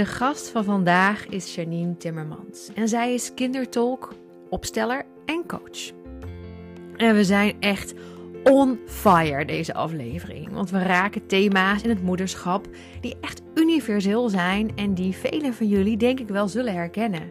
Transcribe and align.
De 0.00 0.06
gast 0.06 0.48
van 0.48 0.64
vandaag 0.64 1.26
is 1.26 1.54
Janine 1.54 1.96
Timmermans 1.96 2.70
en 2.74 2.88
zij 2.88 3.14
is 3.14 3.34
kindertolk, 3.34 4.14
opsteller 4.50 5.06
en 5.26 5.46
coach. 5.46 5.92
En 6.96 7.14
we 7.14 7.24
zijn 7.24 7.60
echt 7.60 7.94
on 8.44 8.78
fire 8.86 9.44
deze 9.44 9.74
aflevering, 9.74 10.52
want 10.52 10.70
we 10.70 10.82
raken 10.82 11.26
thema's 11.26 11.82
in 11.82 11.88
het 11.88 12.02
moederschap 12.02 12.68
die 13.00 13.16
echt 13.20 13.42
universeel 13.54 14.28
zijn 14.28 14.76
en 14.76 14.94
die 14.94 15.16
velen 15.16 15.54
van 15.54 15.68
jullie 15.68 15.96
denk 15.96 16.20
ik 16.20 16.28
wel 16.28 16.48
zullen 16.48 16.74
herkennen. 16.74 17.30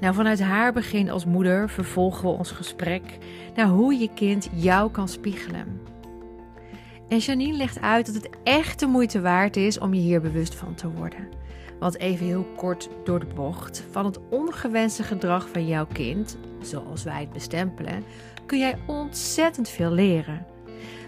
Nou, 0.00 0.14
vanuit 0.14 0.40
haar 0.40 0.72
begin 0.72 1.10
als 1.10 1.24
moeder 1.24 1.70
vervolgen 1.70 2.22
we 2.22 2.36
ons 2.36 2.50
gesprek 2.50 3.02
naar 3.54 3.68
hoe 3.68 3.94
je 3.94 4.08
kind 4.14 4.48
jou 4.54 4.90
kan 4.90 5.08
spiegelen. 5.08 5.80
En 7.08 7.18
Janine 7.18 7.56
legt 7.56 7.80
uit 7.80 8.06
dat 8.06 8.14
het 8.14 8.28
echt 8.42 8.80
de 8.80 8.86
moeite 8.86 9.20
waard 9.20 9.56
is 9.56 9.78
om 9.78 9.94
je 9.94 10.00
hier 10.00 10.20
bewust 10.20 10.54
van 10.54 10.74
te 10.74 10.90
worden. 10.90 11.28
Want 11.78 11.98
even 11.98 12.26
heel 12.26 12.46
kort 12.56 12.88
door 13.04 13.20
de 13.20 13.34
bocht, 13.34 13.84
van 13.90 14.04
het 14.04 14.18
ongewenste 14.30 15.02
gedrag 15.02 15.48
van 15.48 15.66
jouw 15.66 15.86
kind, 15.92 16.38
zoals 16.60 17.04
wij 17.04 17.20
het 17.20 17.32
bestempelen, 17.32 18.04
kun 18.46 18.58
jij 18.58 18.78
ontzettend 18.86 19.68
veel 19.68 19.90
leren. 19.90 20.46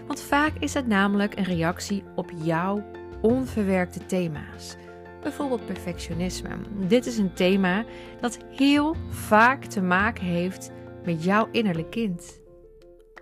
Want 0.07 0.21
vaak 0.21 0.53
is 0.59 0.73
het 0.73 0.87
namelijk 0.87 1.37
een 1.37 1.43
reactie 1.43 2.03
op 2.15 2.31
jouw 2.43 2.83
onverwerkte 3.21 4.05
thema's. 4.05 4.75
Bijvoorbeeld 5.21 5.65
perfectionisme. 5.65 6.49
Dit 6.87 7.05
is 7.05 7.17
een 7.17 7.33
thema 7.33 7.85
dat 8.21 8.37
heel 8.49 8.95
vaak 9.09 9.65
te 9.65 9.81
maken 9.81 10.25
heeft 10.25 10.71
met 11.05 11.23
jouw 11.23 11.47
innerlijk 11.51 11.89
kind. 11.89 12.39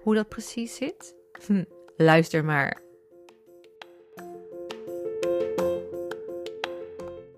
Hoe 0.04 0.16
dat 0.16 0.30
precies 0.30 0.76
zit? 0.76 1.16
Hm, 1.46 1.64
luister 1.98 2.46
maar. 2.46 2.86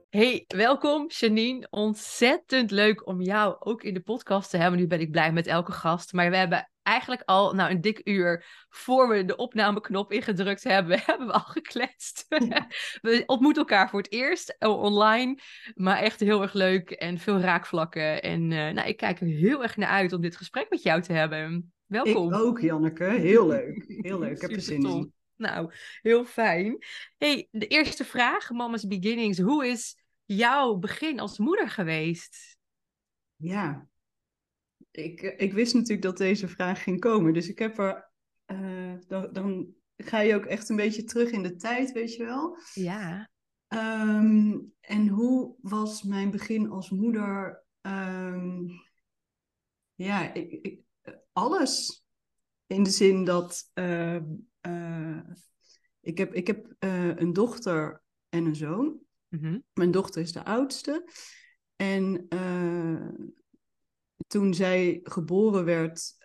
Hey, 0.09 0.43
welkom 0.47 1.05
Janine. 1.07 1.67
Ontzettend 1.69 2.71
leuk 2.71 3.07
om 3.07 3.21
jou 3.21 3.55
ook 3.59 3.83
in 3.83 3.93
de 3.93 4.01
podcast 4.01 4.49
te 4.49 4.57
hebben. 4.57 4.79
Nu 4.79 4.87
ben 4.87 4.99
ik 4.99 5.11
blij 5.11 5.31
met 5.31 5.47
elke 5.47 5.71
gast. 5.71 6.13
Maar 6.13 6.29
we 6.29 6.37
hebben 6.37 6.69
eigenlijk 6.81 7.21
al 7.25 7.53
nou, 7.53 7.71
een 7.71 7.81
dik 7.81 8.01
uur 8.03 8.45
voor 8.69 9.09
we 9.09 9.25
de 9.25 9.35
opnameknop 9.35 10.11
ingedrukt 10.11 10.63
hebben, 10.63 10.99
hebben 11.05 11.27
we 11.27 11.33
al 11.33 11.39
gekletst. 11.39 12.25
we 13.01 13.23
ontmoeten 13.25 13.61
elkaar 13.61 13.89
voor 13.89 14.01
het 14.01 14.11
eerst 14.11 14.55
eh, 14.57 14.79
online. 14.79 15.39
Maar 15.75 15.97
echt 15.97 16.19
heel 16.19 16.41
erg 16.41 16.53
leuk 16.53 16.91
en 16.91 17.17
veel 17.17 17.39
raakvlakken. 17.39 18.21
En 18.21 18.51
uh, 18.51 18.69
nou, 18.69 18.87
ik 18.87 18.97
kijk 18.97 19.21
er 19.21 19.27
heel 19.27 19.63
erg 19.63 19.77
naar 19.77 19.89
uit 19.89 20.13
om 20.13 20.21
dit 20.21 20.37
gesprek 20.37 20.69
met 20.69 20.83
jou 20.83 21.01
te 21.01 21.13
hebben. 21.13 21.73
Welkom. 21.89 22.33
Ik 22.33 22.39
ook, 22.39 22.59
Janneke. 22.59 23.03
Heel 23.03 23.47
leuk. 23.47 23.83
Heel 23.87 24.19
leuk. 24.19 24.35
Ik 24.35 24.41
heb 24.41 24.51
er 24.51 24.61
zin 24.61 24.85
in. 24.85 25.13
Nou, 25.35 25.73
heel 26.01 26.25
fijn. 26.25 26.77
Hey, 27.17 27.47
de 27.51 27.67
eerste 27.67 28.05
vraag, 28.05 28.49
Mama's 28.49 28.87
Beginnings. 28.87 29.39
Hoe 29.39 29.67
is 29.67 29.97
jouw 30.25 30.75
begin 30.75 31.19
als 31.19 31.37
moeder 31.37 31.69
geweest? 31.69 32.57
Ja, 33.35 33.87
ik, 34.91 35.21
ik 35.21 35.53
wist 35.53 35.73
natuurlijk 35.73 36.01
dat 36.01 36.17
deze 36.17 36.47
vraag 36.47 36.83
ging 36.83 36.99
komen. 36.99 37.33
Dus 37.33 37.49
ik 37.49 37.59
heb 37.59 37.77
er. 37.77 38.11
Uh, 38.51 38.93
dan, 39.07 39.29
dan 39.31 39.73
ga 39.97 40.19
je 40.19 40.35
ook 40.35 40.45
echt 40.45 40.69
een 40.69 40.75
beetje 40.75 41.03
terug 41.03 41.29
in 41.29 41.43
de 41.43 41.55
tijd, 41.55 41.91
weet 41.91 42.15
je 42.15 42.23
wel? 42.25 42.57
Ja. 42.73 43.29
Um, 43.67 44.73
en 44.79 45.07
hoe 45.07 45.55
was 45.61 46.03
mijn 46.03 46.31
begin 46.31 46.69
als 46.69 46.89
moeder? 46.89 47.63
Um, 47.81 48.67
ja, 49.95 50.33
ik, 50.33 50.51
ik, 50.51 50.81
alles. 51.31 52.05
In 52.67 52.83
de 52.83 52.89
zin 52.89 53.25
dat. 53.25 53.71
Uh, 53.73 54.19
uh, 54.67 55.19
ik 56.01 56.17
heb, 56.17 56.33
ik 56.33 56.47
heb 56.47 56.75
een 56.79 57.33
dochter 57.33 58.03
en 58.29 58.45
een 58.45 58.55
zoon. 58.55 58.99
Mm 59.27 59.39
-hmm. 59.39 59.63
Mijn 59.73 59.91
dochter 59.91 60.21
is 60.21 60.31
de 60.31 60.45
oudste. 60.45 61.09
En 61.75 62.27
toen 64.27 64.53
zij 64.53 64.99
geboren 65.03 65.65
werd, 65.65 66.15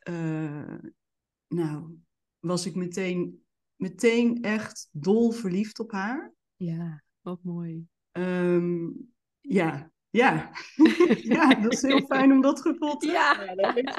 nou, 1.49 1.97
was 2.39 2.67
ik 2.67 2.75
meteen, 2.75 3.45
meteen 3.77 4.43
echt 4.43 4.89
dol 4.93 5.31
verliefd 5.31 5.79
op 5.79 5.93
haar. 5.93 6.35
Ja, 6.57 7.03
wat 7.21 7.43
mooi. 7.43 7.87
Um, 8.13 9.13
ja, 9.41 9.91
ja. 10.11 10.51
ja, 11.37 11.55
dat 11.55 11.73
is 11.73 11.83
heel 11.83 12.07
fijn 12.07 12.33
om 12.33 12.41
dat 12.41 12.61
gevoel 12.61 12.97
te 12.97 13.07
ja. 13.07 13.39
hebben. 13.39 13.95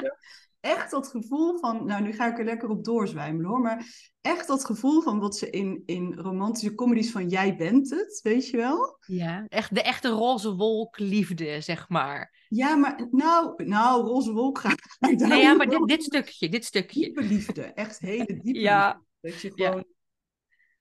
Echt 0.60 0.90
dat 0.90 1.08
gevoel 1.08 1.58
van, 1.58 1.86
nou 1.86 2.02
nu 2.02 2.12
ga 2.12 2.26
ik 2.26 2.38
er 2.38 2.44
lekker 2.44 2.68
op 2.68 2.84
doorzwijmelen 2.84 3.50
hoor, 3.50 3.60
maar 3.60 3.86
echt 4.20 4.46
dat 4.46 4.64
gevoel 4.64 5.02
van 5.02 5.18
wat 5.18 5.36
ze 5.36 5.50
in, 5.50 5.82
in 5.86 6.14
romantische 6.14 6.74
comedies 6.74 7.10
van 7.10 7.28
jij 7.28 7.56
bent 7.56 7.90
het, 7.90 8.20
weet 8.22 8.48
je 8.48 8.56
wel? 8.56 8.98
Ja, 9.00 9.44
echt 9.48 9.74
de 9.74 9.82
echte 9.82 10.08
roze 10.08 10.54
wolk 10.54 10.98
liefde, 10.98 11.60
zeg 11.60 11.88
maar. 11.88 12.46
Ja, 12.48 12.76
maar 12.76 13.08
nou, 13.10 13.64
nou 13.64 14.06
roze 14.06 14.32
wolk 14.32 14.58
gaat. 14.58 14.80
Nee, 15.28 15.40
ja, 15.42 15.54
maar 15.54 15.68
dit, 15.68 15.86
dit 15.86 16.02
stukje, 16.02 16.48
dit 16.48 16.64
stukje. 16.64 17.00
Diepe 17.00 17.22
liefde, 17.22 17.62
echt 17.62 17.98
hele 17.98 18.40
diepe 18.42 18.60
ja. 18.70 18.86
liefde. 18.86 19.04
Dat 19.20 19.40
je 19.40 19.52
gewoon, 19.54 19.84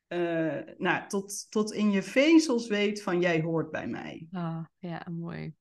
ja. 0.07 0.57
uh, 0.57 0.75
nou, 0.77 1.07
tot, 1.07 1.45
tot 1.49 1.73
in 1.73 1.91
je 1.91 2.03
vezels 2.03 2.67
weet 2.67 3.01
van 3.01 3.21
jij 3.21 3.41
hoort 3.41 3.71
bij 3.71 3.87
mij. 3.87 4.27
Ah, 4.31 4.65
ja, 4.77 5.07
mooi. 5.11 5.53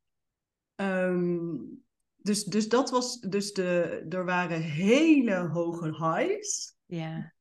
Um, 0.76 1.84
dus, 2.24 2.44
dus 2.44 2.68
dat 2.68 2.90
was, 2.90 3.20
dus 3.20 3.52
de, 3.52 4.04
er 4.08 4.24
waren 4.24 4.60
hele 4.60 5.36
hoge 5.36 5.88
highs. 5.88 6.76
Ja. 6.84 7.34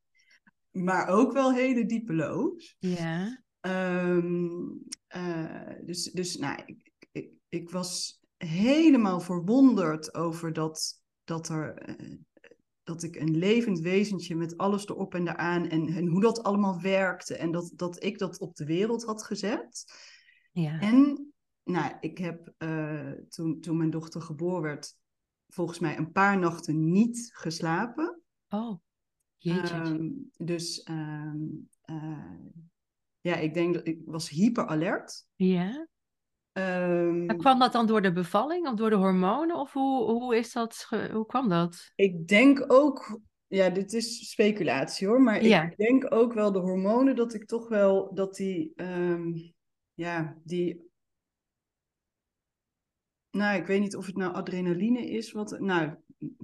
Maar 0.71 1.07
ook 1.07 1.33
wel 1.33 1.53
hele 1.53 1.85
diepe 1.85 2.13
lows. 2.13 2.75
Ja. 2.79 3.43
Um, 3.61 4.83
uh, 5.15 5.69
dus, 5.85 6.11
dus 6.11 6.35
nou, 6.35 6.61
ik, 6.65 6.91
ik, 7.11 7.31
ik 7.49 7.69
was 7.69 8.21
helemaal 8.37 9.19
verwonderd 9.19 10.13
over 10.13 10.53
dat, 10.53 11.01
dat, 11.23 11.49
er, 11.49 11.89
uh, 11.99 12.17
dat 12.83 13.03
ik 13.03 13.15
een 13.15 13.37
levend 13.37 13.79
wezentje 13.79 14.35
met 14.35 14.57
alles 14.57 14.87
erop 14.87 15.15
en 15.15 15.27
eraan 15.27 15.67
en, 15.69 15.87
en 15.87 16.07
hoe 16.07 16.21
dat 16.21 16.43
allemaal 16.43 16.81
werkte 16.81 17.35
en 17.37 17.51
dat, 17.51 17.71
dat 17.75 18.03
ik 18.03 18.17
dat 18.17 18.39
op 18.39 18.55
de 18.55 18.65
wereld 18.65 19.03
had 19.03 19.23
gezet. 19.23 19.85
Ja. 20.51 20.79
En 20.79 21.32
nou, 21.63 21.93
ik 21.99 22.17
heb 22.17 22.53
uh, 22.57 23.11
toen, 23.11 23.61
toen 23.61 23.77
mijn 23.77 23.89
dochter 23.89 24.21
geboren 24.21 24.61
werd, 24.61 24.95
volgens 25.47 25.79
mij 25.79 25.97
een 25.97 26.11
paar 26.11 26.39
nachten 26.39 26.91
niet 26.91 27.29
geslapen. 27.33 28.21
Oh, 28.49 28.79
jeetje. 29.37 29.75
Um, 29.75 30.29
dus 30.37 30.87
um, 30.89 31.69
uh, 31.85 32.39
ja, 33.19 33.35
ik 33.35 33.53
denk 33.53 33.73
dat 33.73 33.87
ik 33.87 34.01
was 34.05 34.29
hyperalert. 34.29 35.27
Ja. 35.35 35.87
Um, 36.53 37.29
en 37.29 37.37
kwam 37.37 37.59
dat 37.59 37.71
dan 37.71 37.87
door 37.87 38.01
de 38.01 38.11
bevalling 38.11 38.67
of 38.67 38.75
door 38.75 38.89
de 38.89 38.95
hormonen? 38.95 39.55
Of 39.55 39.73
hoe, 39.73 40.11
hoe, 40.11 40.35
is 40.35 40.51
dat, 40.51 40.87
hoe 41.11 41.25
kwam 41.25 41.49
dat? 41.49 41.91
Ik 41.95 42.27
denk 42.27 42.65
ook, 42.67 43.21
ja, 43.47 43.69
dit 43.69 43.93
is 43.93 44.29
speculatie 44.29 45.07
hoor, 45.07 45.21
maar 45.21 45.43
ja. 45.43 45.63
ik 45.63 45.77
denk 45.77 46.13
ook 46.13 46.33
wel 46.33 46.51
de 46.51 46.59
hormonen 46.59 47.15
dat 47.15 47.33
ik 47.33 47.45
toch 47.45 47.67
wel, 47.67 48.13
dat 48.13 48.35
die, 48.35 48.73
ja, 49.93 50.37
die 50.43 50.91
nou, 53.35 53.59
ik 53.59 53.67
weet 53.67 53.79
niet 53.79 53.95
of 53.95 54.05
het 54.05 54.17
nou 54.17 54.33
adrenaline 54.33 55.09
is. 55.09 55.31
Wat, 55.31 55.59
nou, 55.59 55.95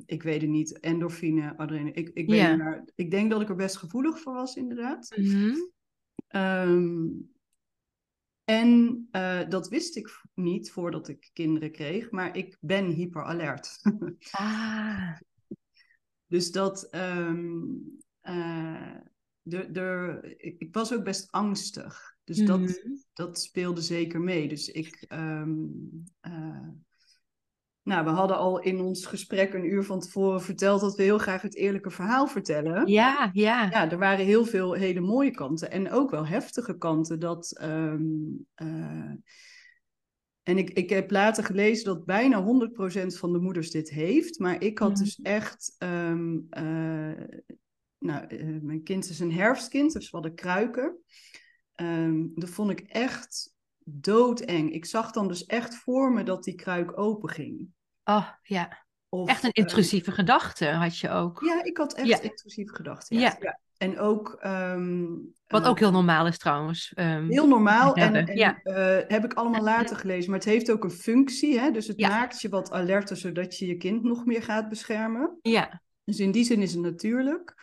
ik 0.05 0.23
weet 0.23 0.41
het 0.41 0.49
niet. 0.49 0.79
Endorfine, 0.79 1.57
adrenaline. 1.57 1.91
Ik, 1.91 2.09
ik, 2.13 2.27
maar 2.57 2.83
ik 2.95 3.11
denk 3.11 3.31
dat 3.31 3.41
ik 3.41 3.49
er 3.49 3.55
best 3.55 3.77
gevoelig 3.77 4.19
voor 4.19 4.33
was, 4.33 4.55
inderdaad. 4.55 5.13
Mhm. 5.15 5.55
Um, 6.35 7.29
en 8.43 9.07
uh, 9.11 9.49
dat 9.49 9.67
wist 9.67 9.95
ik 9.95 10.21
niet 10.33 10.71
voordat 10.71 11.07
ik 11.07 11.29
kinderen 11.33 11.71
kreeg, 11.71 12.11
maar 12.11 12.37
ik 12.37 12.57
ben 12.59 12.85
hyperalert. 12.85 13.79
Ah, 14.31 15.17
dus 16.27 16.51
dat. 16.51 16.95
Um, 16.95 17.97
uh, 18.23 18.95
de, 19.41 19.71
de, 19.71 20.19
ik, 20.37 20.59
ik 20.59 20.73
was 20.73 20.93
ook 20.93 21.03
best 21.03 21.31
angstig. 21.31 22.08
Dus 22.37 22.45
dat, 22.45 22.59
Mhm. 22.59 22.71
dat 23.13 23.39
speelde 23.41 23.81
zeker 23.81 24.21
mee. 24.21 24.47
Dus 24.47 24.67
ik. 24.69 25.05
ehm, 25.07 25.55
eh, 26.19 26.67
nou, 27.83 28.03
we 28.03 28.09
hadden 28.09 28.37
al 28.37 28.59
in 28.61 28.79
ons 28.81 29.05
gesprek 29.05 29.53
een 29.53 29.65
uur 29.71 29.83
van 29.83 29.99
tevoren 29.99 30.41
verteld 30.41 30.81
dat 30.81 30.95
we 30.95 31.03
heel 31.03 31.17
graag 31.17 31.41
het 31.41 31.55
eerlijke 31.55 31.89
verhaal 31.91 32.27
vertellen. 32.27 32.87
ja, 32.87 33.29
ja. 33.33 33.69
Ja, 33.69 33.91
er 33.91 33.97
waren 33.97 34.25
heel 34.25 34.45
veel 34.45 34.73
hele 34.73 34.99
mooie 34.99 35.31
kanten 35.31 35.71
en 35.71 35.91
ook 35.91 36.09
wel 36.11 36.25
heftige 36.27 36.77
kanten. 36.77 37.19
Dat, 37.19 37.57
ehm, 37.57 38.03
eh, 38.55 39.11
en 40.43 40.57
ik, 40.57 40.69
ik 40.69 40.89
heb 40.89 41.11
later 41.11 41.43
gelezen 41.43 41.85
dat 41.85 42.05
bijna 42.05 42.43
100% 42.43 43.17
van 43.17 43.33
de 43.33 43.39
moeders 43.39 43.71
dit 43.71 43.89
heeft. 43.89 44.39
Maar 44.39 44.61
ik 44.63 44.77
had 44.79 44.91
Mhm. 44.93 45.03
dus 45.03 45.19
echt. 45.21 45.75
ehm, 45.77 46.37
eh, 46.49 47.27
nou, 47.97 48.43
mijn 48.61 48.83
kind 48.83 49.09
is 49.09 49.19
een 49.19 49.31
herfstkind, 49.33 49.93
dus 49.93 50.05
we 50.09 50.17
hadden 50.17 50.35
kruiken. 50.35 50.97
Ehm, 51.79 52.27
dat 52.35 52.49
vond 52.49 52.69
ik 52.71 52.79
echt 52.79 53.53
doodeng. 53.83 54.71
Ik 54.73 54.85
zag 54.85 55.11
dan 55.11 55.27
dus 55.27 55.45
echt 55.45 55.75
voor 55.75 56.11
me 56.13 56.23
dat 56.23 56.43
die 56.43 56.55
kruik 56.55 56.97
open 56.99 57.29
ging. 57.29 57.67
Oh, 58.03 58.29
ja. 58.43 58.85
Of, 59.09 59.29
Echt 59.29 59.43
een 59.43 59.51
eh, 59.51 59.63
intrusieve 59.63 60.11
gedachte 60.11 60.65
had 60.67 60.97
je 60.97 61.09
ook. 61.09 61.41
ja, 61.45 61.63
ik 61.63 61.77
had 61.77 61.93
echt 61.93 62.07
Ja. 62.07 62.21
intrusieve 62.21 62.75
gedachten. 62.75 63.19
Ja. 63.19 63.37
En 63.77 63.99
ook... 63.99 64.37
ehm, 64.39 65.05
Wat 65.47 65.65
ook 65.65 65.79
heel 65.79 65.91
normaal 65.91 66.27
is 66.27 66.37
trouwens. 66.37 66.91
Ehm, 66.93 67.29
Heel 67.29 67.47
normaal 67.47 67.93
en, 67.95 68.15
en 68.15 68.37
ja. 68.37 68.59
eh, 68.63 69.07
heb 69.07 69.23
ik 69.23 69.33
allemaal 69.33 69.61
later 69.63 69.95
gelezen. 69.97 70.29
Maar 70.29 70.39
het 70.39 70.47
heeft 70.49 70.71
ook 70.71 70.83
een 70.83 70.91
functie. 70.91 71.59
Hè? 71.59 71.71
Dus 71.71 71.87
het 71.87 71.99
maakt 71.99 72.41
je 72.41 72.49
wat 72.49 72.71
alerter, 72.71 73.17
zodat 73.17 73.57
je 73.57 73.65
je 73.67 73.77
kind 73.77 74.03
nog 74.03 74.25
meer 74.25 74.43
gaat 74.43 74.69
beschermen. 74.69 75.37
ja, 75.41 75.81
Dus 76.03 76.19
in 76.19 76.31
die 76.31 76.43
zin 76.43 76.61
is 76.61 76.73
het 76.73 76.81
natuurlijk. 76.81 77.55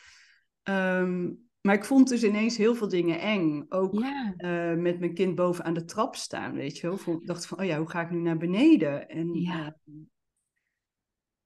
Ehm, 0.63 1.31
maar 1.67 1.75
ik 1.75 1.85
vond 1.85 2.09
dus 2.09 2.25
ineens 2.25 2.57
heel 2.57 2.75
veel 2.75 2.89
dingen 2.89 3.21
eng. 3.21 3.67
Ook 3.69 3.95
ja, 3.99 4.35
eh, 4.37 4.75
met 4.77 4.99
mijn 5.01 5.15
kind 5.15 5.35
boven 5.35 5.65
aan 5.65 5.75
de 5.75 5.85
trap 5.85 6.17
staan, 6.17 6.53
weet 6.55 6.79
je 6.79 6.87
wel. 6.87 7.15
Ik 7.21 7.27
dacht 7.27 7.47
van, 7.47 7.59
oh 7.59 7.65
ja, 7.65 7.79
hoe 7.79 7.91
ga 7.91 8.01
ik 8.01 8.11
nu 8.11 8.19
naar 8.21 8.37
beneden? 8.37 9.09
En 9.09 9.35
Ja. 9.35 9.77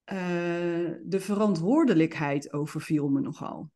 eh, 0.05 0.87
eh, 0.91 0.97
de 1.05 1.21
verantwoordelijkheid 1.21 2.53
overviel 2.53 3.09
me 3.09 3.21
nogal. 3.21 3.71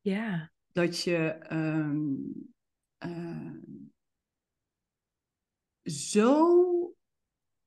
ja. 0.00 0.54
Dat 0.72 1.02
je 1.02 1.16
ehm, 1.28 2.14
eh, 2.98 3.52
zo 5.92 6.94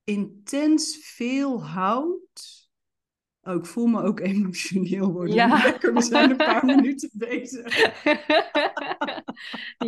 intens 0.04 0.98
veel 0.98 1.64
houdt. 1.66 2.59
Oh, 3.50 3.56
ik 3.56 3.66
voel 3.66 3.88
me 3.88 4.02
ook 4.02 4.20
emotioneel 4.20 5.12
worden. 5.12 5.36
Ja. 5.36 5.48
Lekker, 5.64 5.94
we 5.94 6.02
zijn 6.02 6.30
een 6.30 6.38
paar 6.38 6.66
minuten 6.76 7.10
bezig. 7.14 7.78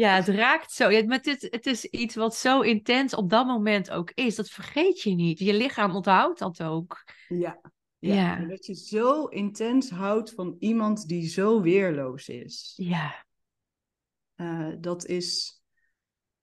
ja, 0.04 0.16
het 0.16 0.28
raakt 0.28 0.72
zo. 0.72 0.90
Ja, 0.90 1.06
maar 1.06 1.20
het, 1.22 1.48
het 1.50 1.66
is 1.66 1.86
iets 1.86 2.16
wat 2.16 2.36
zo 2.36 2.62
intens 2.62 3.14
op 3.14 3.30
dat 3.30 3.46
moment 3.46 3.92
ook 3.92 4.12
is. 4.12 4.36
Dat 4.36 4.50
vergeet 4.50 5.02
je 5.02 5.16
niet. 5.16 5.40
Je 5.40 5.54
lichaam 5.54 5.96
onthoudt 5.96 6.40
dat 6.40 6.64
ook. 6.64 7.04
Ja. 7.28 7.62
Ja, 8.00 8.36
dat 8.36 8.66
je 8.66 8.76
zo 8.76 9.26
intens 9.26 9.90
houdt 9.90 10.34
van 10.34 10.56
iemand 10.60 11.08
die 11.08 11.28
zo 11.28 11.62
weerloos 11.62 12.30
is. 12.30 12.74
Ja, 12.76 13.26
Eh, 14.36 14.70
dat, 14.80 15.06
is 15.06 15.62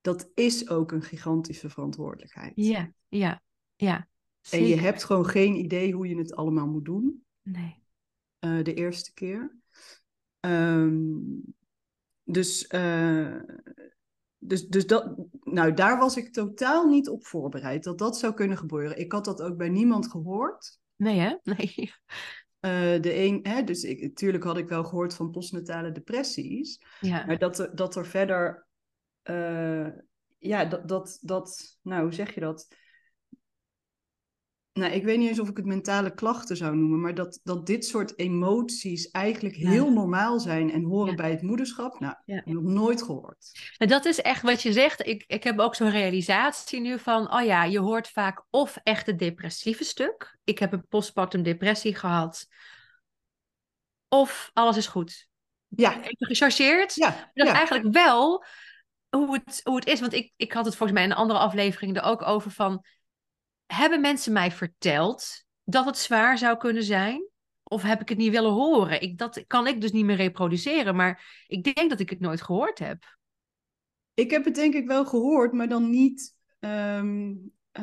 dat 0.00 0.30
is 0.34 0.68
ook 0.68 0.92
een 0.92 1.02
gigantische 1.02 1.70
verantwoordelijkheid. 1.70 2.52
ja, 2.54 2.92
ja, 3.08 3.42
ja. 3.76 4.08
En 4.50 4.66
je 4.66 4.76
hebt 4.76 5.04
gewoon 5.04 5.26
geen 5.26 5.54
idee 5.54 5.92
hoe 5.92 6.08
je 6.08 6.16
het 6.18 6.34
allemaal 6.34 6.66
moet 6.66 6.84
doen. 6.84 7.24
Nee. 7.42 7.82
eh, 8.38 8.62
de 8.62 8.74
eerste 8.74 9.14
keer. 9.14 9.56
Ehm, 10.40 11.06
dus, 12.22 12.66
eh, 12.66 13.36
dus, 14.38 14.66
dus 14.66 14.86
dat, 14.86 15.14
nou, 15.42 15.74
daar 15.74 15.98
was 15.98 16.16
ik 16.16 16.32
totaal 16.32 16.88
niet 16.88 17.08
op 17.08 17.26
voorbereid 17.26 17.84
dat 17.84 17.98
dat 17.98 18.18
zou 18.18 18.34
kunnen 18.34 18.56
gebeuren. 18.56 18.98
Ik 18.98 19.12
had 19.12 19.24
dat 19.24 19.42
ook 19.42 19.56
bij 19.56 19.68
niemand 19.68 20.10
gehoord. 20.10 20.78
Nee, 20.96 21.18
hè? 21.18 21.36
Nee. 21.56 21.92
Eh, 22.60 23.00
de 23.00 23.14
een, 23.14 23.40
hè, 23.42 23.62
dus 23.62 23.84
ik, 23.84 24.00
natuurlijk 24.02 24.44
had 24.44 24.56
ik 24.58 24.68
wel 24.68 24.84
gehoord 24.84 25.14
van 25.14 25.30
postnatale 25.30 25.92
depressies, 25.92 26.82
Ja, 27.00 27.26
maar 27.26 27.38
dat, 27.38 27.58
er- 27.58 27.76
dat 27.76 27.96
er 27.96 28.06
verder, 28.06 28.66
ja, 30.38 30.64
dat, 30.64 30.88
dat, 30.88 31.18
dat, 31.22 31.78
nou, 31.82 32.02
hoe 32.02 32.12
zeg 32.12 32.34
je 32.34 32.40
dat? 32.40 32.68
Nou, 34.78 34.92
ik 34.92 35.04
weet 35.04 35.18
niet 35.18 35.28
eens 35.28 35.38
of 35.38 35.48
ik 35.48 35.56
het 35.56 35.66
mentale 35.66 36.14
klachten 36.14 36.56
zou 36.56 36.76
noemen, 36.76 37.00
maar 37.00 37.14
dat, 37.14 37.40
dat 37.42 37.66
dit 37.66 37.84
soort 37.84 38.18
emoties 38.18 39.10
eigenlijk 39.10 39.56
Ja. 39.56 39.70
heel 39.70 39.92
normaal 39.92 40.40
zijn 40.40 40.70
en 40.72 40.82
horen 40.84 41.10
Ja. 41.10 41.14
bij 41.16 41.30
het 41.30 41.42
moederschap. 41.42 42.00
Nou, 42.00 42.14
Ja. 42.24 42.42
nog 42.44 42.62
nooit 42.62 43.02
gehoord. 43.02 43.72
Dat 43.78 44.04
is 44.04 44.20
echt 44.20 44.42
wat 44.42 44.62
je 44.62 44.72
zegt. 44.72 45.06
Ik, 45.06 45.24
ik 45.26 45.44
heb 45.44 45.58
ook 45.58 45.74
zo'n 45.74 45.90
realisatie 45.90 46.80
nu 46.80 46.98
van, 46.98 47.32
oh 47.34 47.44
ja, 47.44 47.64
je 47.64 47.78
hoort 47.78 48.08
vaak 48.08 48.44
of 48.50 48.78
echt 48.82 49.06
het 49.06 49.18
depressieve 49.18 49.84
stuk. 49.84 50.38
Ik 50.44 50.58
heb 50.58 50.72
een 50.72 50.86
postpartum 50.88 51.42
depressie 51.42 51.94
gehad. 51.94 52.46
Of 54.08 54.50
alles 54.52 54.76
is 54.76 54.86
goed. 54.86 55.28
Ja, 55.68 55.96
Even 56.02 56.26
gechargeerd. 56.26 56.94
ja, 56.94 57.30
Dat 57.34 57.46
is 57.46 57.52
eigenlijk 57.52 57.92
wel 57.94 58.44
hoe 59.08 59.34
het, 59.44 59.60
hoe 59.64 59.76
het 59.76 59.86
is. 59.86 60.00
Want 60.00 60.12
ik, 60.12 60.32
ik 60.36 60.52
had 60.52 60.64
het 60.64 60.76
volgens 60.76 60.98
mij 60.98 61.06
in 61.06 61.12
een 61.14 61.22
andere 61.22 61.38
aflevering 61.38 61.96
er 61.96 62.02
ook 62.02 62.22
over 62.22 62.50
van... 62.50 62.84
Hebben 63.74 64.00
mensen 64.00 64.32
mij 64.32 64.50
verteld 64.52 65.44
dat 65.64 65.84
het 65.84 65.98
zwaar 65.98 66.38
zou 66.38 66.56
kunnen 66.56 66.82
zijn? 66.82 67.28
Of 67.62 67.82
heb 67.82 68.00
ik 68.00 68.08
het 68.08 68.18
niet 68.18 68.30
willen 68.30 68.50
horen? 68.50 69.00
Ik, 69.00 69.18
dat 69.18 69.44
kan 69.46 69.66
ik 69.66 69.80
dus 69.80 69.92
niet 69.92 70.04
meer 70.04 70.16
reproduceren. 70.16 70.96
Maar 70.96 71.44
ik 71.46 71.74
denk 71.74 71.90
dat 71.90 72.00
ik 72.00 72.10
het 72.10 72.20
nooit 72.20 72.42
gehoord 72.42 72.78
heb. 72.78 73.18
Ik 74.14 74.30
heb 74.30 74.44
het 74.44 74.54
denk 74.54 74.74
ik 74.74 74.86
wel 74.86 75.06
gehoord, 75.06 75.52
maar 75.52 75.68
dan 75.68 75.90
niet, 75.90 76.34
ehm, 76.58 77.30
eh, 77.30 77.36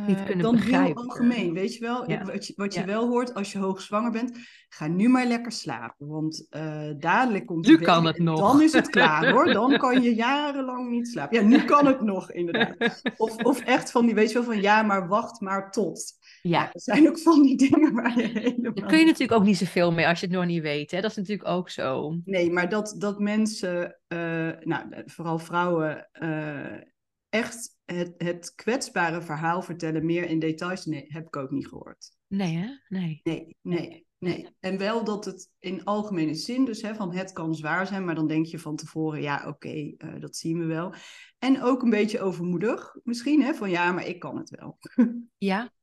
Niet 0.08 0.24
kunnen 0.24 0.44
dan 0.46 0.56
heel 0.56 0.64
begrijpen. 0.66 1.04
algemeen. 1.08 1.54
Weet 1.54 1.74
je 1.74 1.80
wel, 1.80 2.10
Ja. 2.10 2.24
Wat 2.26 2.48
je, 2.48 2.54
wat 2.56 2.74
je 2.74 2.80
Ja. 2.80 2.86
wel 2.86 3.08
hoort 3.08 3.34
als 3.34 3.52
je 3.52 3.58
hoogzwanger 3.58 4.12
bent, 4.12 4.38
ga 4.70 4.88
nu 4.88 5.08
maar 5.10 5.26
lekker 5.26 5.52
slapen. 5.52 6.08
Want 6.08 6.48
eh, 6.50 6.90
dadelijk 6.98 7.46
komt 7.46 7.68
Nu 7.68 7.78
kan 7.78 8.06
het 8.06 8.18
nog. 8.18 8.40
Dan 8.40 8.62
is 8.62 8.74
het 8.74 8.90
klaar 8.90 9.30
hoor. 9.34 9.54
Dan 9.54 9.78
kan 9.78 10.02
je 10.02 10.16
jarenlang 10.16 10.90
niet 10.90 11.08
slapen. 11.08 11.38
Ja, 11.38 11.44
nu 11.48 11.64
kan 11.64 11.86
het 11.86 12.02
nog 12.02 12.32
inderdaad. 12.32 13.02
Of, 13.18 13.36
of 13.36 13.60
echt 13.62 13.92
van 13.92 14.06
die, 14.06 14.16
weet 14.16 14.28
je 14.28 14.34
wel, 14.34 14.44
van 14.44 14.62
ja, 14.62 14.82
maar 14.84 15.08
wacht 15.08 15.42
maar 15.42 15.72
tot. 15.72 16.14
Ja, 16.42 16.64
Er 16.74 16.82
zijn 16.82 17.08
ook 17.08 17.20
van 17.20 17.42
die 17.42 17.58
dingen 17.70 17.94
waar 17.94 18.20
je 18.20 18.28
helemaal... 18.28 18.74
daar 18.74 18.88
kun 18.88 18.98
je 19.00 19.06
natuurlijk 19.06 19.40
ook 19.40 19.46
niet 19.46 19.58
zoveel 19.58 19.92
mee 19.92 20.08
als 20.08 20.20
je 20.20 20.26
het 20.26 20.36
nog 20.36 20.46
niet 20.46 20.62
weet. 20.62 20.92
Hè? 20.92 21.02
Dat 21.02 21.10
is 21.12 21.18
natuurlijk 21.18 21.50
ook 21.50 21.70
zo. 21.70 22.18
Nee, 22.26 22.52
maar 22.52 22.70
dat, 22.70 22.96
dat 22.98 23.20
mensen, 23.20 24.00
eh, 24.08 24.50
nou, 24.60 24.84
vooral 25.06 25.40
vrouwen, 25.40 26.10
eh, 26.12 26.82
echt 27.30 27.75
het, 27.86 28.14
het 28.18 28.54
kwetsbare 28.56 29.22
verhaal 29.22 29.62
vertellen, 29.62 30.06
meer 30.06 30.30
in 30.30 30.40
details, 30.40 30.86
nee, 30.86 31.06
heb 31.08 31.26
ik 31.26 31.36
ook 31.36 31.52
niet 31.52 31.68
gehoord. 31.68 32.12
Nee, 32.28 32.56
hè? 32.56 32.68
Nee. 32.88 33.20
Nee, 33.24 33.58
nee, 33.62 34.08
nee. 34.18 34.50
En 34.60 34.78
wel 34.78 35.04
dat 35.04 35.26
het 35.26 35.52
in 35.60 35.84
algemene 35.84 36.34
zin, 36.34 36.66
dus 36.66 36.82
hè, 36.82 36.96
van 36.96 37.14
het 37.14 37.32
kan 37.32 37.56
zwaar 37.56 37.88
zijn, 37.88 38.06
maar 38.06 38.16
dan 38.16 38.28
denk 38.28 38.46
je 38.46 38.60
van 38.60 38.76
tevoren, 38.76 39.22
ja, 39.22 39.48
oké, 39.48 39.94
eh, 39.98 40.20
dat 40.20 40.36
zien 40.36 40.60
we 40.60 40.66
wel. 40.66 40.94
En 41.40 41.62
ook 41.62 41.82
een 41.82 41.90
beetje 41.90 42.22
overmoedig 42.22 42.96
misschien, 43.04 43.42
hè, 43.42 43.54
van 43.54 43.70
ja, 43.70 43.92
maar 43.92 44.08
ik 44.08 44.20
kan 44.20 44.38
het 44.38 44.50
wel. 44.50 44.78
Ja, 45.38 45.74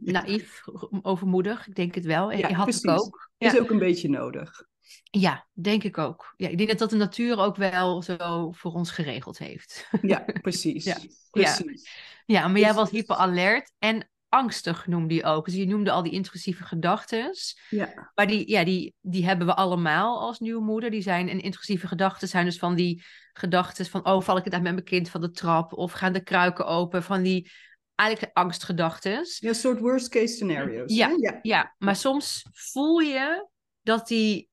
naïef, 0.00 0.62
overmoedig. 1.02 1.66
Ik 1.66 1.74
denk 1.74 1.94
het 1.94 2.04
wel. 2.04 2.32
En 2.32 2.38
Ja, 2.38 2.48
je 2.48 2.54
had 2.54 2.74
het 2.74 2.86
ook. 2.86 3.30
Ja. 3.36 3.52
Is 3.52 3.60
ook 3.60 3.70
een 3.70 3.78
beetje 3.78 4.08
nodig. 4.08 4.66
Ja, 5.10 5.46
denk 5.52 5.84
ik 5.84 5.98
ook. 5.98 6.34
Ja, 6.36 6.48
ik 6.48 6.56
denk 6.56 6.68
dat 6.68 6.78
dat 6.78 6.90
de 6.90 6.96
natuur 6.96 7.38
ook 7.38 7.56
wel 7.56 8.02
zo 8.02 8.52
voor 8.52 8.72
ons 8.72 8.90
geregeld 8.90 9.38
heeft. 9.38 9.88
Ja, 10.02 10.24
precies. 10.42 10.84
Ja, 10.84 10.98
precies. 11.30 11.90
Ja, 12.26 12.48
maar 12.48 12.60
jij 12.60 12.74
was 12.74 12.90
hyperalert 12.90 13.72
en 13.78 14.08
angstig 14.28 14.86
noemde 14.86 15.14
je 15.14 15.24
ook. 15.24 15.44
Dus 15.44 15.54
je 15.54 15.66
noemde 15.66 15.90
al 15.90 16.02
die 16.02 16.12
intrusieve 16.12 16.64
gedachten. 16.64 17.34
Ja. 17.70 18.10
Maar 18.14 18.26
die, 18.26 18.50
ja, 18.50 18.64
die, 18.64 18.94
die 19.00 19.24
hebben 19.24 19.46
we 19.46 19.54
allemaal 19.54 20.20
als 20.20 20.38
nieuwe 20.38 20.62
moeder. 20.62 20.90
Die 20.90 21.02
zijn, 21.02 21.28
en 21.28 21.40
intrusieve 21.40 21.86
gedachten 21.86 22.28
zijn 22.28 22.44
dus 22.44 22.58
van 22.58 22.74
die 22.74 23.04
gedachten 23.32 23.86
van... 23.86 24.06
oh, 24.06 24.22
val 24.22 24.36
ik 24.36 24.44
het 24.44 24.52
uit 24.52 24.62
met 24.62 24.72
mijn 24.72 24.84
kind 24.84 25.10
van 25.10 25.20
de 25.20 25.30
trap? 25.30 25.72
Of 25.72 25.92
gaan 25.92 26.12
de 26.12 26.22
kruiken 26.22 26.66
open? 26.66 27.02
Van 27.02 27.22
die 27.22 27.50
eigenlijk 27.94 28.36
angstgedachten. 28.36 29.26
Ja, 29.38 29.48
een 29.48 29.54
soort 29.54 29.78
worst 29.78 30.08
case 30.08 30.34
scenario's. 30.34 30.94
Ja. 30.94 31.14
ja. 31.20 31.38
Ja, 31.42 31.74
maar 31.78 31.96
soms 31.96 32.46
voel 32.52 32.98
je 32.98 33.48
dat 33.82 34.08
die 34.08 34.48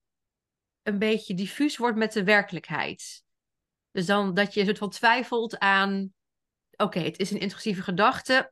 een 0.83 0.99
beetje 0.99 1.33
diffuus 1.33 1.77
wordt 1.77 1.97
met 1.97 2.13
de 2.13 2.23
werkelijkheid. 2.23 3.23
Dus 3.91 4.05
dan 4.05 4.33
dat 4.33 4.53
je 4.53 4.59
een 4.59 4.65
soort 4.65 4.77
van 4.77 4.89
twijfelt 4.89 5.59
aan... 5.59 6.13
Oké, 6.75 6.99
het 6.99 7.19
is 7.19 7.31
een 7.31 7.39
intrusieve 7.39 7.81
gedachte, 7.81 8.51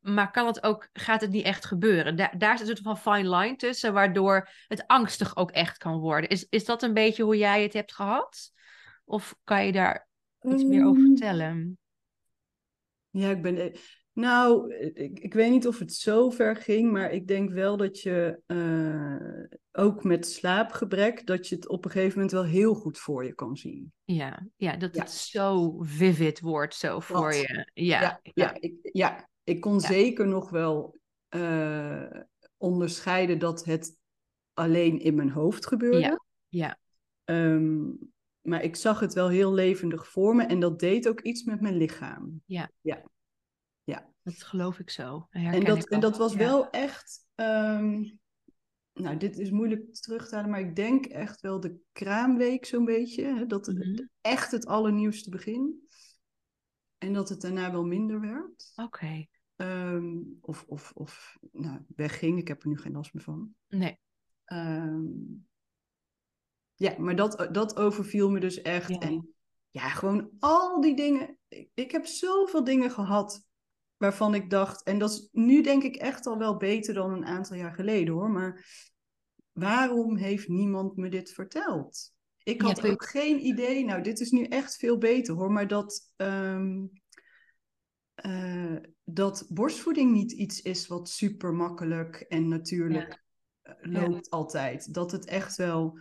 maar 0.00 0.30
kan 0.30 0.46
het 0.46 0.62
ook, 0.62 0.88
gaat 0.92 1.20
het 1.20 1.30
niet 1.30 1.44
echt 1.44 1.64
gebeuren? 1.64 2.16
Daar, 2.16 2.38
daar 2.38 2.54
is 2.54 2.60
een 2.60 2.66
soort 2.66 2.80
van 2.80 2.98
fine 2.98 3.36
line 3.36 3.56
tussen, 3.56 3.92
waardoor 3.92 4.48
het 4.68 4.86
angstig 4.86 5.36
ook 5.36 5.50
echt 5.50 5.78
kan 5.78 5.98
worden. 5.98 6.30
Is, 6.30 6.46
is 6.48 6.64
dat 6.64 6.82
een 6.82 6.94
beetje 6.94 7.22
hoe 7.22 7.36
jij 7.36 7.62
het 7.62 7.72
hebt 7.72 7.94
gehad? 7.94 8.52
Of 9.04 9.36
kan 9.44 9.66
je 9.66 9.72
daar 9.72 10.08
iets 10.42 10.64
meer 10.64 10.86
over 10.86 11.02
Ehm, 11.02 11.10
vertellen? 11.10 11.78
Ja, 13.10 13.30
ik 13.30 13.42
ben. 13.42 13.72
Nou, 14.16 14.74
ik, 14.74 15.18
ik 15.18 15.34
weet 15.34 15.50
niet 15.50 15.66
of 15.66 15.78
het 15.78 15.94
zo 15.94 16.30
ver 16.30 16.56
ging, 16.56 16.92
maar 16.92 17.12
ik 17.12 17.28
denk 17.28 17.50
wel 17.50 17.76
dat 17.76 18.00
je 18.00 18.40
eh, 18.46 19.58
ook 19.72 20.04
met 20.04 20.26
slaapgebrek, 20.26 21.26
dat 21.26 21.48
je 21.48 21.54
het 21.54 21.68
op 21.68 21.84
een 21.84 21.90
gegeven 21.90 22.14
moment 22.14 22.32
wel 22.32 22.44
heel 22.44 22.74
goed 22.74 22.98
voor 22.98 23.24
je 23.24 23.34
kan 23.34 23.56
zien. 23.56 23.92
Ja, 24.04 24.46
ja 24.56 24.76
dat 24.76 24.94
Ja. 24.94 25.00
het 25.02 25.10
zo 25.10 25.76
vivid 25.80 26.40
wordt, 26.40 26.74
zo 26.74 27.00
voor 27.00 27.30
Dat. 27.30 27.40
je. 27.40 27.70
Ja, 27.74 28.00
ja, 28.00 28.20
ja, 28.22 28.56
ik, 28.60 28.74
ja, 28.82 29.28
ik 29.44 29.60
kon 29.60 29.72
Ja. 29.74 29.78
zeker 29.86 30.26
nog 30.26 30.50
wel 30.50 30.98
eh, 31.28 32.20
onderscheiden 32.56 33.38
dat 33.38 33.64
het 33.64 33.98
alleen 34.54 35.00
in 35.00 35.14
mijn 35.14 35.30
hoofd 35.30 35.66
gebeurde. 35.66 35.98
Ja, 36.00 36.24
ja. 36.48 36.78
Ehm, 37.24 37.84
maar 38.40 38.62
ik 38.62 38.76
zag 38.76 39.00
het 39.00 39.14
wel 39.14 39.28
heel 39.28 39.52
levendig 39.52 40.08
voor 40.08 40.34
me 40.34 40.42
en 40.42 40.60
dat 40.60 40.78
deed 40.78 41.08
ook 41.08 41.20
iets 41.20 41.44
met 41.44 41.60
mijn 41.60 41.76
lichaam. 41.76 42.42
Dat 44.26 44.42
geloof 44.42 44.78
ik 44.78 44.90
zo. 44.90 45.26
En 45.30 45.64
dat, 45.64 45.76
ik 45.78 45.88
en 45.90 46.00
dat 46.00 46.16
was 46.16 46.32
Ja. 46.32 46.38
wel 46.38 46.70
echt. 46.70 47.26
ehm, 47.34 48.04
nou, 48.92 49.16
dit 49.16 49.38
is 49.38 49.50
moeilijk 49.50 49.94
terug 49.94 50.28
te 50.28 50.34
halen, 50.34 50.50
maar 50.50 50.60
ik 50.60 50.76
denk 50.76 51.06
echt 51.06 51.40
wel 51.40 51.60
de 51.60 51.76
kraamweek 51.92 52.64
zo'n 52.64 52.84
beetje. 52.84 53.24
Hè, 53.24 53.46
dat 53.46 53.66
het 53.66 53.78
Mhm. 53.78 54.06
echt 54.20 54.50
het 54.50 54.66
allernieuwste 54.66 55.30
begin. 55.30 55.88
En 56.98 57.12
dat 57.12 57.28
het 57.28 57.40
daarna 57.40 57.72
wel 57.72 57.84
minder 57.84 58.20
werd. 58.20 58.72
Oké. 58.76 59.26
ehm, 59.56 60.16
of, 60.40 60.64
of, 60.66 60.92
of 60.94 61.38
nou, 61.52 61.80
wegging. 61.96 62.38
Ik 62.38 62.48
heb 62.48 62.62
er 62.62 62.68
nu 62.68 62.78
geen 62.78 62.92
last 62.92 63.14
meer 63.14 63.22
van. 63.22 63.54
Nee. 63.68 63.98
Ehm, 64.44 65.04
ja, 66.74 66.98
maar 66.98 67.16
dat, 67.16 67.48
dat 67.52 67.76
overviel 67.76 68.30
me 68.30 68.40
dus 68.40 68.62
echt. 68.62 68.88
Ja. 68.88 68.98
En 68.98 69.34
ja, 69.70 69.88
gewoon 69.88 70.30
al 70.38 70.80
die 70.80 70.96
dingen. 70.96 71.38
Ik, 71.48 71.70
ik 71.74 71.90
heb 71.90 72.06
zoveel 72.06 72.64
dingen 72.64 72.90
gehad 72.90 73.45
waarvan 73.96 74.34
ik 74.34 74.50
dacht, 74.50 74.82
en 74.82 74.98
dat 74.98 75.10
is 75.10 75.28
nu 75.32 75.62
denk 75.62 75.82
ik 75.82 75.96
echt 75.96 76.26
al 76.26 76.38
wel 76.38 76.56
beter 76.56 76.94
dan 76.94 77.12
een 77.12 77.26
aantal 77.26 77.56
jaar 77.56 77.72
geleden 77.72 78.14
hoor, 78.14 78.30
maar 78.30 78.66
waarom 79.52 80.16
heeft 80.16 80.48
niemand 80.48 80.96
me 80.96 81.08
dit 81.08 81.32
verteld? 81.32 82.14
Ik 82.42 82.62
had 82.62 82.88
ook 82.88 83.04
geen 83.04 83.46
idee, 83.46 83.84
nou 83.84 84.02
dit 84.02 84.20
is 84.20 84.30
nu 84.30 84.44
echt 84.44 84.76
veel 84.76 84.98
beter 84.98 85.34
hoor, 85.34 85.52
maar 85.52 85.68
dat, 85.68 86.12
ehm, 86.16 86.86
eh, 88.14 88.76
dat 89.04 89.46
borstvoeding 89.48 90.12
niet 90.12 90.32
iets 90.32 90.62
is 90.62 90.86
wat 90.86 91.08
super 91.08 91.54
makkelijk 91.54 92.16
en 92.16 92.48
natuurlijk 92.48 93.24
eh, 93.62 93.74
loopt 93.80 94.30
altijd. 94.30 94.94
Dat 94.94 95.12
het 95.12 95.24
echt 95.24 95.56
wel 95.56 95.98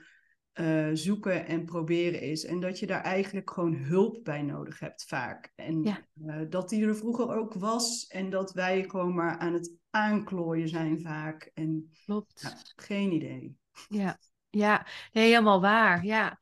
eh, 0.56 0.90
zoeken 0.94 1.46
en 1.46 1.66
proberen 1.66 2.22
is. 2.22 2.46
En 2.46 2.60
dat 2.60 2.80
je 2.80 2.86
daar 2.88 3.02
eigenlijk 3.02 3.50
gewoon 3.52 3.76
hulp 3.76 4.24
bij 4.24 4.42
nodig 4.42 4.80
hebt 4.80 5.06
vaak. 5.08 5.52
En 5.56 5.84
Ja. 5.84 6.06
eh, 6.28 6.42
dat 6.50 6.70
die 6.70 6.86
er 6.86 6.96
vroeger 6.96 7.36
ook 7.38 7.54
was. 7.54 8.08
En 8.08 8.30
dat 8.30 8.54
wij 8.54 8.84
gewoon 8.84 9.14
maar 9.16 9.38
aan 9.38 9.54
het 9.54 9.72
aanklooien 9.90 10.70
zijn 10.70 11.02
vaak. 11.02 11.52
En 11.54 11.92
Klopt. 12.06 12.64
geen 12.76 13.12
idee. 13.12 13.58
Ja, 13.90 14.18
ja, 14.50 14.86
nee, 15.12 15.26
helemaal 15.26 15.62
waar. 15.62 16.06
Ja. 16.06 16.40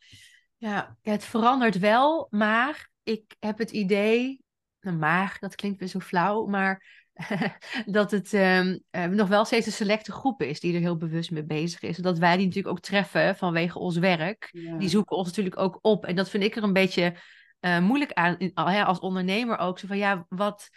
Ja. 0.58 0.98
ja, 1.02 1.12
het 1.12 1.24
verandert 1.24 1.80
wel, 1.80 2.28
maar 2.30 2.92
ik 3.04 3.36
heb 3.40 3.58
het 3.58 3.72
idee, 3.72 4.44
nou, 4.80 4.98
maar 4.98 5.38
dat 5.40 5.56
klinkt 5.56 5.80
weer 5.80 5.90
zo 5.90 6.00
flauw, 6.00 6.46
maar 6.46 7.03
dat 7.86 8.12
het 8.12 8.34
ehm, 8.34 8.78
eh, 8.90 9.06
nog 9.06 9.28
wel 9.28 9.46
steeds 9.46 9.66
een 9.66 9.72
selecte 9.72 10.12
groep 10.12 10.42
is 10.42 10.60
die 10.60 10.74
er 10.74 10.80
heel 10.80 10.98
bewust 10.98 11.32
mee 11.32 11.44
bezig 11.44 11.82
is. 11.82 11.98
Dat 11.98 12.18
wij 12.18 12.38
die 12.38 12.46
natuurlijk 12.46 12.76
ook 12.76 12.84
treffen 12.84 13.36
vanwege 13.36 13.80
ons 13.80 13.98
werk. 13.98 14.50
Ja. 14.52 14.78
Die 14.78 14.90
zoeken 14.90 15.18
ons 15.18 15.28
natuurlijk 15.28 15.60
ook 15.60 15.80
op. 15.82 16.06
En 16.06 16.16
dat 16.16 16.30
vind 16.30 16.44
ik 16.44 16.56
er 16.56 16.64
een 16.64 16.74
beetje 16.74 17.16
eh, 17.60 17.80
moeilijk 17.80 18.14
aan, 18.14 18.38
in- 18.38 18.54
als 18.54 19.00
ondernemer 19.00 19.58
ook. 19.58 19.80
Zo 19.80 19.88
van 19.88 19.98
ja, 19.98 20.26
wat, 20.30 20.70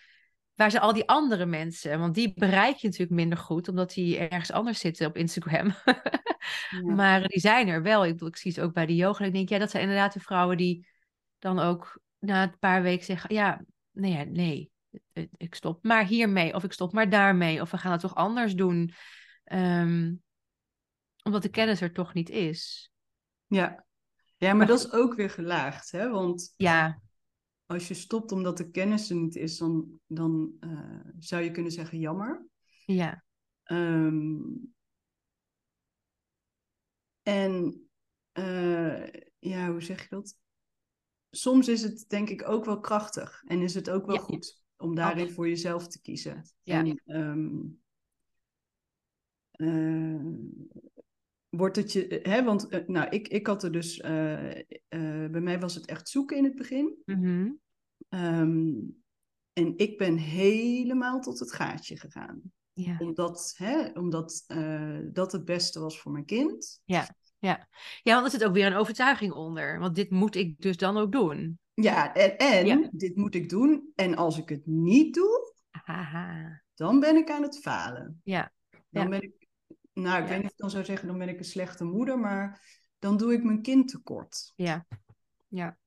waar 0.54 0.70
zijn 0.70 0.82
al 0.82 0.92
die 0.92 1.08
andere 1.08 1.46
mensen? 1.46 1.98
Want 1.98 2.14
die 2.14 2.32
bereik 2.34 2.76
je 2.76 2.86
natuurlijk 2.86 3.16
minder 3.16 3.38
goed, 3.38 3.68
omdat 3.68 3.92
die 3.92 4.18
ergens 4.18 4.52
anders 4.52 4.78
zitten 4.78 5.06
op 5.06 5.16
Instagram. 5.16 5.74
Ja. 5.84 6.02
Maar 6.96 7.28
die 7.28 7.40
zijn 7.40 7.68
er 7.68 7.82
wel. 7.82 8.04
Ik, 8.04 8.12
bedoel, 8.12 8.28
ik 8.28 8.36
zie 8.36 8.50
het 8.50 8.60
ook 8.60 8.72
bij 8.72 8.86
de 8.86 8.94
yoga. 8.94 9.24
Ik 9.24 9.32
denk, 9.32 9.48
ja, 9.48 9.58
dat 9.58 9.70
zijn 9.70 9.82
inderdaad 9.82 10.12
de 10.12 10.20
vrouwen 10.20 10.56
die 10.56 10.88
dan 11.38 11.58
ook 11.58 12.00
na 12.18 12.42
een 12.42 12.58
paar 12.58 12.82
weken 12.82 13.04
zeggen: 13.04 13.34
Ja, 13.34 13.64
nee, 13.90 14.12
ja, 14.12 14.24
nee, 14.24 14.70
ik- 15.12 15.30
ik 15.36 15.54
stop 15.54 15.84
maar 15.84 16.04
hiermee. 16.06 16.54
Of 16.54 16.64
ik 16.64 16.72
stop 16.72 16.92
maar 16.92 17.10
daarmee. 17.10 17.60
Of 17.60 17.70
we 17.70 17.78
gaan 17.78 17.92
het 17.92 18.00
toch 18.00 18.14
anders 18.14 18.54
doen. 18.54 18.92
Ehm, 19.44 20.14
omdat 21.22 21.42
de 21.42 21.48
kennis 21.48 21.80
er 21.80 21.92
toch 21.92 22.14
niet 22.14 22.30
is. 22.30 22.90
Ja. 23.46 23.86
ja, 24.36 24.48
maar 24.48 24.56
Maar 24.56 24.66
dat 24.66 24.78
is 24.78 24.92
ook 24.92 25.14
weer 25.14 25.30
gelaagd. 25.30 25.90
Hè? 25.90 26.08
Want 26.10 26.52
Ja, 26.56 27.00
als 27.66 27.88
je 27.88 27.94
stopt 27.94 28.32
omdat 28.32 28.56
de 28.56 28.70
kennis 28.70 29.10
er 29.10 29.16
niet 29.16 29.36
is, 29.36 29.58
dan, 29.58 30.00
dan 30.06 30.52
eh, 30.60 31.00
zou 31.18 31.42
je 31.42 31.50
kunnen 31.50 31.72
zeggen 31.72 31.98
jammer. 31.98 32.46
ja, 32.84 33.24
Ehm, 33.62 34.38
en 37.22 37.86
eh, 38.32 39.06
ja, 39.38 39.70
hoe 39.70 39.82
zeg 39.82 40.00
je 40.02 40.06
dat? 40.08 40.36
Soms 41.30 41.68
is 41.68 41.82
het 41.82 42.04
denk 42.08 42.28
ik 42.28 42.48
ook 42.48 42.64
wel 42.64 42.80
krachtig 42.80 43.42
en 43.46 43.62
is 43.62 43.74
het 43.74 43.90
ook 43.90 44.06
wel 44.06 44.14
Ja. 44.14 44.20
goed 44.22 44.64
om 44.76 44.94
daarin 44.94 45.30
voor 45.30 45.48
jezelf 45.48 45.88
te 45.88 46.00
kiezen. 46.00 46.42
Ja. 46.62 46.84
En 46.84 47.02
ehm, 47.04 47.58
eh, 49.50 50.26
wordt 51.48 51.76
het 51.76 51.92
je, 51.92 52.20
hè, 52.22 52.44
want 52.44 52.68
eh, 52.68 52.86
nou, 52.86 53.08
ik, 53.08 53.28
ik 53.28 53.46
had 53.46 53.62
er 53.62 53.72
dus, 53.72 54.00
eh, 54.00 54.58
eh, 54.58 55.30
bij 55.30 55.40
mij 55.40 55.60
was 55.60 55.74
het 55.74 55.86
echt 55.86 56.08
zoeken 56.08 56.36
in 56.36 56.44
het 56.44 56.56
begin. 56.56 57.02
mhm, 57.04 57.50
Ehm, 58.08 58.74
en 59.52 59.72
ik 59.76 59.98
ben 59.98 60.16
helemaal 60.16 61.20
tot 61.20 61.38
het 61.38 61.52
gaatje 61.52 61.98
gegaan 61.98 62.52
ja. 62.82 62.96
omdat, 62.98 63.54
hè, 63.56 63.88
omdat 63.88 64.44
eh, 64.46 64.98
dat 65.12 65.32
het 65.32 65.44
beste 65.44 65.80
was 65.80 66.00
voor 66.00 66.12
mijn 66.12 66.24
kind. 66.24 66.80
Ja, 68.02 68.12
want 68.14 68.24
er 68.24 68.30
zit 68.30 68.44
ook 68.44 68.54
weer 68.54 68.66
een 68.66 68.76
overtuiging 68.76 69.32
onder. 69.32 69.78
Want 69.78 69.94
dit 69.94 70.10
moet 70.10 70.34
ik 70.34 70.60
dus 70.60 70.76
dan 70.76 70.96
ook 70.96 71.12
doen. 71.12 71.58
Ja, 71.82 72.14
en, 72.14 72.36
en 72.38 72.66
Ja. 72.66 72.88
dit 72.92 73.16
moet 73.16 73.34
ik 73.34 73.48
doen. 73.48 73.92
En 73.94 74.16
als 74.16 74.38
ik 74.38 74.48
het 74.48 74.66
niet 74.66 75.14
doe, 75.14 75.54
dan 76.74 77.00
ben 77.00 77.16
ik 77.16 77.30
aan 77.30 77.42
het 77.42 77.58
falen. 77.58 78.20
Ja, 78.24 78.52
Dan 78.70 79.02
Ja. 79.02 79.08
ben 79.08 79.22
ik, 79.22 79.46
nou, 79.92 80.22
ik 80.22 80.22
Ja. 80.22 80.28
weet 80.28 80.36
niet 80.36 80.46
of 80.46 80.52
ik 80.52 80.56
dan 80.58 80.70
zou 80.70 80.84
zeggen, 80.84 81.08
dan 81.08 81.18
ben 81.18 81.28
ik 81.28 81.38
een 81.38 81.44
slechte 81.44 81.84
moeder, 81.84 82.18
maar 82.18 82.60
dan 82.98 83.16
doe 83.16 83.32
ik 83.32 83.42
mijn 83.44 83.62
kind 83.62 83.88
tekort. 83.88 84.52
ja, 84.56 84.86
ja. 85.48 85.78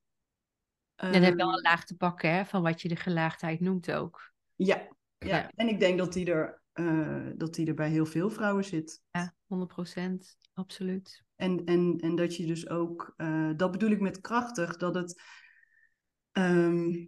En 0.95 1.11
dan 1.11 1.21
heb 1.21 1.31
je 1.31 1.37
wel 1.37 1.47
Ehm, 1.47 1.55
een 1.57 1.61
laag 1.61 1.85
te 1.85 1.95
pakken 1.95 2.33
hè, 2.33 2.45
van 2.45 2.61
wat 2.61 2.81
je 2.81 2.87
de 2.87 2.95
gelaagdheid 2.95 3.59
noemt 3.59 3.91
ook. 3.91 4.33
ja, 4.55 4.87
ja, 5.17 5.27
Ja. 5.27 5.51
en 5.55 5.67
ik 5.67 5.79
denk 5.79 5.97
dat 5.97 6.13
die, 6.13 6.31
er, 6.31 6.61
eh, 6.71 7.27
dat 7.35 7.53
die 7.53 7.67
er 7.67 7.73
bij 7.73 7.89
heel 7.89 8.05
veel 8.05 8.29
vrouwen 8.29 8.63
zit. 8.65 9.01
Ja, 9.11 9.35
100%. 9.45 10.37
Absoluut. 10.53 11.23
En, 11.35 11.65
en, 11.65 11.97
en 11.99 12.15
dat 12.15 12.35
je 12.35 12.45
dus 12.45 12.69
ook, 12.69 13.13
eh, 13.17 13.49
dat 13.55 13.71
bedoel 13.71 13.89
ik 13.89 13.99
met 13.99 14.21
krachtig, 14.21 14.77
dat 14.77 14.95
het, 14.95 15.21
ehm, 16.31 17.05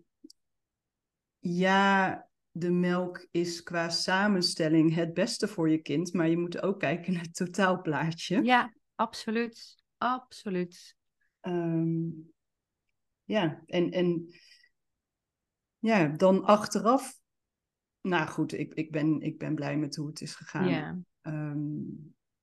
ja, 1.39 2.29
de 2.51 2.71
melk 2.71 3.27
is 3.31 3.63
qua 3.63 3.89
samenstelling 3.89 4.95
het 4.95 5.13
beste 5.13 5.47
voor 5.47 5.69
je 5.69 5.81
kind, 5.81 6.13
maar 6.13 6.29
je 6.29 6.37
moet 6.37 6.61
ook 6.61 6.79
kijken 6.79 7.13
naar 7.13 7.21
het 7.21 7.35
totaalplaatje. 7.35 8.43
Ja, 8.43 8.73
absoluut. 8.95 9.75
Absoluut. 9.97 10.95
Ehm, 11.39 12.09
ja, 13.23 13.63
en, 13.65 13.91
en 13.91 14.33
ja, 15.79 16.07
dan 16.07 16.43
achteraf, 16.43 17.19
nou 18.01 18.27
goed, 18.27 18.53
ik, 18.53 18.73
ik, 18.73 18.91
ben, 18.91 19.21
ik 19.21 19.37
ben 19.37 19.55
blij 19.55 19.77
met 19.77 19.95
hoe 19.95 20.07
het 20.07 20.21
is 20.21 20.35
gegaan. 20.35 20.69
Ja, 20.69 20.99
Ehm, 21.21 21.79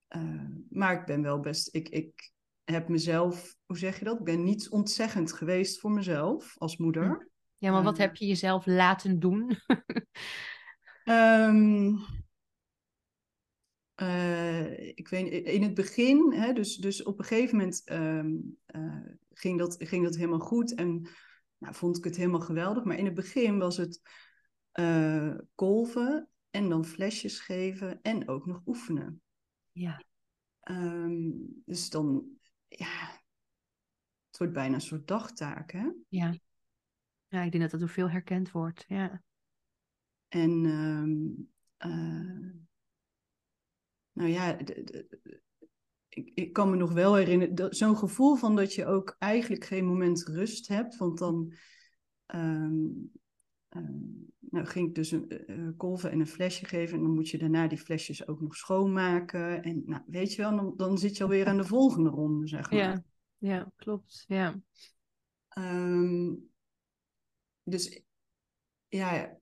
eh, 0.07 0.47
maar 0.71 1.01
ik 1.01 1.07
ben 1.07 1.23
wel 1.23 1.41
best, 1.41 1.75
ik, 1.75 1.89
ik 1.89 2.33
heb 2.73 2.89
mezelf, 2.89 3.55
hoe 3.67 3.79
zeg 3.79 3.99
je 3.99 4.05
dat? 4.05 4.19
Ik 4.19 4.25
ben 4.25 4.45
niet 4.45 4.69
ontzeggend 4.71 5.33
geweest 5.33 5.81
voor 5.81 5.91
mezelf 5.91 6.55
als 6.59 6.77
moeder. 6.77 7.31
ja 7.59 7.71
maar 7.73 7.83
wat 7.83 7.95
Eh. 7.95 8.01
heb 8.01 8.17
je 8.17 8.27
jezelf 8.27 8.67
laten 8.67 9.19
doen? 9.19 9.57
Ehm, 11.05 11.95
eh, 13.95 14.89
ik 14.89 15.09
weet 15.09 15.33
in 15.47 15.63
het 15.63 15.75
begin, 15.75 16.33
hè, 16.33 16.53
dus, 16.53 16.77
dus 16.77 17.03
op 17.03 17.19
een 17.19 17.25
gegeven 17.25 17.57
moment 17.57 17.83
ehm, 17.85 18.31
eh, 18.67 19.07
ging, 19.33 19.59
dat, 19.59 19.77
ging 19.79 20.05
dat 20.05 20.17
helemaal 20.17 20.39
goed 20.39 20.75
en 20.75 21.09
nou, 21.59 21.75
vond 21.75 21.97
ik 21.97 22.05
het 22.05 22.17
helemaal 22.17 22.41
geweldig. 22.41 22.85
Maar 22.85 22.99
in 22.99 23.05
het 23.05 23.15
begin 23.15 23.59
was 23.59 23.77
het 23.77 24.01
eh, 24.73 25.35
kolven 25.55 26.29
en 26.51 26.69
dan 26.69 26.85
flesjes 26.85 27.41
geven 27.41 27.99
en 28.03 28.29
ook 28.29 28.47
nog 28.47 28.61
oefenen. 28.67 29.23
Ja, 29.73 30.03
Ehm, 30.61 31.31
dus 31.65 31.91
dan, 31.91 32.25
ja, 32.69 33.21
het 34.27 34.39
wordt 34.39 34.53
bijna 34.53 34.75
een 34.75 34.81
soort 34.81 35.09
dagtaak, 35.09 35.73
hè? 35.73 35.89
ja. 36.09 36.35
Ja, 37.29 37.43
ik 37.43 37.51
denk 37.51 37.63
dat 37.63 37.71
dat 37.71 37.81
door 37.81 37.89
veel 37.89 38.11
herkend 38.11 38.51
wordt. 38.51 38.85
Ja, 38.89 39.23
En 40.29 40.65
ehm, 40.67 41.27
eh, 41.77 42.51
nou 44.13 44.31
ja, 44.31 44.59
ik, 46.09 46.31
ik 46.35 46.53
kan 46.53 46.71
me 46.71 46.77
nog 46.77 46.93
wel 46.93 47.15
herinneren, 47.15 47.75
zo'n 47.75 47.97
gevoel 47.97 48.37
van 48.37 48.57
dat 48.57 48.75
je 48.75 48.87
ook 48.87 49.17
eigenlijk 49.19 49.65
geen 49.65 49.85
moment 49.85 50.23
rust 50.27 50.69
hebt. 50.69 50.97
Want 50.97 51.19
dan 51.19 51.53
ehm, 52.27 52.87
nou, 54.39 54.67
ging 54.67 54.89
ik 54.89 54.95
dus 54.95 55.11
een 55.11 55.29
eh, 55.29 55.69
kolven 55.77 56.11
en 56.11 56.21
een 56.21 56.27
flesje 56.27 56.65
geven. 56.65 56.97
En 56.97 57.03
dan 57.03 57.15
moet 57.15 57.29
je 57.29 57.39
daarna 57.39 57.69
die 57.69 57.79
flesjes 57.79 58.29
ook 58.29 58.41
nog 58.41 58.57
schoonmaken. 58.57 59.63
En 59.63 59.83
nou, 59.87 60.03
weet 60.07 60.35
je 60.35 60.43
wel, 60.43 60.57
dan, 60.57 60.75
dan 60.77 60.99
zit 60.99 61.17
je 61.17 61.23
alweer 61.23 61.47
aan 61.47 61.57
de 61.57 61.65
volgende 61.65 62.09
ronde, 62.09 62.47
zeg 62.47 62.71
maar. 62.71 62.81
ja. 62.81 63.03
ja 63.39 63.73
klopt. 63.77 64.25
Ja. 64.29 64.61
Ehm, 65.49 66.35
dus 67.63 68.03
ja, 68.89 69.39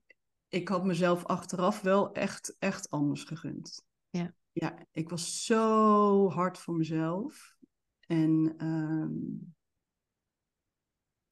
ik 0.47 0.67
had 0.67 0.85
mezelf 0.85 1.25
achteraf 1.25 1.81
wel 1.81 2.13
echt, 2.13 2.55
echt 2.59 2.89
anders 2.89 3.23
gegund. 3.23 3.85
Ja. 4.09 4.33
Ja, 4.51 4.85
ik 4.91 5.09
was 5.09 5.45
zo 5.45 6.29
hard 6.29 6.57
voor 6.57 6.75
mezelf. 6.75 7.57
En 7.99 8.53
ehm, 8.57 9.51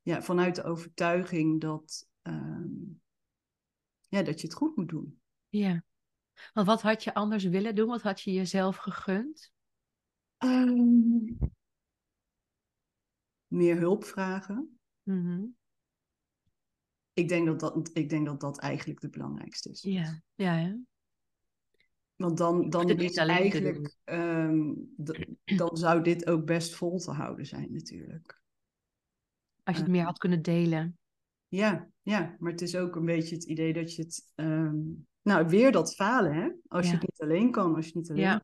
ja, 0.01 0.21
vanuit 0.21 0.55
de 0.55 0.63
overtuiging 0.63 1.61
dat, 1.61 2.07
ehm, 2.25 2.73
ja, 4.07 4.23
dat 4.23 4.41
je 4.41 4.47
het 4.47 4.55
goed 4.55 4.75
moet 4.75 4.89
doen. 4.89 5.19
ja. 5.49 5.83
Want 6.53 6.67
wat 6.67 6.81
had 6.81 7.03
je 7.03 7.13
anders 7.13 7.43
willen 7.43 7.75
doen? 7.75 7.87
Wat 7.87 8.01
had 8.01 8.21
je 8.21 8.33
jezelf 8.33 8.75
gegund? 8.75 9.53
Ehm, 10.37 11.33
meer 13.47 13.77
hulp 13.77 14.03
vragen. 14.03 14.79
Mhm. 15.03 15.43
ik, 17.13 17.27
denk 17.27 17.45
dat 17.45 17.59
dat, 17.59 17.89
ik 17.93 18.09
denk 18.09 18.25
dat 18.25 18.39
dat 18.39 18.59
eigenlijk 18.59 18.99
de 18.99 19.09
belangrijkste 19.09 19.69
is. 19.69 19.81
Ja, 19.81 20.21
ja, 20.35 20.57
ja. 20.57 20.77
Want 22.15 22.37
dan, 22.37 22.69
dan 22.69 22.89
het 22.89 22.97
niet 22.97 23.09
is 23.09 23.17
eigenlijk, 23.17 23.95
ehm, 24.03 24.73
dan 25.57 25.77
zou 25.77 26.03
dit 26.03 26.27
ook 26.27 26.45
best 26.45 26.75
vol 26.75 26.99
te 26.99 27.11
houden 27.11 27.45
zijn 27.45 27.71
natuurlijk. 27.71 28.41
Als 29.63 29.75
je 29.75 29.81
het 29.81 29.91
meer 29.91 30.03
had 30.03 30.17
kunnen 30.17 30.41
delen. 30.41 30.97
Ja, 31.55 31.87
ja, 32.01 32.35
maar 32.39 32.51
het 32.51 32.61
is 32.61 32.75
ook 32.75 32.95
een 32.95 33.05
beetje 33.05 33.35
het 33.35 33.43
idee 33.43 33.73
dat 33.73 33.95
je 33.95 34.01
het, 34.01 34.31
ehm, 34.35 34.75
nou 35.21 35.47
weer 35.47 35.71
dat 35.71 35.95
falen 35.95 36.33
hè, 36.33 36.49
als 36.67 36.85
je 36.85 36.91
Ja. 36.91 36.97
het 36.97 37.07
niet 37.09 37.21
alleen 37.21 37.51
kan, 37.51 37.75
als 37.75 37.85
je 37.87 37.91
niet 37.95 38.09
alleen 38.09 38.21
Ja. 38.21 38.43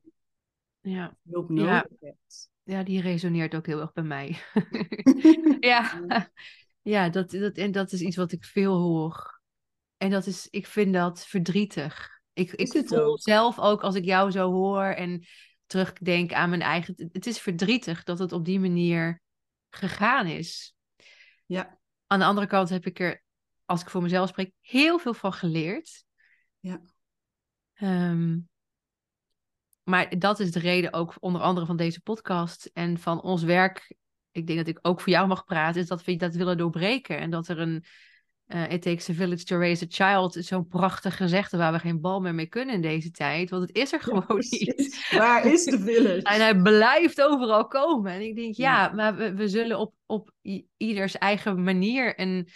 Ja, 0.81 1.17
hulp 1.29 1.49
Ja. 1.49 1.55
nodig 1.55 1.99
hebt. 1.99 2.49
ja, 2.63 2.83
die 2.83 3.01
resoneert 3.01 3.55
ook 3.55 3.65
heel 3.65 3.79
erg 3.81 3.93
bij 3.93 4.03
mij. 4.03 4.37
ja, 5.59 6.01
ja 6.81 7.09
dat, 7.09 7.29
dat, 7.31 7.57
en 7.57 7.71
dat 7.71 7.91
is 7.91 8.01
iets 8.01 8.15
wat 8.15 8.31
ik 8.31 8.45
veel 8.45 8.77
hoor. 8.77 9.41
En 9.97 10.09
dat 10.09 10.25
is, 10.25 10.47
ik 10.49 10.67
vind 10.67 10.93
dat 10.93 11.25
verdrietig. 11.25 12.09
Ik, 12.33 12.51
Is 12.51 12.71
ik 12.71 12.87
voel 12.87 12.99
ook? 13.03 13.21
zelf 13.21 13.59
ook 13.59 13.81
als 13.81 13.95
ik 13.95 14.05
jou 14.05 14.31
zo 14.31 14.51
hoor 14.51 14.83
en 14.83 15.25
terugdenk 15.65 16.33
aan 16.33 16.49
mijn 16.49 16.61
eigen. 16.61 17.09
Het 17.11 17.25
is 17.25 17.39
verdrietig 17.39 18.03
dat 18.03 18.19
het 18.19 18.31
op 18.31 18.45
die 18.45 18.59
manier 18.59 19.21
gegaan 19.69 20.27
is. 20.27 20.75
Ja, 21.45 21.79
Aan 22.11 22.19
de 22.19 22.25
andere 22.25 22.47
kant 22.47 22.69
heb 22.69 22.85
ik 22.85 22.99
er, 22.99 23.23
als 23.65 23.81
ik 23.81 23.89
voor 23.89 24.01
mezelf 24.01 24.29
spreek, 24.29 24.53
heel 24.61 24.99
veel 24.99 25.13
van 25.13 25.33
geleerd. 25.33 26.03
Ja. 26.59 26.81
Ehm, 27.73 28.39
maar 29.83 30.19
dat 30.19 30.39
is 30.39 30.51
de 30.51 30.59
reden 30.59 30.93
ook 30.93 31.15
onder 31.19 31.41
andere 31.41 31.65
van 31.65 31.77
deze 31.77 32.01
podcast 32.01 32.65
en 32.73 32.97
van 32.97 33.21
ons 33.21 33.43
werk. 33.43 33.95
Ik 34.31 34.47
denk 34.47 34.59
dat 34.59 34.67
ik 34.67 34.79
ook 34.81 35.01
voor 35.01 35.11
jou 35.11 35.27
mag 35.27 35.45
praten, 35.45 35.81
is 35.81 35.87
dat 35.87 36.03
we 36.03 36.15
dat 36.15 36.35
willen 36.35 36.57
doorbreken. 36.57 37.19
En 37.19 37.29
dat 37.29 37.47
er 37.47 37.59
een 37.59 37.83
eh 38.51 38.71
It 38.71 38.81
takes 38.81 39.09
a 39.09 39.13
village 39.13 39.43
to 39.43 39.57
raise 39.57 39.85
a 39.85 39.87
child 39.89 40.37
zo'n 40.39 40.67
prachtig 40.67 41.17
gezegde 41.17 41.57
waar 41.57 41.71
we 41.71 41.79
geen 41.79 42.01
bal 42.01 42.19
meer 42.21 42.35
mee 42.35 42.45
kunnen 42.47 42.75
in 42.75 42.81
deze 42.81 43.11
tijd. 43.11 43.49
Want 43.49 43.67
het 43.67 43.75
is 43.75 43.93
er 43.93 44.01
gewoon 44.01 44.25
niet. 44.49 45.07
Waar 45.11 45.45
is 45.45 45.63
de 45.63 45.79
village? 45.79 46.21
En 46.21 46.41
hij 46.41 46.61
blijft 46.61 47.21
overal 47.21 47.67
komen. 47.67 48.11
En 48.11 48.21
ik 48.21 48.35
denk, 48.35 48.55
ja, 48.55 48.83
Ja. 48.85 48.93
maar 48.93 49.15
we, 49.15 49.33
we 49.33 49.47
zullen 49.47 49.79
op, 49.79 49.93
op 50.05 50.31
ieders 50.77 51.17
eigen 51.17 51.63
manier 51.63 52.19
een, 52.19 52.47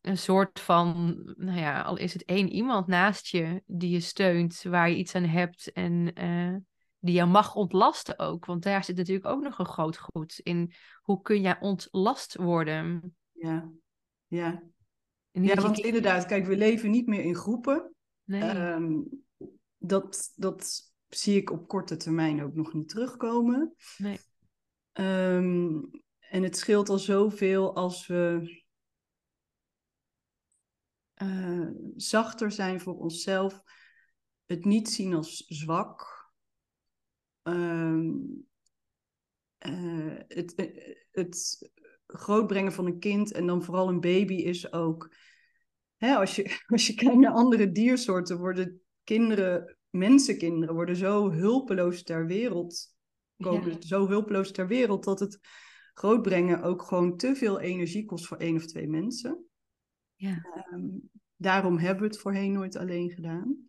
een 0.00 0.18
soort 0.18 0.60
van, 0.60 1.16
nou 1.36 1.58
ja, 1.58 1.80
al 1.82 1.96
is 1.96 2.12
het 2.12 2.24
één 2.24 2.48
iemand 2.48 2.86
naast 2.86 3.26
je 3.26 3.62
die 3.66 3.90
je 3.90 4.00
steunt, 4.00 4.62
waar 4.62 4.90
je 4.90 4.96
iets 4.96 5.14
aan 5.14 5.24
hebt 5.24 5.72
en 5.72 6.12
eh, 6.14 6.54
die 6.98 7.14
je 7.14 7.24
mag 7.24 7.54
ontlasten 7.54 8.18
ook. 8.18 8.44
Want 8.44 8.62
daar 8.62 8.84
zit 8.84 8.96
natuurlijk 8.96 9.26
ook 9.26 9.42
nog 9.42 9.58
een 9.58 9.66
groot 9.66 9.96
goed 9.98 10.40
in. 10.42 10.72
Hoe 11.02 11.22
kun 11.22 11.40
jij 11.40 11.56
ontlast 11.60 12.36
worden? 12.36 13.16
Ja, 13.32 13.68
ja. 14.26 14.62
Ja 15.30 15.42
je 15.42 15.60
want 15.60 15.78
inderdaad, 15.78 16.26
kijk, 16.26 16.46
we 16.46 16.56
leven 16.56 16.90
niet 16.90 17.06
meer 17.06 17.22
in 17.22 17.34
groepen. 17.34 17.94
Nee. 18.24 18.42
Ehm, 18.42 19.00
dat, 19.78 20.32
dat 20.36 20.92
zie 21.08 21.36
ik 21.36 21.50
op 21.50 21.68
korte 21.68 21.96
termijn 21.96 22.42
ook 22.42 22.54
nog 22.54 22.72
niet 22.72 22.88
terugkomen. 22.88 23.74
Nee. 23.96 24.18
Ehm, 24.92 25.80
en 26.18 26.42
het 26.42 26.56
scheelt 26.56 26.88
al 26.88 26.98
zoveel 26.98 27.74
als 27.74 28.06
we 28.06 28.56
eh, 31.14 31.68
zachter 31.96 32.52
zijn 32.52 32.80
voor 32.80 32.98
onszelf, 32.98 33.62
het 34.46 34.64
niet 34.64 34.88
zien 34.88 35.14
als 35.14 35.44
zwak. 35.46 36.30
Ehm, 37.42 38.10
eh, 39.58 40.16
het, 40.28 40.54
eh, 40.54 40.96
het 41.10 41.70
grootbrengen 42.16 42.72
van 42.72 42.86
een 42.86 42.98
kind 42.98 43.32
en 43.32 43.46
dan 43.46 43.62
vooral 43.62 43.88
een 43.88 44.00
baby 44.00 44.34
is 44.34 44.72
ook. 44.72 45.14
Hè, 45.96 46.14
als, 46.14 46.36
je, 46.36 46.58
als 46.66 46.86
je 46.86 46.94
kijkt 46.94 47.16
naar 47.16 47.32
andere 47.32 47.72
diersoorten, 47.72 48.38
worden 48.38 48.80
kinderen, 49.04 49.78
mensenkinderen, 49.90 50.74
worden 50.74 50.96
zo 50.96 51.30
hulpeloos 51.30 52.02
ter 52.02 52.26
wereld. 52.26 52.96
Komen 53.36 53.70
Ja. 53.70 53.76
zo 53.80 54.06
hulpeloos 54.06 54.52
ter 54.52 54.66
wereld 54.66 55.04
dat 55.04 55.20
het 55.20 55.38
grootbrengen 55.94 56.62
ook 56.62 56.82
gewoon 56.82 57.16
te 57.16 57.36
veel 57.36 57.60
energie 57.60 58.04
kost 58.04 58.26
voor 58.26 58.36
één 58.36 58.56
of 58.56 58.66
twee 58.66 58.88
mensen. 58.88 59.44
Ja. 60.14 60.42
Ehm, 60.54 60.86
daarom 61.36 61.78
hebben 61.78 62.02
we 62.02 62.08
het 62.08 62.18
voorheen 62.18 62.52
nooit 62.52 62.76
alleen 62.76 63.10
gedaan. 63.10 63.68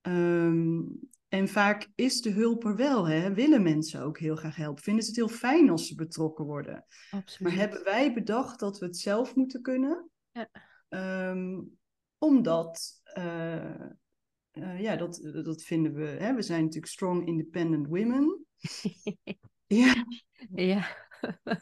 Ehm, 0.00 0.80
en 1.28 1.48
vaak 1.48 1.88
is 1.94 2.20
de 2.20 2.30
hulp 2.30 2.64
er 2.64 2.76
wel, 2.76 3.08
hè? 3.08 3.34
willen 3.34 3.62
mensen 3.62 4.02
ook 4.02 4.18
heel 4.18 4.36
graag 4.36 4.56
helpen. 4.56 4.82
Vinden 4.82 5.02
ze 5.02 5.08
het 5.08 5.18
heel 5.18 5.28
fijn 5.28 5.70
als 5.70 5.86
ze 5.86 5.94
betrokken 5.94 6.44
worden. 6.44 6.84
Absoluut. 7.10 7.52
Maar 7.52 7.62
hebben 7.62 7.84
wij 7.84 8.12
bedacht 8.12 8.60
dat 8.60 8.78
we 8.78 8.86
het 8.86 8.96
zelf 8.96 9.34
moeten 9.34 9.62
kunnen? 9.62 10.10
Ja. 10.32 10.48
Ehm, 10.88 11.60
omdat, 12.18 13.00
eh, 13.02 13.80
eh, 14.50 14.80
ja, 14.80 14.96
dat, 14.96 15.30
dat 15.44 15.62
vinden 15.62 15.94
we, 15.94 16.04
hè? 16.04 16.34
we 16.34 16.42
zijn 16.42 16.60
natuurlijk 16.60 16.92
strong 16.92 17.26
independent 17.26 17.86
women. 17.86 18.46
ja, 19.66 20.06
ja. 20.54 20.86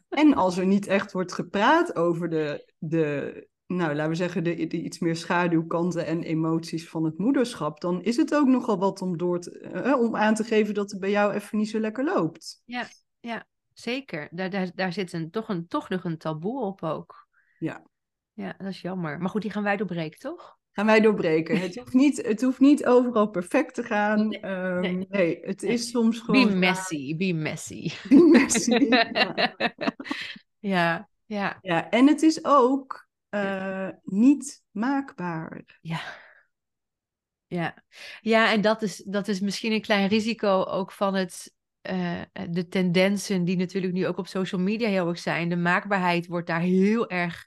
en 0.09 0.35
als 0.35 0.57
er 0.57 0.67
niet 0.67 0.87
echt 0.87 1.13
wordt 1.13 1.33
gepraat 1.33 1.97
over 1.97 2.29
de, 2.29 2.73
de 2.79 3.49
nou, 3.67 3.95
laten 3.95 4.11
we 4.11 4.17
zeggen, 4.17 4.45
de, 4.45 4.67
de 4.67 4.83
iets 4.83 4.99
meer 4.99 5.17
schaduwkanten 5.17 6.07
en 6.07 6.23
emoties 6.23 6.89
van 6.89 7.05
het 7.05 7.19
moederschap, 7.19 7.81
dan 7.81 8.03
is 8.03 8.17
het 8.17 8.35
ook 8.35 8.47
nogal 8.47 8.79
wat 8.79 9.03
om, 9.03 9.19
door 9.19 9.41
te, 9.41 9.59
eh, 9.59 10.01
om 10.01 10.17
aan 10.17 10.35
te 10.35 10.45
geven 10.45 10.75
dat 10.75 10.91
het 10.91 11.01
bij 11.01 11.11
jou 11.11 11.33
even 11.33 11.59
niet 11.59 11.71
zo 11.71 11.79
lekker 11.79 12.05
loopt. 12.05 12.63
Ja, 12.65 12.89
ja, 13.21 13.47
zeker. 13.73 14.29
Daar, 14.31 14.51
daar, 14.51 14.71
daar 14.75 14.93
zit 14.93 15.13
een, 15.13 15.31
toch, 15.31 15.49
een, 15.49 15.67
toch 15.67 15.89
nog 15.89 16.05
een 16.05 16.19
taboe 16.19 16.61
op 16.63 16.83
ook. 16.83 17.27
Ja. 17.59 17.87
Ja, 18.33 18.55
dat 18.59 18.67
is 18.67 18.81
jammer. 18.81 19.19
Maar 19.19 19.31
goed, 19.31 19.43
die 19.43 19.51
gaan 19.51 19.63
wij 19.63 19.77
doorbreken, 19.77 20.19
toch? 20.19 20.57
Gaan 20.73 20.87
wij 20.87 21.01
doorbreken. 21.01 21.61
Het 21.61 21.77
hoeft 21.77 21.93
niet, 21.93 22.27
het 22.27 22.43
hoeft 22.43 22.61
niet 22.61 22.87
overal 22.87 23.29
perfect 23.29 23.75
te 23.75 23.83
gaan. 23.83 24.29
Nee, 24.29 24.41
Ehm, 24.41 24.81
nee. 24.81 25.07
nee, 25.09 25.39
het 25.41 25.63
Nee. 25.63 25.73
is 25.73 25.91
soms 25.91 26.21
gewoon... 26.21 26.49
Be 26.49 26.55
messy, 26.57 27.17
be 27.17 27.33
messy. 27.33 27.91
Be 28.09 28.29
messy, 28.33 28.71
ja. 28.71 29.55
ja, 30.75 31.09
ja, 31.27 31.59
Ja, 31.61 31.91
en 31.91 32.07
het 32.07 32.23
is 32.23 32.45
ook 32.45 33.04
eh, 33.35 33.89
niet 34.03 34.63
maakbaar. 34.71 35.79
ja. 35.81 36.01
Ja, 37.47 37.85
ja 38.21 38.53
en 38.53 38.61
dat 38.61 38.83
is, 38.83 38.97
dat 39.07 39.29
is 39.29 39.41
misschien 39.41 39.73
een 39.73 39.81
klein 39.81 40.09
risico 40.09 40.63
ook 40.63 40.93
van 40.93 41.15
het, 41.15 41.55
eh, 41.81 42.21
de 42.51 42.69
tendensen 42.69 43.45
die 43.45 43.57
natuurlijk 43.57 43.93
nu 43.93 44.07
ook 44.07 44.19
op 44.19 44.27
social 44.27 44.61
media 44.61 44.89
heel 44.89 45.09
erg 45.09 45.19
zijn. 45.19 45.49
De 45.49 45.57
maakbaarheid 45.57 46.27
wordt 46.27 46.47
daar 46.47 46.61
heel 46.61 47.11
erg 47.11 47.47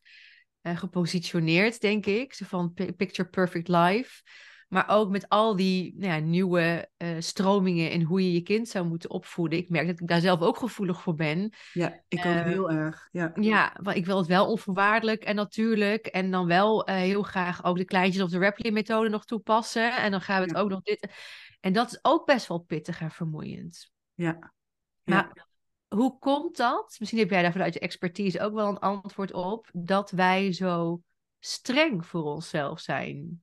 eh, 0.61 0.77
gepositioneerd, 0.77 1.81
denk 1.81 2.05
ik. 2.05 2.33
Zo 2.33 2.45
van 2.45 2.73
pi- 2.73 2.93
picture 2.93 3.29
perfect 3.29 3.67
life. 3.67 4.21
Maar 4.67 4.89
ook 4.89 5.09
met 5.09 5.29
al 5.29 5.55
die 5.55 5.93
nou 5.97 6.13
ja, 6.13 6.19
nieuwe 6.19 6.89
eh, 6.97 7.15
stromingen 7.19 7.91
in 7.91 8.01
hoe 8.01 8.23
je 8.23 8.33
je 8.33 8.41
kind 8.41 8.67
zou 8.67 8.85
moeten 8.87 9.09
opvoeden. 9.09 9.59
Ik 9.59 9.69
merk 9.69 9.87
dat 9.87 9.99
ik 9.99 10.07
daar 10.07 10.21
zelf 10.21 10.41
ook 10.41 10.57
gevoelig 10.57 11.01
voor 11.01 11.15
ben. 11.15 11.53
Ja, 11.73 12.03
ik 12.07 12.17
ook 12.19 12.25
Eh, 12.25 12.43
heel 12.43 12.71
erg. 12.71 13.07
Ja. 13.11 13.31
Ja, 13.35 13.75
want 13.81 13.97
ik 13.97 14.05
wil 14.05 14.17
het 14.17 14.27
wel 14.27 14.47
onvoorwaardelijk 14.51 15.23
en 15.23 15.35
natuurlijk. 15.35 16.05
En 16.05 16.31
dan 16.31 16.47
wel 16.47 16.85
eh, 16.85 16.95
heel 16.95 17.23
graag 17.23 17.63
ook 17.63 17.77
de 17.77 17.85
kleintjes 17.85 18.23
of 18.23 18.29
de 18.29 18.39
Rapley 18.39 18.71
methode 18.71 19.09
nog 19.09 19.25
toepassen. 19.25 19.95
En 19.95 20.11
dan 20.11 20.21
gaan 20.21 20.37
we 20.41 20.47
het 20.47 20.55
Ja. 20.55 20.61
ook 20.61 20.69
nog 20.69 20.81
dit. 20.81 21.07
En 21.59 21.73
dat 21.73 21.91
is 21.91 21.99
ook 22.01 22.25
best 22.25 22.47
wel 22.47 22.59
pittig 22.59 23.01
en 23.01 23.11
vermoeiend. 23.11 23.91
Ja. 24.13 24.53
Maar 25.03 25.47
hoe 25.87 26.19
komt 26.19 26.57
dat? 26.57 26.95
Misschien 26.99 27.19
heb 27.19 27.29
jij 27.29 27.41
daar 27.41 27.51
vanuit 27.51 27.73
je 27.73 27.79
expertise 27.79 28.41
ook 28.41 28.53
wel 28.53 28.67
een 28.67 28.79
antwoord 28.79 29.33
op. 29.33 29.69
Dat 29.73 30.11
wij 30.11 30.53
zo 30.53 31.01
streng 31.39 32.05
voor 32.05 32.23
onszelf 32.23 32.79
zijn. 32.79 33.41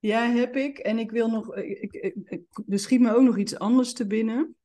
Ja, 0.00 0.30
heb 0.30 0.56
ik. 0.56 0.78
En 0.78 0.98
ik 0.98 1.10
wil 1.10 1.30
nog. 1.30 1.56
Ik, 1.56 1.78
ik, 1.80 1.92
ik- 1.92 2.28
ik- 2.28 2.62
er 2.68 2.78
schiet 2.78 3.00
me 3.00 3.14
ook 3.14 3.22
nog 3.22 3.38
iets 3.38 3.58
anders 3.58 3.92
te 3.92 4.06
binnen. 4.06 4.56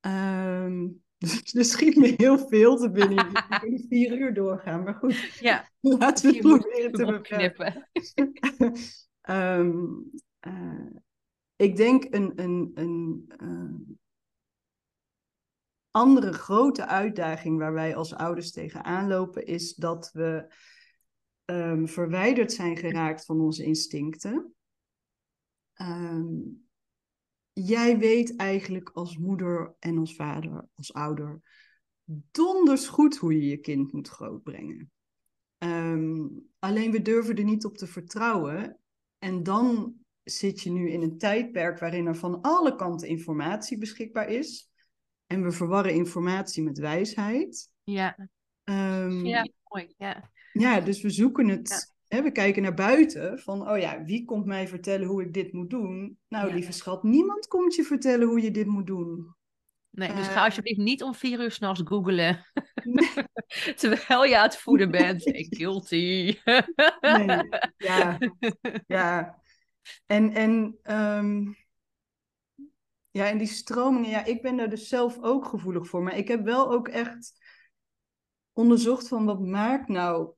Dus 1.18 1.54
er 1.54 1.64
schiet 1.64 1.96
me 1.96 2.14
heel 2.16 2.38
veel 2.48 2.76
te 2.76 2.90
binnen. 2.90 3.32
We 3.32 3.58
kunnen 3.60 3.86
vier 3.88 4.18
uur 4.18 4.34
doorgaan, 4.34 4.82
maar 4.82 4.94
goed. 4.94 5.36
Ja, 5.40 5.68
Laten 5.80 6.30
we 6.30 6.36
het 6.36 6.46
proberen 6.46 6.92
te 6.92 7.06
opknippen. 7.06 7.88
Ehm, 9.20 9.80
eh, 10.40 10.86
ik 11.56 11.76
denk 11.76 12.14
een, 12.14 12.32
een, 12.34 12.70
een 12.74 13.24
eh, 13.36 13.94
andere 15.90 16.32
grote 16.32 16.86
uitdaging 16.86 17.58
waar 17.58 17.72
wij 17.72 17.96
als 17.96 18.14
ouders 18.14 18.50
tegenaan 18.50 19.08
lopen, 19.08 19.46
is 19.46 19.74
dat 19.74 20.10
we 20.12 20.54
ehm, 21.44 21.86
verwijderd 21.86 22.52
zijn 22.52 22.76
geraakt 22.76 23.24
van 23.24 23.40
onze 23.40 23.64
instincten. 23.64 24.54
Ehm, 25.72 26.34
jij 27.52 27.98
weet 27.98 28.36
eigenlijk 28.36 28.90
als 28.90 29.16
moeder 29.16 29.74
en 29.78 29.98
als 29.98 30.14
vader, 30.14 30.68
als 30.74 30.92
ouder, 30.92 31.40
donders 32.30 32.88
goed 32.88 33.16
hoe 33.16 33.34
je 33.34 33.46
je 33.46 33.56
kind 33.56 33.92
moet 33.92 34.08
grootbrengen. 34.08 34.90
Ehm, 35.58 36.28
alleen 36.58 36.90
we 36.90 37.02
durven 37.02 37.36
er 37.36 37.44
niet 37.44 37.64
op 37.64 37.76
te 37.76 37.86
vertrouwen. 37.86 38.78
En 39.18 39.42
dan 39.42 39.94
zit 40.22 40.60
je 40.60 40.70
nu 40.70 40.90
in 40.90 41.02
een 41.02 41.18
tijdperk 41.18 41.78
waarin 41.78 42.06
er 42.06 42.16
van 42.16 42.40
alle 42.40 42.74
kanten 42.74 43.08
informatie 43.08 43.78
beschikbaar 43.78 44.28
is. 44.28 44.70
En 45.26 45.42
we 45.42 45.52
verwarren 45.52 45.94
informatie 45.94 46.62
met 46.62 46.78
wijsheid. 46.78 47.70
Ja, 47.82 48.28
ja, 49.26 49.48
mooi. 49.68 49.94
Ja. 49.96 50.30
Ja, 50.52 50.80
dus 50.80 51.02
we 51.02 51.10
zoeken 51.10 51.48
het. 51.48 51.94
Hè, 52.08 52.22
we 52.22 52.30
kijken 52.32 52.62
naar 52.62 52.74
buiten 52.74 53.38
van, 53.38 53.70
oh 53.70 53.78
ja, 53.78 54.04
wie 54.04 54.24
komt 54.24 54.44
mij 54.46 54.68
vertellen 54.68 55.06
hoe 55.06 55.22
ik 55.22 55.32
dit 55.34 55.52
moet 55.52 55.70
doen? 55.70 56.18
Nou, 56.28 56.48
Ja. 56.48 56.54
lieve 56.54 56.72
schat, 56.72 57.02
niemand 57.02 57.46
komt 57.46 57.74
je 57.74 57.82
vertellen 57.82 58.28
hoe 58.28 58.40
je 58.42 58.50
dit 58.50 58.66
moet 58.66 58.86
doen. 58.86 59.34
Nee, 59.90 60.08
dus 60.14 60.26
Eh. 60.26 60.32
ga 60.32 60.44
alsjeblieft 60.44 60.78
niet 60.80 61.02
om 61.02 61.14
vier 61.14 61.40
uur 61.40 61.50
s'nachts 61.50 61.80
googelen. 61.84 62.46
Nee. 62.84 63.08
Terwijl 63.76 64.24
je 64.24 64.36
aan 64.36 64.42
het 64.42 64.56
voeden 64.56 64.90
bent. 64.90 65.24
Hey, 65.24 65.46
guilty. 65.50 66.36
Nee, 67.00 67.48
ja, 67.76 68.18
ja. 68.86 69.40
En, 70.06 70.32
en, 70.34 70.78
ehm, 70.82 71.52
ja, 73.10 73.28
en 73.28 73.38
die 73.38 73.46
stromingen, 73.46 74.10
ja, 74.10 74.24
ik 74.24 74.42
ben 74.42 74.56
daar 74.56 74.70
dus 74.70 74.88
zelf 74.88 75.18
ook 75.22 75.44
gevoelig 75.46 75.86
voor. 75.88 76.02
Maar 76.02 76.16
ik 76.16 76.28
heb 76.28 76.44
wel 76.44 76.72
ook 76.72 76.88
echt 76.88 77.32
onderzocht 78.52 79.08
van 79.08 79.24
wat 79.24 79.40
maakt 79.40 79.88
nou 79.88 80.32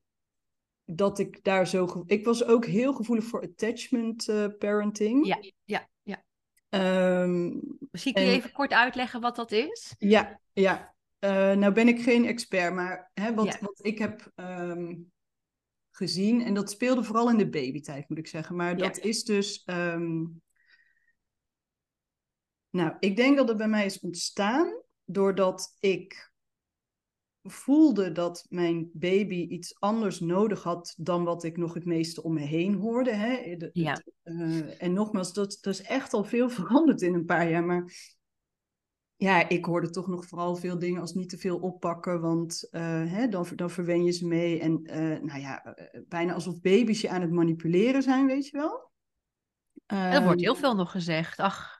dat 0.85 1.19
ik 1.19 1.43
daar 1.43 1.67
zo... 1.67 2.03
Ik 2.05 2.25
was 2.25 2.43
ook 2.45 2.65
heel 2.65 2.93
gevoelig 2.93 3.23
voor 3.25 3.41
attachment 3.41 4.27
eh, 4.29 4.45
parenting. 4.57 5.25
Ja, 5.25 5.37
ja, 5.63 5.89
ja. 6.03 6.23
Ehm, 6.69 7.59
Misschien 7.91 8.13
kun 8.13 8.23
je 8.23 8.29
En- 8.29 8.35
even 8.35 8.51
kort 8.51 8.71
uitleggen 8.71 9.21
wat 9.21 9.35
dat 9.35 9.51
is? 9.51 9.95
Ja, 9.97 10.39
ja. 10.53 10.93
Eh, 11.19 11.51
nou 11.53 11.73
ben 11.73 11.87
ik 11.87 12.01
geen 12.01 12.25
expert, 12.25 12.73
maar 12.73 13.11
hè, 13.13 13.33
wat, 13.33 13.45
Ja. 13.45 13.57
wat 13.61 13.79
ik 13.85 13.97
heb 13.97 14.31
ehm, 14.35 14.95
gezien, 15.91 16.41
en 16.41 16.53
dat 16.53 16.69
speelde 16.69 17.03
vooral 17.03 17.29
in 17.29 17.37
de 17.37 17.49
babytijd, 17.49 18.09
moet 18.09 18.17
ik 18.17 18.27
zeggen. 18.27 18.55
Maar 18.55 18.69
Ja. 18.69 18.75
dat 18.87 18.97
is 18.97 19.23
dus. 19.23 19.63
ehm, 19.63 20.23
nou, 22.69 22.95
ik 22.99 23.15
denk 23.15 23.37
dat 23.37 23.47
het 23.47 23.57
bij 23.57 23.67
mij 23.67 23.85
is 23.85 23.99
ontstaan 23.99 24.81
doordat 25.05 25.77
ik 25.79 26.33
voelde 27.47 28.11
dat 28.11 28.45
mijn 28.49 28.89
baby 28.93 29.35
iets 29.35 29.79
anders 29.79 30.19
nodig 30.19 30.63
had 30.63 30.93
dan 30.97 31.23
wat 31.23 31.43
ik 31.43 31.57
nog 31.57 31.73
het 31.73 31.85
meeste 31.85 32.23
om 32.23 32.33
me 32.33 32.41
heen 32.41 32.73
hoorde. 32.73 33.13
Hè? 33.13 33.55
De- 33.57 33.69
Ja. 33.73 33.91
het, 33.91 34.11
eh, 34.21 34.83
en 34.83 34.93
nogmaals, 34.93 35.33
dat, 35.33 35.57
dat 35.61 35.73
is 35.73 35.81
echt 35.81 36.13
al 36.13 36.23
veel 36.23 36.49
veranderd 36.59 37.01
in 37.01 37.13
een 37.13 37.25
paar 37.25 37.49
jaar. 37.49 37.63
Maar 37.63 37.93
ja, 39.15 39.49
ik 39.49 39.65
hoorde 39.65 39.89
toch 39.89 40.07
nog 40.07 40.25
vooral 40.25 40.55
veel 40.55 40.79
dingen 40.79 41.01
als 41.01 41.13
niet 41.13 41.29
te 41.29 41.37
veel 41.37 41.57
oppakken, 41.57 42.21
want 42.21 42.67
eh, 42.71 42.81
hè, 43.11 43.27
dan, 43.27 43.47
dan 43.55 43.69
verwen 43.69 44.03
je 44.03 44.11
ze 44.11 44.27
mee. 44.27 44.59
En 44.59 44.83
eh, 44.83 45.21
nou 45.21 45.39
ja, 45.39 45.75
bijna 46.07 46.33
alsof 46.33 46.61
baby's 46.61 47.01
je 47.01 47.09
aan 47.09 47.21
het 47.21 47.31
manipuleren 47.31 48.03
zijn, 48.03 48.25
weet 48.25 48.47
je 48.47 48.57
wel. 48.57 48.91
Er 49.85 50.11
wordt 50.23 50.35
Ehm, 50.35 50.39
heel 50.39 50.55
veel 50.55 50.75
nog 50.75 50.91
gezegd. 50.91 51.39
Ach, 51.39 51.74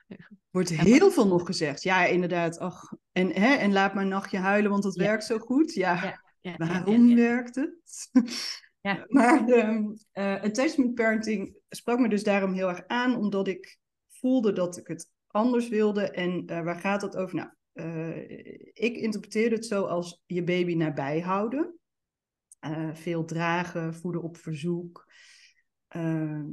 wordt 0.50 0.68
heel 0.68 1.10
veel 1.10 1.26
nog 1.26 1.46
gezegd. 1.46 1.82
Ja, 1.82 2.04
inderdaad. 2.04 2.58
Ach, 2.58 2.92
en, 3.12 3.32
hè, 3.32 3.54
en 3.54 3.72
laat 3.72 3.94
maar 3.94 4.02
een 4.02 4.08
nachtje 4.08 4.38
huilen, 4.38 4.70
want 4.70 4.84
het 4.84 4.94
Ja. 4.94 5.04
werkt 5.04 5.24
zo 5.24 5.38
goed. 5.38 5.74
Ja, 5.74 6.20
Ja, 6.40 6.54
waarom 6.56 7.14
werkt 7.14 7.54
het? 7.54 8.08
Ja. 8.80 9.04
Maar 9.08 9.48
eh, 10.12 10.42
attachment 10.42 10.94
parenting 10.94 11.56
sprak 11.68 11.98
me 11.98 12.08
dus 12.08 12.22
daarom 12.22 12.52
heel 12.52 12.68
erg 12.68 12.86
aan, 12.86 13.16
omdat 13.16 13.48
ik 13.48 13.78
voelde 14.08 14.52
dat 14.52 14.76
ik 14.76 14.86
het 14.86 15.10
anders 15.26 15.68
wilde. 15.68 16.10
En 16.10 16.46
eh, 16.46 16.62
waar 16.64 16.80
gaat 16.80 17.00
dat 17.00 17.16
over? 17.16 17.34
Nou, 17.36 17.50
eh, 17.72 18.30
ik 18.72 18.96
interpreteerde 18.96 19.54
het 19.54 19.66
zo 19.66 19.84
als 19.84 20.22
je 20.26 20.44
baby 20.44 20.74
nabij 20.74 21.20
houden. 21.20 21.74
Veel 22.92 23.24
dragen, 23.24 23.94
voeden 23.94 24.22
op 24.22 24.36
verzoek. 24.36 25.06
Ehm, 25.88 26.44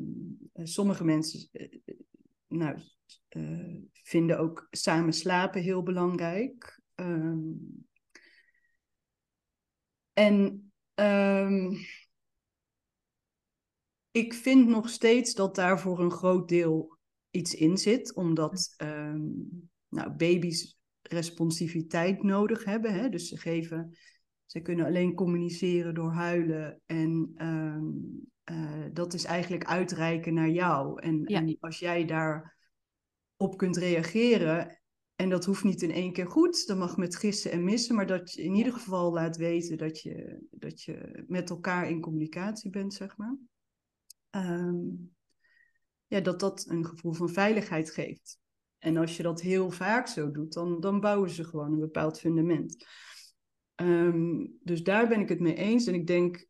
eh, 0.54 0.66
sommige 0.66 1.04
mensen 1.04 1.50
nou, 2.58 2.80
eh, 3.28 3.76
vinden 3.92 4.40
ook 4.40 4.68
samen 4.72 5.14
slapen 5.14 5.62
heel 5.62 5.84
belangrijk. 5.84 6.82
Ehm, 6.96 7.52
en 10.14 10.72
ehm, 10.94 11.72
ik 14.12 14.34
vind 14.34 14.68
nog 14.68 14.90
steeds 14.90 15.34
dat 15.34 15.56
daar 15.56 15.80
voor 15.80 16.00
een 16.00 16.12
groot 16.12 16.50
deel 16.50 16.98
iets 17.32 17.56
in 17.56 17.78
zit, 17.78 18.16
omdat 18.16 18.74
ehm, 18.78 19.30
nou, 19.90 20.12
baby's 20.12 20.78
responsiviteit 21.02 22.24
nodig 22.24 22.66
hebben. 22.66 22.94
Hè? 22.94 23.10
Dus 23.10 23.28
ze 23.28 23.38
geven, 23.38 23.98
ze 24.54 24.60
kunnen 24.62 24.86
alleen 24.86 25.14
communiceren 25.14 25.94
door 25.94 26.12
huilen. 26.12 26.82
En 26.86 27.32
ehm, 27.36 27.86
eh, 28.44 28.86
dat 28.94 29.14
is 29.14 29.24
eigenlijk 29.24 29.66
uitreiken 29.66 30.34
naar 30.34 30.50
jou. 30.50 31.02
En, 31.02 31.22
Ja. 31.26 31.40
en 31.40 31.58
als 31.60 31.80
jij 31.80 32.06
daar 32.06 32.58
op 33.38 33.58
kunt 33.58 33.78
reageren. 33.78 34.82
En 35.16 35.30
dat 35.30 35.46
hoeft 35.46 35.64
niet 35.64 35.82
in 35.82 35.92
één 35.92 36.14
keer 36.14 36.28
goed. 36.28 36.68
Dat 36.68 36.78
mag 36.78 36.98
met 36.98 37.16
gissen 37.16 37.52
en 37.52 37.64
missen. 37.64 37.96
Maar 37.96 38.08
dat 38.08 38.32
je 38.32 38.42
in 38.44 38.52
Ja. 38.52 38.58
ieder 38.58 38.74
geval 38.74 39.14
laat 39.14 39.38
weten 39.38 39.78
dat 39.78 40.02
je, 40.02 40.46
dat 40.52 40.82
je 40.82 41.24
met 41.28 41.50
elkaar 41.50 41.90
in 41.90 42.02
communicatie 42.02 42.70
bent, 42.70 42.94
zeg 42.94 43.18
maar. 43.18 43.38
Ehm, 44.30 44.80
ja, 46.08 46.20
dat 46.20 46.40
dat 46.40 46.66
een 46.70 46.86
gevoel 46.86 47.14
van 47.14 47.30
veiligheid 47.30 47.92
geeft. 47.92 48.40
En 48.78 48.98
als 48.98 49.18
je 49.18 49.24
dat 49.24 49.42
heel 49.42 49.72
vaak 49.72 50.08
zo 50.08 50.32
doet, 50.32 50.54
dan, 50.54 50.80
dan 50.80 51.00
bouwen 51.00 51.30
ze 51.30 51.44
gewoon 51.44 51.74
een 51.74 51.80
bepaald 51.80 52.20
fundament. 52.20 52.86
Ehm, 53.76 54.46
dus 54.62 54.84
daar 54.84 55.08
ben 55.08 55.20
ik 55.20 55.30
het 55.30 55.40
mee 55.40 55.56
eens. 55.56 55.88
En 55.88 55.94
ik 55.94 56.08
denk, 56.08 56.48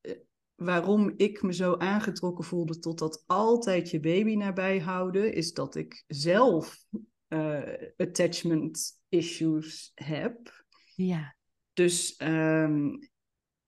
eh, 0.00 0.14
waarom 0.54 1.12
ik 1.16 1.42
me 1.42 1.52
zo 1.54 1.76
aangetrokken 1.76 2.44
voelde 2.44 2.78
tot 2.78 2.98
dat 2.98 3.24
altijd 3.26 3.90
je 3.90 4.00
baby 4.00 4.34
nabij 4.34 4.78
houden, 4.80 5.32
is 5.34 5.52
dat 5.52 5.74
ik 5.74 6.04
zelf 6.06 6.84
eh, 7.28 7.60
attachment 7.96 9.00
issues 9.08 9.92
heb. 9.94 10.64
Ja, 10.94 11.36
Dus 11.72 12.16
ehm, 12.16 12.88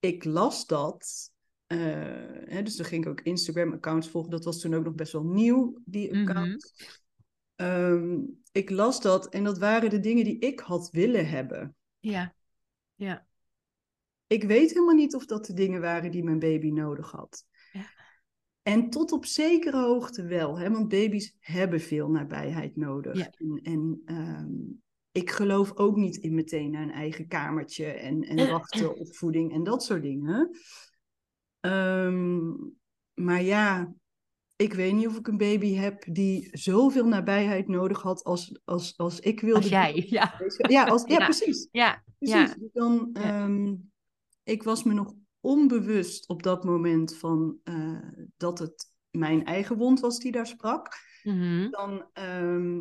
ik 0.00 0.24
las 0.24 0.66
dat. 0.66 1.30
eh, 1.66 1.78
hè, 2.44 2.62
dus 2.62 2.76
toen 2.76 2.85
ging 2.87 3.04
ik 3.04 3.11
ook 3.11 3.20
Instagram-accounts 3.20 4.08
volgen. 4.08 4.30
Dat 4.30 4.44
was 4.44 4.61
toen 4.61 4.74
ook 4.74 4.85
nog 4.85 4.94
best 4.94 5.12
wel 5.12 5.24
nieuw, 5.24 5.78
die 5.85 6.12
Mhm. 6.14 6.28
account. 6.28 6.72
Ehm, 7.54 8.18
ik 8.52 8.70
las 8.70 9.00
dat 9.00 9.28
en 9.28 9.44
dat 9.44 9.58
waren 9.58 9.90
de 9.90 10.00
dingen 10.00 10.24
die 10.24 10.38
ik 10.38 10.61
had 10.61 10.90
willen 10.90 11.28
hebben. 11.28 11.76
ja, 12.00 12.35
ja. 13.02 13.26
Ik 14.26 14.44
weet 14.44 14.72
helemaal 14.72 14.94
niet 14.94 15.14
of 15.14 15.26
dat 15.26 15.46
de 15.46 15.52
dingen 15.52 15.80
waren 15.80 16.10
die 16.10 16.24
mijn 16.24 16.38
baby 16.38 16.70
nodig 16.70 17.10
had. 17.10 17.44
Ja. 17.72 17.86
En 18.62 18.90
tot 18.90 19.12
op 19.12 19.26
zekere 19.26 19.80
hoogte 19.80 20.24
wel, 20.24 20.58
hè? 20.58 20.70
want 20.70 20.88
baby's 20.88 21.36
hebben 21.40 21.80
veel 21.80 22.10
nabijheid 22.10 22.76
nodig. 22.76 23.16
Ja. 23.16 23.30
En, 23.30 23.60
en 23.62 24.02
ehm, 24.04 24.50
ik 25.12 25.30
geloof 25.30 25.76
ook 25.76 25.96
niet 25.96 26.16
in 26.16 26.34
meteen 26.34 26.70
naar 26.70 26.82
een 26.82 26.90
eigen 26.90 27.26
kamertje 27.26 27.86
en, 27.86 28.22
en 28.22 28.50
wachten 28.50 28.96
op 28.96 29.16
voeding 29.16 29.52
en 29.52 29.62
dat 29.62 29.84
soort 29.84 30.02
dingen. 30.02 30.50
Ehm, 31.60 32.50
maar 33.14 33.42
ja, 33.42 33.94
ik 34.62 34.75
weet 34.75 34.92
niet 34.92 35.07
of 35.07 35.16
ik 35.18 35.27
een 35.27 35.37
baby 35.37 35.75
heb 35.75 36.05
die 36.14 36.48
zoveel 36.53 37.07
nabijheid 37.07 37.68
nodig 37.68 38.03
had 38.03 38.25
als, 38.25 38.61
als, 38.64 38.96
als 38.96 39.20
ik 39.20 39.40
wilde. 39.40 39.59
Als 39.59 39.68
jij, 39.68 40.05
ja. 40.09 40.40
Ja, 40.68 40.85
als, 40.85 41.05
ja, 41.07 41.18
Ja. 41.18 41.25
precies. 41.25 41.68
Ja, 41.72 42.03
Precies. 42.18 42.37
ja. 42.37 42.55
Dus 42.59 42.68
Dan, 42.72 43.11
Ja. 43.12 43.20
ehm, 43.22 43.75
ik 44.42 44.62
was 44.62 44.83
me 44.83 44.92
nog 44.92 45.14
onbewust 45.40 46.29
op 46.29 46.42
dat 46.42 46.64
moment 46.64 47.16
van 47.16 47.59
eh, 47.64 47.98
dat 48.37 48.59
het 48.59 48.90
mijn 49.11 49.44
eigen 49.44 49.77
wond 49.77 50.01
was 50.01 50.18
die 50.18 50.33
daar 50.33 50.46
sprak. 50.46 50.88
Mhm. 51.22 51.70
Dan 51.70 52.05
ehm, 52.12 52.81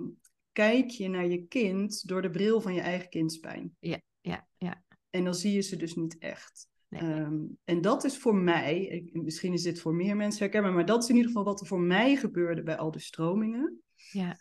kijk 0.51 0.89
je 0.89 1.07
naar 1.09 1.27
je 1.27 1.45
kind 1.47 2.07
door 2.07 2.21
de 2.21 2.29
bril 2.29 2.61
van 2.61 2.73
je 2.73 2.81
eigen 2.81 3.09
kindspijn. 3.09 3.75
ja, 3.79 3.99
ja. 4.21 4.83
En 5.09 5.23
dan 5.23 5.35
zie 5.35 5.51
je 5.53 5.61
ze 5.61 5.75
dus 5.77 5.95
niet 5.95 6.17
echt. 6.17 6.67
Nee. 6.91 7.01
Ehm, 7.01 7.39
en 7.63 7.81
dat 7.81 8.03
is 8.03 8.17
voor 8.17 8.35
mij, 8.35 8.81
ik- 8.81 9.13
misschien 9.23 9.53
is 9.53 9.61
dit 9.63 9.79
voor 9.81 9.93
meer 9.95 10.15
mensen 10.15 10.39
herkenbaar, 10.41 10.73
maar 10.73 10.85
dat 10.85 11.03
is 11.03 11.09
in 11.09 11.15
ieder 11.15 11.29
geval 11.31 11.45
wat 11.45 11.61
er 11.61 11.67
voor 11.67 11.79
mij 11.81 12.15
gebeurde 12.15 12.63
bij 12.63 12.77
al 12.77 12.91
de 12.91 12.99
stromingen. 12.99 13.81
Ja, 13.95 14.37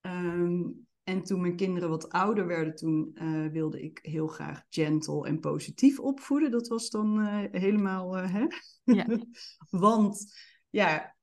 Ehm, 0.00 0.62
en 1.02 1.22
toen 1.22 1.40
mijn 1.40 1.56
kinderen 1.56 1.88
wat 1.88 2.08
ouder 2.08 2.46
werden, 2.46 2.74
toen 2.74 3.10
eh, 3.14 3.46
wilde 3.46 3.82
ik 3.82 3.98
heel 4.02 4.26
graag 4.26 4.62
gentle 4.68 5.26
en 5.26 5.40
positief 5.40 5.98
opvoeden. 5.98 6.50
Dat 6.50 6.68
was 6.68 6.90
dan 6.90 7.20
eh, 7.20 7.60
helemaal, 7.60 8.16
eh, 8.18 8.32
hè? 8.32 8.46
Ja. 8.84 9.06
Want 9.70 10.34
ja, 10.70 11.14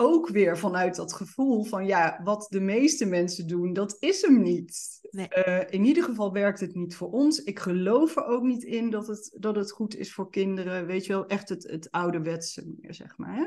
ook 0.00 0.28
weer 0.28 0.58
vanuit 0.58 0.96
dat 0.96 1.12
gevoel 1.12 1.64
van 1.64 1.86
ja, 1.86 2.20
wat 2.24 2.46
de 2.50 2.60
meeste 2.60 3.06
mensen 3.06 3.46
doen, 3.46 3.72
dat 3.72 3.96
is 3.98 4.22
hem 4.22 4.42
niet. 4.42 4.98
Nee. 5.10 5.28
Eh, 5.28 5.72
in 5.74 5.84
ieder 5.84 6.04
geval 6.04 6.32
werkt 6.32 6.60
het 6.60 6.74
niet 6.74 6.96
voor 6.96 7.10
ons. 7.10 7.42
Ik 7.42 7.58
geloof 7.58 8.16
er 8.16 8.24
ook 8.24 8.42
niet 8.42 8.62
in 8.62 8.90
dat 8.90 9.06
het, 9.06 9.36
dat 9.38 9.56
het 9.56 9.72
goed 9.72 9.96
is 9.96 10.12
voor 10.12 10.30
kinderen. 10.30 10.86
Weet 10.86 11.06
je 11.06 11.12
wel, 11.12 11.26
echt 11.26 11.48
het, 11.48 11.62
het 11.62 11.90
ouderwetse 11.90 12.74
meer, 12.80 12.94
zeg 12.94 13.16
maar. 13.18 13.34
Hè? 13.34 13.46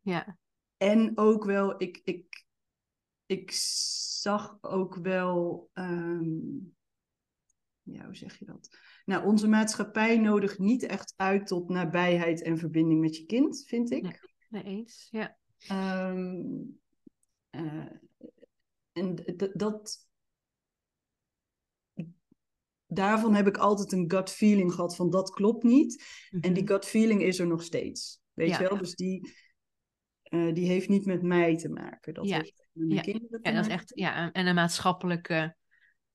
ja. 0.00 0.38
En 0.76 1.18
ook 1.18 1.44
wel, 1.44 1.82
ik, 1.82 2.00
ik, 2.04 2.44
ik 3.26 3.50
zag 4.20 4.58
ook 4.60 4.96
wel, 4.96 5.68
ehm, 5.72 6.24
ja, 7.82 8.04
hoe 8.04 8.16
zeg 8.16 8.38
je 8.38 8.44
dat? 8.44 8.68
Nou, 9.04 9.26
onze 9.26 9.48
maatschappij 9.48 10.18
nodigt 10.18 10.58
niet 10.58 10.82
echt 10.82 11.14
uit 11.16 11.46
tot 11.46 11.68
nabijheid 11.68 12.42
en 12.42 12.58
verbinding 12.58 13.00
met 13.00 13.16
je 13.16 13.24
kind, 13.24 13.64
vind 13.66 13.90
ik. 13.90 14.02
Nee. 14.02 14.18
Nee 14.48 14.62
eens. 14.62 15.08
Ja. 15.10 15.38
Ehm, 15.66 16.42
eh, 17.50 17.86
en 18.92 19.14
dat. 19.54 20.08
daarvan 22.86 23.34
heb 23.34 23.46
ik 23.46 23.56
altijd 23.56 23.92
een 23.92 24.10
gut 24.10 24.30
feeling 24.30 24.72
gehad 24.72 24.96
van 24.96 25.10
dat 25.10 25.30
klopt 25.30 25.62
niet. 25.62 26.04
En 26.40 26.52
die 26.52 26.62
Mhm. 26.62 26.72
gut 26.72 26.84
feeling 26.84 27.22
is 27.22 27.38
er 27.38 27.46
nog 27.46 27.62
steeds. 27.62 28.20
Weet 28.32 28.48
Ja. 28.48 28.58
je 28.60 28.68
wel? 28.68 28.78
Dus 28.78 28.94
die, 28.94 29.32
eh, 30.22 30.54
die 30.54 30.66
heeft 30.66 30.88
niet 30.88 31.04
met 31.04 31.22
mij 31.22 31.56
te 31.56 31.68
maken. 31.68 32.14
Dat 32.14 32.28
Ja. 32.28 32.36
heeft 32.36 32.68
met 32.72 32.86
mijn 32.88 32.94
Ja. 32.94 33.00
kinderen 33.12 33.42
te 33.42 33.50
Ja, 33.50 33.56
dat 33.56 33.66
is 33.66 33.72
echt 33.72 33.92
ja, 33.94 34.32
en 34.32 34.46
een 34.46 34.54
maatschappelijke 34.54 35.56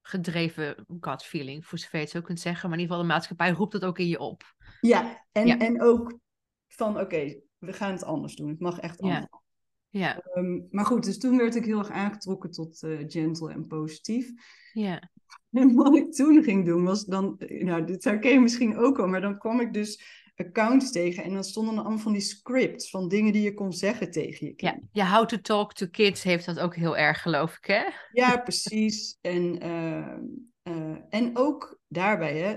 gedreven 0.02 0.86
gut 1.00 1.24
feeling, 1.24 1.66
voor 1.66 1.78
zover 1.78 1.98
je 1.98 2.04
het 2.04 2.14
zo 2.14 2.22
kunt 2.22 2.40
zeggen. 2.40 2.70
Maar 2.70 2.78
in 2.78 2.84
ieder 2.84 2.96
geval, 2.96 3.08
de 3.10 3.14
maatschappij 3.14 3.52
roept 3.52 3.72
dat 3.72 3.86
ook 3.86 4.00
in 4.00 4.08
je 4.08 4.20
op. 4.20 4.56
Ja, 4.82 5.26
en, 5.32 5.48
Ja. 5.48 5.58
en 5.60 5.82
ook 5.82 6.20
van 6.68 7.00
oké, 7.00 7.40
we 7.66 7.74
gaan 7.74 7.92
het 7.92 8.04
anders 8.04 8.36
doen. 8.36 8.50
Het 8.50 8.60
mag 8.60 8.80
echt 8.80 9.00
Ja. 9.02 9.08
anders. 9.14 9.44
Ja, 9.90 10.18
Ehm, 10.20 10.60
maar 10.70 10.86
goed, 10.86 11.04
dus 11.04 11.18
toen 11.20 11.38
werd 11.38 11.56
ik 11.56 11.66
heel 11.66 11.78
erg 11.80 11.90
aangetrokken 11.90 12.52
tot 12.52 12.84
eh, 12.84 13.00
gentle 13.08 13.52
en 13.52 13.68
positief. 13.68 14.32
ja, 14.74 15.12
En 15.52 15.76
wat 15.76 15.96
ik 15.96 16.14
toen 16.14 16.44
ging 16.44 16.66
doen 16.66 16.84
was 16.84 17.06
dan, 17.06 17.36
nou 17.48 17.86
dit 17.86 18.04
herken 18.04 18.32
je 18.32 18.40
misschien 18.40 18.78
ook 18.78 19.00
al, 19.00 19.08
maar 19.08 19.22
dan 19.22 19.38
kwam 19.38 19.60
ik 19.60 19.74
dus 19.74 20.24
accounts 20.36 20.92
tegen 20.92 21.24
en 21.24 21.34
dan 21.34 21.44
stonden 21.44 21.74
er 21.74 21.80
allemaal 21.80 21.98
van 21.98 22.12
die 22.12 22.22
scripts 22.22 22.90
van 22.90 23.08
dingen 23.08 23.34
die 23.34 23.42
je 23.42 23.54
kon 23.54 23.74
zeggen 23.74 24.12
tegen 24.12 24.48
je 24.48 24.54
kind. 24.54 24.74
ja. 24.92 25.04
ja, 25.04 25.18
How 25.18 25.26
to 25.28 25.38
Talk 25.42 25.74
to 25.74 25.88
Kids 25.88 26.24
heeft 26.24 26.46
dat 26.46 26.60
ook 26.60 26.76
heel 26.76 26.98
erg, 26.98 27.22
geloof 27.22 27.58
ik, 27.58 27.66
hè? 27.66 27.84
Ja, 28.12 28.38
precies. 28.48 29.18
En, 29.22 29.60
ehm, 29.60 30.22
eh, 30.64 30.96
en 31.10 31.38
ook 31.38 31.80
daarbij, 31.88 32.38
hè, 32.38 32.56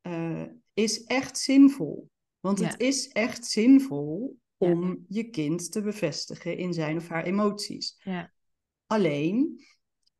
eh, 0.00 0.42
is 0.74 1.04
echt 1.04 1.38
zinvol. 1.38 2.10
Want 2.42 2.58
Ja. 2.58 2.66
het 2.66 2.80
is 2.80 3.08
echt 3.08 3.46
zinvol 3.46 4.38
Ja. 4.56 4.68
om 4.68 5.04
je 5.08 5.30
kind 5.30 5.72
te 5.72 5.82
bevestigen 5.82 6.56
in 6.56 6.72
zijn 6.72 6.96
of 6.96 7.08
haar 7.08 7.24
emoties. 7.24 8.00
Ja, 8.04 8.32
Alleen, 8.86 9.64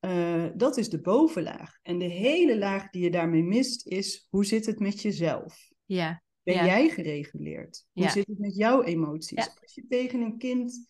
eh, 0.01 0.47
dat 0.57 0.77
is 0.77 0.89
de 0.89 1.01
bovenlaag. 1.01 1.79
En 1.83 1.99
de 1.99 2.05
hele 2.05 2.59
laag 2.59 2.91
die 2.91 3.03
je 3.03 3.11
daarmee 3.11 3.43
mist 3.43 3.87
is, 3.87 4.27
hoe 4.31 4.45
zit 4.45 4.67
het 4.67 4.79
met 4.79 5.03
jezelf? 5.03 5.71
ja, 5.85 6.23
Ben 6.43 6.65
jij 6.65 6.89
gereguleerd? 6.89 7.87
Hoe 7.93 8.09
zit 8.09 8.27
het 8.27 8.39
met 8.39 8.57
jouw 8.57 8.83
emoties? 8.83 9.49
Als 9.63 9.75
je 9.75 9.87
tegen 9.89 10.21
een 10.21 10.39
kind, 10.39 10.89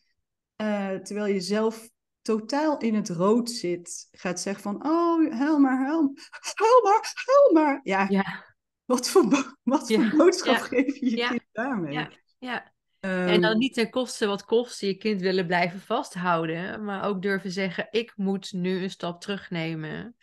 eh, 0.57 0.95
terwijl 0.95 1.35
je 1.35 1.41
zelf 1.41 1.91
totaal 2.23 2.79
in 2.79 2.95
het 2.95 3.09
rood 3.09 3.51
zit, 3.51 4.09
gaat 4.11 4.41
zeggen 4.41 4.63
van, 4.63 4.87
oh, 4.87 5.33
huil 5.33 5.59
maar, 5.59 5.79
huil, 5.87 6.13
huil 6.55 6.83
maar, 6.83 7.13
huil 7.25 7.53
maar. 7.53 7.81
Ja, 7.83 8.07
ja, 8.09 8.52
wat 8.93 9.09
voor, 9.09 9.55
Ja. 9.87 10.17
boodschap 10.17 10.57
Ja. 10.57 10.63
geef 10.63 10.97
je 10.99 11.11
je 11.11 11.17
Ja. 11.17 11.29
kind 11.29 11.43
daarmee? 11.53 11.93
Ja. 11.93 12.11
ja. 12.39 12.73
Ehm, 13.01 13.29
En 13.29 13.41
dan 13.41 13.59
niet 13.59 13.75
ten 13.75 13.91
koste 13.91 14.27
wat 14.27 14.45
kosten 14.45 14.89
je 14.89 14.95
kind 14.95 15.21
willen 15.21 15.47
blijven 15.47 15.81
vasthouden, 15.81 16.85
maar 16.85 17.05
ook 17.05 17.23
durven 17.23 17.51
zeggen: 17.51 17.89
ik 17.91 18.13
moet 18.17 18.53
nu 18.53 18.83
een 18.83 18.91
stap 18.91 19.21
terugnemen. 19.21 20.17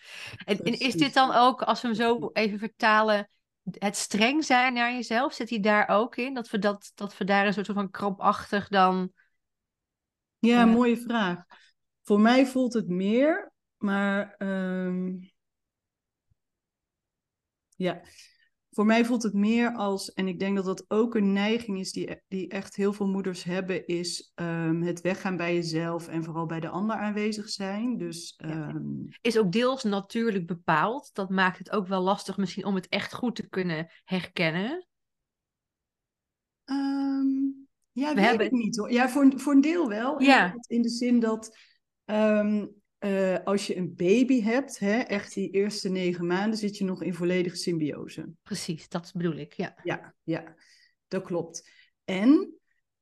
En, 0.46 0.58
en 0.64 0.80
is 0.80 0.94
dit 0.94 1.14
dan 1.14 1.32
ook, 1.34 1.62
als 1.62 1.82
we 1.82 1.88
hem 1.88 1.96
zo 1.96 2.30
even 2.34 2.60
vertalen, 2.60 3.30
het 3.72 3.96
streng 3.96 4.44
zijn 4.44 4.74
naar 4.74 4.92
jezelf? 4.94 5.34
Zit 5.34 5.50
hij 5.50 5.60
daar 5.60 5.88
ook 5.88 6.16
in? 6.16 6.34
Dat 6.34 6.50
we, 6.50 6.60
dat, 6.60 6.92
dat 6.96 7.18
we 7.18 7.24
daar 7.24 7.46
een 7.48 7.54
soort 7.54 7.68
van 7.68 7.92
krampachtig 7.92 8.68
dan. 8.68 9.12
Ja, 10.40 10.60
Ja. 10.60 10.66
mooie 10.66 10.98
vraag. 10.98 11.44
Voor 12.04 12.20
mij 12.20 12.46
voelt 12.46 12.74
het 12.74 12.88
meer, 12.88 13.52
maar 13.78 14.36
ehm, 14.38 15.16
ja, 17.76 18.02
voor 18.72 18.86
mij 18.86 19.06
voelt 19.06 19.24
het 19.24 19.34
meer 19.34 19.74
als, 19.74 20.14
en 20.14 20.28
ik 20.28 20.40
denk 20.40 20.56
dat 20.56 20.66
dat 20.66 20.86
ook 20.88 21.16
een 21.16 21.34
neiging 21.34 21.80
is 21.80 21.92
die, 21.92 22.22
die 22.28 22.48
echt 22.50 22.76
heel 22.76 22.94
veel 22.94 23.08
moeders 23.08 23.44
hebben, 23.44 23.88
is 23.88 24.32
ehm, 24.36 24.82
het 24.82 25.02
weggaan 25.02 25.38
bij 25.38 25.54
jezelf 25.54 26.08
en 26.08 26.24
vooral 26.24 26.46
bij 26.46 26.60
de 26.60 26.70
ander 26.70 26.96
aanwezig 26.96 27.50
zijn. 27.50 27.98
Dus 27.98 28.34
ehm, 28.38 28.88
Is 29.22 29.38
ook 29.38 29.52
deels 29.52 29.84
natuurlijk 29.84 30.46
bepaald. 30.48 31.10
Dat 31.14 31.30
maakt 31.30 31.58
het 31.58 31.72
ook 31.72 31.88
wel 31.88 32.02
lastig 32.02 32.38
misschien 32.38 32.66
om 32.66 32.76
het 32.76 32.88
echt 32.88 33.14
goed 33.14 33.36
te 33.36 33.48
kunnen 33.50 33.88
herkennen. 34.04 34.88
ehm, 36.64 37.28
ja, 37.92 38.10
We 38.10 38.16
weet 38.16 38.26
hebben- 38.26 38.46
ik 38.46 38.52
niet 38.52 38.78
hoor. 38.78 38.92
Ja, 38.92 39.10
voor, 39.10 39.22
een- 39.24 39.40
voor 39.40 39.54
een 39.54 39.62
deel 39.62 39.88
wel. 39.88 40.22
Ja. 40.22 40.54
In 40.68 40.82
de 40.82 40.90
zin 40.90 41.20
dat 41.20 41.58
eh, 43.00 43.38
als 43.44 43.68
je 43.68 43.78
een 43.78 43.96
baby 43.96 44.42
hebt, 44.42 44.80
hè, 44.80 44.98
echt 45.00 45.34
die 45.34 45.50
eerste 45.50 45.90
negen 45.90 46.28
maanden, 46.28 46.58
zit 46.58 46.78
je 46.78 46.84
nog 46.84 47.04
in 47.04 47.14
volledige 47.14 47.56
symbiose. 47.56 48.30
Precies, 48.44 48.90
dat 48.90 49.12
bedoel 49.16 49.36
ik. 49.36 49.54
Ja. 49.54 49.76
Ja, 49.84 50.16
ja, 50.24 50.56
dat 51.08 51.24
klopt. 51.24 51.70
En 52.06 52.54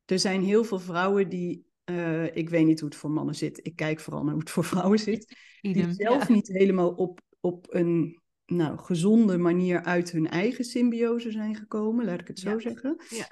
er 0.06 0.20
zijn 0.20 0.44
heel 0.44 0.64
veel 0.64 0.80
vrouwen 0.80 1.30
die, 1.30 1.66
eh, 1.84 2.36
ik 2.36 2.50
weet 2.50 2.66
niet 2.66 2.80
hoe 2.80 2.90
het 2.90 2.98
voor 2.98 3.12
mannen 3.12 3.36
zit, 3.36 3.60
ik 3.66 3.76
kijk 3.76 4.00
vooral 4.00 4.24
naar 4.24 4.32
hoe 4.32 4.42
het 4.42 4.52
voor 4.52 4.64
vrouwen 4.74 5.00
zit, 5.00 5.38
die 5.62 5.94
zelf 5.94 6.28
ja. 6.28 6.34
niet 6.34 6.48
helemaal 6.48 6.90
op, 6.90 7.22
op 7.40 7.68
een 7.70 8.22
nou, 8.46 8.78
gezonde 8.78 9.38
manier 9.38 9.84
uit 9.84 10.12
hun 10.12 10.30
eigen 10.30 10.64
symbiose 10.66 11.32
zijn 11.32 11.56
gekomen, 11.56 12.06
laat 12.06 12.20
ik 12.20 12.28
het 12.28 12.40
zo 12.40 12.50
Ja. 12.50 12.60
zeggen. 12.60 12.98
Ja. 13.10 13.30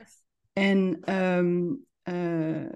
En 0.53 0.97
ehm, 1.01 1.73
eh, 2.01 2.71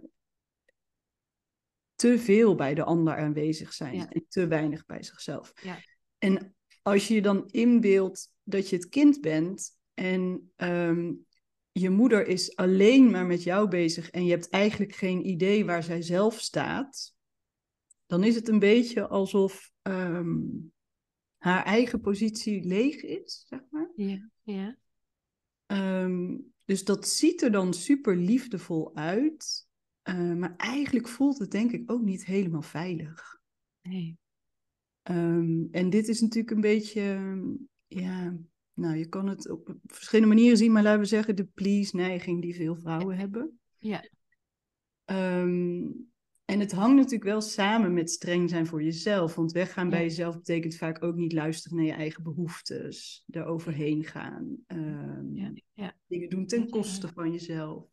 te 2.00 2.20
veel 2.20 2.56
bij 2.56 2.74
de 2.74 2.84
ander 2.84 3.18
aanwezig 3.18 3.74
zijn 3.74 3.96
Ja. 3.96 4.10
en 4.10 4.26
te 4.28 4.48
weinig 4.48 4.86
bij 4.86 5.04
zichzelf. 5.04 5.54
Ja. 5.64 5.78
En 6.18 6.56
als 6.82 7.08
je 7.08 7.14
je 7.14 7.22
dan 7.22 7.48
inbeeldt 7.48 8.32
dat 8.44 8.70
je 8.70 8.76
het 8.76 8.90
kind 8.90 9.22
bent 9.22 9.78
en 9.94 10.52
ehm, 10.56 11.14
je 11.72 11.90
moeder 11.90 12.28
is 12.28 12.56
alleen 12.56 13.12
maar 13.12 13.26
met 13.26 13.44
jou 13.44 13.68
bezig 13.68 14.10
en 14.10 14.26
je 14.26 14.32
hebt 14.32 14.50
eigenlijk 14.50 14.96
geen 14.96 15.28
idee 15.28 15.66
waar 15.66 15.84
zij 15.84 16.02
zelf 16.02 16.40
staat, 16.40 17.16
dan 18.06 18.24
is 18.24 18.36
het 18.36 18.48
een 18.48 18.60
beetje 18.60 19.08
alsof 19.08 19.72
ehm, 19.82 20.38
haar 21.38 21.66
eigen 21.66 22.02
positie 22.02 22.64
leeg 22.64 23.04
is, 23.04 23.46
zeg 23.48 23.62
maar. 23.70 23.92
Ja. 23.96 24.30
ja. 24.44 24.78
Ehm, 25.66 26.38
dus 26.66 26.84
dat 26.84 27.08
ziet 27.08 27.42
er 27.42 27.52
dan 27.52 27.74
super 27.74 28.16
liefdevol 28.16 28.96
uit. 28.96 29.68
Eh, 30.10 30.34
maar 30.34 30.56
eigenlijk 30.58 31.08
voelt 31.08 31.40
het 31.40 31.52
denk 31.52 31.72
ik 31.72 31.92
ook 31.92 32.02
niet 32.02 32.26
helemaal 32.26 32.62
veilig. 32.62 33.40
Nee. 33.82 34.18
Ehm, 35.02 35.64
en 35.72 35.90
dit 35.90 36.08
is 36.08 36.22
natuurlijk 36.22 36.56
een 36.56 36.62
beetje, 36.62 37.04
ja, 37.88 38.38
nou 38.74 38.96
je 38.96 39.06
kan 39.06 39.28
het 39.28 39.50
op 39.50 39.76
verschillende 39.86 40.34
manieren 40.34 40.58
zien, 40.58 40.72
maar 40.72 40.84
laten 40.84 41.00
we 41.00 41.06
zeggen 41.06 41.36
de 41.36 41.46
please-neiging 41.54 42.42
die 42.42 42.56
veel 42.56 42.76
vrouwen 42.76 43.18
hebben. 43.18 43.60
Ja. 43.78 44.10
Ehm, 45.06 45.88
en 46.46 46.60
het 46.60 46.72
hangt 46.72 46.96
natuurlijk 46.96 47.24
wel 47.24 47.42
samen 47.42 47.94
met 47.94 48.12
streng 48.12 48.50
zijn 48.50 48.68
voor 48.68 48.84
jezelf. 48.84 49.36
Want 49.36 49.52
weggaan 49.52 49.90
bij 49.90 50.02
jezelf 50.02 50.36
betekent 50.36 50.76
vaak 50.76 51.04
ook 51.04 51.16
niet 51.16 51.34
luisteren 51.34 51.78
naar 51.78 51.86
je 51.86 51.92
eigen 51.92 52.24
behoeftes, 52.24 53.24
er 53.30 53.46
overheen 53.46 54.04
gaan. 54.04 54.58
ehm, 54.68 55.36
Ja. 55.36 55.52
Ja. 55.74 55.96
dingen 56.08 56.30
doen 56.30 56.46
ten 56.46 56.70
koste 56.70 57.08
van 57.08 57.32
jezelf. 57.32 57.86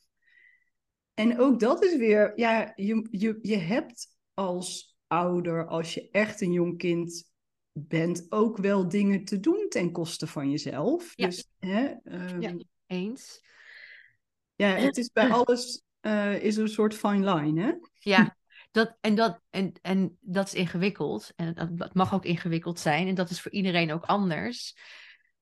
En 1.17 1.39
ook 1.39 1.61
dat 1.61 1.85
is 1.85 1.97
weer, 1.97 2.33
ja, 2.35 2.73
je, 2.75 3.07
je, 3.11 3.39
je 3.43 3.57
hebt 3.57 4.17
als 4.35 4.97
ouder, 5.07 5.67
als 5.67 5.95
je 5.95 6.11
echt 6.11 6.41
een 6.41 6.53
jong 6.53 6.79
kind 6.79 7.31
bent, 7.73 8.27
ook 8.29 8.57
wel 8.57 8.89
dingen 8.89 9.25
te 9.25 9.41
doen 9.41 9.67
ten 9.69 9.93
koste 9.93 10.27
van 10.27 10.51
jezelf. 10.51 11.13
Ja. 11.15 11.27
Dus 11.27 11.49
hè, 11.59 11.95
ehm, 12.05 12.41
Ja. 12.41 12.49
ja. 12.49 12.55
Eens. 12.87 13.41
het 14.57 14.97
is 14.97 15.11
bij 15.11 15.31
alles 15.39 15.83
eh, 16.01 16.43
is 16.43 16.57
een 16.57 16.69
soort 16.69 16.95
fine 16.95 17.35
line, 17.35 17.63
hè? 17.63 17.73
Ja, 17.99 18.37
dat, 18.71 18.97
en, 19.01 19.15
dat, 19.15 19.41
en, 19.51 19.73
en 19.83 20.19
dat 20.21 20.47
is 20.47 20.55
ingewikkeld. 20.55 21.33
En 21.37 21.55
dat, 21.55 21.79
dat 21.79 21.95
mag 21.95 22.15
ook 22.15 22.25
ingewikkeld 22.25 22.81
zijn. 22.81 23.09
En 23.09 23.15
dat 23.15 23.31
is 23.31 23.41
voor 23.41 23.53
iedereen 23.53 23.93
ook 23.93 24.05
anders. 24.05 24.77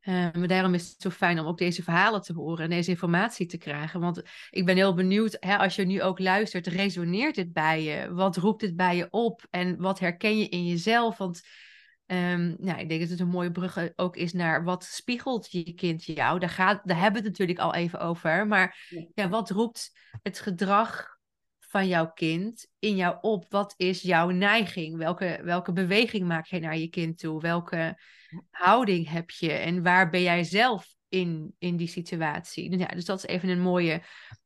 Eh, 0.04 0.32
maar 0.32 0.48
daarom 0.48 0.74
is 0.74 0.88
het 0.88 1.00
zo 1.00 1.10
fijn 1.10 1.40
om 1.40 1.46
ook 1.46 1.58
deze 1.58 1.82
verhalen 1.82 2.22
te 2.22 2.32
horen 2.32 2.64
en 2.64 2.70
deze 2.70 2.90
informatie 2.90 3.46
te 3.46 3.56
krijgen. 3.56 4.00
Want 4.00 4.22
ik 4.50 4.64
ben 4.66 4.76
heel 4.76 4.94
benieuwd, 4.94 5.36
hè, 5.40 5.56
als 5.56 5.76
je 5.76 5.84
nu 5.84 6.02
ook 6.02 6.18
luistert, 6.18 6.66
resoneert 6.66 7.34
dit 7.34 7.52
bij 7.52 7.82
je? 7.82 8.12
Wat 8.12 8.36
roept 8.36 8.60
dit 8.60 8.76
bij 8.76 8.96
je 8.96 9.06
op? 9.10 9.46
En 9.50 9.76
wat 9.76 9.98
herken 9.98 10.38
je 10.38 10.48
in 10.48 10.66
jezelf? 10.66 11.16
Want 11.16 11.40
ehm, 12.06 12.54
nou, 12.58 12.78
ik 12.78 12.88
denk 12.88 13.00
dat 13.00 13.10
het 13.10 13.20
een 13.20 13.28
mooie 13.28 13.50
brug 13.50 13.78
ook 13.96 14.16
is 14.16 14.32
naar 14.32 14.64
wat 14.64 14.84
spiegelt 14.84 15.52
je 15.52 15.74
kind 15.74 16.04
jou? 16.04 16.38
Daar, 16.38 16.48
gaat, 16.48 16.80
daar 16.84 17.00
hebben 17.00 17.22
we 17.22 17.28
het 17.28 17.38
natuurlijk 17.38 17.58
al 17.58 17.74
even 17.74 18.00
over. 18.00 18.46
Maar 18.46 18.88
ja, 19.14 19.28
wat 19.28 19.50
roept 19.50 19.92
het 20.22 20.40
gedrag 20.40 21.13
van 21.74 21.88
jouw 21.88 22.12
kind 22.12 22.66
in 22.78 22.96
jou 22.96 23.16
op? 23.20 23.46
Wat 23.48 23.74
is 23.76 24.02
jouw 24.02 24.30
neiging? 24.30 24.96
Welke, 24.96 25.40
welke 25.44 25.72
beweging 25.72 26.26
maak 26.26 26.46
je 26.46 26.60
naar 26.60 26.78
je 26.78 26.88
kind 26.88 27.18
toe? 27.18 27.40
Welke 27.40 28.00
houding 28.50 29.08
heb 29.08 29.30
je? 29.30 29.52
En 29.52 29.82
waar 29.82 30.10
ben 30.10 30.22
jij 30.22 30.44
zelf 30.44 30.86
in, 31.08 31.54
in 31.58 31.76
die 31.76 31.88
situatie? 31.88 32.70
Dus, 32.70 32.80
ja, 32.80 32.86
dus 32.86 33.04
dat 33.04 33.18
is 33.18 33.26
even 33.26 33.48
een 33.48 33.60
mooie 33.60 34.02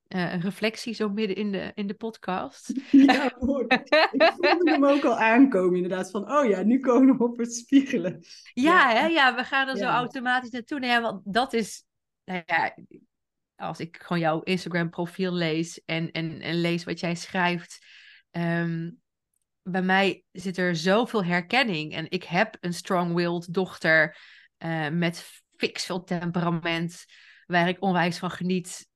eh, 0.07 0.41
reflectie 0.41 0.95
zo 0.95 1.09
midden 1.09 1.37
in 1.37 1.53
de, 1.53 1.73
in 1.75 1.87
de 1.87 1.95
podcast. 1.95 2.73
Ja. 2.91 3.25
Ik 3.25 3.37
voelde 3.39 4.71
hem 4.71 4.87
ook 4.87 5.05
al 5.05 5.19
aankomen, 5.19 5.75
inderdaad. 5.75 6.11
Van, 6.11 6.33
oh 6.33 6.49
ja, 6.49 6.63
nu 6.63 6.81
komen 6.81 7.17
we 7.17 7.25
op 7.25 7.39
het 7.39 7.55
spiegelen. 7.55 8.21
Ja, 8.53 8.91
Ja. 8.91 9.01
Hè? 9.01 9.07
ja 9.07 9.35
we 9.35 9.45
gaan 9.45 9.69
er 9.69 9.77
zo 9.77 9.85
automatisch 9.85 10.51
naartoe. 10.51 10.79
Nou 10.79 10.93
ja, 10.93 11.01
want 11.01 11.21
dat 11.25 11.53
is, 11.53 11.85
nou 12.25 12.43
ja, 12.47 12.75
als 13.59 13.81
ik 13.81 13.99
gewoon 14.03 14.23
jouw 14.23 14.41
Instagram 14.41 14.91
profiel 14.91 15.33
lees 15.33 15.85
en, 15.85 16.11
en, 16.11 16.41
en 16.41 16.61
lees 16.61 16.85
wat 16.85 17.01
jij 17.01 17.15
schrijft, 17.15 17.87
ehm, 18.31 18.91
bij 19.63 19.83
mij 19.83 20.25
zit 20.33 20.57
er 20.57 20.77
zoveel 20.77 21.25
herkenning. 21.25 21.95
En 21.95 22.11
ik 22.11 22.25
heb 22.25 22.57
een 22.61 22.73
strong-willed 22.75 23.55
dochter 23.55 24.17
eh, 24.57 24.89
met 24.89 25.43
fix 25.57 25.85
veel 25.85 26.05
temperament, 26.05 27.05
waar 27.47 27.69
ik 27.69 27.83
onwijs 27.83 28.19
van 28.19 28.31
geniet. 28.31 28.89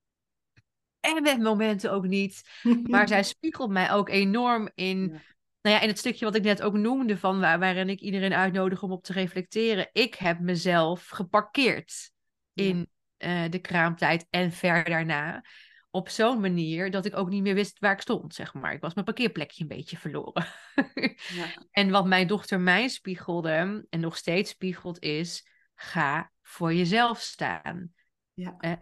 En 1.00 1.22
met 1.22 1.38
momenten 1.38 1.92
ook 1.92 2.06
niet. 2.06 2.42
Maar 2.90 3.08
zij 3.08 3.22
spiegelt 3.22 3.70
mij 3.70 3.92
ook 3.92 4.08
enorm 4.08 4.70
in, 4.74 4.98
Ja. 5.00 5.20
nou 5.60 5.76
ja, 5.76 5.80
in 5.80 5.88
het 5.88 5.98
stukje 5.98 6.24
wat 6.24 6.34
ik 6.34 6.42
net 6.42 6.62
ook 6.62 6.74
noemde, 6.74 7.18
van 7.18 7.40
waar, 7.40 7.58
waarin 7.58 7.88
ik 7.88 8.00
iedereen 8.00 8.34
uitnodig 8.34 8.82
om 8.82 8.92
op 8.92 9.02
te 9.04 9.12
reflecteren. 9.12 9.88
Ik 9.92 10.14
heb 10.14 10.38
mezelf 10.40 11.08
geparkeerd 11.08 12.10
in 12.54 12.90
eh, 13.22 13.42
de 13.50 13.58
kraamtijd 13.58 14.26
en 14.30 14.52
ver 14.52 14.84
daarna. 14.84 15.44
Op 15.90 16.08
zo'n 16.08 16.40
manier 16.40 16.90
dat 16.90 17.04
ik 17.04 17.16
ook 17.16 17.28
niet 17.28 17.42
meer 17.42 17.54
wist 17.54 17.78
waar 17.78 17.92
ik 17.92 18.00
stond, 18.00 18.34
zeg 18.34 18.54
maar. 18.54 18.72
Ik 18.72 18.80
was 18.80 18.94
mijn 18.94 19.06
parkeerplekje 19.06 19.62
een 19.62 19.68
beetje 19.68 19.96
verloren. 19.96 20.46
Ja. 21.34 21.46
En 21.70 21.90
wat 21.90 22.06
mijn 22.06 22.26
dochter 22.26 22.60
mij 22.60 22.88
spiegelde, 22.88 23.86
en 23.90 24.00
nog 24.00 24.16
steeds 24.16 24.50
spiegelt, 24.50 25.02
is: 25.02 25.48
ga 25.74 26.30
voor 26.42 26.74
jezelf 26.74 27.20
staan. 27.20 27.92
Ja. 28.34 28.54
Eh, 28.58 28.72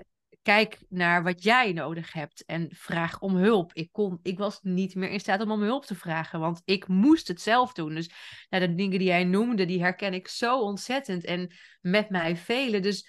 kijk 0.42 0.78
naar 0.88 1.22
wat 1.22 1.42
jij 1.42 1.72
nodig 1.72 2.12
hebt 2.12 2.44
en 2.44 2.68
vraag 2.70 3.20
om 3.20 3.36
hulp. 3.36 3.72
Ik, 3.74 3.88
kon, 3.92 4.18
ik 4.22 4.38
was 4.38 4.58
niet 4.62 4.94
meer 4.94 5.10
in 5.10 5.20
staat 5.20 5.40
om 5.40 5.50
om 5.50 5.62
hulp 5.62 5.84
te 5.84 5.94
vragen, 5.94 6.40
want 6.40 6.62
ik 6.64 6.88
moest 6.88 7.28
het 7.28 7.40
zelf 7.40 7.72
doen. 7.72 7.94
Dus 7.94 8.10
nou, 8.48 8.66
de 8.66 8.74
dingen 8.74 8.98
die 8.98 9.08
jij 9.08 9.24
noemde, 9.24 9.64
die 9.64 9.80
herken 9.80 10.14
ik 10.14 10.28
zo 10.28 10.60
ontzettend. 10.60 11.24
En 11.24 11.52
met 11.80 12.10
mij 12.10 12.36
velen. 12.36 12.82
Dus 12.82 13.08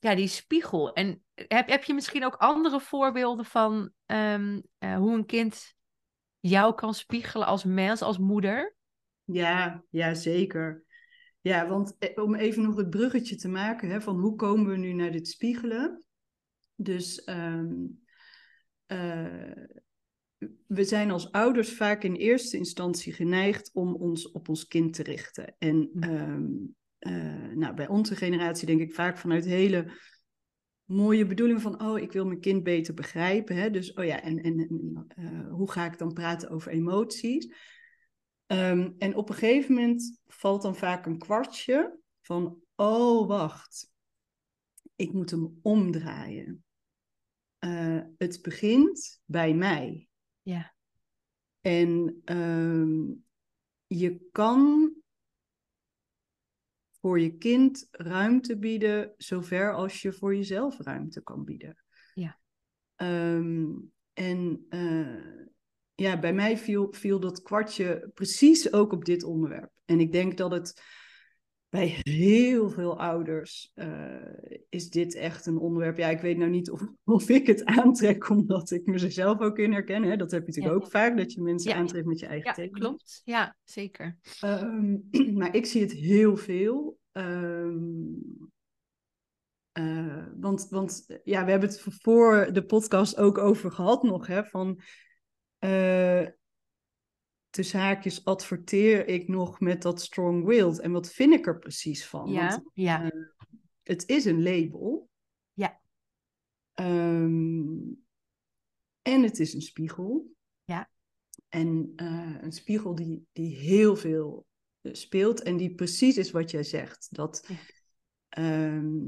ja, 0.00 0.14
die 0.14 0.28
spiegel. 0.28 0.92
En 0.92 1.22
heb, 1.34 1.68
heb 1.68 1.84
je 1.84 1.94
misschien 1.94 2.24
ook 2.24 2.34
andere 2.34 2.80
voorbeelden 2.80 3.44
van 3.44 3.90
ehm, 4.06 4.60
eh, 4.78 4.96
hoe 4.96 5.14
een 5.14 5.26
kind 5.26 5.74
jou 6.38 6.74
kan 6.74 6.94
spiegelen 6.94 7.46
als 7.46 7.64
mens, 7.64 8.02
als 8.02 8.18
moeder? 8.18 8.76
Ja, 9.24 9.84
ja, 9.90 10.14
zeker. 10.14 10.84
Ja, 11.40 11.68
want 11.68 11.96
eh, 11.98 12.24
om 12.24 12.34
even 12.34 12.62
nog 12.62 12.76
het 12.76 12.90
bruggetje 12.90 13.36
te 13.36 13.48
maken, 13.48 13.90
hè, 13.90 14.00
van 14.00 14.20
hoe 14.20 14.36
komen 14.36 14.70
we 14.70 14.76
nu 14.76 14.92
naar 14.92 15.12
dit 15.12 15.28
spiegelen? 15.28 16.04
Dus 16.74 17.24
ehm, 17.24 17.74
eh, 18.86 19.52
we 20.66 20.84
zijn 20.84 21.10
als 21.10 21.32
ouders 21.32 21.72
vaak 21.72 22.02
in 22.02 22.14
eerste 22.14 22.56
instantie 22.56 23.12
geneigd 23.12 23.70
om 23.72 23.94
ons 23.94 24.30
op 24.30 24.48
ons 24.48 24.66
kind 24.66 24.94
te 24.94 25.02
richten. 25.02 25.54
En 25.58 25.90
Hm. 25.92 26.78
Eh, 27.00 27.48
nou, 27.54 27.74
bij 27.74 27.88
onze 27.88 28.16
generatie 28.16 28.66
denk 28.66 28.80
ik 28.80 28.94
vaak 28.94 29.18
vanuit 29.18 29.44
hele 29.44 29.92
mooie 30.84 31.26
bedoeling 31.26 31.60
van, 31.60 31.82
oh, 31.82 31.98
ik 31.98 32.12
wil 32.12 32.26
mijn 32.26 32.40
kind 32.40 32.62
beter 32.62 32.94
begrijpen. 32.94 33.56
Hè? 33.56 33.70
Dus, 33.70 33.92
oh 33.92 34.04
ja, 34.04 34.22
en, 34.22 34.42
en, 34.42 34.58
en, 34.58 35.04
eh, 35.08 35.52
hoe 35.52 35.70
ga 35.70 35.84
ik 35.84 35.98
dan 35.98 36.12
praten 36.12 36.50
over 36.50 36.72
emoties? 36.72 37.54
Ehm, 38.46 38.90
en 38.98 39.14
op 39.14 39.28
een 39.28 39.34
gegeven 39.34 39.74
moment 39.74 40.20
valt 40.26 40.62
dan 40.62 40.76
vaak 40.76 41.06
een 41.06 41.18
kwartje 41.18 41.98
van, 42.20 42.58
oh, 42.74 43.28
wacht, 43.28 43.92
ik 44.96 45.12
moet 45.12 45.30
hem 45.30 45.58
omdraaien. 45.62 46.64
Eh, 47.58 48.00
het 48.18 48.42
begint 48.42 49.20
bij 49.24 49.54
mij. 49.54 50.08
Ja. 50.42 50.74
En 51.60 52.20
ehm, 52.24 53.12
je 53.86 54.28
kan 54.32 54.92
voor 57.00 57.20
je 57.20 57.36
kind 57.36 57.88
ruimte 57.90 58.58
bieden, 58.58 59.14
zover 59.16 59.74
als 59.74 60.02
je 60.02 60.12
voor 60.12 60.36
jezelf 60.36 60.78
ruimte 60.78 61.22
kan 61.22 61.44
bieden. 61.44 61.84
Ja. 62.14 62.38
Ehm, 62.96 63.66
en 64.12 64.66
eh, 64.68 65.40
ja, 65.94 66.18
bij 66.18 66.32
mij 66.32 66.58
viel, 66.58 66.92
viel 66.92 67.20
dat 67.20 67.42
kwartje 67.42 68.10
precies 68.14 68.72
ook 68.72 68.92
op 68.92 69.04
dit 69.04 69.24
onderwerp. 69.24 69.70
En 69.84 70.00
ik 70.00 70.12
denk 70.12 70.36
dat 70.36 70.50
het 70.50 70.82
bij 71.70 72.00
heel 72.02 72.70
veel 72.70 73.00
ouders 73.00 73.70
eh, 73.74 74.14
is 74.68 74.90
dit 74.90 75.14
echt 75.14 75.46
een 75.46 75.58
onderwerp. 75.58 75.96
Ja, 75.96 76.08
ik 76.08 76.20
weet 76.20 76.36
nou 76.36 76.50
niet 76.50 76.70
of, 76.70 76.82
of 77.04 77.28
ik 77.28 77.46
het 77.46 77.64
aantrek, 77.64 78.28
omdat 78.28 78.70
ik 78.70 78.86
mezelf 78.86 79.40
ook 79.40 79.58
in 79.58 79.72
herken. 79.72 80.02
Hè? 80.02 80.16
Dat 80.16 80.30
heb 80.30 80.40
je 80.40 80.46
natuurlijk 80.46 80.74
Ja. 80.78 80.84
ook 80.84 80.90
vaak, 80.92 81.16
dat 81.16 81.32
je 81.32 81.42
mensen 81.42 81.70
Ja. 81.70 81.76
aantrekt 81.76 82.06
met 82.06 82.20
je 82.20 82.26
eigen 82.26 82.62
Ja, 82.62 82.68
klopt. 82.68 83.22
Ja, 83.24 83.56
zeker. 83.64 84.16
Ehm, 84.40 84.96
maar 85.38 85.54
ik 85.54 85.66
zie 85.66 85.80
het 85.80 85.92
heel 85.92 86.36
veel. 86.36 86.98
Ehm, 87.12 87.78
eh, 89.72 90.26
want, 90.36 90.66
want 90.70 91.20
ja, 91.24 91.44
we 91.44 91.50
hebben 91.50 91.68
het 91.68 91.80
voor 91.80 92.48
de 92.52 92.64
podcast 92.64 93.16
ook 93.16 93.38
over 93.38 93.72
gehad 93.72 94.02
nog. 94.02 94.26
Hè, 94.26 94.44
van 94.44 94.80
eh 95.58 96.26
tussen 97.50 97.80
haakjes 97.80 98.24
adverteer 98.24 99.06
ik 99.08 99.28
nog 99.28 99.60
met 99.60 99.82
dat 99.82 100.00
strong-willed. 100.00 100.78
En 100.78 100.92
wat 100.92 101.12
vind 101.12 101.32
ik 101.32 101.46
er 101.46 101.58
precies 101.58 102.06
van? 102.06 102.30
Ja, 102.30 102.48
Want 102.48 102.70
ja. 102.74 103.02
eh, 103.04 103.20
het 103.82 104.08
is 104.08 104.24
een 104.24 104.42
label. 104.42 105.08
Ja. 105.52 105.80
Ehm, 106.74 107.78
en 109.02 109.22
het 109.22 109.38
is 109.38 109.54
een 109.54 109.62
spiegel. 109.62 110.32
Ja. 110.64 110.90
En 111.48 111.92
eh, 111.96 112.36
een 112.40 112.52
spiegel 112.52 112.94
die, 112.94 113.26
die 113.32 113.56
heel 113.56 113.96
veel 113.96 114.46
eh, 114.80 114.92
speelt 114.94 115.42
en 115.42 115.56
die 115.56 115.74
precies 115.74 116.16
is 116.16 116.30
wat 116.30 116.50
jij 116.50 116.64
zegt. 116.64 117.08
Dat 117.10 117.44
Ja. 117.48 117.56
ehm, 118.28 118.98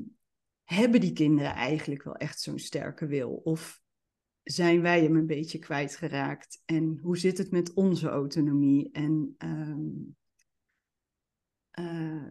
hebben 0.64 1.00
die 1.00 1.12
kinderen 1.12 1.52
eigenlijk 1.52 2.02
wel 2.02 2.16
echt 2.16 2.40
zo'n 2.40 2.59
sterke 2.59 3.07
wil? 3.07 3.31
Of 3.31 3.82
zijn 4.42 4.81
wij 4.83 5.02
hem 5.02 5.16
een 5.16 5.26
beetje 5.26 5.59
kwijtgeraakt? 5.59 6.62
En 6.64 6.98
hoe 7.02 7.18
zit 7.18 7.38
het 7.38 7.50
met 7.50 7.72
onze 7.74 8.09
autonomie? 8.09 8.90
En 8.92 9.35
ehm, 9.38 9.88
eh, 11.70 12.26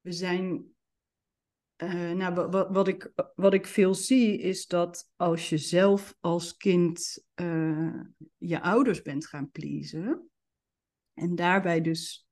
we 0.00 0.12
zijn. 0.12 0.70
eh, 1.76 2.12
nou, 2.12 2.34
wa- 2.34 2.48
wa- 2.48 2.72
wat, 2.72 2.88
ik, 2.88 3.12
wat 3.34 3.54
ik 3.54 3.66
veel 3.66 3.94
zie 3.94 4.38
is 4.38 4.66
dat 4.66 5.10
als 5.16 5.48
je 5.48 5.58
zelf 5.58 6.16
als 6.20 6.56
kind 6.56 7.24
eh, 7.34 8.00
je 8.36 8.60
ouders 8.60 9.02
bent 9.02 9.26
gaan 9.26 9.50
pleasen. 9.50 10.30
En 11.14 11.34
daarbij 11.34 11.80
dus 11.80 12.28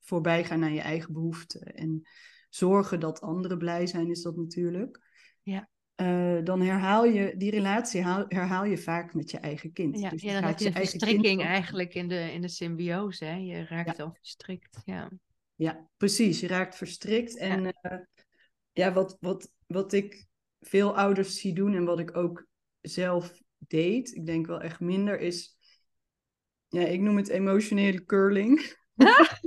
voorbij 0.00 0.44
gaan 0.44 0.62
aan 0.62 0.74
je 0.74 0.80
eigen 0.80 1.12
behoeften. 1.12 1.74
En 1.74 2.02
zorgen 2.48 3.00
dat 3.00 3.20
anderen 3.20 3.58
blij 3.58 3.86
zijn, 3.86 4.10
is 4.10 4.22
dat 4.22 4.36
natuurlijk. 4.36 5.00
Ja. 5.42 5.68
Eh, 5.94 6.38
dan 6.44 6.60
herhaal 6.60 7.04
je 7.04 7.36
die 7.36 7.50
relatie 7.50 8.02
haal- 8.02 8.24
herhaal 8.28 8.64
je 8.64 8.78
vaak 8.78 9.14
met 9.14 9.30
je 9.30 9.38
eigen 9.38 9.72
kind. 9.72 10.00
Ja, 10.00 10.10
Dus 10.10 10.22
ja, 10.22 10.32
dan 10.32 10.42
heb 10.44 10.58
je 10.58 10.66
een 10.66 10.72
kind 10.72 10.88
verstrikking 10.88 11.42
eigenlijk 11.42 11.94
in 11.94 12.08
de, 12.08 12.32
in 12.32 12.40
de 12.40 12.48
symbiose. 12.48 13.24
Hè? 13.24 13.34
Je 13.34 13.64
raakt 13.64 13.96
dan 13.96 14.14
verstrikt. 14.14 14.82
Ja. 14.84 15.10
Ja, 15.54 15.88
precies. 15.96 16.40
Je 16.40 16.46
raakt 16.46 16.76
verstrikt. 16.76 17.36
En 17.36 17.62
ja, 17.62 18.08
ja 18.72 18.92
wat, 18.92 19.16
wat, 19.20 19.50
wat 19.66 19.92
ik 19.92 20.26
veel 20.60 20.96
ouders 20.96 21.40
zie 21.40 21.54
doen 21.54 21.74
en 21.74 21.84
wat 21.84 21.98
ik 21.98 22.16
ook 22.16 22.46
zelf 22.80 23.40
deed, 23.58 24.14
ik 24.14 24.26
denk 24.26 24.46
wel 24.46 24.60
echt 24.60 24.80
minder, 24.80 25.20
is. 25.20 25.56
Ja, 26.68 26.80
ik 26.80 27.00
noem 27.00 27.16
het 27.16 27.28
emotionele 27.28 28.04
curling. 28.04 28.74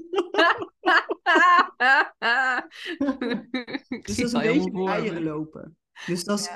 Dus 4.01 4.15
dat 4.15 4.25
is 4.25 4.33
een 4.33 4.41
beetje 4.41 4.89
eieren 4.89 5.23
lopen. 5.23 5.77
Dus 6.05 6.23
dat 6.23 6.39
is 6.39 6.49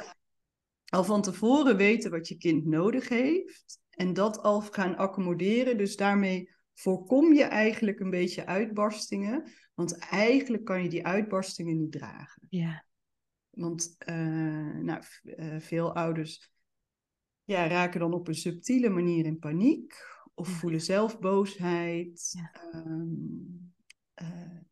al 0.86 1.04
van 1.04 1.22
tevoren 1.22 1.78
weten 1.78 2.12
wat 2.12 2.28
je 2.28 2.38
kind 2.38 2.66
nodig 2.66 3.10
heeft. 3.10 3.80
En 3.90 4.14
dat 4.14 4.42
al 4.42 4.62
gaan 4.62 4.98
accommoderen. 4.98 5.78
Dus 5.78 5.96
daarmee 5.96 6.50
voorkom 6.74 7.34
je 7.34 7.44
eigenlijk 7.44 8.00
een 8.00 8.10
beetje 8.10 8.46
uitbarstingen. 8.46 9.52
Want 9.74 9.98
eigenlijk 9.98 10.64
kan 10.66 10.84
je 10.84 10.90
die 10.90 11.06
uitbarstingen 11.06 11.78
niet 11.78 11.92
dragen. 11.92 12.48
Ja. 12.50 12.86
Want 13.50 13.96
uh, 14.06 14.76
nou, 14.76 15.04
uh, 15.24 15.60
veel 15.60 15.96
ouders 15.96 16.52
ja, 17.44 17.68
raken 17.68 18.00
dan 18.00 18.14
op 18.14 18.28
een 18.28 18.36
subtiele 18.36 18.90
manier 18.90 19.26
in 19.26 19.40
paniek. 19.40 19.94
Of 20.34 20.50
ja. 20.50 20.54
voelen 20.54 20.82
zelf 20.82 21.20
boosheid. 21.20 22.30
Ja. 22.32 22.74
Um, 22.76 23.74
uh, 24.22 24.28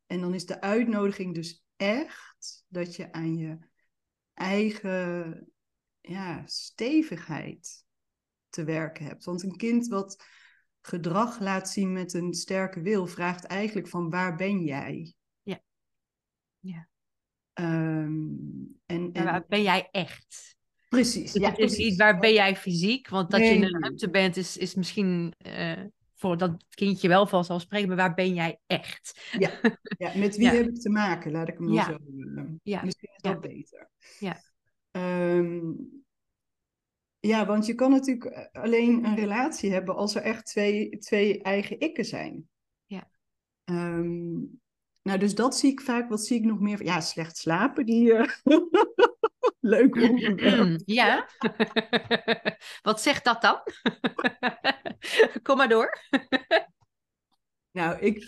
en 0.06 0.22
dan 0.22 0.34
is 0.34 0.46
de 0.46 0.62
uitnodiging 0.62 1.36
dus 1.36 1.66
echt 1.76 2.66
dat 2.68 2.96
je 2.96 3.12
aan 3.12 3.38
je 3.38 3.58
eigen 4.40 5.48
ja, 6.02 6.44
stevigheid 6.46 7.86
te 8.50 8.64
werken 8.64 9.06
hebt. 9.06 9.24
Want 9.24 9.44
een 9.44 9.58
kind 9.58 9.88
wat 9.88 10.24
gedrag 10.82 11.40
laat 11.40 11.70
zien 11.70 11.94
met 11.94 12.14
een 12.14 12.34
sterke 12.34 12.82
wil, 12.82 13.08
vraagt 13.08 13.44
eigenlijk 13.46 13.88
van 13.88 14.10
waar 14.10 14.36
ben 14.36 14.64
jij? 14.64 15.14
Ja. 15.42 15.60
ja. 16.60 16.88
Um, 17.54 18.80
en, 18.86 19.12
en... 19.12 19.24
waar 19.24 19.46
ben 19.48 19.62
jij 19.62 19.88
echt? 19.92 20.58
Precies. 20.90 21.32
Dus 21.32 21.42
ja, 21.42 21.50
is 21.50 21.56
precies. 21.56 21.96
waar 21.96 22.20
ben 22.20 22.34
jij 22.34 22.56
fysiek, 22.56 23.10
want 23.10 23.32
dat 23.32 23.40
Nee, 23.40 23.50
je 23.50 23.56
in 23.56 23.64
een 23.64 23.82
ruimte 23.82 24.10
bent 24.10 24.38
is, 24.38 24.58
is 24.58 24.76
misschien 24.76 25.34
uh, 25.48 25.84
voor 26.20 26.38
dat 26.38 26.66
kindje 26.70 27.08
wel 27.08 27.28
vanzelfsprekend, 27.28 27.88
maar 27.88 27.98
waar 27.98 28.14
ben 28.14 28.34
jij 28.34 28.60
echt? 28.68 29.30
Ja, 29.38 29.60
ja 29.98 30.18
met 30.18 30.36
wie 30.36 30.46
Ja. 30.52 30.54
heb 30.54 30.68
ik 30.68 30.80
te 30.82 30.90
maken? 30.90 31.32
Laat 31.32 31.48
ik 31.48 31.58
hem 31.58 31.74
Ja. 31.74 31.84
zo. 31.84 31.98
Uh, 32.18 32.44
Ja. 32.64 32.84
Misschien 32.84 33.10
is 33.16 33.22
dat 33.22 33.42
beter. 33.42 33.90
Ja. 34.20 34.38
Ehm, 34.92 35.72
ja, 37.20 37.46
want 37.46 37.66
je 37.66 37.74
kan 37.76 37.92
natuurlijk 37.92 38.26
eh, 38.26 38.62
alleen 38.62 39.06
een 39.06 39.16
relatie 39.16 39.72
hebben 39.72 39.96
als 39.96 40.16
er 40.16 40.22
echt 40.22 40.46
twee, 40.46 40.98
twee 40.98 41.42
eigen 41.42 41.80
ikken 41.80 42.06
zijn. 42.06 42.50
Ja. 42.86 43.10
Ehm, 43.64 44.38
Nou, 45.02 45.20
dus 45.20 45.36
dat 45.36 45.58
zie 45.58 45.72
ik 45.72 45.82
vaak. 45.82 46.10
Wat 46.10 46.26
zie 46.26 46.38
ik 46.38 46.46
nog 46.46 46.60
meer? 46.60 46.84
Ja, 46.84 47.02
slecht 47.02 47.38
slapen. 47.38 47.86
Die 47.86 48.12
uh... 48.14 48.28
leuk 49.70 49.96
onderwerp. 49.96 50.82
Ja. 50.86 51.30
Wat 52.82 53.02
zegt 53.02 53.24
dat 53.24 53.42
dan? 53.42 53.62
Kom 55.44 55.58
maar 55.58 55.70
door. 55.70 56.00
nou, 57.72 58.00
ik... 58.00 58.26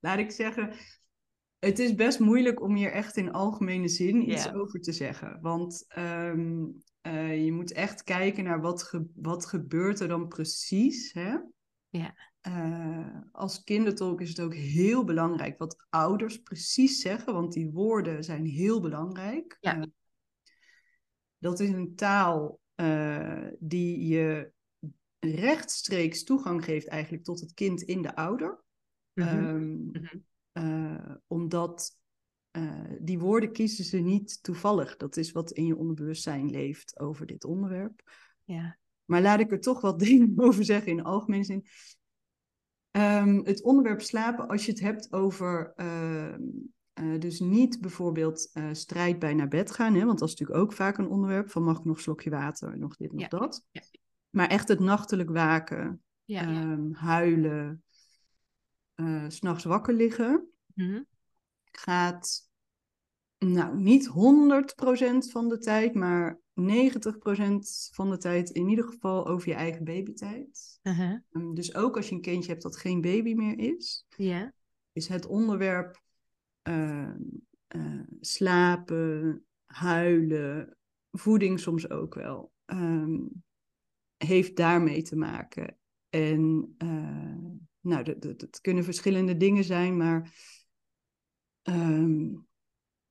Laat 0.00 0.18
ik 0.18 0.30
zeggen... 0.30 0.74
Het 1.58 1.78
is 1.78 1.94
best 1.94 2.18
moeilijk 2.18 2.60
om 2.62 2.74
hier 2.74 2.92
echt 2.92 3.16
in 3.16 3.32
algemene 3.32 3.88
zin 3.88 4.30
iets 4.30 4.52
over 4.52 4.80
te 4.80 4.92
zeggen. 4.92 5.38
Want 5.40 5.86
um, 5.98 6.82
uh, 7.06 7.44
je 7.44 7.52
moet 7.52 7.72
echt 7.72 8.02
kijken 8.02 8.44
naar 8.44 8.60
wat, 8.60 8.82
ge 8.82 9.06
wat 9.14 9.46
gebeurt 9.46 10.00
er 10.00 10.08
dan 10.08 10.28
precies. 10.28 11.12
Hè? 11.12 11.36
Ja. 11.88 12.14
Uh, 12.46 13.18
als 13.32 13.62
kindertolk 13.62 14.20
is 14.20 14.28
het 14.28 14.40
ook 14.40 14.54
heel 14.54 15.04
belangrijk 15.04 15.58
wat 15.58 15.86
ouders 15.88 16.42
precies 16.42 17.00
zeggen, 17.00 17.32
want 17.32 17.52
die 17.52 17.70
woorden 17.70 18.24
zijn 18.24 18.46
heel 18.46 18.80
belangrijk. 18.80 19.56
Ja. 19.60 19.76
Uh, 19.76 19.84
dat 21.38 21.60
is 21.60 21.68
een 21.68 21.94
taal 21.94 22.60
uh, 22.76 23.46
die 23.58 24.06
je 24.06 24.52
rechtstreeks 25.18 26.24
toegang 26.24 26.64
geeft 26.64 26.86
eigenlijk 26.86 27.24
tot 27.24 27.40
het 27.40 27.54
kind 27.54 27.82
in 27.82 28.02
de 28.02 28.16
ouder. 28.16 28.62
Mhm. 29.12 29.44
Um, 29.44 29.90
Mhm. 30.52 31.16
omdat 31.26 31.98
die 33.00 33.18
woorden 33.18 33.52
kiezen 33.52 33.84
ze 33.84 33.98
niet 33.98 34.42
toevallig. 34.42 34.96
Dat 34.96 35.16
is 35.16 35.32
wat 35.32 35.50
in 35.50 35.66
je 35.66 35.76
onderbewustzijn 35.76 36.50
leeft 36.50 36.98
over 36.98 37.26
dit 37.26 37.44
onderwerp. 37.44 38.02
Ja. 38.44 38.78
Maar 39.04 39.22
laat 39.22 39.40
ik 39.40 39.50
er 39.50 39.60
toch 39.60 39.80
wat 39.80 39.98
dingen 40.04 40.32
over 40.36 40.64
zeggen 40.64 40.90
in 40.90 40.96
de 40.96 41.02
algemene 41.02 41.44
zin. 41.44 41.66
Um, 42.96 43.44
het 43.44 43.62
onderwerp 43.62 44.00
slapen, 44.00 44.48
als 44.48 44.64
je 44.66 44.70
het 44.72 44.80
hebt 44.80 45.12
over. 45.12 45.72
Uh, 45.76 46.34
uh, 47.00 47.20
dus 47.20 47.40
niet 47.40 47.80
bijvoorbeeld 47.80 48.50
uh, 48.54 48.68
strijd 48.72 49.18
bij 49.18 49.34
naar 49.34 49.48
bed 49.48 49.70
gaan, 49.70 49.94
hè, 49.94 50.04
want 50.04 50.18
dat 50.18 50.28
is 50.28 50.34
natuurlijk 50.34 50.64
ook 50.66 50.72
vaak 50.72 50.98
een 50.98 51.08
onderwerp 51.08 51.50
van 51.50 51.62
mag 51.62 51.78
ik 51.78 51.84
nog 51.84 51.96
een 51.96 52.02
slokje 52.02 52.30
water, 52.30 52.78
nog 52.78 52.96
dit, 52.96 53.12
nog 53.12 53.20
Ja. 53.20 53.28
dat. 53.28 53.66
Ja. 53.70 53.80
Maar 54.30 54.48
echt 54.48 54.68
het 54.68 54.80
nachtelijk 54.80 55.30
waken, 55.30 56.02
Ja. 56.24 56.62
um, 56.62 56.92
huilen, 56.92 57.82
uh, 58.96 59.24
s'nachts 59.28 59.64
wakker 59.64 59.94
liggen, 59.94 60.48
Mhm. 60.74 61.02
gaat 61.64 62.48
nou 63.38 63.80
niet 63.80 64.06
100% 64.06 65.30
van 65.30 65.48
de 65.48 65.58
tijd, 65.58 65.94
maar 65.94 66.38
90% 66.60 66.64
van 67.92 68.10
de 68.10 68.16
tijd 68.18 68.50
in 68.50 68.68
ieder 68.68 68.84
geval 68.84 69.26
over 69.26 69.48
je 69.48 69.54
eigen 69.54 69.84
babytijd. 69.84 70.80
Um, 71.30 71.54
dus 71.54 71.74
ook 71.74 71.96
als 71.96 72.08
je 72.08 72.14
een 72.14 72.20
kindje 72.20 72.50
hebt 72.50 72.62
dat 72.62 72.76
geen 72.76 73.00
baby 73.00 73.34
meer 73.34 73.58
is, 73.58 74.06
is 74.92 75.08
het 75.08 75.26
onderwerp 75.26 76.02
uh, 76.68 77.14
uh, 77.76 78.00
slapen, 78.20 79.44
huilen, 79.64 80.76
voeding 81.10 81.60
soms 81.60 81.90
ook 81.90 82.14
wel, 82.14 82.52
um, 82.66 83.44
heeft 84.16 84.56
daarmee 84.56 85.02
te 85.02 85.16
maken. 85.16 85.78
En 86.08 86.74
uh, 86.78 87.56
nou, 87.80 88.04
dat, 88.04 88.22
dat, 88.22 88.40
dat, 88.40 88.60
kunnen 88.60 88.84
verschillende 88.84 89.36
dingen 89.36 89.64
zijn, 89.64 89.96
maar 89.96 90.34
um, 91.62 92.46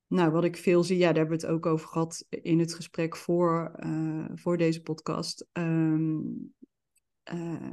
nou, 0.06 0.30
wat 0.30 0.44
ik 0.44 0.56
veel 0.56 0.84
zie, 0.84 0.98
ja, 0.98 1.06
daar 1.06 1.16
hebben 1.16 1.40
we 1.40 1.46
het 1.46 1.54
ook 1.54 1.66
over 1.66 1.88
gehad 1.88 2.26
in 2.28 2.58
het 2.58 2.74
gesprek 2.74 3.16
voor, 3.16 3.72
uh, 3.86 4.26
voor 4.34 4.56
deze 4.56 4.82
podcast. 4.82 5.46
Um, 5.52 6.54
uh, 7.32 7.70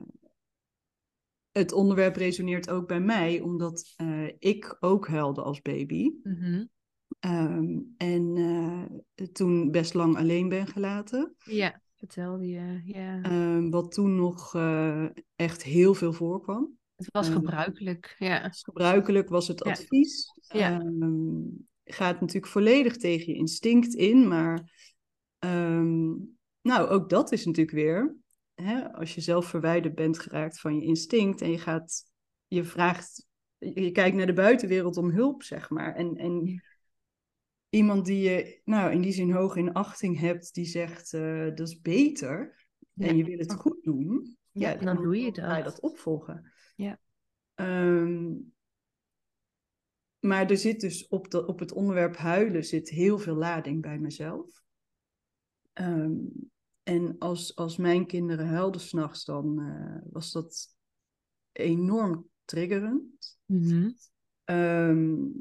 het 1.52 1.72
onderwerp 1.72 2.16
resoneert 2.16 2.70
ook 2.70 2.88
bij 2.88 3.02
mij, 3.02 3.40
omdat 3.40 3.94
uh, 4.02 4.30
ik 4.40 4.78
ook 4.80 5.08
huilde 5.08 5.42
als 5.42 5.62
baby. 5.62 6.12
Mm-hmm. 6.24 6.70
Um, 7.26 7.94
en 7.98 9.06
toen 9.32 9.72
best 9.72 9.94
lang 9.94 10.18
alleen 10.18 10.50
ben 10.50 10.68
gelaten. 10.68 11.36
Ja, 11.38 11.82
vertelde 11.96 12.48
je. 12.48 12.82
Ja. 12.84 13.32
Um, 13.32 13.70
wat 13.70 13.92
toen 13.92 14.16
nog 14.16 14.56
echt 15.36 15.64
heel 15.64 15.94
veel 15.94 16.14
voorkwam. 16.14 16.78
Het 16.96 17.12
was 17.12 17.30
gebruikelijk, 17.30 18.16
ja. 18.20 18.50
Gebruikelijk 18.50 19.30
was 19.30 19.48
het 19.48 19.64
Ja. 19.66 19.72
advies. 19.72 20.32
Ja. 20.42 20.82
Um, 20.82 21.70
gaat 21.84 22.20
natuurlijk 22.20 22.52
volledig 22.52 22.98
tegen 22.98 23.34
je 23.34 23.40
instinct 23.40 23.94
in, 23.94 24.28
maar 24.28 24.72
um, 25.40 26.38
nou, 26.62 26.90
ook 26.90 27.10
dat 27.10 27.32
is 27.32 27.46
natuurlijk 27.46 27.76
weer, 27.76 28.16
hè, 28.54 28.94
als 28.94 29.16
je 29.16 29.22
zelf 29.22 29.46
verwijderd 29.46 29.96
bent 29.96 30.20
geraakt 30.20 30.60
van 30.60 30.76
je 30.76 30.86
instinct 30.86 31.42
en 31.42 31.52
je 31.52 31.60
gaat, 31.60 32.04
je 32.48 32.64
vraagt, 32.64 33.28
je 33.58 33.92
kijkt 33.92 34.16
naar 34.16 34.26
de 34.26 34.34
buitenwereld 34.34 34.98
om 34.98 35.10
hulp, 35.10 35.44
zeg 35.44 35.70
maar. 35.70 35.96
En, 35.96 36.16
en 36.16 36.64
iemand 37.70 38.06
die 38.06 38.30
je, 38.30 38.62
nou, 38.66 38.92
in 38.92 39.02
die 39.02 39.12
zin 39.12 39.32
hoog 39.32 39.56
in 39.56 39.74
achting 39.74 40.20
hebt, 40.20 40.54
die 40.54 40.66
zegt, 40.66 41.14
uh, 41.14 41.46
dat 41.56 41.68
is 41.68 41.82
beter 41.82 42.66
Ja. 42.94 43.08
en 43.08 43.18
je 43.18 43.24
wil 43.24 43.38
het 43.38 43.54
goed 43.54 43.84
doen, 43.84 44.38
Ja, 44.52 44.76
dan 44.76 44.96
doe 44.96 45.18
je 45.18 45.34
ga 45.34 45.58
je 45.58 45.64
dat. 45.64 45.74
dat 45.74 45.82
opvolgen. 45.82 46.52
Ja. 46.76 47.00
Um, 47.56 48.54
maar 50.22 50.50
er 50.50 50.58
zit 50.58 50.80
dus 50.80 51.08
op, 51.08 51.32
de, 51.32 51.46
op 51.48 51.60
het 51.60 51.72
onderwerp 51.72 52.16
huilen 52.16 52.66
zit 52.66 52.90
heel 52.90 53.20
veel 53.20 53.36
lading 53.36 53.82
bij 53.82 54.00
mezelf. 54.00 54.64
Um, 55.74 56.32
en 56.84 57.16
als, 57.18 57.56
als 57.56 57.78
mijn 57.78 58.06
kinderen 58.06 58.48
huilden 58.48 58.82
s'nachts, 58.82 59.26
dan 59.26 59.60
uh, 59.60 60.12
was 60.12 60.32
dat 60.32 60.76
enorm 61.52 62.30
triggerend. 62.46 63.40
Mm-hmm. 63.46 63.96
Um, 64.46 65.34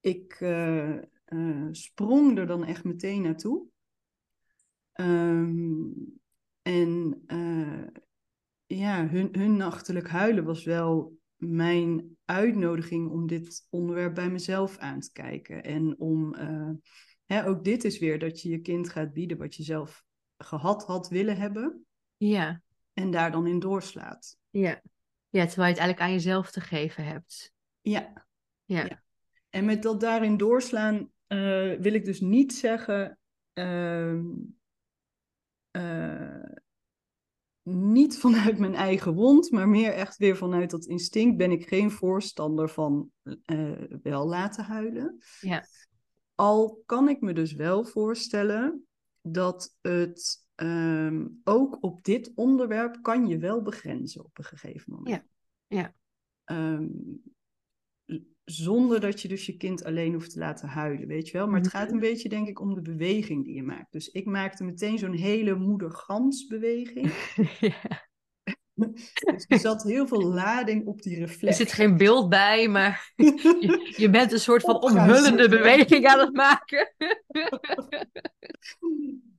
ik 0.00 0.40
uh, 0.40 0.98
uh, 1.26 1.68
sprong 1.70 2.38
er 2.38 2.46
dan 2.46 2.64
echt 2.64 2.84
meteen 2.84 3.22
naartoe. 3.22 3.66
Um, 5.00 6.20
en 6.62 7.22
ja, 8.66 9.08
hun, 9.08 9.28
hun 9.32 9.56
nachtelijk 9.56 10.08
huilen 10.08 10.44
was 10.44 10.64
wel 10.64 11.18
mijn 11.36 12.16
uitnodiging 12.32 13.10
om 13.10 13.26
dit 13.26 13.66
onderwerp 13.70 14.14
bij 14.14 14.30
mezelf 14.30 14.78
aan 14.78 15.00
te 15.00 15.12
kijken. 15.12 15.62
En 15.62 15.98
om, 15.98 16.34
uh, 16.34 16.70
hè, 17.24 17.46
ook 17.46 17.64
dit 17.64 17.84
is 17.84 17.98
weer 17.98 18.18
dat 18.18 18.40
je 18.40 18.48
je 18.48 18.60
kind 18.60 18.88
gaat 18.88 19.12
bieden 19.12 19.38
wat 19.38 19.54
je 19.54 19.62
zelf 19.62 20.04
gehad 20.36 20.84
had 20.84 21.08
willen 21.08 21.36
hebben. 21.36 21.86
Ja. 22.16 22.62
En 22.92 23.10
daar 23.10 23.30
dan 23.30 23.46
in 23.46 23.58
doorslaat. 23.58 24.36
Ja. 24.50 24.82
Ja, 25.28 25.46
terwijl 25.46 25.68
je 25.68 25.74
het 25.74 25.82
eigenlijk 25.82 26.00
aan 26.00 26.12
jezelf 26.12 26.50
te 26.50 26.60
geven 26.60 27.04
hebt. 27.04 27.52
Ja. 27.80 28.26
Ja. 28.64 28.84
ja. 28.84 29.02
En 29.48 29.64
met 29.64 29.82
dat 29.82 30.00
daarin 30.00 30.36
doorslaan 30.36 31.10
uh, 31.28 31.78
wil 31.78 31.92
ik 31.92 32.04
dus 32.04 32.20
niet 32.20 32.52
zeggen. 32.52 33.18
Uh, 33.54 34.20
uh, 35.72 36.44
niet 37.62 38.18
vanuit 38.18 38.58
mijn 38.58 38.74
eigen 38.74 39.14
wond, 39.14 39.50
maar 39.50 39.68
meer 39.68 39.92
echt 39.92 40.16
weer 40.16 40.36
vanuit 40.36 40.70
dat 40.70 40.84
instinct 40.84 41.36
ben 41.36 41.50
ik 41.50 41.68
geen 41.68 41.90
voorstander 41.90 42.68
van 42.68 43.10
uh, 43.46 43.82
wel 44.02 44.28
laten 44.28 44.64
huilen. 44.64 45.22
Ja. 45.40 45.66
Al 46.34 46.82
kan 46.86 47.08
ik 47.08 47.20
me 47.20 47.32
dus 47.32 47.52
wel 47.52 47.84
voorstellen 47.84 48.86
dat 49.20 49.76
het 49.80 50.46
um, 50.56 51.40
ook 51.44 51.78
op 51.80 52.04
dit 52.04 52.32
onderwerp 52.34 52.98
kan 53.02 53.26
je 53.26 53.38
wel 53.38 53.62
begrenzen 53.62 54.24
op 54.24 54.38
een 54.38 54.44
gegeven 54.44 54.92
moment. 54.92 55.24
Ja. 55.68 55.94
ja. 56.46 56.74
Um, 56.74 57.22
zonder 58.44 59.00
dat 59.00 59.20
je 59.20 59.28
dus 59.28 59.46
je 59.46 59.56
kind 59.56 59.84
alleen 59.84 60.12
hoeft 60.12 60.32
te 60.32 60.38
laten 60.38 60.68
huilen, 60.68 61.06
weet 61.06 61.28
je 61.28 61.38
wel. 61.38 61.46
Maar 61.46 61.60
het 61.60 61.70
gaat 61.70 61.90
een 61.90 61.98
beetje, 61.98 62.28
denk 62.28 62.48
ik, 62.48 62.60
om 62.60 62.74
de 62.74 62.82
beweging 62.82 63.44
die 63.44 63.54
je 63.54 63.62
maakt. 63.62 63.92
Dus 63.92 64.08
ik 64.08 64.26
maakte 64.26 64.64
meteen 64.64 64.98
zo'n 64.98 65.14
hele 65.14 65.54
moeder-gans-beweging. 65.54 67.12
ja. 67.60 68.10
Dus 69.32 69.44
er 69.48 69.58
zat 69.58 69.82
heel 69.82 70.06
veel 70.06 70.22
lading 70.22 70.86
op 70.86 71.02
die 71.02 71.18
reflex. 71.18 71.58
Er 71.58 71.66
zit 71.66 71.72
geen 71.72 71.96
beeld 71.96 72.28
bij, 72.28 72.68
maar 72.68 73.12
je, 73.16 73.94
je 73.96 74.10
bent 74.10 74.32
een 74.32 74.40
soort 74.40 74.62
van 74.62 74.82
omhullende 74.82 75.48
beweging 75.48 76.06
aan 76.06 76.18
het 76.18 76.32
maken. 76.32 76.94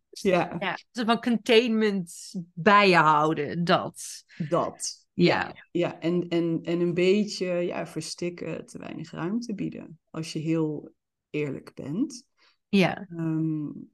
ja. 0.10 0.56
ja. 0.60 0.78
Een 0.92 1.06
van 1.06 1.22
containment 1.22 2.34
bij 2.54 2.90
je 2.90 2.96
houden, 2.96 3.64
dat. 3.64 4.24
Dat. 4.50 5.03
Ja. 5.14 5.68
Ja, 5.72 6.00
en, 6.00 6.28
en, 6.28 6.60
en 6.64 6.80
een 6.80 6.94
beetje 6.94 7.48
ja, 7.48 7.88
verstikken, 7.88 8.66
te 8.66 8.78
weinig 8.78 9.12
ruimte 9.12 9.54
bieden. 9.54 10.00
Als 10.10 10.34
je 10.34 10.40
heel 10.40 10.94
eerlijk 11.30 11.72
bent. 11.74 12.26
Ja. 12.70 13.08
Um, 13.12 13.92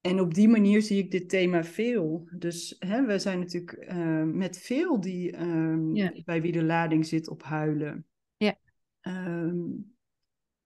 en 0.00 0.20
op 0.20 0.34
die 0.34 0.48
manier 0.48 0.82
zie 0.82 0.98
ik 0.98 1.10
dit 1.10 1.28
thema 1.28 1.64
veel. 1.64 2.28
Dus 2.38 2.76
hè, 2.78 3.06
we 3.06 3.18
zijn 3.18 3.38
natuurlijk 3.38 3.86
uh, 3.92 4.22
met 4.22 4.58
veel 4.58 5.00
die 5.00 5.40
um, 5.40 5.94
ja. 5.94 6.12
bij 6.24 6.42
wie 6.42 6.52
de 6.52 6.64
lading 6.64 7.06
zit 7.06 7.28
op 7.28 7.42
huilen. 7.42 8.06
Ja. 8.36 8.58
Um, 9.02 9.94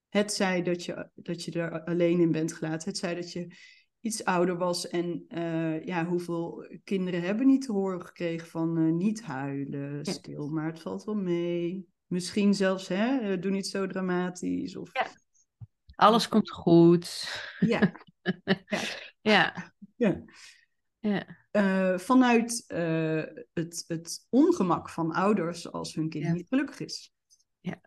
het 0.09 0.33
zij 0.33 0.61
dat 0.61 0.85
je, 0.85 1.09
dat 1.15 1.43
je 1.43 1.51
er 1.51 1.83
alleen 1.83 2.19
in 2.19 2.31
bent 2.31 2.53
gelaten. 2.53 2.89
Het 2.89 2.97
zij 2.97 3.15
dat 3.15 3.31
je 3.31 3.55
iets 4.01 4.23
ouder 4.23 4.57
was 4.57 4.87
en 4.87 5.25
uh, 5.29 5.85
ja, 5.85 6.05
hoeveel 6.05 6.67
kinderen 6.83 7.21
hebben 7.21 7.47
niet 7.47 7.61
te 7.61 7.71
horen 7.71 8.05
gekregen 8.05 8.47
van 8.47 8.77
uh, 8.77 8.93
niet 8.93 9.21
huilen, 9.21 10.05
stil, 10.05 10.47
maar 10.47 10.65
het 10.65 10.81
valt 10.81 11.03
wel 11.03 11.15
mee. 11.15 11.87
Misschien 12.05 12.53
zelfs, 12.53 12.87
hè, 12.87 13.39
doe 13.39 13.51
niet 13.51 13.67
zo 13.67 13.87
dramatisch. 13.87 14.75
Of... 14.75 14.89
Ja. 14.93 15.07
Alles 15.95 16.27
komt 16.27 16.51
goed. 16.51 17.35
Ja. 17.59 17.91
ja. 18.65 18.81
ja. 19.21 19.73
ja. 19.95 20.23
ja. 20.99 21.39
Uh, 21.51 21.97
vanuit 21.97 22.63
het, 23.53 23.83
het 23.87 24.27
ongemak 24.29 24.89
van 24.89 25.11
ouders 25.11 25.71
als 25.71 25.95
hun 25.95 26.09
kind 26.09 26.33
niet 26.33 26.47
gelukkig 26.47 26.79
is. 26.79 27.13
Ja. 27.59 27.81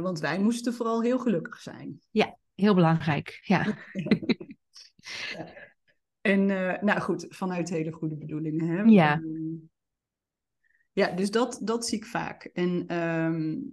want 0.00 0.20
wij 0.20 0.38
moesten 0.38 0.74
vooral 0.74 1.02
heel 1.02 1.18
gelukkig 1.18 1.60
zijn. 1.60 2.00
Ja, 2.10 2.38
heel 2.54 2.74
belangrijk. 2.74 3.38
Ja. 3.42 3.76
En 6.20 6.48
uh, 6.48 6.78
nou 6.80 7.00
goed, 7.00 7.26
vanuit 7.28 7.68
hele 7.68 7.92
goede 7.92 8.16
bedoelingen. 8.16 8.68
Hè? 8.68 8.82
Ja. 8.82 9.12
Ehm, 9.12 9.54
ja, 10.92 11.10
dus 11.10 11.30
dat, 11.30 11.60
dat 11.62 11.86
zie 11.86 11.98
ik 11.98 12.04
vaak. 12.04 12.44
En 12.44 12.96
um, 12.96 13.72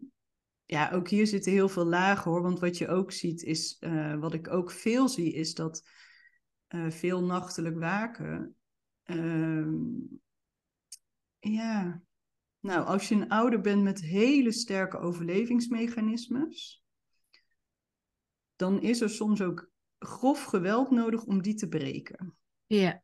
ja, 0.66 0.92
ook 0.92 1.10
hier 1.10 1.28
zitten 1.28 1.52
heel 1.52 1.70
veel 1.70 1.86
lagen 1.86 2.32
hoor. 2.32 2.42
Want 2.42 2.60
wat 2.60 2.78
je 2.78 2.88
ook 2.88 3.12
ziet 3.12 3.44
is, 3.44 3.78
uh, 3.80 4.20
wat 4.20 4.34
ik 4.34 4.52
ook 4.52 4.72
veel 4.72 5.10
zie, 5.10 5.34
is 5.34 5.54
dat 5.54 5.84
uh, 6.70 6.90
veel 6.90 7.24
nachtelijk 7.24 7.78
waken. 7.78 8.56
Um, 9.04 10.22
ja, 11.40 12.02
nou, 12.60 12.86
als 12.86 13.10
je 13.10 13.16
een 13.16 13.30
ouder 13.30 13.62
bent 13.62 13.84
met 13.84 14.02
hele 14.02 14.52
sterke 14.52 14.98
overlevingsmechanismes, 14.98 16.84
dan 18.56 18.82
is 18.82 19.02
er 19.02 19.10
soms 19.10 19.42
ook 19.42 19.74
grof 20.00 20.44
geweld 20.44 20.92
nodig 20.92 21.24
om 21.24 21.42
die 21.42 21.54
te 21.54 21.68
breken. 21.68 22.38
Ja. 22.66 23.04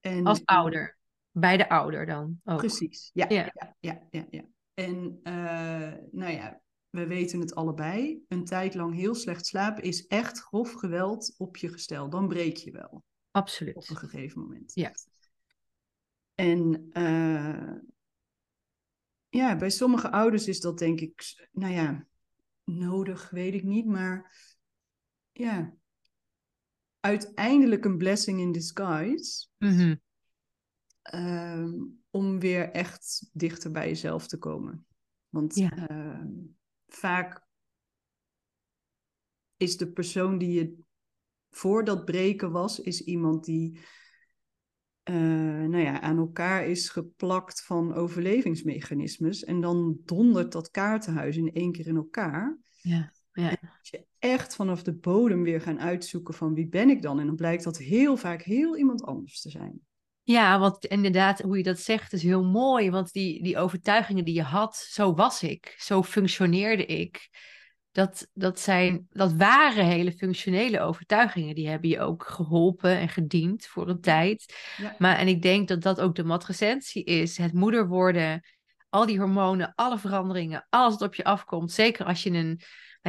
En, 0.00 0.26
Als 0.26 0.44
ouder. 0.44 0.98
Bij 1.30 1.56
de 1.56 1.68
ouder 1.68 2.06
dan 2.06 2.40
ook. 2.44 2.58
Precies, 2.58 3.10
ja. 3.12 3.26
ja. 3.28 3.74
ja, 3.80 4.06
ja, 4.10 4.26
ja, 4.30 4.44
En 4.74 5.20
uh, 5.22 5.92
nou 6.10 6.32
ja, 6.32 6.60
we 6.90 7.06
weten 7.06 7.40
het 7.40 7.54
allebei. 7.54 8.24
Een 8.28 8.44
tijd 8.44 8.74
lang 8.74 8.94
heel 8.94 9.14
slecht 9.14 9.46
slapen 9.46 9.82
is 9.82 10.06
echt 10.06 10.38
grof 10.38 10.72
geweld 10.72 11.34
op 11.36 11.56
je 11.56 11.68
gestel. 11.68 12.10
Dan 12.10 12.28
breek 12.28 12.56
je 12.56 12.70
wel. 12.70 13.04
Absoluut. 13.30 13.76
Op 13.76 13.88
een 13.88 13.96
gegeven 13.96 14.40
moment. 14.40 14.74
Ja. 14.74 14.92
En 16.34 16.88
uh, 16.92 17.72
ja, 19.28 19.56
bij 19.56 19.70
sommige 19.70 20.10
ouders 20.10 20.48
is 20.48 20.60
dat 20.60 20.78
denk 20.78 21.00
ik, 21.00 21.48
nou 21.52 21.72
ja, 21.72 22.06
nodig, 22.64 23.30
weet 23.30 23.54
ik 23.54 23.62
niet. 23.62 23.86
Maar 23.86 24.36
ja, 25.32 25.74
uiteindelijk 27.06 27.84
een 27.84 27.96
blessing 27.96 28.40
in 28.40 28.52
disguise. 28.52 29.46
Mm 29.58 30.04
om 32.10 32.38
weer 32.38 32.70
echt 32.70 33.30
dichter 33.32 33.70
bij 33.70 33.88
jezelf 33.88 34.26
te 34.26 34.38
komen. 34.38 34.86
Want 35.28 35.54
ja. 35.54 35.90
uh, 35.90 36.24
vaak 36.86 37.46
is 39.56 39.76
de 39.76 39.92
persoon 39.92 40.38
die 40.38 40.52
je 40.52 40.76
voor 41.50 41.84
dat 41.84 42.04
breken 42.04 42.50
was, 42.50 42.80
is 42.80 43.04
iemand 43.04 43.44
die 43.44 43.78
uh, 45.04 45.14
nou 45.66 45.78
ja, 45.78 46.00
aan 46.00 46.18
elkaar 46.18 46.66
is 46.66 46.88
geplakt 46.88 47.64
van 47.64 47.94
overlevingsmechanismes. 47.94 49.44
En 49.44 49.60
dan 49.60 50.00
dondert 50.04 50.52
dat 50.52 50.70
kaartenhuis 50.70 51.36
in 51.36 51.52
één 51.52 51.72
keer 51.72 51.86
in 51.86 51.96
elkaar. 51.96 52.58
Ja. 52.80 53.12
Ja. 53.36 53.48
En 53.50 53.70
als 53.78 53.90
je 53.90 54.04
echt 54.18 54.54
vanaf 54.54 54.82
de 54.82 54.94
bodem 54.94 55.42
weer 55.42 55.60
gaan 55.60 55.80
uitzoeken 55.80 56.34
van 56.34 56.54
wie 56.54 56.68
ben 56.68 56.90
ik 56.90 57.02
dan? 57.02 57.20
En 57.20 57.26
dan 57.26 57.36
blijkt 57.36 57.64
dat 57.64 57.78
heel 57.78 58.16
vaak 58.16 58.42
heel 58.42 58.76
iemand 58.76 59.04
anders 59.04 59.40
te 59.40 59.50
zijn. 59.50 59.80
Ja, 60.22 60.58
want 60.58 60.84
inderdaad, 60.84 61.40
hoe 61.40 61.56
je 61.56 61.62
dat 61.62 61.78
zegt, 61.78 62.12
is 62.12 62.22
heel 62.22 62.44
mooi. 62.44 62.90
Want 62.90 63.12
die, 63.12 63.42
die 63.42 63.58
overtuigingen 63.58 64.24
die 64.24 64.34
je 64.34 64.42
had, 64.42 64.76
zo 64.76 65.14
was 65.14 65.42
ik, 65.42 65.74
zo 65.78 66.02
functioneerde 66.02 66.86
ik. 66.86 67.28
Dat, 67.92 68.30
dat, 68.32 68.60
zijn, 68.60 69.06
dat 69.10 69.32
waren 69.32 69.84
hele 69.84 70.12
functionele 70.12 70.80
overtuigingen. 70.80 71.54
Die 71.54 71.68
hebben 71.68 71.88
je 71.88 72.00
ook 72.00 72.26
geholpen 72.26 72.98
en 72.98 73.08
gediend 73.08 73.66
voor 73.66 73.88
een 73.88 74.00
tijd. 74.00 74.54
Ja. 74.76 74.94
Maar, 74.98 75.16
en 75.16 75.28
ik 75.28 75.42
denk 75.42 75.68
dat 75.68 75.82
dat 75.82 76.00
ook 76.00 76.14
de 76.14 76.24
matrecentie 76.24 77.04
is. 77.04 77.38
Het 77.38 77.52
moeder 77.52 77.88
worden, 77.88 78.40
al 78.88 79.06
die 79.06 79.18
hormonen, 79.18 79.72
alle 79.74 79.98
veranderingen, 79.98 80.66
alles 80.68 80.92
wat 80.92 81.02
op 81.02 81.14
je 81.14 81.24
afkomt. 81.24 81.72
Zeker 81.72 82.06
als 82.06 82.22
je 82.22 82.30
een 82.30 82.60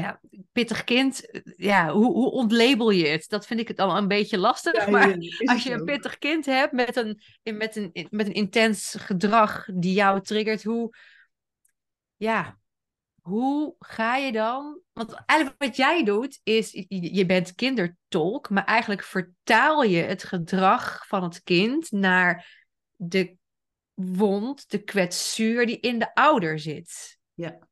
ja, 0.02 0.20
pittig 0.52 0.84
kind, 0.84 1.42
ja, 1.56 1.92
hoe, 1.92 2.14
hoe 2.14 2.32
ontlabel 2.32 2.90
je 2.90 3.08
het? 3.08 3.26
Dat 3.30 3.46
vind 3.46 3.60
ik 3.60 3.68
het 3.68 3.80
al 3.80 3.98
een 3.98 4.08
beetje 4.08 4.38
lastig. 4.38 4.74
Ja, 4.74 4.90
maar 4.90 5.20
ja, 5.20 5.54
als 5.54 5.64
je 5.64 5.72
een 5.72 5.84
pittig 5.84 6.18
kind 6.18 6.46
hebt 6.46 6.72
met 6.72 6.96
een, 6.96 7.22
met, 7.44 7.76
een, 7.76 8.08
met 8.10 8.28
een 8.28 8.34
intens 8.34 8.96
gedrag 9.00 9.68
die 9.74 9.94
jou 9.94 10.22
triggert, 10.22 10.64
hoe, 10.64 10.96
ja, 12.16 12.58
hoe 13.22 13.76
ga 13.80 14.16
je 14.16 14.32
dan? 14.32 14.80
Want 14.94 15.24
eigenlijk 15.26 15.64
wat 15.64 15.76
jij 15.76 16.04
doet 16.04 16.40
is, 16.44 16.86
je 16.88 17.26
bent 17.26 17.56
kindertolk, 17.56 18.50
maar 18.50 18.66
eigenlijk 18.66 19.04
vertaal 19.04 19.84
je 19.84 20.02
het 20.02 20.24
gedrag 20.24 21.08
van 21.08 21.24
het 21.24 21.44
kind 21.44 21.92
naar 21.92 22.66
de 22.96 23.36
wond, 23.94 24.70
de 24.70 24.84
kwetsuur 24.84 25.66
die 25.66 25.80
in 25.80 26.00
de 26.00 26.14
ouder 26.16 26.60
zit. 26.60 27.20
Ja. 27.34 27.67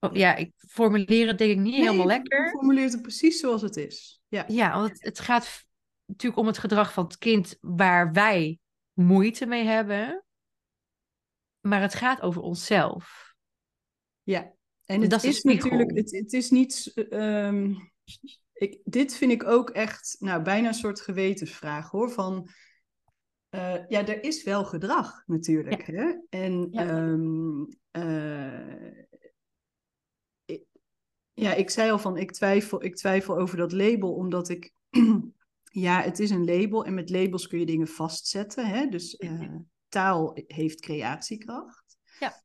Oh, 0.00 0.14
ja, 0.14 0.36
ik 0.36 0.52
formuleer 0.56 1.26
het 1.26 1.38
denk 1.38 1.50
ik 1.50 1.58
niet 1.58 1.72
nee, 1.72 1.82
helemaal 1.82 2.06
lekker. 2.06 2.44
Je 2.44 2.50
formuleert 2.50 2.92
het 2.92 3.02
precies 3.02 3.40
zoals 3.40 3.62
het 3.62 3.76
is. 3.76 4.22
Ja, 4.28 4.44
ja 4.48 4.72
want 4.72 4.90
het, 4.90 5.02
het 5.02 5.20
gaat 5.20 5.64
natuurlijk 6.04 6.40
om 6.40 6.46
het 6.46 6.58
gedrag 6.58 6.92
van 6.92 7.04
het 7.04 7.18
kind 7.18 7.56
waar 7.60 8.12
wij 8.12 8.58
moeite 8.92 9.46
mee 9.46 9.64
hebben. 9.64 10.24
Maar 11.60 11.80
het 11.80 11.94
gaat 11.94 12.20
over 12.20 12.42
onszelf. 12.42 13.34
Ja, 14.22 14.52
en 14.84 15.00
het 15.00 15.10
dat 15.10 15.24
is, 15.24 15.42
natuurlijk, 15.42 15.96
het, 15.96 16.10
het 16.10 16.32
is 16.32 16.50
niet. 16.50 16.92
Um, 17.10 17.90
ik, 18.52 18.80
dit 18.84 19.14
vind 19.14 19.32
ik 19.32 19.44
ook 19.44 19.70
echt, 19.70 20.16
nou, 20.18 20.42
bijna 20.42 20.68
een 20.68 20.74
soort 20.74 21.00
gewetensvraag 21.00 21.90
hoor. 21.90 22.10
Van, 22.10 22.48
uh, 23.50 23.88
ja, 23.88 24.06
er 24.06 24.22
is 24.22 24.44
wel 24.44 24.64
gedrag 24.64 25.22
natuurlijk. 25.26 25.86
Ja. 25.86 25.94
Hè? 25.94 26.14
En 26.28 26.68
Ja. 26.70 26.86
ehm, 26.86 27.64
eh, 27.90 29.06
ja, 31.38 31.54
ik 31.54 31.70
zei 31.70 31.90
al 31.90 31.98
van, 31.98 32.16
ik 32.16 32.32
twijfel, 32.32 32.84
ik 32.84 32.96
twijfel 32.96 33.38
over 33.38 33.56
dat 33.56 33.72
label, 33.72 34.14
omdat 34.14 34.48
ik, 34.48 34.72
ja, 35.86 36.02
het 36.02 36.18
is 36.18 36.30
een 36.30 36.44
label 36.44 36.84
en 36.84 36.94
met 36.94 37.10
labels 37.10 37.46
kun 37.46 37.58
je 37.58 37.66
dingen 37.66 37.88
vastzetten. 37.88 38.66
Hè? 38.66 38.86
Dus 38.86 39.16
eh, 39.16 39.54
taal 39.88 40.38
heeft 40.46 40.80
creatiekracht. 40.80 41.96
Ja. 42.20 42.42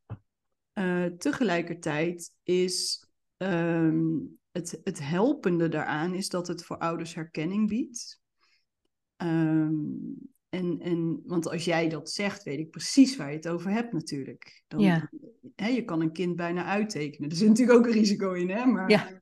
Eh, 0.73 1.05
tegelijkertijd 1.05 2.31
is 2.43 3.07
ehm, 3.37 4.09
het, 4.51 4.81
het 4.83 4.99
helpende 4.99 5.69
daaraan 5.69 6.13
is 6.13 6.29
dat 6.29 6.47
het 6.47 6.63
voor 6.63 6.77
ouders 6.77 7.15
herkenning 7.15 7.67
biedt. 7.67 8.21
Ehm, 9.15 9.73
en, 10.53 10.79
en, 10.79 11.21
want 11.25 11.47
als 11.49 11.65
jij 11.65 11.89
dat 11.89 12.09
zegt, 12.09 12.43
weet 12.43 12.59
ik 12.59 12.69
precies 12.69 13.15
waar 13.15 13.29
je 13.29 13.35
het 13.35 13.47
over 13.47 13.71
hebt 13.71 13.93
natuurlijk. 13.93 14.63
Dan, 14.67 14.81
Ja. 14.81 15.09
hè, 15.55 15.67
je 15.67 15.83
kan 15.83 16.01
een 16.01 16.11
kind 16.11 16.35
bijna 16.35 16.65
uittekenen. 16.65 17.29
Er 17.29 17.35
zit 17.35 17.47
natuurlijk 17.47 17.77
ook 17.77 17.85
een 17.85 17.91
risico 17.91 18.33
in, 18.33 18.49
hè? 18.49 18.65
Maar, 18.65 18.89
Ja. 18.89 19.21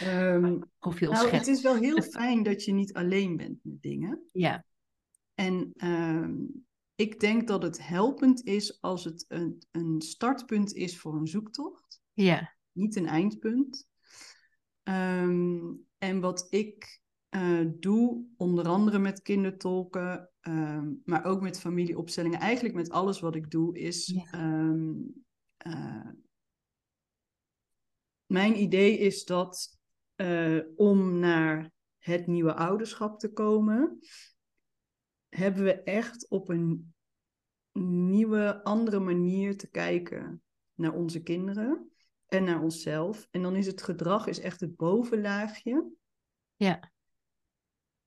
ehm, 0.00 0.60
Of 0.80 0.98
heel 0.98 1.12
nou, 1.12 1.28
het 1.28 1.46
is 1.46 1.62
wel 1.62 1.76
heel 1.76 2.02
fijn 2.20 2.42
dat 2.42 2.64
je 2.64 2.72
niet 2.72 2.92
alleen 2.92 3.36
bent 3.36 3.58
met 3.62 3.82
dingen. 3.82 4.22
Ja, 4.32 4.64
En 5.34 5.72
ehm, 5.76 6.34
ik 6.94 7.20
denk 7.20 7.48
dat 7.48 7.62
het 7.62 7.86
helpend 7.86 8.44
is 8.44 8.80
als 8.80 9.04
het 9.04 9.24
een, 9.28 9.62
een 9.70 10.00
startpunt 10.02 10.74
is 10.74 10.98
voor 10.98 11.14
een 11.14 11.26
zoektocht 11.26 12.00
ja, 12.12 12.54
niet 12.72 12.96
een 12.96 13.06
eindpunt. 13.06 13.86
Ehm, 14.82 15.72
en 15.98 16.20
wat 16.20 16.46
ik 16.50 17.00
eh, 17.28 17.60
doe, 17.74 18.24
onder 18.36 18.68
andere 18.68 18.98
met 18.98 19.22
kindertolken, 19.22 20.30
ehm, 20.48 20.92
maar 21.04 21.24
ook 21.24 21.40
met 21.40 21.60
familieopstellingen, 21.60 22.40
eigenlijk 22.40 22.74
met 22.74 22.90
alles 22.90 23.20
wat 23.20 23.34
ik 23.34 23.50
doe, 23.50 23.78
is. 23.78 24.06
Ja. 24.06 24.24
ehm, 24.30 24.92
eh, 25.56 26.10
mijn 28.26 28.60
idee 28.60 28.98
is 28.98 29.24
dat 29.24 29.78
eh, 30.14 30.58
om 30.76 31.18
naar 31.18 31.70
het 31.98 32.26
nieuwe 32.26 32.54
ouderschap 32.54 33.18
te 33.18 33.32
komen, 33.32 33.98
hebben 35.28 35.64
we 35.64 35.82
echt 35.82 36.28
op 36.28 36.48
een 36.48 36.94
nieuwe, 38.08 38.64
andere 38.64 38.98
manier 38.98 39.56
te 39.56 39.70
kijken 39.70 40.42
naar 40.74 40.92
onze 40.92 41.22
kinderen 41.22 41.90
en 42.26 42.44
naar 42.44 42.62
onszelf. 42.62 43.28
En 43.30 43.42
dan 43.42 43.56
is 43.56 43.66
het 43.66 43.82
gedrag 43.82 44.26
is 44.26 44.40
echt 44.40 44.60
het 44.60 44.76
bovenlaagje. 44.76 45.90
ja, 46.56 46.92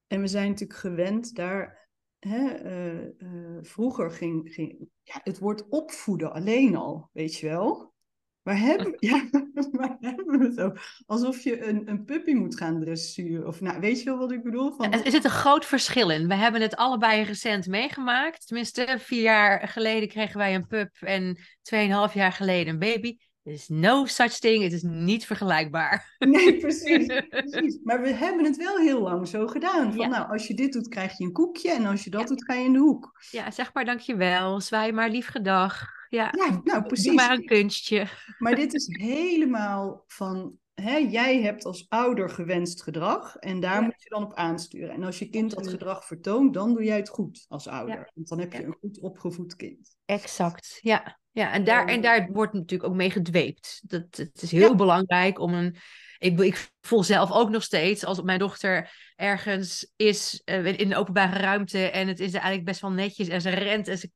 En 0.07 0.21
we 0.21 0.27
zijn 0.27 0.49
natuurlijk 0.49 0.79
gewend 0.79 1.35
daar. 1.35 1.80
Hè, 2.27 2.47
eh, 2.47 3.03
eh, 3.03 3.57
vroeger 3.61 4.11
ging, 4.11 4.53
ging 4.53 4.87
ja, 5.03 5.19
het 5.23 5.39
woord 5.39 5.69
opvoeden 5.69 6.33
alleen 6.33 6.75
al, 6.75 7.09
weet 7.13 7.37
je 7.37 7.47
wel. 7.47 7.93
Waar 8.41 8.59
hebben, 8.59 8.95
ja, 8.99 9.27
hebben 9.99 10.39
we 10.39 10.45
het 10.45 10.61
over? 10.61 11.03
Alsof 11.05 11.43
je 11.43 11.65
een, 11.65 11.89
een 11.89 12.05
puppy 12.05 12.33
moet 12.33 12.57
gaan 12.57 12.79
dressuren. 12.79 13.47
Of 13.47 13.61
nou, 13.61 13.79
weet 13.79 13.99
je 13.99 14.05
wel 14.05 14.17
wat 14.17 14.31
ik 14.31 14.43
bedoel? 14.43 14.71
Van... 14.71 14.91
Er 14.91 15.11
zit 15.11 15.23
een 15.23 15.29
groot 15.29 15.65
verschil 15.65 16.09
in. 16.09 16.27
We 16.27 16.35
hebben 16.35 16.61
het 16.61 16.75
allebei 16.75 17.23
recent 17.23 17.67
meegemaakt. 17.67 18.47
Tenminste, 18.47 18.95
vier 18.99 19.21
jaar 19.21 19.67
geleden 19.67 20.09
kregen 20.09 20.37
wij 20.37 20.55
een 20.55 20.67
pup 20.67 20.95
en 20.99 21.37
tweeënhalf 21.61 22.13
jaar 22.13 22.31
geleden 22.31 22.73
een 22.73 22.79
baby. 22.79 23.17
Is 23.43 23.67
no 23.67 24.05
such 24.05 24.31
thing. 24.39 24.63
Het 24.63 24.73
is 24.73 24.81
niet 24.83 25.25
vergelijkbaar. 25.25 26.15
Nee, 26.19 26.57
precies, 26.65 27.05
precies. 27.29 27.79
Maar 27.83 28.01
we 28.01 28.09
hebben 28.13 28.45
het 28.45 28.57
wel 28.57 28.77
heel 28.77 29.01
lang 29.01 29.27
zo 29.27 29.47
gedaan. 29.47 29.93
Van, 29.93 30.09
Nou, 30.09 30.31
als 30.31 30.47
je 30.47 30.53
dit 30.53 30.73
doet, 30.73 30.87
krijg 30.87 31.17
je 31.17 31.23
een 31.23 31.31
koekje. 31.31 31.71
En 31.71 31.85
als 31.85 32.03
je 32.03 32.09
dat 32.09 32.21
Ja. 32.21 32.27
doet, 32.27 32.43
ga 32.43 32.53
je 32.53 32.65
in 32.65 32.73
de 32.73 32.79
hoek. 32.79 33.11
Ja, 33.31 33.51
zeg 33.51 33.73
maar 33.73 33.85
dankjewel. 33.85 34.61
Zwaai 34.61 34.91
maar 34.91 35.09
lief 35.09 35.27
gedag. 35.27 35.85
Ja, 36.09 36.33
Ja, 36.37 36.49
nou 36.49 36.61
doe 36.63 36.81
precies. 36.85 37.13
maar 37.13 37.31
een 37.31 37.45
kunstje. 37.45 38.07
Maar 38.39 38.55
dit 38.55 38.73
is 38.73 38.87
helemaal 38.91 40.03
van, 40.07 40.57
hè, 40.81 40.95
jij 40.97 41.41
hebt 41.41 41.65
als 41.65 41.85
ouder 41.89 42.29
gewenst 42.29 42.83
gedrag 42.83 43.35
en 43.35 43.59
daar 43.59 43.73
Ja. 43.79 43.81
moet 43.81 44.03
je 44.03 44.09
dan 44.09 44.23
op 44.23 44.33
aansturen. 44.33 44.89
En 44.89 45.03
als 45.03 45.19
je 45.19 45.29
kind 45.29 45.55
dat 45.55 45.67
gedrag 45.67 46.05
vertoont, 46.05 46.53
dan 46.53 46.73
doe 46.73 46.83
jij 46.83 46.97
het 46.97 47.09
goed 47.09 47.45
als 47.47 47.67
ouder. 47.67 47.95
Ja. 47.95 48.09
Want 48.13 48.27
dan 48.27 48.39
heb 48.39 48.53
je 48.53 48.63
een 48.63 48.77
goed 48.79 48.99
opgevoed 48.99 49.55
kind. 49.55 49.95
Exact, 50.05 50.77
ja. 50.81 51.19
ja 51.31 51.51
en, 51.51 51.63
daar, 51.63 51.87
en 51.87 51.95
Eh. 51.95 52.01
daar 52.01 52.29
wordt 52.31 52.53
natuurlijk 52.53 52.89
ook 52.89 52.95
mee 52.95 53.09
gedweept. 53.11 53.81
Dat, 53.85 54.05
het 54.11 54.41
is 54.41 54.51
heel 54.51 54.69
Ja. 54.69 54.75
belangrijk 54.75 55.39
om 55.39 55.53
een... 55.53 55.75
Ik, 56.17 56.39
ik 56.39 56.69
voel 56.81 57.03
zelf 57.03 57.31
ook 57.31 57.49
nog 57.49 57.63
steeds, 57.63 58.05
als 58.05 58.21
mijn 58.21 58.39
dochter 58.39 58.91
ergens 59.15 59.91
is 59.95 60.41
eh, 60.45 60.65
in 60.79 60.89
de 60.89 60.95
openbare 60.95 61.39
ruimte 61.39 61.89
en 61.89 62.07
het 62.07 62.19
is 62.19 62.33
eigenlijk 62.33 62.65
best 62.65 62.81
wel 62.81 62.91
netjes 62.91 63.27
en 63.27 63.41
ze 63.41 63.49
rent 63.49 63.87
en 63.87 63.97
ze 63.97 64.11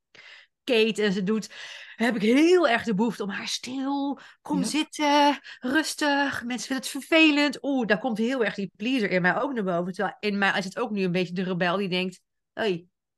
keet 0.66 0.98
en 0.98 1.12
ze 1.12 1.22
doet, 1.22 1.48
heb 1.96 2.16
ik 2.16 2.22
heel 2.22 2.68
erg 2.68 2.82
de 2.84 2.94
behoefte 2.94 3.22
om 3.22 3.28
haar 3.30 3.48
stil, 3.48 4.18
kom 4.42 4.58
Ja. 4.58 4.64
zitten, 4.64 5.38
rustig, 5.60 6.42
mensen 6.44 6.66
vinden 6.66 6.76
het 6.76 6.88
vervelend. 6.88 7.58
Oeh, 7.62 7.86
daar 7.86 7.98
komt 7.98 8.18
heel 8.18 8.44
erg 8.44 8.54
die 8.54 8.72
pleaser 8.76 9.10
in 9.10 9.22
mij 9.22 9.40
ook 9.40 9.52
naar 9.52 9.64
boven. 9.64 9.92
Terwijl 9.92 10.16
in 10.20 10.38
mij 10.38 10.58
is 10.58 10.64
het 10.64 10.78
ook 10.78 10.90
nu 10.90 11.02
een 11.02 11.12
beetje 11.12 11.34
de 11.34 11.42
rebel 11.42 11.76
die 11.76 11.88
denkt, 11.88 12.20
hé, 12.52 12.62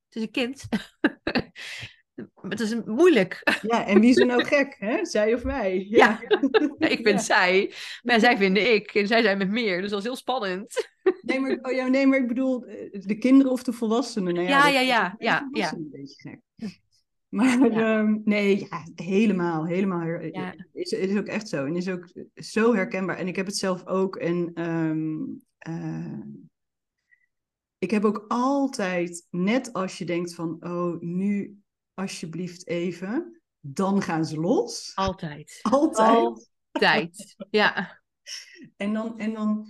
het 0.08 0.16
is 0.16 0.22
een 0.22 0.30
kind. 0.30 0.62
het 2.48 2.60
is 2.60 2.74
moeilijk. 2.84 3.42
Ja, 3.62 3.86
en 3.86 4.00
wie 4.00 4.10
is 4.10 4.16
er 4.16 4.26
nou 4.26 4.44
gek, 4.44 4.76
hè? 4.78 5.04
Zij 5.06 5.34
of 5.34 5.42
wij? 5.42 5.86
Ja, 5.90 6.20
ik 6.78 7.00
vind 7.02 7.06
Ja. 7.06 7.18
zij, 7.18 7.72
maar 8.02 8.20
zij 8.20 8.36
vinden 8.36 8.74
ik. 8.74 8.94
En 8.94 9.06
zij 9.06 9.22
zijn 9.22 9.38
met 9.38 9.50
meer, 9.50 9.80
dus 9.80 9.90
dat 9.90 9.98
is 9.98 10.04
heel 10.04 10.16
spannend. 10.16 10.88
Nee, 11.20 11.40
maar, 11.40 11.58
oh 11.62 11.72
ja, 11.72 11.86
nee, 11.86 12.06
maar 12.06 12.18
ik 12.18 12.28
bedoel, 12.28 12.64
eh, 12.64 13.00
de 13.00 13.18
kinderen 13.18 13.52
of 13.52 13.62
de 13.62 13.72
volwassenen. 13.72 14.34
Nou 14.34 14.48
Ja, 14.48 14.68
ja, 14.68 14.80
is 14.80 14.86
ja, 14.86 15.06
ook 15.06 15.22
ja, 15.22 15.48
ja. 15.52 15.68
volwassenen 15.68 15.84
Een 15.84 15.90
beetje 15.90 16.30
gek. 16.30 16.40
Maar 17.28 17.58
Ja. 17.72 17.98
ehm, 17.98 18.18
nee, 18.24 18.58
ja, 18.58 18.86
helemaal, 18.94 19.66
helemaal. 19.66 20.06
Ja. 20.06 20.54
Is, 20.72 20.90
is 20.90 21.16
ook 21.16 21.26
echt 21.26 21.48
zo. 21.48 21.64
En 21.64 21.76
is 21.76 21.88
ook 21.88 22.12
zo 22.34 22.74
herkenbaar. 22.74 23.16
En 23.16 23.28
ik 23.28 23.36
heb 23.36 23.46
het 23.46 23.56
zelf 23.56 23.86
ook. 23.86 24.16
En 24.16 24.50
ehm, 24.54 25.16
eh, 25.58 26.20
ik 27.78 27.90
heb 27.90 28.04
ook 28.04 28.24
altijd, 28.28 29.26
net 29.30 29.72
als 29.72 29.98
je 29.98 30.04
denkt 30.04 30.34
van, 30.34 30.56
oh, 30.60 31.00
nu 31.00 31.58
alsjeblieft 31.94 32.66
even, 32.66 33.40
dan 33.60 34.02
gaan 34.02 34.24
ze 34.24 34.40
los. 34.40 34.92
Altijd. 34.94 35.58
Altijd. 35.70 36.50
Altijd. 36.72 37.36
Ja. 37.50 37.72
En 38.76 38.92
dan, 38.92 39.18
en 39.18 39.32
dan 39.32 39.66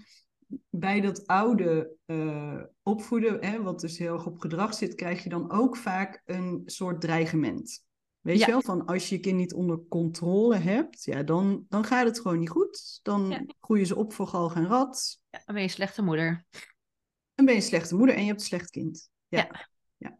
bij 0.70 1.00
dat 1.00 1.26
oude 1.26 1.96
eh, 2.04 2.62
opvoeden, 2.82 3.44
hè, 3.44 3.62
wat 3.62 3.80
dus 3.80 3.98
heel 3.98 4.12
erg 4.12 4.26
op 4.26 4.38
gedrag 4.38 4.74
zit, 4.74 4.94
krijg 4.94 5.22
je 5.22 5.28
dan 5.28 5.50
ook 5.50 5.76
vaak 5.76 6.22
een 6.24 6.62
soort 6.64 7.00
dreigement. 7.00 7.86
Weet 8.20 8.38
Ja. 8.38 8.46
je 8.46 8.52
wel, 8.52 8.62
van 8.62 8.84
als 8.86 9.08
je 9.08 9.14
je 9.14 9.20
kind 9.20 9.36
niet 9.36 9.54
onder 9.54 9.80
controle 9.88 10.56
hebt, 10.56 11.04
ja, 11.04 11.22
dan, 11.22 11.66
dan 11.68 11.84
gaat 11.84 12.06
het 12.06 12.20
gewoon 12.20 12.38
niet 12.38 12.48
goed. 12.50 13.00
Dan 13.02 13.30
Ja. 13.30 13.44
groeien 13.60 13.86
ze 13.86 13.96
op 13.96 14.12
voor 14.12 14.26
galg 14.26 14.54
en 14.54 14.66
rat. 14.66 15.20
ja. 15.30 15.38
Dan 15.44 15.54
ben 15.54 15.56
je 15.56 15.68
een 15.68 15.74
slechte 15.74 16.02
moeder. 16.02 16.44
En 17.34 17.44
ben 17.44 17.54
je 17.54 17.60
een 17.60 17.66
slechte 17.66 17.94
moeder 17.96 18.14
en 18.14 18.20
je 18.20 18.26
hebt 18.28 18.40
een 18.40 18.46
slecht 18.46 18.70
kind. 18.70 19.10
Ja. 19.28 19.38
Ja. 19.38 19.68
ja. 19.96 20.16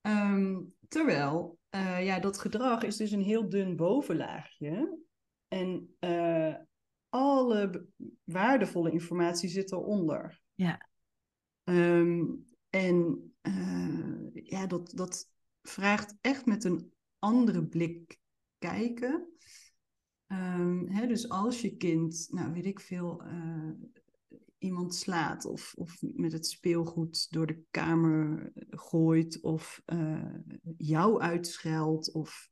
Ehm, 0.00 0.60
terwijl, 0.88 1.58
eh, 1.68 2.04
ja, 2.04 2.18
dat 2.18 2.38
gedrag 2.38 2.82
is 2.82 2.96
dus 2.96 3.10
een 3.10 3.22
heel 3.22 3.48
dun 3.48 3.76
bovenlaagje. 3.76 4.98
En 5.48 5.96
eh, 5.98 6.54
alle 7.14 7.86
waardevolle 8.24 8.90
informatie 8.90 9.48
zit 9.48 9.72
eronder. 9.72 10.42
Ja. 10.54 10.88
Ehm, 11.64 12.24
en 12.70 13.32
eh, 13.40 14.26
ja, 14.32 14.66
dat, 14.66 14.92
dat 14.94 15.30
vraagt 15.62 16.16
echt 16.20 16.46
met 16.46 16.64
een 16.64 16.92
andere 17.18 17.66
blik 17.66 18.18
kijken. 18.58 19.28
Ehm, 20.26 20.86
hè, 20.86 21.06
dus 21.06 21.28
als 21.28 21.60
je 21.60 21.76
kind, 21.76 22.26
nou 22.30 22.52
weet 22.52 22.66
ik 22.66 22.80
veel, 22.80 23.22
eh, 23.22 23.70
iemand 24.58 24.94
slaat 24.94 25.44
of, 25.44 25.74
of 25.74 25.96
met 26.00 26.32
het 26.32 26.46
speelgoed 26.46 27.32
door 27.32 27.46
de 27.46 27.62
kamer 27.70 28.52
gooit 28.70 29.40
of 29.40 29.82
eh, 29.84 30.34
jou 30.76 31.20
uitscheldt 31.20 32.12
of 32.12 32.48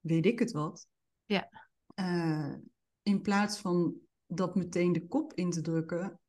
weet 0.00 0.26
ik 0.26 0.38
het 0.38 0.52
wat. 0.52 0.88
Ja. 1.24 1.70
Eh, 1.94 2.54
in 3.06 3.20
plaats 3.20 3.58
van 3.58 3.94
dat 4.26 4.54
meteen 4.54 4.92
de 4.92 5.06
kop 5.06 5.32
in 5.34 5.50
te 5.50 5.60
drukken, 5.60 6.20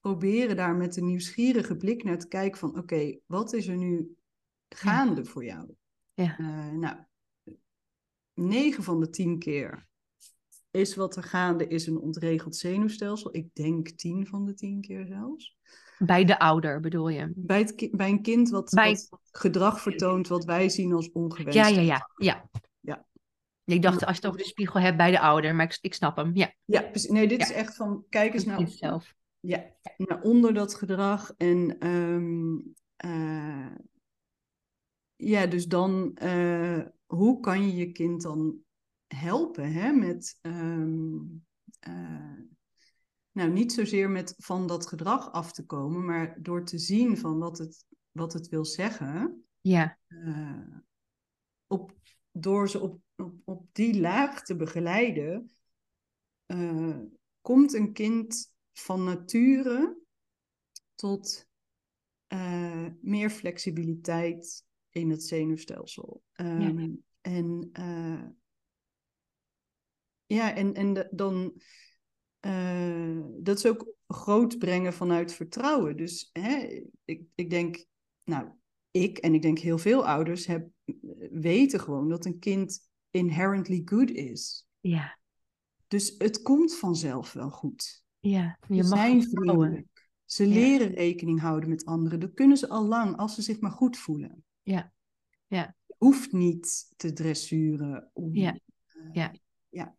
proberen 0.00 0.56
daar 0.56 0.76
met 0.76 0.96
een 0.96 1.06
nieuwsgierige 1.06 1.76
blik 1.76 2.04
naar 2.04 2.18
te 2.18 2.28
kijken 2.28 2.58
van 2.58 2.78
oké, 2.78 3.18
wat 3.26 3.52
is 3.52 3.66
er 3.66 3.76
nu 3.76 4.16
gaande 4.68 5.24
voor 5.24 5.44
jou? 5.44 5.74
Ja. 6.14 6.38
Eh, 6.38 6.72
nou, 6.72 6.96
9 8.34 8.82
van 8.82 9.00
de 9.00 9.10
10 9.10 9.38
keer 9.38 9.88
is 10.70 10.94
wat 10.94 11.16
er 11.16 11.22
gaande 11.22 11.66
is 11.66 11.86
een 11.86 11.98
ontregeld 11.98 12.56
zenuwstelsel. 12.56 13.36
Ik 13.36 13.54
denk 13.54 13.88
10 13.88 14.26
van 14.26 14.44
de 14.44 14.54
10 14.54 14.80
keer 14.80 15.06
zelfs. 15.06 15.56
Bij 15.98 16.24
de 16.24 16.38
ouder 16.38 16.80
bedoel 16.80 17.08
je? 17.08 17.32
Bij, 17.34 17.58
het 17.58 17.88
bij 17.92 18.10
een 18.10 18.22
kind 18.22 18.50
wat, 18.50 18.70
Bij- 18.70 18.90
wat 18.90 19.20
gedrag 19.30 19.80
vertoont 19.80 20.28
wat 20.28 20.44
wij 20.44 20.68
zien 20.68 20.92
als 20.92 21.12
ongewenst. 21.12 21.58
Ja, 21.58 21.66
ja, 21.66 21.80
ja. 21.80 22.10
ja. 22.16 22.48
Ja. 22.80 23.06
Ik 23.66 23.82
dacht, 23.82 24.04
als 24.04 24.16
je 24.16 24.22
het 24.22 24.26
over 24.26 24.38
de 24.38 24.48
spiegel 24.48 24.80
hebt 24.80 24.96
bij 24.96 25.10
de 25.10 25.20
ouder, 25.20 25.54
maar 25.54 25.64
ik, 25.66 25.78
ik 25.80 25.94
snap 25.94 26.16
hem. 26.16 26.30
Ja, 26.34 26.54
Ja, 26.64 26.82
precies. 26.82 27.10
Nee, 27.10 27.28
dit 27.28 27.40
Ja. 27.40 27.44
is 27.46 27.52
echt 27.52 27.76
van, 27.76 28.04
kijk 28.08 28.34
eens 28.34 28.44
naar, 28.44 28.68
zelf. 28.68 29.14
ja, 29.40 29.64
naar 29.96 30.20
onder 30.22 30.54
dat 30.54 30.74
gedrag. 30.74 31.32
En 31.36 31.78
ehm, 31.78 32.56
eh, 32.96 33.72
ja, 35.16 35.46
dus 35.46 35.66
dan, 35.66 36.14
eh, 36.14 36.80
hoe 37.06 37.40
kan 37.40 37.66
je 37.66 37.74
je 37.74 37.92
kind 37.92 38.22
dan 38.22 38.56
helpen 39.06 39.72
hè, 39.72 39.92
met, 39.92 40.38
ehm, 40.40 41.16
eh, 41.78 42.38
nou 43.32 43.50
niet 43.50 43.72
zozeer 43.72 44.10
met 44.10 44.34
van 44.38 44.66
dat 44.66 44.86
gedrag 44.86 45.32
af 45.32 45.52
te 45.52 45.66
komen, 45.66 46.04
maar 46.04 46.42
door 46.42 46.64
te 46.64 46.78
zien 46.78 47.18
van 47.18 47.38
wat 47.38 47.58
het, 47.58 47.84
wat 48.10 48.32
het 48.32 48.48
wil 48.48 48.64
zeggen. 48.64 49.44
Ja, 49.60 49.98
op, 51.66 51.95
door 52.38 52.68
ze 52.68 52.80
op, 52.80 53.00
op, 53.16 53.34
op 53.44 53.66
die 53.72 54.00
laag 54.00 54.42
te 54.42 54.56
begeleiden, 54.56 55.50
eh, 56.46 56.98
komt 57.40 57.72
een 57.72 57.92
kind 57.92 58.52
van 58.72 59.04
nature 59.04 59.98
tot 60.94 61.48
eh, 62.26 62.86
meer 63.00 63.30
flexibiliteit 63.30 64.64
in 64.90 65.10
het 65.10 65.24
zenuwstelsel. 65.24 66.22
Ehm, 66.32 66.60
En 67.20 67.68
eh, 67.72 68.22
ja, 70.26 70.54
en, 70.54 70.74
en 70.74 70.92
de- 70.92 71.08
dan 71.10 71.60
dat 73.38 73.58
is 73.58 73.66
ook 73.66 73.94
groot 74.06 74.58
brengen 74.58 74.92
vanuit 74.92 75.34
vertrouwen. 75.34 75.96
Dus 75.96 76.30
hè, 76.32 76.82
ik, 77.04 77.22
ik 77.34 77.50
denk, 77.50 77.84
nou, 78.24 78.48
ik 78.90 79.18
en 79.18 79.34
ik 79.34 79.42
denk 79.42 79.58
heel 79.58 79.78
veel 79.78 80.06
ouders 80.06 80.46
heb, 80.46 80.68
weten 81.30 81.80
gewoon 81.80 82.08
dat 82.08 82.24
een 82.24 82.38
kind 82.38 82.88
inherently 83.10 83.82
good 83.84 84.10
is. 84.10 84.66
ja, 84.80 85.18
Dus 85.86 86.14
het 86.18 86.42
komt 86.42 86.76
vanzelf 86.76 87.32
wel 87.32 87.50
goed. 87.50 88.04
ja. 88.20 88.58
Je 88.68 88.82
Ze 88.82 88.88
mag 88.88 88.98
zijn 88.98 89.22
vriendelijk. 89.22 90.10
Ze 90.24 90.48
Ja. 90.48 90.54
leren 90.54 90.90
rekening 90.94 91.40
houden 91.40 91.68
met 91.68 91.84
anderen. 91.84 92.20
Dat 92.20 92.34
kunnen 92.34 92.56
ze 92.56 92.68
al 92.68 92.84
lang 92.86 93.16
als 93.16 93.34
ze 93.34 93.42
zich 93.42 93.60
maar 93.60 93.70
goed 93.70 93.96
voelen. 93.96 94.44
Ja. 94.62 94.92
Ja. 95.46 95.74
Je 95.86 95.94
hoeft 95.98 96.32
niet 96.32 96.92
te 96.96 97.12
dressuren 97.12 98.10
om. 98.12 98.34
Ja. 98.34 98.52
eh, 98.86 99.08
Ja. 99.12 99.34
ja. 99.68 99.96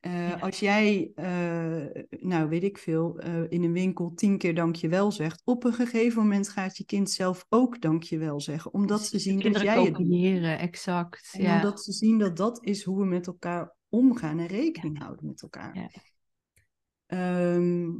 Eh, 0.00 0.28
Ja. 0.28 0.34
Als 0.34 0.58
jij, 0.60 1.12
eh, 1.14 2.02
nou 2.10 2.48
weet 2.48 2.62
ik 2.62 2.78
veel, 2.78 3.18
eh, 3.18 3.42
in 3.50 3.62
een 3.62 3.72
winkel 3.72 4.12
tien 4.14 4.38
keer 4.38 4.54
dankjewel 4.54 5.12
zegt, 5.12 5.42
op 5.44 5.64
een 5.64 5.72
gegeven 5.72 6.22
moment 6.22 6.48
gaat 6.48 6.76
je 6.76 6.84
kind 6.84 7.10
zelf 7.10 7.46
ook 7.48 7.80
dankjewel 7.80 8.40
zeggen, 8.40 8.72
omdat 8.72 9.02
ze 9.04 9.18
zien 9.18 9.40
dat 9.52 9.60
jij 9.60 9.74
het 9.76 9.84
doet. 9.84 9.96
kopiëren, 9.96 10.58
exact. 10.58 11.28
En 11.32 11.42
Ja. 11.42 11.54
omdat 11.54 11.82
ze 11.84 11.92
zien 11.92 12.18
dat 12.18 12.36
dat 12.36 12.64
is 12.64 12.82
hoe 12.82 12.98
we 13.00 13.04
met 13.06 13.26
elkaar 13.26 13.74
omgaan 13.88 14.38
en 14.38 14.46
rekening 14.46 14.98
houden 14.98 15.26
met 15.26 15.42
elkaar. 15.42 15.76
Ja. 15.76 15.88
Ehm, 17.06 17.90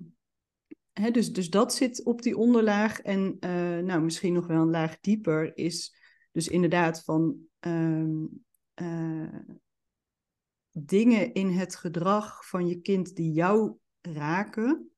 hè, 0.93 1.11
dus, 1.11 1.33
dus 1.33 1.51
dat 1.51 1.75
zit 1.75 2.05
op 2.05 2.23
die 2.23 2.37
onderlaag. 2.37 3.01
En 3.01 3.37
nou, 3.85 4.03
misschien 4.03 4.33
nog 4.33 4.47
wel 4.47 4.63
een 4.63 4.71
laag 4.71 5.01
dieper 5.01 5.57
is 5.57 5.95
dus 6.33 6.49
inderdaad 6.49 7.05
van... 7.05 7.37
ehm, 7.61 8.25
eh, 8.75 9.39
dingen 10.73 11.33
in 11.35 11.49
het 11.49 11.77
gedrag 11.77 12.49
van 12.49 12.67
je 12.67 12.81
kind 12.81 13.17
die 13.17 13.33
jou 13.33 13.77
raken, 14.01 14.91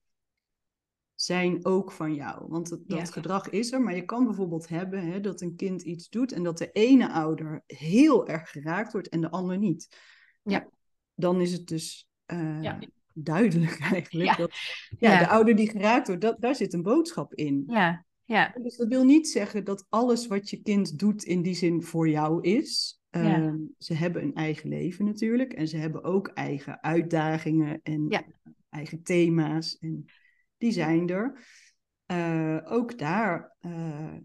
zijn 1.14 1.64
ook 1.64 1.92
van 1.92 2.14
jou. 2.14 2.48
Want 2.48 2.68
dat, 2.68 2.80
dat 2.88 2.98
Ja. 2.98 3.04
gedrag 3.04 3.48
is 3.48 3.72
er, 3.72 3.82
maar 3.82 3.94
je 3.94 4.04
kan 4.04 4.24
bijvoorbeeld 4.24 4.68
hebben 4.68 5.06
hè, 5.06 5.20
dat 5.20 5.40
een 5.40 5.56
kind 5.56 5.82
iets 5.82 6.08
doet 6.08 6.32
en 6.32 6.42
dat 6.42 6.58
de 6.58 6.70
ene 6.72 7.12
ouder 7.12 7.62
heel 7.66 8.28
erg 8.28 8.50
geraakt 8.50 8.92
wordt 8.92 9.08
en 9.08 9.20
de 9.20 9.30
ander 9.30 9.58
niet. 9.58 9.96
Ja. 10.42 10.58
Nou, 10.58 10.70
dan 11.14 11.40
is 11.40 11.52
het 11.52 11.66
dus 11.66 12.08
eh, 12.24 12.62
Ja. 12.62 12.78
duidelijk 13.14 13.80
eigenlijk 13.92 14.24
Ja. 14.26 14.36
dat 14.36 14.52
ja, 14.98 15.12
Ja. 15.12 15.18
de 15.18 15.28
ouder 15.28 15.56
die 15.56 15.70
geraakt 15.70 16.06
wordt, 16.06 16.22
dat, 16.22 16.40
daar 16.40 16.54
zit 16.54 16.72
een 16.72 16.82
boodschap 16.82 17.34
in. 17.34 17.64
Ja, 17.66 18.04
ja, 18.24 18.54
Dus 18.62 18.76
dat 18.76 18.88
wil 18.88 19.04
niet 19.04 19.28
zeggen 19.28 19.64
dat 19.64 19.86
alles 19.88 20.26
wat 20.26 20.50
je 20.50 20.62
kind 20.62 20.98
doet 20.98 21.24
in 21.24 21.42
die 21.42 21.54
zin 21.54 21.82
voor 21.82 22.08
jou 22.08 22.42
is. 22.42 22.99
Ja. 23.10 23.36
Ehm, 23.36 23.58
ze 23.78 23.94
hebben 23.94 24.22
een 24.22 24.34
eigen 24.34 24.68
leven 24.68 25.04
natuurlijk 25.04 25.52
en 25.52 25.68
ze 25.68 25.76
hebben 25.76 26.04
ook 26.04 26.28
eigen 26.28 26.82
uitdagingen 26.82 27.80
en 27.82 28.06
Ja. 28.08 28.24
eigen 28.68 29.02
thema's 29.02 29.78
en 29.78 30.04
die 30.56 30.72
zijn 30.72 31.08
er. 31.08 31.48
Eh, 32.06 32.58
ook 32.64 32.98
daar 32.98 33.56
eh, 33.58 34.16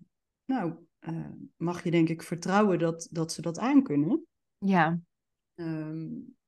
nou, 0.45 0.73
eh, 0.99 1.29
mag 1.55 1.83
je 1.83 1.91
denk 1.91 2.09
ik 2.09 2.23
vertrouwen 2.23 2.79
dat, 2.79 3.07
dat 3.11 3.31
ze 3.31 3.41
dat 3.41 3.59
aankunnen. 3.59 4.25
ja, 4.57 4.99
Ehm, 5.55 6.07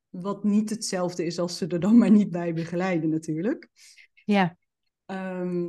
wat 0.09 0.43
niet 0.43 0.69
hetzelfde 0.69 1.25
is 1.25 1.39
als 1.39 1.57
ze 1.57 1.67
er 1.67 1.79
dan 1.79 1.97
maar 1.97 2.11
niet 2.11 2.29
bij 2.29 2.53
begeleiden 2.53 3.09
natuurlijk. 3.09 3.69
ja, 4.25 4.57
Ehm, 5.05 5.67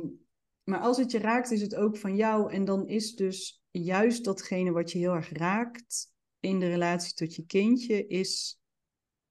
maar 0.63 0.79
als 0.79 0.97
het 0.97 1.11
je 1.11 1.19
raakt, 1.19 1.51
is 1.51 1.61
het 1.61 1.75
ook 1.75 1.97
van 1.97 2.15
jou. 2.15 2.51
En 2.53 2.65
dan 2.65 2.87
is 2.87 3.15
dus 3.15 3.61
juist 3.71 4.23
datgene 4.25 4.71
wat 4.71 4.91
je 4.91 4.97
heel 4.97 5.13
erg 5.13 5.29
raakt 5.29 6.11
in 6.39 6.59
de 6.59 6.67
relatie 6.67 7.13
tot 7.13 7.35
je 7.35 7.45
kindje, 7.45 8.07
is 8.07 8.59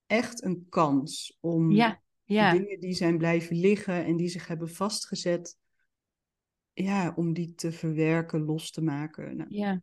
echt 0.07 0.45
een 0.45 0.67
kans 0.69 1.37
om 1.41 1.71
ja, 1.71 2.03
ja, 2.25 2.53
dingen 2.53 2.81
die 2.81 2.95
zijn 2.95 3.19
blijven 3.19 3.57
liggen 3.57 4.05
en 4.05 4.17
die 4.17 4.29
zich 4.29 4.47
hebben 4.47 4.71
vastgezet, 4.71 5.57
ja, 6.73 7.13
om 7.17 7.33
die 7.33 7.55
te 7.55 7.73
verwerken, 7.73 8.45
los 8.45 8.71
te 8.71 8.83
maken. 8.83 9.37
Nou, 9.37 9.55
ja. 9.55 9.83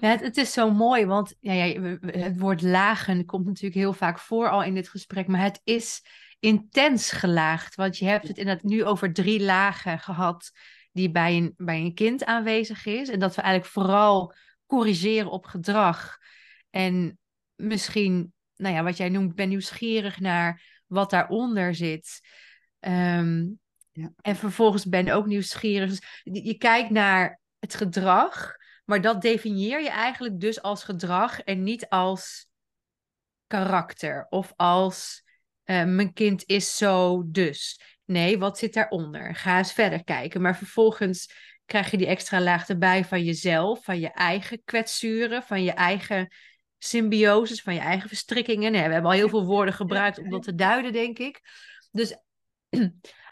het, 0.00 0.20
het 0.20 0.36
is 0.36 0.52
zo 0.52 0.70
mooi, 0.70 1.06
want 1.06 1.36
ja, 1.40 1.54
het 2.00 2.38
woord 2.38 2.62
lagen 2.62 3.24
komt 3.24 3.46
natuurlijk 3.46 3.74
heel 3.74 3.92
vaak 3.92 4.18
voor 4.18 4.50
al 4.50 4.62
in 4.62 4.74
dit 4.74 4.88
gesprek, 4.88 5.26
maar 5.26 5.42
het 5.42 5.60
is 5.64 6.02
intens 6.42 7.10
gelaagd. 7.10 7.74
Want 7.74 7.98
je 7.98 8.04
hebt 8.04 8.28
het 8.28 8.38
inderdaad 8.38 8.64
nu 8.64 8.84
over 8.84 9.12
drie 9.12 9.42
lagen 9.42 9.98
gehad 9.98 10.50
die 10.92 11.10
bij 11.10 11.36
een, 11.36 11.54
bij 11.56 11.80
een 11.80 11.94
kind 11.94 12.24
aanwezig 12.24 12.86
is. 12.86 13.08
En 13.08 13.18
dat 13.18 13.34
we 13.34 13.42
eigenlijk 13.42 13.72
vooral 13.72 14.34
corrigeren 14.66 15.30
op 15.30 15.44
gedrag. 15.44 16.18
En 16.72 17.18
misschien, 17.54 18.32
nou 18.56 18.74
ja, 18.74 18.82
wat 18.82 18.96
jij 18.96 19.08
noemt, 19.08 19.34
ben 19.34 19.48
nieuwsgierig 19.48 20.20
naar 20.20 20.82
wat 20.86 21.10
daaronder 21.10 21.74
zit. 21.74 22.20
Ehm, 22.78 23.46
Ja. 23.92 24.12
En 24.20 24.36
vervolgens 24.36 24.86
ben 24.86 25.08
ook 25.08 25.26
nieuwsgierig. 25.26 25.88
Dus 25.88 26.20
je, 26.22 26.44
je 26.44 26.54
kijkt 26.54 26.90
naar 26.90 27.40
het 27.58 27.74
gedrag. 27.74 28.56
Maar 28.84 29.00
dat 29.00 29.22
definieer 29.22 29.82
je 29.82 29.90
eigenlijk 29.90 30.40
dus 30.40 30.62
als 30.62 30.84
gedrag 30.84 31.40
en 31.40 31.62
niet 31.62 31.88
als 31.88 32.48
karakter 33.46 34.26
of 34.28 34.52
als 34.56 35.22
eh, 35.62 35.84
mijn 35.84 36.12
kind 36.12 36.42
is 36.46 36.76
zo 36.76 37.22
dus. 37.26 37.80
Nee, 38.04 38.38
wat 38.38 38.58
zit 38.58 38.74
daaronder? 38.74 39.34
Ga 39.34 39.58
eens 39.58 39.72
verder 39.72 40.04
kijken. 40.04 40.40
Maar 40.40 40.56
vervolgens 40.56 41.32
krijg 41.64 41.90
je 41.90 41.96
die 41.96 42.06
extra 42.06 42.40
laag 42.40 42.68
erbij 42.68 43.04
van 43.04 43.24
jezelf, 43.24 43.84
van 43.84 44.00
je 44.00 44.10
eigen 44.10 44.62
kwetsuren, 44.64 45.42
van 45.42 45.62
je 45.62 45.72
eigen 45.72 46.32
symbioses, 46.84 47.62
van 47.62 47.74
je 47.74 47.80
eigen 47.80 48.08
verstrikkingen. 48.08 48.72
Nee, 48.72 48.86
we 48.86 48.92
hebben 48.92 49.10
al 49.10 49.16
heel 49.16 49.28
veel 49.28 49.44
woorden 49.44 49.74
gebruikt 49.74 50.18
om 50.18 50.30
dat 50.30 50.42
te 50.42 50.54
duiden, 50.54 50.92
denk 50.92 51.18
ik. 51.18 51.40
Dus 51.90 52.16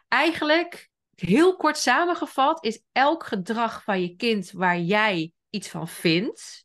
eigenlijk, 0.09 0.91
heel 1.15 1.57
kort 1.57 1.77
samengevat, 1.79 2.65
is 2.65 2.83
elk 2.93 3.27
gedrag 3.27 3.85
van 3.85 4.01
je 4.01 4.17
kind 4.17 4.51
waar 4.51 4.79
jij 4.79 5.33
iets 5.51 5.69
van 5.69 5.89
vindt, 5.89 6.65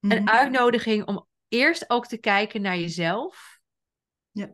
een 0.00 0.22
Mhm. 0.22 0.28
uitnodiging 0.28 1.06
om 1.06 1.26
eerst 1.48 1.90
ook 1.90 2.06
te 2.06 2.18
kijken 2.18 2.60
naar 2.60 2.78
jezelf. 2.78 3.60
Ja. 4.30 4.50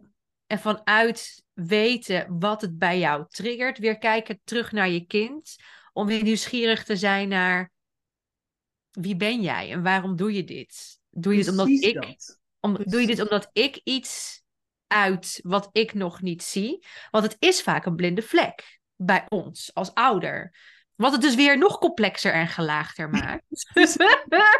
En 0.47 0.59
vanuit 0.59 1.45
weten 1.53 2.39
wat 2.39 2.61
het 2.61 2.79
bij 2.79 2.99
jou 2.99 3.25
triggert, 3.29 3.79
weer 3.79 3.99
kijken 3.99 4.41
terug 4.45 4.73
naar 4.73 4.89
je 4.89 5.07
kind. 5.07 5.57
Om 5.93 6.07
weer 6.07 6.23
nieuwsgierig 6.23 6.85
te 6.85 6.97
zijn 6.97 7.29
naar 7.29 7.73
wie 9.01 9.17
ben 9.17 9.41
jij 9.41 9.71
en 9.71 9.83
waarom 9.83 10.17
doe 10.17 10.33
je 10.33 10.45
dit? 10.45 10.99
Doe 11.11 11.33
je 11.37 11.39
dit 11.39 11.51
omdat 11.51 11.69
ik, 11.69 12.17
om, 12.61 12.77
doe 12.85 13.01
je 13.01 13.07
dit 13.07 13.21
omdat 13.21 13.51
ik 13.53 13.81
iets 13.85 14.43
uit 14.87 15.41
wat 15.43 15.69
ik 15.73 15.95
nog 15.95 16.23
niet 16.23 16.43
zie? 16.43 16.87
Want 17.11 17.25
het 17.25 17.37
is 17.39 17.63
vaak 17.63 17.87
een 17.87 17.97
blinde 17.97 18.23
vlek 18.23 18.81
bij 18.97 19.27
ons 19.29 19.71
als 19.75 19.95
ouder. 19.95 20.57
Wat 20.95 21.13
het 21.13 21.21
dus 21.21 21.35
weer 21.35 21.59
nog 21.59 21.79
complexer 21.79 22.33
en 22.33 22.49
gelaagder 22.49 23.11
maakt. 23.11 23.43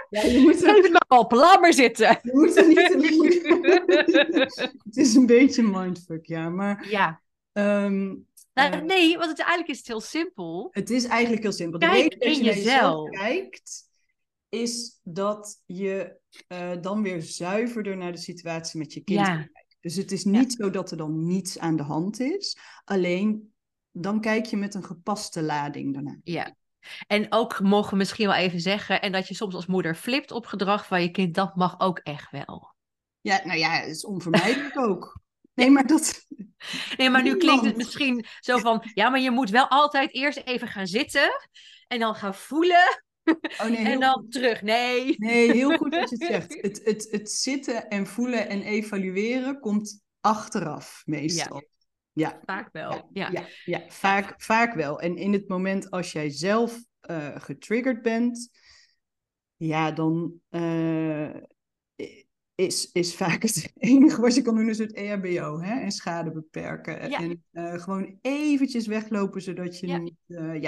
Ja, 0.09 0.23
je 0.23 0.39
moet 0.39 0.63
er, 0.63 0.69
Geef 0.75 0.83
het 0.83 0.93
maar 0.93 1.19
op, 1.19 1.33
laat 1.33 1.61
maar 1.61 1.73
zitten. 1.73 2.19
je 2.23 2.31
moet 2.33 2.57
er 2.57 2.67
niet 2.67 2.93
Het 4.85 4.97
is 4.97 5.15
een 5.15 5.27
beetje 5.27 5.63
mindfuck, 5.63 6.27
ja. 6.27 6.49
Maar 6.49 6.89
Ja, 6.91 7.21
ehm, 7.53 8.15
nou, 8.55 8.73
eh, 8.73 8.81
nee, 8.81 9.17
want 9.19 9.31
het, 9.31 9.39
eigenlijk 9.39 9.71
is 9.71 9.79
het 9.79 9.87
heel 9.87 10.01
simpel. 10.01 10.69
Het 10.71 10.91
is 10.91 11.05
eigenlijk 11.05 11.43
heel 11.43 11.53
simpel. 11.53 11.79
De 11.79 11.87
Kijk 11.87 12.11
dat 12.11 12.23
in 12.23 12.35
je 12.35 12.43
jezelf. 12.43 13.11
kijkt, 13.11 13.84
is 14.61 15.01
dat 15.03 15.63
je 15.67 16.17
eh, 16.47 16.71
dan 16.81 17.03
weer 17.03 17.23
zuiverder 17.23 17.97
naar 17.97 18.13
de 18.13 18.19
situatie 18.19 18.79
met 18.79 18.93
je 18.93 19.01
kind 19.01 19.21
Ja. 19.21 19.35
kijkt. 19.37 19.77
Dus 19.81 19.97
het 19.97 20.13
is 20.13 20.25
niet 20.25 20.53
zo 20.53 20.71
dat 20.71 20.91
er 20.91 20.97
dan 20.97 21.27
niets 21.27 21.59
aan 21.59 21.77
de 21.77 21.83
hand 21.83 22.21
is. 22.21 22.57
Alleen 22.85 23.53
dan 23.91 24.21
kijk 24.21 24.47
je 24.47 24.57
met 24.57 24.75
een 24.75 24.85
gepaste 24.85 25.43
lading 25.43 25.93
daarna. 25.93 26.19
Ja. 26.23 26.57
En 27.07 27.27
ook 27.33 27.61
mogen 27.61 27.91
we 27.91 27.97
misschien 27.97 28.27
wel 28.27 28.37
even 28.37 28.61
zeggen, 28.61 29.03
en 29.03 29.13
dat 29.13 29.29
je 29.29 29.35
soms 29.35 29.55
als 29.55 29.67
moeder 29.67 29.95
flipt 29.95 30.31
op 30.31 30.47
gedrag 30.47 30.87
van 30.87 31.03
je 31.03 31.11
kind, 31.11 31.35
dat 31.35 31.57
mag 31.57 31.81
ook 31.81 31.99
echt 31.99 32.31
wel. 32.31 32.75
Ja, 33.21 33.41
nou 33.45 33.59
ja, 33.59 33.71
het 33.71 33.89
is 33.91 34.05
onvermijdelijk 34.05 34.79
ook. 34.79 35.13
Nee, 35.55 35.71
maar 35.71 35.87
dat. 35.87 36.27
Nee, 36.97 37.11
maar 37.11 37.23
nu 37.23 37.37
klinkt 37.45 37.65
het 37.65 37.77
misschien 37.77 38.27
zo 38.41 38.59
van, 38.59 38.91
ja, 38.95 39.09
maar 39.09 39.21
je 39.21 39.31
moet 39.31 39.51
wel 39.51 39.69
altijd 39.69 40.15
eerst 40.15 40.39
even 40.39 40.69
gaan 40.69 40.87
zitten 40.87 41.31
en 41.87 41.99
dan 41.99 42.15
gaan 42.15 42.35
voelen 42.35 43.03
Oh 43.63 43.69
nee, 43.69 43.77
en 43.77 44.01
dan 44.01 44.27
terug. 44.29 44.63
Nee. 44.63 45.15
nee, 45.19 45.53
heel 45.53 45.77
goed 45.77 45.93
dat 45.93 46.11
je 46.11 46.17
het 46.17 46.27
zegt. 46.27 46.55
Het, 46.63 46.81
het, 46.85 47.09
het 47.11 47.31
zitten 47.31 47.89
en 47.89 48.07
voelen 48.07 48.49
en 48.49 48.63
evalueren 48.63 49.61
komt 49.61 50.03
achteraf 50.21 51.03
meestal. 51.07 51.63
Ja. 52.13 52.41
Vaak 52.45 52.69
wel. 52.73 53.09
Ja. 53.13 53.31
Ja, 53.31 53.47
ja, 53.65 53.83
vaak, 53.89 54.35
vaak 54.37 54.75
wel. 54.75 55.01
En 55.01 55.17
in 55.17 55.33
het 55.33 55.49
moment 55.49 55.91
als 55.91 56.13
jij 56.13 56.31
zelf 56.31 56.85
eh, 57.01 57.37
getriggerd 57.37 58.03
bent, 58.03 58.51
ja, 59.57 59.93
dan 59.93 60.33
eh, 60.49 61.31
is, 62.55 62.93
is 62.93 63.17
vaak 63.17 63.43
het 63.43 63.73
enige 63.79 64.21
wat 64.21 64.35
je 64.35 64.43
kan 64.43 64.55
doen, 64.55 64.69
is 64.69 64.79
het 64.79 64.93
EHBO 64.93 65.61
hè? 65.61 65.81
en 65.81 65.91
schade 65.91 66.33
beperken. 66.33 67.11
Ja. 67.11 67.19
En 67.19 67.45
eh, 67.51 67.75
gewoon 67.75 68.19
eventjes 68.21 68.87
weglopen, 68.87 69.43
zodat 69.43 69.79
je 69.79 69.87
Ja. 69.87 69.99
niet... 69.99 70.15
eh, 70.27 70.61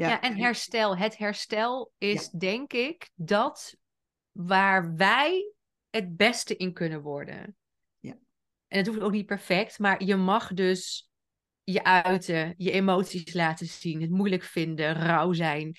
ja. 0.00 0.08
Ja, 0.08 0.20
en 0.20 0.36
herstel. 0.36 0.96
Het 0.96 1.18
herstel 1.18 1.92
is 1.98 2.28
denk 2.28 2.72
ik 2.72 3.10
dat 3.14 3.76
waar 4.32 4.94
wij 4.96 5.52
het 5.90 6.16
beste 6.16 6.56
in 6.56 6.72
kunnen 6.72 7.02
worden. 7.02 7.56
Ja. 7.98 8.16
En 8.68 8.78
het 8.78 8.86
hoeft 8.86 9.00
ook 9.00 9.12
niet 9.12 9.26
perfect, 9.26 9.78
maar 9.78 10.04
je 10.04 10.16
mag 10.16 10.54
dus 10.54 11.10
je 11.64 11.84
uiten, 11.84 12.54
je 12.56 12.70
emoties 12.70 13.34
laten 13.34 13.66
zien, 13.66 14.00
het 14.00 14.10
moeilijk 14.10 14.42
vinden, 14.42 14.94
rouw 14.94 15.32
zijn. 15.32 15.76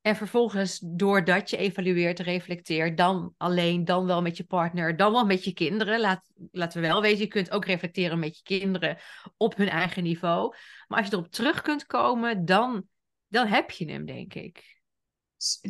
En 0.00 0.16
vervolgens, 0.16 0.78
doordat 0.78 1.50
je 1.50 1.56
evalueert, 1.56 2.18
reflecteert, 2.18 2.96
dan 2.96 3.34
alleen, 3.36 3.84
dan 3.84 4.06
wel 4.06 4.22
met 4.22 4.36
je 4.36 4.44
partner, 4.44 4.96
dan 4.96 5.12
wel 5.12 5.26
met 5.26 5.44
je 5.44 5.52
kinderen. 5.52 6.00
Laat, 6.00 6.30
laten 6.50 6.80
we 6.80 6.86
wel 6.86 7.00
weten, 7.00 7.18
je 7.18 7.26
kunt 7.26 7.50
ook 7.50 7.64
reflecteren 7.64 8.18
met 8.18 8.36
je 8.36 8.42
kinderen 8.42 8.98
op 9.36 9.56
hun 9.56 9.68
eigen 9.68 10.02
niveau. 10.02 10.54
Maar 10.88 10.98
als 10.98 11.06
je 11.06 11.12
erop 11.12 11.30
terug 11.30 11.62
kunt 11.62 11.86
komen, 11.86 12.44
dan, 12.44 12.84
dan 13.30 13.46
heb 13.46 13.70
je 13.70 13.90
hem, 13.90 14.06
denk 14.06 14.34
ik. 14.34 14.80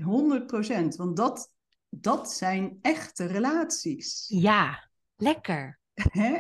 100 0.03 0.47
procent, 0.47 0.97
want 0.97 1.17
dat, 1.17 1.53
dat 1.89 2.33
zijn 2.33 2.79
echte 2.83 3.25
relaties. 3.25 4.25
Ja, 4.29 4.91
lekker. 5.17 5.81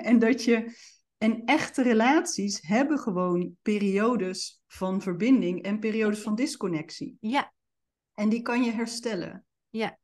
En 0.02 0.18
dat 0.18 0.44
je. 0.44 0.74
En 1.18 1.44
echte 1.44 1.82
relaties 1.82 2.60
hebben 2.62 2.98
gewoon 2.98 3.56
periodes 3.62 4.62
van 4.66 5.02
verbinding 5.02 5.62
en 5.62 5.78
periodes 5.78 6.20
van 6.20 6.34
disconnectie. 6.34 7.16
Ja, 7.20 7.52
En 8.14 8.28
die 8.28 8.42
kan 8.42 8.62
je 8.62 8.70
herstellen. 8.70 9.44
Ja. 9.70 9.98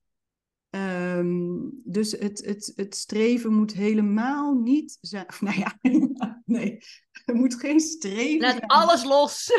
Ehm, 0.71 1.59
dus 1.85 2.13
het, 2.13 2.45
het, 2.45 2.73
het 2.75 2.97
streven 2.97 3.53
moet 3.53 3.73
helemaal 3.73 4.55
niet 4.55 4.99
zijn. 5.01 5.29
of 5.29 5.41
Nou 5.47 5.59
ja, 5.59 5.79
nee. 6.45 6.79
Er 7.31 7.35
moet 7.35 7.55
geen 7.55 7.81
streven 7.81 8.41
laat 8.41 8.51
zijn. 8.51 8.67
alles 8.67 9.05
los. 9.05 9.51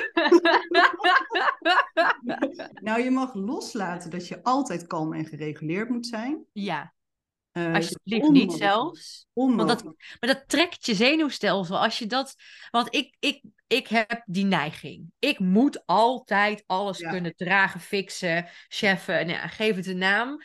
Nou, 2.82 3.04
je 3.04 3.12
mag 3.12 3.34
loslaten 3.34 4.10
dat 4.10 4.28
je 4.28 4.44
altijd 4.44 4.88
kalm 4.88 5.14
en 5.14 5.26
gereguleerd 5.26 5.90
moet 5.90 6.08
zijn. 6.08 6.46
ja, 6.54 6.96
Uh, 7.58 7.74
Alsjeblieft 7.74 8.30
niet 8.30 8.54
zelfs. 8.54 9.28
Want 9.34 9.68
dat, 9.68 9.84
maar 9.84 9.96
dat 10.20 10.44
trekt 10.48 10.86
je 10.86 10.96
zenuwstelsel. 10.96 11.80
Als 11.80 12.00
je 12.00 12.06
dat. 12.06 12.36
Want 12.72 12.96
ik, 12.96 13.16
ik, 13.20 13.42
ik 13.68 13.88
heb 13.88 14.22
die 14.26 14.46
neiging. 14.46 15.12
Ik 15.20 15.40
moet 15.40 15.86
altijd 15.86 16.64
alles 16.66 17.02
kunnen 17.02 17.36
dragen, 17.36 17.80
fixen, 17.80 18.48
cheffen. 18.68 19.28
Nou 19.28 19.40
ja, 19.40 19.48
geef 19.48 19.76
het 19.76 19.88
een 19.88 19.98
naam. 19.98 20.42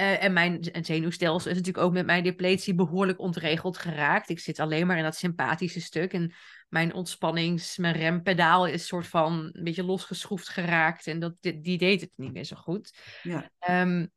Uh, 0.00 0.24
en 0.24 0.32
mijn 0.32 0.68
zenuwstelsel 0.82 1.50
is 1.50 1.56
natuurlijk 1.56 1.84
ook 1.84 1.92
met 1.92 2.06
mijn 2.06 2.24
depletie 2.24 2.74
behoorlijk 2.74 3.18
ontregeld 3.18 3.78
geraakt. 3.78 4.28
Ik 4.28 4.38
zit 4.38 4.58
alleen 4.58 4.86
maar 4.86 4.96
in 4.96 5.02
dat 5.02 5.16
sympathische 5.16 5.80
stuk. 5.80 6.12
En 6.12 6.32
mijn 6.68 6.94
ontspannings, 6.94 7.76
mijn 7.76 7.94
rempedaal 7.94 8.66
is 8.66 8.86
soort 8.86 9.06
van 9.06 9.50
een 9.52 9.64
beetje 9.64 9.84
losgeschroefd 9.84 10.48
geraakt. 10.48 11.06
En 11.06 11.18
dat, 11.20 11.34
die, 11.40 11.60
die 11.60 11.78
deed 11.78 12.00
het 12.00 12.10
niet 12.16 12.32
meer 12.32 12.44
zo 12.44 12.56
goed. 12.56 12.98
Ja. 13.22 13.50
Um, 13.68 14.10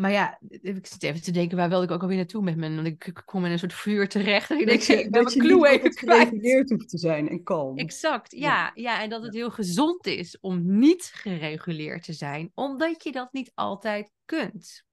maar 0.00 0.10
ja, 0.10 0.38
ik 0.48 0.86
zit 0.86 1.02
even 1.02 1.22
te 1.22 1.30
denken, 1.30 1.56
waar 1.56 1.68
wilde 1.68 1.84
ik 1.84 1.90
ook 1.90 2.02
alweer 2.02 2.16
naartoe 2.16 2.42
met 2.42 2.56
mijn... 2.56 2.74
Want 2.74 2.86
ik 2.86 3.22
kom 3.24 3.44
in 3.44 3.50
een 3.50 3.58
soort 3.58 3.74
vuur 3.74 4.08
terecht. 4.08 4.50
ik 4.50 4.66
denk, 4.66 4.82
ik 4.82 5.10
ben 5.10 5.22
mijn 5.22 5.38
clue 5.38 5.68
even 5.68 5.92
gereguleerd 5.92 6.70
hoeft 6.70 6.88
te 6.88 6.98
zijn 6.98 7.28
en 7.28 7.42
kalm. 7.42 7.78
Exact, 7.78 8.32
ja, 8.36 8.70
ja. 8.74 9.02
En 9.02 9.10
dat 9.10 9.22
het 9.22 9.34
heel 9.34 9.50
gezond 9.50 10.06
is 10.06 10.38
om 10.40 10.78
niet 10.78 11.04
gereguleerd 11.14 12.04
te 12.04 12.12
zijn. 12.12 12.50
Omdat 12.54 13.04
je 13.04 13.12
dat 13.12 13.32
niet 13.32 13.52
altijd 13.54 14.10
kunt. 14.24 14.84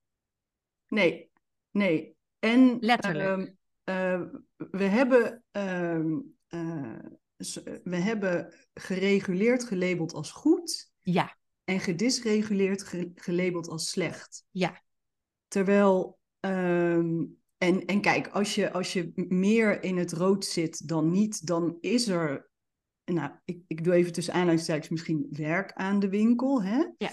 Nee, 0.87 1.29
nee. 1.71 2.15
En... 2.39 2.77
Letterlijk. 2.79 3.55
Uh, 3.85 4.21
we 4.57 4.83
hebben... 4.83 5.43
Uh, 5.51 6.19
we 7.83 7.95
hebben 7.95 8.53
gereguleerd 8.73 9.63
gelabeld 9.63 10.13
als 10.13 10.31
goed. 10.31 10.91
Ja. 11.01 11.37
En 11.63 11.79
gedisreguleerd 11.79 12.93
gelabeld 13.15 13.67
als 13.67 13.89
slecht. 13.89 14.45
Ja. 14.51 14.85
Terwijl, 15.47 16.19
ehm, 16.39 17.23
en, 17.57 17.85
en 17.85 18.01
kijk, 18.01 18.27
als 18.27 18.55
je, 18.55 18.71
als 18.71 18.93
je 18.93 19.11
meer 19.15 19.83
in 19.83 19.97
het 19.97 20.11
rood 20.13 20.45
zit 20.45 20.87
dan 20.87 21.11
niet, 21.11 21.47
dan 21.47 21.77
is 21.79 22.07
er, 22.07 22.49
nou, 23.05 23.31
ik, 23.45 23.61
ik 23.67 23.83
doe 23.83 23.93
even 23.93 24.13
tussen 24.13 24.33
aanhalingstekens 24.33 24.89
misschien 24.89 25.27
werk 25.31 25.73
aan 25.73 25.99
de 25.99 26.09
winkel, 26.09 26.63
hè? 26.63 26.85
Ja. 26.97 27.11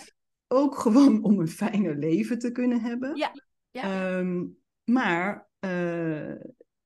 Ook 0.49 0.78
gewoon 0.78 1.22
om 1.24 1.41
een 1.41 1.49
fijner 1.49 1.97
leven 1.97 2.39
te 2.39 2.53
kunnen 2.53 2.80
hebben. 2.80 3.16
Ja. 3.16 3.32
ja. 3.70 4.18
Um, 4.18 4.57
maar 4.85 5.49
uh, 5.61 6.35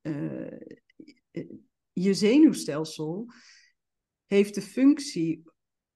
uh, 0.03 0.61
je 1.93 2.15
zenuwstelsel 2.15 3.33
heeft 4.27 4.55
de 4.55 4.63
functie 4.63 5.43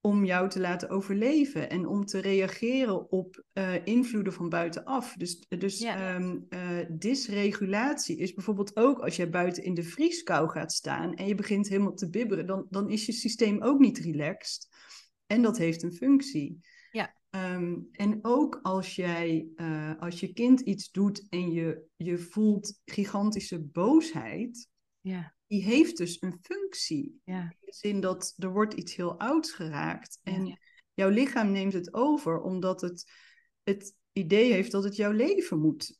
om 0.04 0.24
jou 0.24 0.48
te 0.48 0.60
laten 0.60 0.88
overleven 0.88 1.70
en 1.70 1.86
om 1.86 2.04
te 2.04 2.20
reageren 2.20 3.10
op 3.10 3.44
uh, 3.54 3.86
invloeden 3.86 4.32
van 4.32 4.48
buitenaf. 4.48 5.14
Dus, 5.16 5.46
dus 5.48 5.78
ja. 5.78 6.14
um, 6.14 6.46
uh, 6.48 6.60
dysregulatie 6.90 8.16
is 8.16 8.34
bijvoorbeeld 8.34 8.76
ook 8.76 8.98
als 8.98 9.16
jij 9.16 9.30
buiten 9.30 9.62
in 9.62 9.74
de 9.74 9.82
vrieskou 9.82 10.48
gaat 10.48 10.72
staan 10.72 11.14
en 11.14 11.26
je 11.26 11.34
begint 11.34 11.68
helemaal 11.68 11.94
te 11.94 12.10
bibberen, 12.10 12.46
dan, 12.46 12.66
dan 12.70 12.90
is 12.90 13.06
je 13.06 13.12
systeem 13.12 13.62
ook 13.62 13.78
niet 13.78 13.98
relaxed. 13.98 14.68
En 15.26 15.42
dat 15.42 15.58
heeft 15.58 15.82
een 15.82 15.94
functie. 15.94 16.60
Ja. 16.90 17.14
Um, 17.30 17.88
en 17.92 18.18
ook 18.22 18.58
als 18.62 18.94
jij, 18.96 19.48
uh, 19.56 19.92
als 19.98 20.20
je 20.20 20.32
kind 20.32 20.60
iets 20.60 20.90
doet 20.90 21.26
en 21.28 21.50
je, 21.50 21.82
je 21.96 22.18
voelt 22.18 22.80
gigantische 22.84 23.60
boosheid, 23.60 24.68
ja 25.00 25.34
die 25.52 25.62
heeft 25.62 25.96
dus 25.96 26.22
een 26.22 26.38
functie. 26.42 27.20
Ja. 27.24 27.40
In 27.40 27.56
de 27.60 27.72
zin 27.72 28.00
dat 28.00 28.34
er 28.38 28.52
wordt 28.52 28.74
iets 28.74 28.96
heel 28.96 29.18
ouds 29.18 29.52
geraakt. 29.52 30.20
En 30.22 30.58
jouw 30.94 31.08
lichaam 31.08 31.50
neemt 31.50 31.72
het 31.72 31.94
over 31.94 32.40
omdat 32.40 32.80
het 32.80 33.10
het 33.62 33.94
idee 34.12 34.52
heeft 34.52 34.72
dat 34.72 34.84
het 34.84 34.96
jouw 34.96 35.10
leven 35.10 35.58
moet 35.58 35.98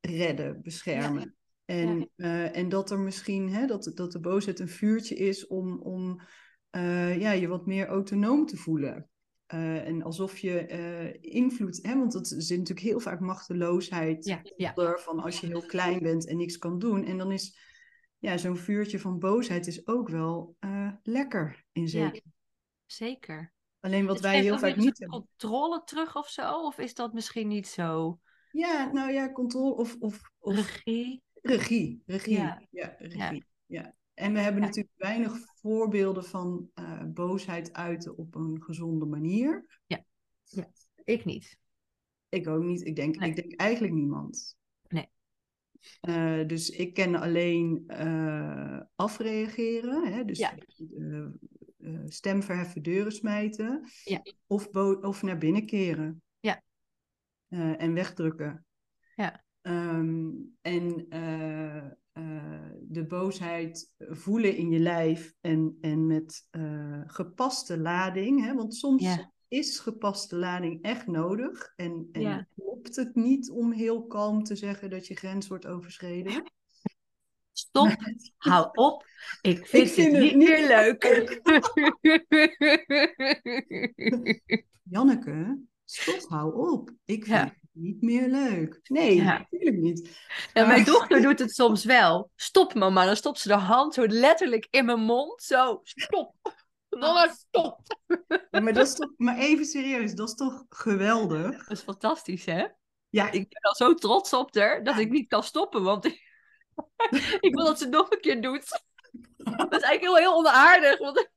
redden, 0.00 0.62
beschermen. 0.62 1.36
En, 1.64 2.10
uh, 2.16 2.56
en 2.56 2.68
dat 2.68 2.90
er 2.90 2.98
misschien, 2.98 3.48
hè, 3.48 3.66
dat, 3.66 3.90
dat 3.94 4.12
de 4.12 4.20
boosheid 4.20 4.60
een 4.60 4.68
vuurtje 4.68 5.14
is 5.14 5.46
om, 5.46 5.78
om 5.78 6.20
uh, 6.76 7.20
ja, 7.20 7.32
je 7.32 7.48
wat 7.48 7.66
meer 7.66 7.86
autonoom 7.86 8.46
te 8.46 8.56
voelen. 8.56 9.08
Uh, 9.54 9.86
en 9.86 10.02
alsof 10.02 10.38
je 10.38 11.18
invloed, 11.20 11.78
hè, 11.82 11.98
want 11.98 12.12
het 12.12 12.26
zit 12.28 12.58
natuurlijk 12.58 12.86
heel 12.86 13.00
vaak 13.00 13.20
machteloosheid 13.20 14.24
ja, 14.24 14.42
ja. 14.56 14.96
van 14.96 15.20
als 15.20 15.40
je 15.40 15.46
heel 15.46 15.66
klein 15.66 16.02
bent 16.02 16.26
en 16.26 16.36
niks 16.36 16.58
kan 16.58 16.78
doen. 16.78 17.04
En 17.04 17.18
dan 17.18 17.32
is 17.32 17.70
ja, 18.22 18.36
zo'n 18.36 18.56
vuurtje 18.56 19.00
van 19.00 19.18
boosheid 19.18 19.66
is 19.66 19.86
ook 19.86 20.08
wel 20.08 20.56
uh, 20.60 20.92
lekker 21.02 21.64
in 21.72 21.88
zekere. 21.88 22.20
Ja, 22.24 22.30
zeker. 22.86 23.52
Alleen 23.80 24.06
wat 24.06 24.20
wij 24.20 24.40
heel 24.40 24.58
vaak 24.58 24.76
niet 24.76 24.98
hebben. 24.98 25.18
controle 25.18 25.82
terug 25.84 26.16
of 26.16 26.28
zo? 26.28 26.60
Of 26.60 26.78
is 26.78 26.94
dat 26.94 27.12
misschien 27.12 27.48
niet 27.48 27.66
zo? 27.66 28.18
Ja, 28.50 28.92
nou 28.92 29.12
ja, 29.12 29.32
controle 29.32 29.74
of... 29.74 29.96
of, 29.98 30.20
of 30.38 30.54
regie. 30.54 31.22
Regie, 31.32 32.02
regie. 32.06 32.36
Ja, 32.36 32.62
ja 32.70 32.94
regie. 32.98 33.44
Ja. 33.66 33.94
En 34.14 34.32
we 34.32 34.38
hebben 34.38 34.62
natuurlijk 34.62 34.94
weinig 34.96 35.32
voorbeelden 35.60 36.24
van 36.24 36.70
uh, 36.74 37.02
boosheid 37.06 37.72
uiten 37.72 38.16
op 38.16 38.34
een 38.34 38.62
gezonde 38.62 39.06
manier. 39.06 39.80
Ja, 39.86 40.04
ja. 40.44 40.70
ik 41.04 41.24
niet. 41.24 41.58
Ik 42.28 42.48
ook 42.48 42.62
niet. 42.62 42.86
Ik 42.86 42.96
denk, 42.96 43.16
nee. 43.16 43.28
ik 43.28 43.36
denk 43.36 43.60
eigenlijk 43.60 43.92
niemand. 43.92 44.56
Uh, 46.08 46.46
dus 46.46 46.70
ik 46.70 46.94
ken 46.94 47.14
alleen 47.14 47.84
uh, 47.86 48.80
afreageren, 48.94 50.12
hè? 50.12 50.24
dus 50.24 50.38
ja. 50.38 50.54
uh, 50.98 51.28
stem 52.06 52.42
verheffen, 52.42 52.82
deuren 52.82 53.12
smijten, 53.12 53.88
ja. 54.04 54.22
of, 54.46 54.66
of 55.00 55.22
naar 55.22 55.38
binnen 55.38 55.66
keren 55.66 56.22
ja. 56.40 56.62
en 57.76 57.94
wegdrukken. 57.94 58.66
Ja. 59.14 59.44
Um, 59.62 60.56
en 60.60 61.06
de 62.80 63.04
boosheid 63.08 63.92
voelen 63.98 64.56
in 64.56 64.70
je 64.70 64.78
lijf 64.78 65.34
en, 65.40 65.76
en 65.80 66.06
met 66.06 66.48
gepaste 67.06 67.78
lading, 67.78 68.44
hè? 68.44 68.54
want 68.54 68.74
soms 68.74 69.16
is 69.52 69.78
gepaste 69.78 70.36
lading 70.36 70.82
echt 70.82 71.06
nodig? 71.06 71.72
En, 71.76 72.08
en 72.12 72.20
ja. 72.20 72.46
klopt 72.54 72.96
het 72.96 73.14
niet 73.14 73.50
om 73.50 73.72
heel 73.72 74.06
kalm 74.06 74.44
te 74.44 74.56
zeggen 74.56 74.90
dat 74.90 75.06
je 75.06 75.16
grens 75.16 75.48
wordt 75.48 75.66
overschreden? 75.66 76.52
Stop, 77.52 77.96
hou 78.36 78.68
op. 78.72 79.06
Ik 79.40 79.66
vind, 79.66 79.86
ik 79.86 79.92
vind 79.92 80.12
het, 80.12 80.22
niet 80.22 80.36
meer 80.36 80.66
leuk. 80.66 81.02
Janneke, 84.90 85.60
stop, 85.84 86.28
hou 86.28 86.70
op. 86.70 86.90
Ik 87.04 87.24
vind 87.24 87.36
ja. 87.36 87.44
het 87.44 87.58
niet 87.72 88.02
meer 88.02 88.28
leuk. 88.28 88.80
Nee, 88.82 89.16
ja. 89.16 89.38
natuurlijk 89.38 89.76
niet. 89.76 90.18
Ja, 90.54 90.66
mijn 90.66 90.84
dochter 90.84 91.22
doet 91.22 91.38
het 91.38 91.54
soms 91.54 91.84
wel. 91.84 92.30
Stop 92.36 92.74
mama, 92.74 93.04
dan 93.04 93.16
stopt 93.16 93.38
ze 93.38 93.48
de 93.48 93.54
hand 93.54 93.94
zo 93.94 94.06
letterlijk 94.06 94.66
in 94.70 94.84
mijn 94.84 95.00
mond. 95.00 95.42
Zo, 95.42 95.80
stop. 95.82 96.34
Mama, 96.98 97.32
stop! 97.32 97.80
Ja, 98.50 98.60
maar, 98.60 98.72
dat 98.72 98.86
is 98.86 98.94
toch, 98.94 99.12
maar 99.16 99.38
even 99.38 99.64
serieus, 99.64 100.14
dat 100.14 100.28
is 100.28 100.34
toch 100.34 100.64
geweldig? 100.68 101.66
Dat 101.66 101.76
is 101.76 101.82
fantastisch, 101.82 102.44
hè? 102.44 102.66
Ja. 103.08 103.30
Ik 103.30 103.48
ben 103.48 103.62
al 103.62 103.74
zo 103.74 103.94
trots 103.94 104.32
op 104.32 104.54
haar 104.54 104.84
dat 104.84 104.98
ik 104.98 105.10
niet 105.10 105.28
kan 105.28 105.42
stoppen, 105.42 105.82
want 105.82 106.04
ik, 106.04 106.20
ik 107.40 107.54
wil 107.54 107.64
dat 107.64 107.78
ze 107.78 107.88
nog 107.88 108.10
een 108.10 108.20
keer 108.20 108.42
doet. 108.42 108.82
Dat 109.36 109.72
is 109.72 109.82
eigenlijk 109.82 110.00
heel, 110.00 110.16
heel 110.16 110.36
onaardig. 110.36 110.98
Want... 110.98 111.30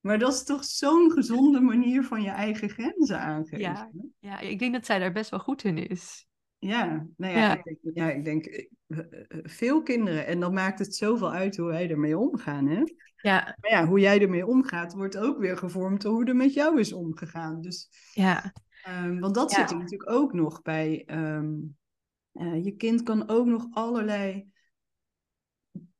Maar 0.00 0.18
dat 0.18 0.32
is 0.32 0.44
toch 0.44 0.64
zo'n 0.64 1.10
gezonde 1.12 1.60
manier 1.60 2.04
van 2.04 2.22
je 2.22 2.30
eigen 2.30 2.68
grenzen 2.68 3.20
aangeven? 3.20 3.58
Ja, 3.58 3.90
ja, 4.18 4.38
ik 4.38 4.58
denk 4.58 4.72
dat 4.72 4.86
zij 4.86 4.98
daar 4.98 5.12
best 5.12 5.30
wel 5.30 5.40
goed 5.40 5.64
in 5.64 5.88
is. 5.88 6.27
Ja, 6.58 7.06
nou 7.16 7.32
ja, 7.32 7.38
ja. 7.38 7.56
Ik 7.56 7.64
denk, 7.64 7.96
ja, 7.96 8.10
ik 8.10 8.24
denk 8.24 8.46
eh, 8.46 8.64
eh, 8.88 9.38
veel 9.42 9.82
kinderen. 9.82 10.26
En 10.26 10.40
dan 10.40 10.52
maakt 10.52 10.78
het 10.78 10.94
zoveel 10.94 11.32
uit 11.32 11.56
hoe 11.56 11.66
wij 11.66 11.90
ermee 11.90 12.18
omgaan, 12.18 12.66
hè? 12.66 12.82
Ja. 13.16 13.56
Maar 13.60 13.70
ja, 13.70 13.86
hoe 13.86 14.00
jij 14.00 14.20
ermee 14.20 14.46
omgaat, 14.46 14.92
wordt 14.92 15.18
ook 15.18 15.38
weer 15.38 15.56
gevormd 15.56 16.02
door 16.02 16.12
hoe 16.12 16.24
er 16.24 16.36
met 16.36 16.54
jou 16.54 16.80
is 16.80 16.92
omgegaan. 16.92 17.60
Dus, 17.60 17.88
ja. 18.12 18.52
Um, 19.04 19.20
want 19.20 19.34
dat 19.34 19.50
ja. 19.50 19.58
zit 19.58 19.70
er 19.70 19.76
natuurlijk 19.76 20.10
ook 20.10 20.32
nog 20.32 20.62
bij. 20.62 21.04
Um, 21.10 21.76
uh, 22.32 22.64
je 22.64 22.76
kind 22.76 23.02
kan 23.02 23.28
ook 23.28 23.46
nog 23.46 23.66
allerlei 23.70 24.48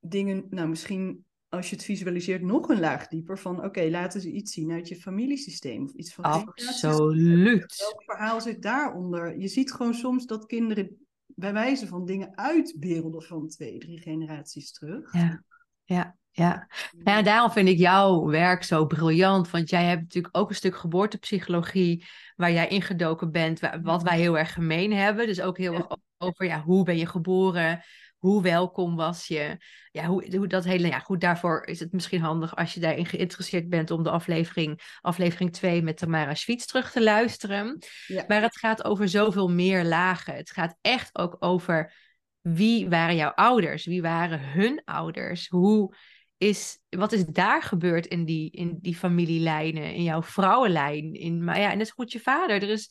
dingen, 0.00 0.46
nou 0.50 0.68
misschien 0.68 1.24
als 1.48 1.70
je 1.70 1.76
het 1.76 1.84
visualiseert, 1.84 2.42
nog 2.42 2.68
een 2.68 2.80
laag 2.80 3.08
dieper 3.08 3.38
van, 3.38 3.56
oké, 3.56 3.66
okay, 3.66 3.90
laten 3.90 4.20
ze 4.20 4.30
iets 4.30 4.52
zien 4.52 4.72
uit 4.72 4.88
je 4.88 4.96
familiesysteem 4.96 5.84
of 5.84 5.92
iets 5.92 6.14
van. 6.14 6.24
Absoluut. 6.24 7.76
Welk 7.78 8.02
verhaal 8.04 8.40
zit 8.40 8.62
daaronder? 8.62 9.38
Je 9.38 9.48
ziet 9.48 9.72
gewoon 9.72 9.94
soms 9.94 10.26
dat 10.26 10.46
kinderen 10.46 10.96
bij 11.26 11.52
wijze 11.52 11.86
van 11.86 12.04
dingen 12.04 12.36
uitbeelden 12.36 13.22
van 13.22 13.48
twee, 13.48 13.78
drie 13.78 14.00
generaties 14.00 14.72
terug. 14.72 15.12
Ja, 15.12 15.44
ja. 15.84 16.16
Ja. 16.30 16.68
ja, 17.04 17.22
daarom 17.22 17.50
vind 17.50 17.68
ik 17.68 17.78
jouw 17.78 18.26
werk 18.26 18.62
zo 18.62 18.86
briljant. 18.86 19.50
Want 19.50 19.70
jij 19.70 19.84
hebt 19.84 20.02
natuurlijk 20.02 20.36
ook 20.36 20.48
een 20.48 20.54
stuk 20.54 20.76
geboortepsychologie 20.76 22.06
waar 22.36 22.52
jij 22.52 22.68
ingedoken 22.68 23.30
bent, 23.30 23.60
wat 23.82 24.02
wij 24.02 24.18
heel 24.18 24.38
erg 24.38 24.52
gemeen 24.52 24.92
hebben. 24.92 25.26
Dus 25.26 25.40
ook 25.40 25.58
heel 25.58 25.74
erg 25.74 25.86
over 26.18 26.44
ja, 26.44 26.62
hoe 26.62 26.84
ben 26.84 26.96
je 26.96 27.06
geboren? 27.06 27.82
Hoe 28.18 28.42
welkom 28.42 28.96
was 28.96 29.26
je? 29.26 29.56
Ja, 29.90 30.06
hoe, 30.06 30.36
hoe 30.36 30.46
dat 30.46 30.64
hele, 30.64 30.86
ja, 30.86 30.98
goed, 30.98 31.20
daarvoor 31.20 31.66
is 31.66 31.80
het 31.80 31.92
misschien 31.92 32.20
handig 32.20 32.56
als 32.56 32.74
je 32.74 32.80
daarin 32.80 33.06
geïnteresseerd 33.06 33.68
bent 33.68 33.90
om 33.90 34.02
de 34.02 34.10
aflevering, 34.10 34.98
aflevering 35.00 35.52
2 35.52 35.82
met 35.82 35.96
Tamara 35.96 36.34
Schwitz 36.34 36.64
terug 36.64 36.90
te 36.90 37.02
luisteren. 37.02 37.78
Ja. 38.06 38.24
Maar 38.28 38.42
het 38.42 38.58
gaat 38.58 38.84
over 38.84 39.08
zoveel 39.08 39.50
meer 39.50 39.84
lagen. 39.84 40.34
Het 40.34 40.50
gaat 40.50 40.76
echt 40.80 41.18
ook 41.18 41.36
over 41.38 41.92
wie 42.40 42.88
waren 42.88 43.16
jouw 43.16 43.30
ouders? 43.30 43.84
Wie 43.84 44.02
waren 44.02 44.40
hun 44.40 44.82
ouders? 44.84 45.48
Hoe 45.48 45.94
is, 46.36 46.78
wat 46.88 47.12
is 47.12 47.26
daar 47.26 47.62
gebeurd 47.62 48.06
in 48.06 48.24
die, 48.24 48.50
in 48.50 48.78
die 48.80 48.96
familielijnen, 48.96 49.94
in 49.94 50.02
jouw 50.02 50.22
vrouwenlijn? 50.22 51.14
In, 51.14 51.44
maar 51.44 51.60
ja, 51.60 51.70
en 51.70 51.78
net 51.78 51.90
goed 51.90 52.12
je 52.12 52.20
vader. 52.20 52.62
Er 52.62 52.68
is, 52.68 52.90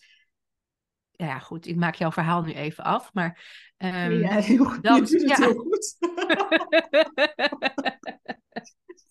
ja 1.18 1.40
goed, 1.40 1.68
ik 1.68 1.76
maak 1.76 1.96
jouw 1.96 2.12
verhaal 2.12 2.42
nu 2.44 2.54
even 2.54 2.84
af, 2.84 3.14
maar... 3.14 3.56
Um, 3.78 3.90
ja, 4.12 4.40
heel 4.40 4.66
goed. 4.66 4.84
Dat, 4.84 5.10
je 5.10 5.18
doet 5.18 5.30
het 5.30 5.38
ja. 5.38 5.46
heel 5.46 5.54
goed. 5.56 5.96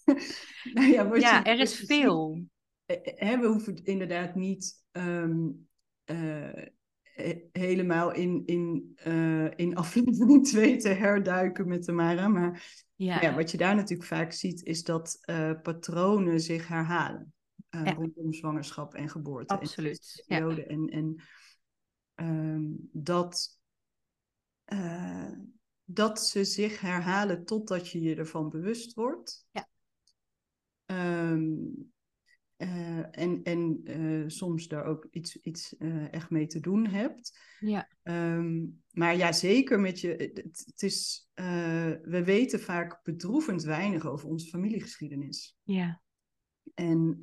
nou 0.75 0.87
ja, 0.89 1.09
wat 1.09 1.21
ja, 1.21 1.39
je- 1.39 1.45
er 1.45 1.61
is 1.61 1.75
veel. 1.75 2.35
ziet, 2.87 3.01
eh, 3.03 3.29
hè, 3.29 3.39
we 3.39 3.47
hoeven 3.47 3.85
inderdaad 3.85 4.35
niet 4.35 4.85
ehm, 4.93 5.39
eh, 6.05 6.63
he- 7.03 7.45
helemaal 7.53 8.13
in, 8.13 8.43
in, 8.47 8.93
eh, 8.97 9.51
in 9.59 9.77
aflevering 9.77 10.47
2 10.49 10.77
te 10.77 10.89
herduiken 10.89 11.69
met 11.69 11.85
Tamara. 11.85 12.29
Maar 12.29 12.83
Ja, 12.95 13.21
ja, 13.21 13.35
wat 13.35 13.51
je 13.51 13.57
daar 13.57 13.75
natuurlijk 13.75 14.09
vaak 14.09 14.33
ziet, 14.33 14.63
is 14.63 14.85
dat 14.85 15.19
eh, 15.21 15.53
patronen 15.63 16.41
zich 16.41 16.69
herhalen. 16.69 17.33
eh, 17.69 17.85
Ja. 17.85 17.93
Rondom 17.93 18.33
zwangerschap 18.33 18.95
en 18.95 19.09
geboorte. 19.09 19.55
en 19.55 19.61
absoluut. 19.61 20.25
Ja. 20.27 20.49
En, 20.49 20.89
en 20.89 21.21
ehm, 22.17 22.65
dat, 22.93 23.61
eh, 24.65 25.33
dat 25.85 26.27
ze 26.27 26.45
zich 26.45 26.81
herhalen 26.81 27.45
totdat 27.45 27.89
je 27.89 28.01
je 28.01 28.15
ervan 28.15 28.49
bewust 28.49 28.95
wordt. 28.95 29.47
Ja. 29.51 29.69
Ehm, 30.85 31.55
eh, 32.57 33.19
en 33.19 33.43
en 33.43 33.81
eh, 33.85 34.25
soms 34.27 34.69
daar 34.69 34.85
ook 34.85 35.07
iets, 35.11 35.37
iets 35.41 35.77
echt 36.11 36.31
mee 36.31 36.47
te 36.47 36.61
doen 36.61 36.87
hebt. 36.87 37.39
Ja. 37.61 37.89
Ehm, 38.03 38.65
maar 38.91 39.17
ja, 39.17 39.33
zeker 39.33 39.81
met 39.81 40.01
je. 40.01 40.09
Het, 40.09 40.63
het 40.67 40.83
is, 40.83 41.29
we 42.03 42.23
weten 42.25 42.61
vaak 42.61 43.03
bedroevend 43.03 43.63
weinig 43.63 44.07
over 44.07 44.29
onze 44.29 44.49
familiegeschiedenis. 44.49 45.57
ja, 45.63 46.03
En 46.75 47.19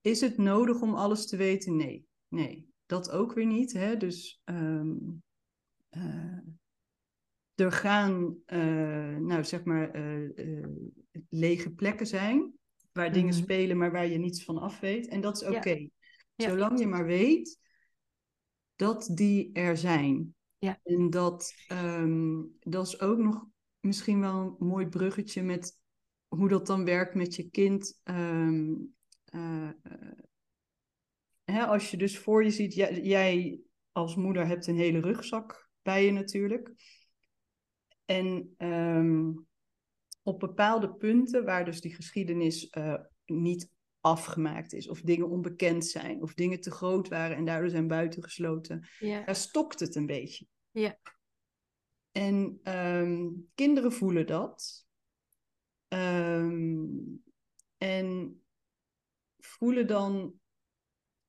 is 0.00 0.20
het 0.20 0.36
nodig 0.36 0.80
om 0.80 0.94
alles 0.94 1.26
te 1.26 1.36
weten? 1.36 1.76
Nee, 1.76 2.06
nee, 2.28 2.73
dat 2.86 3.10
ook 3.10 3.32
weer 3.32 3.46
niet. 3.46 3.72
Hè? 3.72 3.96
Dus 3.96 4.40
ehm, 4.44 4.92
eh, 5.88 6.38
er 7.54 7.72
gaan, 7.72 8.36
eh, 8.46 9.16
nou 9.16 9.44
zeg 9.44 9.64
maar, 9.64 9.90
eh, 9.90 10.68
lege 11.28 11.70
plekken 11.70 12.06
zijn 12.06 12.52
waar 12.92 13.12
dingen 13.12 13.34
Mhm. 13.34 13.42
spelen, 13.42 13.76
maar 13.76 13.92
waar 13.92 14.06
je 14.06 14.18
niets 14.18 14.44
van 14.44 14.58
af 14.58 14.80
weet. 14.80 15.08
En 15.08 15.20
dat 15.20 15.42
is 15.42 15.48
oké. 15.48 15.88
Ja. 16.34 16.48
Zolang 16.48 16.78
je 16.78 16.86
maar 16.86 17.06
weet 17.06 17.58
dat 18.76 19.10
die 19.14 19.52
er 19.52 19.76
zijn. 19.76 20.34
Ja. 20.58 20.80
En 20.82 21.10
dat, 21.10 21.54
ehm, 21.68 22.42
dat 22.60 22.86
is 22.86 23.00
ook 23.00 23.18
nog 23.18 23.46
misschien 23.80 24.20
wel 24.20 24.56
een 24.58 24.66
mooi 24.66 24.86
bruggetje 24.86 25.42
met 25.42 25.78
hoe 26.28 26.48
dat 26.48 26.66
dan 26.66 26.84
werkt 26.84 27.14
met 27.14 27.34
je 27.34 27.50
kind. 27.50 28.00
Ehm, 28.02 28.72
eh, 29.24 29.68
eh, 29.68 29.72
hè, 31.44 31.64
als 31.64 31.90
je 31.90 31.96
dus 31.96 32.18
voor 32.18 32.44
je 32.44 32.50
ziet, 32.50 32.74
jij, 32.74 33.00
jij 33.00 33.60
als 33.92 34.16
moeder 34.16 34.46
hebt 34.46 34.66
een 34.66 34.76
hele 34.76 35.00
rugzak 35.00 35.70
bij 35.82 36.04
je 36.04 36.10
natuurlijk. 36.10 36.72
En 38.04 38.54
ehm, 38.56 39.32
op 40.22 40.40
bepaalde 40.40 40.94
punten 40.94 41.44
waar 41.44 41.64
dus 41.64 41.80
die 41.80 41.94
geschiedenis 41.94 42.68
eh, 42.68 43.00
niet 43.24 43.72
afgemaakt 44.00 44.72
is, 44.72 44.88
of 44.88 45.00
dingen 45.00 45.28
onbekend 45.28 45.86
zijn, 45.86 46.22
of 46.22 46.34
dingen 46.34 46.60
te 46.60 46.70
groot 46.70 47.08
waren 47.08 47.36
en 47.36 47.44
daardoor 47.44 47.70
zijn 47.70 47.88
buitengesloten, 47.88 48.88
ja, 48.98 49.24
daar 49.24 49.36
stokt 49.36 49.80
het 49.80 49.94
een 49.94 50.06
beetje. 50.06 50.46
Ja. 50.70 50.98
En 52.12 52.60
ehm, 52.62 53.30
kinderen 53.54 53.92
voelen 53.92 54.26
dat. 54.26 54.86
Ehm, 55.88 56.86
en 57.76 58.38
voelen 59.38 59.86
dan 59.86 60.40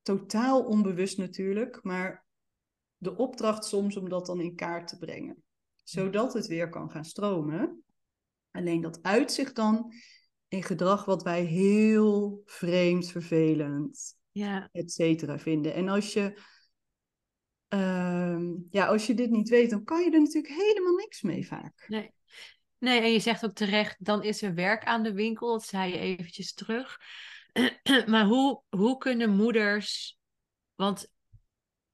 totaal 0.06 0.64
onbewust 0.64 1.18
natuurlijk, 1.18 1.84
maar 1.84 2.26
de 2.98 3.16
opdracht 3.16 3.66
soms 3.66 3.98
om 3.98 4.10
dat 4.10 4.26
dan 4.26 4.42
in 4.42 4.56
kaart 4.56 4.88
te 4.88 4.98
brengen. 4.98 5.44
Zodat 5.84 6.34
het 6.34 6.48
weer 6.48 6.70
kan 6.70 6.92
gaan 6.92 7.06
stromen. 7.06 7.84
Alleen 8.52 8.82
dat 8.82 9.04
uitzicht 9.04 9.56
dan 9.56 9.94
in 10.48 10.64
gedrag 10.64 11.06
wat 11.06 11.24
wij 11.24 11.44
heel 11.44 12.42
vreemd, 12.46 13.12
vervelend, 13.12 14.18
ja, 14.32 14.70
et 14.72 14.92
cetera 14.92 15.40
vinden. 15.40 15.74
En 15.74 15.90
als 15.90 16.14
je, 16.14 16.40
ehm, 17.68 18.54
ja, 18.70 18.86
als 18.86 19.08
je 19.08 19.14
dit 19.14 19.30
niet 19.30 19.50
weet, 19.50 19.70
dan 19.70 19.84
kan 19.84 20.04
je 20.04 20.12
er 20.12 20.22
natuurlijk 20.22 20.54
helemaal 20.54 20.96
niks 20.96 21.22
mee 21.22 21.48
vaak. 21.48 21.86
nee. 21.88 22.14
Nee, 22.78 23.02
en 23.02 23.12
je 23.12 23.20
zegt 23.20 23.46
ook 23.46 23.54
terecht, 23.54 24.06
dan 24.06 24.24
is 24.24 24.42
er 24.42 24.54
werk 24.54 24.84
aan 24.84 25.04
de 25.04 25.14
winkel. 25.14 25.52
Dat 25.52 25.66
zei 25.66 25.92
je 25.92 25.98
eventjes 25.98 26.54
terug. 26.54 26.98
maar 28.12 28.26
hoe, 28.26 28.62
hoe 28.70 28.98
kunnen 28.98 29.36
moeders... 29.36 30.20
Want 30.76 31.14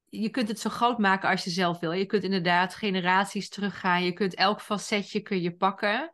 je 0.09 0.29
kunt 0.29 0.47
het 0.47 0.59
zo 0.59 0.69
groot 0.69 0.97
maken 0.97 1.29
als 1.29 1.43
je 1.43 1.49
zelf 1.49 1.79
wil. 1.79 1.91
Je 1.91 2.05
kunt 2.05 2.23
inderdaad 2.23 2.75
generaties 2.75 3.49
teruggaan. 3.49 4.03
Je 4.03 4.13
kunt 4.13 4.35
elk 4.35 4.61
facetje 4.61 5.21
kun 5.21 5.41
je 5.41 5.55
pakken. 5.55 6.11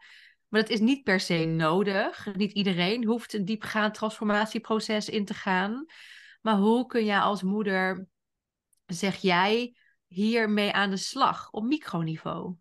Maar 0.47 0.61
dat 0.61 0.69
is 0.69 0.79
niet 0.79 1.03
per 1.03 1.19
se 1.19 1.45
nodig. 1.45 2.35
Niet 2.35 2.51
iedereen 2.51 3.05
hoeft 3.05 3.33
een 3.33 3.45
diepgaand 3.45 3.93
transformatieproces 3.93 5.09
in 5.09 5.25
te 5.25 5.33
gaan. 5.33 5.85
Maar 6.41 6.55
hoe 6.55 6.85
kun 6.85 7.05
je 7.05 7.19
als 7.19 7.43
moeder, 7.43 8.07
zeg 8.85 9.15
jij, 9.15 9.75
hiermee 10.07 10.73
aan 10.73 10.89
de 10.89 10.97
slag 10.97 11.51
op 11.51 11.63
microniveau? 11.63 12.55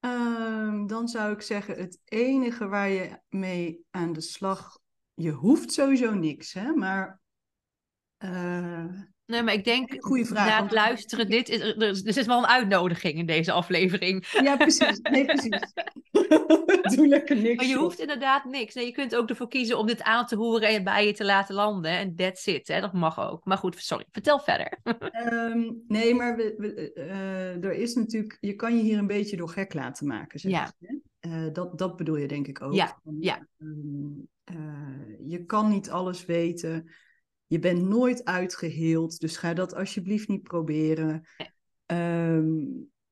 Ehm, 0.00 0.86
dan 0.86 1.08
zou 1.08 1.32
ik 1.32 1.42
zeggen, 1.42 1.76
het 1.76 2.00
enige 2.04 2.68
waar 2.68 2.88
je 2.88 3.20
mee 3.28 3.84
aan 3.90 4.12
de 4.12 4.20
slag, 4.20 4.78
je 5.16 5.30
hoeft 5.30 5.72
sowieso 5.72 6.14
niks, 6.14 6.52
hè, 6.52 6.72
maar 6.72 7.20
eh, 8.16 8.84
Nee, 9.26 9.42
maar 9.42 9.54
ik 9.54 9.64
denk, 9.64 9.94
goede 10.04 10.24
vraag, 10.24 10.48
na 10.48 10.62
het 10.62 10.72
luisteren, 10.72 11.28
dit 11.28 11.48
is, 11.48 11.60
er, 11.60 12.06
is- 12.06 12.16
er 12.16 12.26
wel 12.26 12.38
een 12.38 12.46
uitnodiging 12.46 13.14
in 13.14 13.26
deze 13.26 13.52
aflevering. 13.52 14.26
ja, 14.42 14.56
precies, 14.56 14.98
nee, 15.00 15.24
precies. 15.24 15.72
Doe 16.96 17.06
lekker 17.08 17.36
niks. 17.36 17.56
Maar 17.56 17.66
je 17.66 17.76
hoeft 17.76 17.98
inderdaad 18.00 18.44
niks. 18.44 18.74
Nee, 18.74 18.86
je 18.86 18.92
kunt 18.92 19.16
ook 19.16 19.28
ervoor 19.28 19.48
kiezen 19.48 19.78
om 19.78 19.86
dit 19.86 20.02
aan 20.02 20.26
te 20.26 20.36
horen 20.36 20.68
en 20.68 20.84
bij 20.84 21.06
je 21.06 21.12
te 21.12 21.24
laten 21.24 21.54
landen. 21.54 21.90
En 21.90 22.14
that's 22.16 22.46
it, 22.46 22.68
hè? 22.68 22.80
dat 22.80 22.92
mag 22.92 23.20
ook. 23.30 23.44
Maar 23.44 23.58
goed, 23.58 23.78
sorry, 23.82 24.04
vertel 24.10 24.38
verder. 24.40 24.78
Ehm, 25.10 25.72
nee, 25.88 26.14
maar 26.14 26.36
we, 26.36 26.54
we, 26.58 26.92
eh, 26.92 27.64
er 27.64 27.72
is 27.72 27.94
natuurlijk, 27.94 28.38
je 28.40 28.54
kan 28.54 28.76
je 28.76 28.82
hier 28.82 28.98
een 28.98 29.06
beetje 29.06 29.36
door 29.36 29.48
gek 29.48 29.74
laten 29.74 30.06
maken, 30.06 30.38
zeg 30.40 30.50
Ja. 30.52 30.72
Eh, 31.20 31.46
dat, 31.52 31.78
dat 31.78 31.96
bedoel 31.96 32.16
je 32.16 32.28
denk 32.28 32.46
ik 32.46 32.62
ook. 32.62 32.74
Ja, 32.74 33.00
ja. 33.20 33.46
ehm, 33.58 34.08
eh, 34.46 35.28
je 35.28 35.44
kan 35.44 35.68
niet 35.68 35.90
alles 35.90 36.24
weten. 36.24 36.90
Je 37.46 37.58
bent 37.58 37.82
nooit 37.82 38.24
uitgeheeld, 38.24 39.20
dus 39.20 39.36
ga 39.36 39.54
dat 39.54 39.74
alsjeblieft 39.74 40.28
niet 40.28 40.42
proberen. 40.42 41.26
Nee. 41.38 41.50
Ehm, 41.86 42.64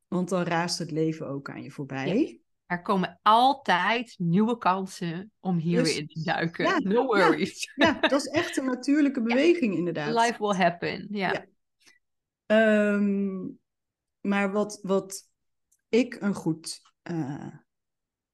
want 0.08 0.28
dan 0.28 0.42
raast 0.42 0.78
het 0.78 0.90
leven 0.90 1.28
ook 1.28 1.50
aan 1.50 1.62
je 1.62 1.70
voorbij. 1.70 2.38
Er 2.66 2.82
komen 2.82 3.18
altijd 3.22 4.14
nieuwe 4.18 4.58
kansen 4.58 5.32
om 5.40 5.56
hier 5.56 5.82
Dus- 5.82 5.94
te 5.94 6.22
duiken. 6.24 6.64
ja, 6.64 6.78
no 6.78 7.04
worries. 7.06 7.72
Ja, 7.74 8.00
dat 8.00 8.12
is 8.20 8.26
echt 8.26 8.56
een 8.56 8.64
natuurlijke 8.64 9.22
beweging 9.28 9.74
inderdaad. 9.74 10.26
Life 10.26 10.46
will 10.46 10.56
happen. 10.56 11.06
Ja. 11.10 11.32
Ja. 11.32 11.46
Ehm, 12.46 13.46
maar 14.20 14.52
wat, 14.52 14.78
wat 14.82 15.28
ik 15.88 16.16
een 16.20 16.34
goed 16.34 16.80
eh, 17.02 17.54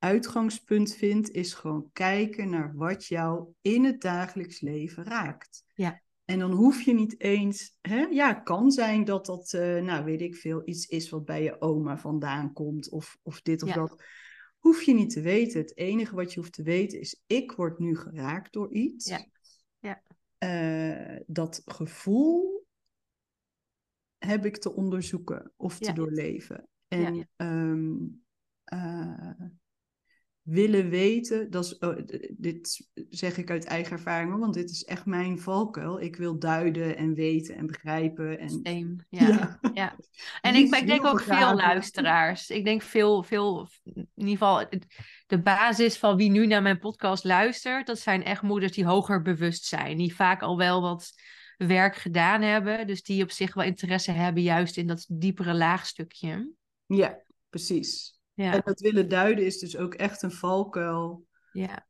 uitgangspunt 0.00 0.94
vind, 0.94 1.30
is 1.30 1.54
gewoon 1.54 1.90
kijken 1.92 2.50
naar 2.50 2.74
wat 2.74 3.06
jou 3.06 3.52
in 3.60 3.84
het 3.84 4.00
dagelijks 4.00 4.60
leven 4.60 5.04
raakt. 5.04 5.64
Ja. 5.74 6.02
En 6.24 6.38
dan 6.38 6.52
hoef 6.52 6.82
je 6.82 6.94
niet 6.94 7.20
eens, 7.20 7.76
hè, 7.80 8.00
ja, 8.00 8.34
het 8.34 8.42
kan 8.42 8.70
zijn 8.70 9.04
dat 9.04 9.26
dat, 9.26 9.52
eh, 9.52 9.82
nou 9.82 10.04
weet 10.04 10.20
ik 10.20 10.36
veel, 10.36 10.62
iets 10.64 10.86
is 10.86 11.08
wat 11.10 11.24
bij 11.24 11.42
je 11.42 11.60
oma 11.60 11.98
vandaan 11.98 12.52
komt, 12.52 12.90
of, 12.90 13.18
of 13.22 13.42
dit 13.42 13.62
of 13.62 13.68
Ja. 13.68 13.74
dat. 13.74 14.02
Hoef 14.58 14.82
je 14.82 14.94
niet 14.94 15.10
te 15.10 15.20
weten. 15.20 15.60
Het 15.60 15.76
enige 15.76 16.14
wat 16.14 16.32
je 16.32 16.40
hoeft 16.40 16.52
te 16.52 16.62
weten 16.62 17.00
is, 17.00 17.22
ik 17.26 17.52
word 17.52 17.78
nu 17.78 17.96
geraakt 17.96 18.52
door 18.52 18.72
iets. 18.72 19.08
Ja. 19.08 19.26
Ja. 19.78 20.02
Eh, 20.38 21.20
dat 21.26 21.62
gevoel 21.64 22.66
heb 24.18 24.44
ik 24.44 24.56
te 24.56 24.74
onderzoeken 24.74 25.52
of 25.56 25.78
te 25.78 25.84
Ja. 25.84 25.92
doorleven. 25.92 26.68
En 26.88 27.14
Ja. 27.14 27.24
ehm, 27.36 27.96
eh, 28.64 29.46
willen 30.50 30.88
weten, 30.88 31.50
dat 31.50 31.64
is, 31.64 31.78
oh, 31.78 31.96
dit 32.30 32.88
zeg 33.10 33.36
ik 33.36 33.50
uit 33.50 33.64
eigen 33.64 33.92
ervaring, 33.92 34.38
want 34.38 34.54
dit 34.54 34.70
is 34.70 34.84
echt 34.84 35.06
mijn 35.06 35.38
valkuil. 35.38 36.00
Ik 36.00 36.16
wil 36.16 36.38
duiden 36.38 36.96
en 36.96 37.14
weten 37.14 37.56
en 37.56 37.66
begrijpen. 37.66 38.38
En... 38.38 38.48
Same, 38.48 38.96
ja. 39.08 39.58
ja. 39.74 39.96
En 40.40 40.54
ik, 40.54 40.74
ik 40.74 40.86
denk 40.86 41.04
ook 41.04 41.20
veel 41.20 41.54
luisteraars. 41.54 42.50
Ik 42.50 42.64
denk 42.64 42.82
veel, 42.82 43.22
veel, 43.22 43.68
in 43.84 44.08
ieder 44.14 44.32
geval 44.32 44.66
de 45.26 45.42
basis 45.42 45.98
van 45.98 46.16
wie 46.16 46.30
nu 46.30 46.46
naar 46.46 46.62
mijn 46.62 46.78
podcast 46.78 47.24
luistert, 47.24 47.86
dat 47.86 47.98
zijn 47.98 48.24
echt 48.24 48.42
moeders 48.42 48.72
die 48.72 48.86
hoger 48.86 49.22
bewust 49.22 49.64
zijn. 49.64 49.96
Die 49.96 50.14
vaak 50.14 50.42
al 50.42 50.56
wel 50.56 50.80
wat 50.80 51.12
werk 51.56 51.96
gedaan 51.96 52.42
hebben. 52.42 52.86
Dus 52.86 53.02
die 53.02 53.22
op 53.22 53.30
zich 53.30 53.54
wel 53.54 53.64
interesse 53.64 54.12
hebben 54.12 54.42
juist 54.42 54.76
in 54.76 54.86
dat 54.86 55.06
diepere 55.08 55.54
laagstukje. 55.54 56.52
Ja, 56.86 57.22
precies. 57.48 58.19
Ja. 58.40 58.52
En 58.52 58.60
dat 58.64 58.80
willen 58.80 59.08
duiden 59.08 59.44
is 59.44 59.58
dus 59.58 59.76
ook 59.76 59.94
echt 59.94 60.22
een 60.22 60.32
valkuil. 60.32 61.26
Ja. 61.52 61.86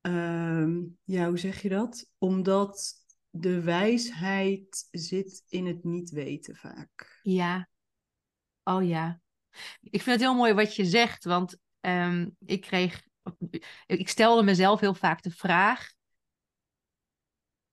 Ehm, 0.00 0.82
ja, 1.04 1.28
hoe 1.28 1.38
zeg 1.38 1.62
je 1.62 1.68
dat? 1.68 2.06
Omdat 2.18 2.94
de 3.30 3.60
wijsheid 3.60 4.88
zit 4.90 5.44
in 5.48 5.66
het 5.66 5.84
niet 5.84 6.10
weten 6.10 6.56
vaak. 6.56 7.20
Ja. 7.22 7.68
Oh 8.64 8.86
ja. 8.86 9.20
Ik 9.80 10.02
vind 10.02 10.16
het 10.16 10.20
heel 10.20 10.34
mooi 10.34 10.52
wat 10.52 10.76
je 10.76 10.84
zegt, 10.84 11.24
want 11.24 11.58
ehm, 11.80 12.28
ik 12.46 12.60
kreeg, 12.60 13.02
ik 13.86 14.08
stelde 14.08 14.42
mezelf 14.42 14.80
heel 14.80 14.94
vaak 14.94 15.22
de 15.22 15.30
vraag: 15.30 15.92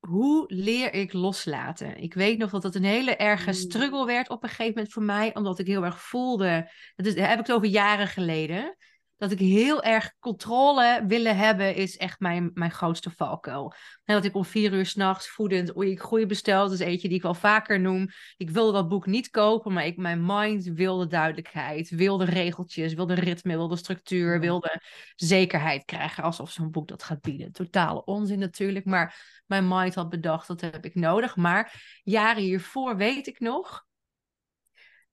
hoe 0.08 0.44
leer 0.48 0.94
ik 0.94 1.14
loslaten? 1.14 1.98
Ik 1.98 2.14
weet 2.14 2.38
nog 2.38 2.50
dat 2.50 2.64
het 2.64 2.76
een 2.76 2.84
hele 2.84 3.16
erge 3.16 3.50
mm. 3.50 3.54
struggle 3.54 4.06
werd 4.06 4.30
op 4.30 4.44
een 4.44 4.50
gegeven 4.50 4.74
moment 4.74 4.94
voor 4.94 5.04
mij, 5.04 5.36
omdat 5.36 5.60
ik 5.60 5.68
heel 5.68 5.86
erg 5.86 6.02
voelde, 6.02 6.72
dat, 6.96 7.06
is, 7.06 7.16
heb 7.16 7.32
ik 7.32 7.38
het 7.38 7.52
over 7.52 7.68
jaren 7.68 8.08
geleden, 8.08 8.76
dat 9.18 9.32
ik 9.32 9.40
heel 9.40 9.84
erg 9.84 10.14
controle 10.20 11.04
willen 11.08 11.38
hebben, 11.38 11.76
is 11.76 11.98
echt 11.98 12.20
mijn, 12.20 12.52
mijn 12.54 12.72
grootste 12.72 13.12
valkuil. 13.16 13.74
En 14.04 14.16
dat 14.16 14.26
ik 14.26 14.36
om 14.36 14.46
vier 14.46 14.74
uur 14.74 14.86
s'nachts 14.86 15.28
voedend, 15.28 15.78
oei, 15.78 15.92
ik 15.92 16.02
groei 16.02 16.26
besteld, 16.26 16.70
dat 16.70 16.80
is 16.80 16.86
eentje 16.86 17.08
die 17.08 17.18
ik 17.18 17.24
wel 17.24 17.34
vaker 17.34 17.80
noem. 17.80 18.08
Ik 18.38 18.50
wilde 18.50 18.72
dat 18.72 18.88
boek 18.88 19.06
niet 19.06 19.30
kopen, 19.30 19.74
maar 19.74 19.86
ik, 19.86 19.98
mijn 19.98 20.26
mind 20.26 20.64
wilde 20.64 21.08
duidelijkheid, 21.08 21.90
wilde 21.90 22.26
regeltjes, 22.26 22.94
wilde 22.94 23.14
ritme, 23.14 23.56
wilde 23.56 23.76
structuur, 23.76 24.40
wilde 24.40 24.82
zekerheid 25.16 25.86
krijgen, 25.86 26.24
alsof 26.24 26.52
zo'n 26.52 26.72
boek 26.72 26.88
dat 26.88 27.04
gaat 27.04 27.22
bieden. 27.22 27.52
Totale 27.52 28.06
onzin 28.06 28.40
natuurlijk, 28.40 28.86
maar 28.86 29.42
mijn 29.46 29.68
mind 29.68 29.96
had 29.96 30.10
bedacht, 30.10 30.48
dat 30.48 30.62
heb 30.62 30.86
ik 30.86 30.96
nodig. 30.96 31.36
Maar 31.36 32.00
jaren 32.04 32.44
hiervoor 32.44 32.98
weet 32.98 33.28
ik 33.28 33.40
nog, 33.40 33.87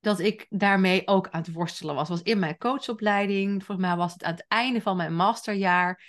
dat 0.05 0.19
ik 0.21 0.47
daarmee 0.49 1.07
ook 1.07 1.29
aan 1.29 1.41
het 1.41 1.53
worstelen 1.53 1.95
was. 1.95 2.09
was 2.09 2.23
in 2.23 2.39
mijn 2.39 2.59
coachopleiding. 2.59 3.65
Volgens 3.65 3.87
mij 3.87 3.97
was 3.97 4.13
het 4.13 4.23
aan 4.23 4.33
het 4.33 4.45
einde 4.49 4.81
van 4.81 4.97
mijn 4.97 5.15
masterjaar. 5.15 6.03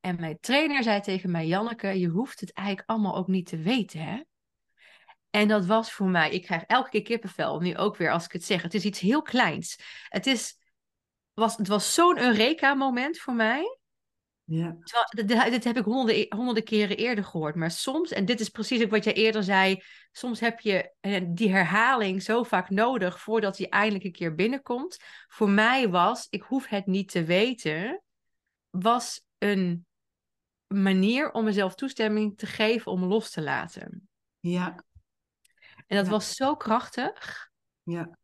En 0.00 0.20
mijn 0.20 0.38
trainer 0.40 0.82
zei 0.82 1.00
tegen 1.00 1.30
mij, 1.30 1.46
Janneke, 1.46 1.98
je 1.98 2.08
hoeft 2.08 2.40
het 2.40 2.52
eigenlijk 2.52 2.88
allemaal 2.88 3.16
ook 3.16 3.26
niet 3.26 3.46
te 3.46 3.56
weten, 3.56 4.00
hè? 4.00 4.20
En 5.30 5.48
dat 5.48 5.66
was 5.66 5.92
voor 5.92 6.08
mij, 6.08 6.30
ik 6.30 6.42
krijg 6.42 6.62
elke 6.62 6.90
keer 6.90 7.02
kippenvel, 7.02 7.60
nu 7.60 7.76
ook 7.76 7.96
weer 7.96 8.12
als 8.12 8.24
ik 8.24 8.32
het 8.32 8.44
zeg. 8.44 8.62
Het 8.62 8.74
is 8.74 8.84
iets 8.84 9.00
heel 9.00 9.22
kleins. 9.22 9.78
Het, 10.08 10.26
is, 10.26 10.58
was, 11.34 11.56
het 11.56 11.68
was 11.68 11.94
zo'n 11.94 12.18
Eureka-moment 12.18 13.18
voor 13.18 13.34
mij. 13.34 13.78
Ja. 14.44 14.76
Terwijl, 14.82 15.50
dit, 15.50 15.64
heb 15.64 15.76
ik 15.76 15.84
honderden, 15.84 16.22
e-, 16.22 16.26
honderden 16.28 16.64
keren 16.64 16.96
eerder 16.96 17.24
gehoord. 17.24 17.54
Maar 17.54 17.70
soms, 17.70 18.10
en 18.10 18.24
dit 18.24 18.40
is 18.40 18.48
precies 18.48 18.82
ook 18.82 18.90
wat 18.90 19.04
jij 19.04 19.14
eerder 19.14 19.42
zei, 19.42 19.82
soms 20.12 20.40
heb 20.40 20.60
je 20.60 20.94
eh, 21.00 21.24
die 21.28 21.50
herhaling 21.50 22.22
zo 22.22 22.42
vaak 22.42 22.70
nodig 22.70 23.20
voordat 23.20 23.58
hij 23.58 23.68
eindelijk 23.68 24.04
een 24.04 24.12
keer 24.12 24.34
binnenkomt. 24.34 24.98
Voor 25.28 25.50
mij 25.50 25.88
was, 25.88 26.26
ik 26.30 26.42
hoef 26.42 26.66
het 26.66 26.86
niet 26.86 27.10
te 27.10 27.24
weten, 27.24 28.02
was 28.70 29.24
een 29.38 29.86
manier 30.66 31.30
om 31.30 31.44
mezelf 31.44 31.74
toestemming 31.74 32.38
te 32.38 32.46
geven 32.46 32.92
om 32.92 33.04
los 33.04 33.30
te 33.30 33.42
laten. 33.42 34.08
Ja. 34.40 34.84
En 35.86 35.96
dat 35.96 36.08
was 36.08 36.34
zo 36.34 36.56
krachtig. 36.56 37.50
Ja. 37.82 38.04
Daar 38.04 38.18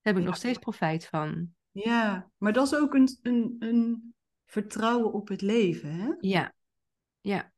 heb 0.00 0.16
ik 0.16 0.24
nog 0.24 0.36
steeds 0.36 0.58
profijt 0.58 1.06
van. 1.06 1.48
Ja, 1.70 2.30
maar 2.36 2.52
dat 2.52 2.66
is 2.66 2.74
ook 2.74 2.94
een, 2.94 3.18
een, 3.22 3.56
een 3.58 4.14
vertrouwen 4.44 5.12
op 5.12 5.28
het 5.28 5.40
leven, 5.40 5.92
hè? 5.92 6.12
Ja, 6.20 6.54
ja. 7.20 7.52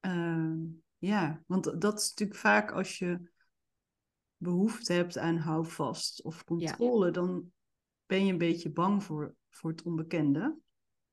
Uh, 0.00 0.54
ja, 0.98 1.42
want 1.46 1.80
dat 1.80 2.00
is 2.00 2.08
natuurlijk 2.08 2.38
vaak 2.38 2.70
als 2.70 2.98
je 2.98 3.30
behoefte 4.36 4.92
hebt 4.92 5.18
aan 5.18 5.36
houvast 5.36 6.22
of 6.22 6.44
controle, 6.44 7.10
dan 7.10 7.52
ben 8.06 8.26
je 8.26 8.32
een 8.32 8.38
beetje 8.38 8.70
bang 8.70 9.04
voor, 9.04 9.34
voor 9.50 9.70
het 9.70 9.82
onbekende. 9.82 10.58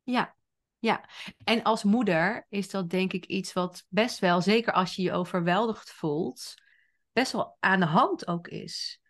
Ja, 0.04 0.36
ja. 0.80 1.10
En 1.43 1.64
als 1.64 1.84
moeder 1.84 2.45
is 2.49 2.70
dat 2.70 2.89
denk 2.89 3.14
ik 3.14 3.26
iets 3.26 3.54
wat 3.54 3.86
best 3.88 4.20
wel, 4.20 4.41
zeker 4.41 4.74
als 4.74 4.95
je 4.95 5.01
je 5.01 5.12
overweldigd 5.14 5.91
voelt, 5.91 6.54
best 7.12 7.32
wel 7.32 7.58
aan 7.60 7.80
de 7.80 7.86
hand 7.86 8.28
ook 8.28 8.47
is. 8.47 9.01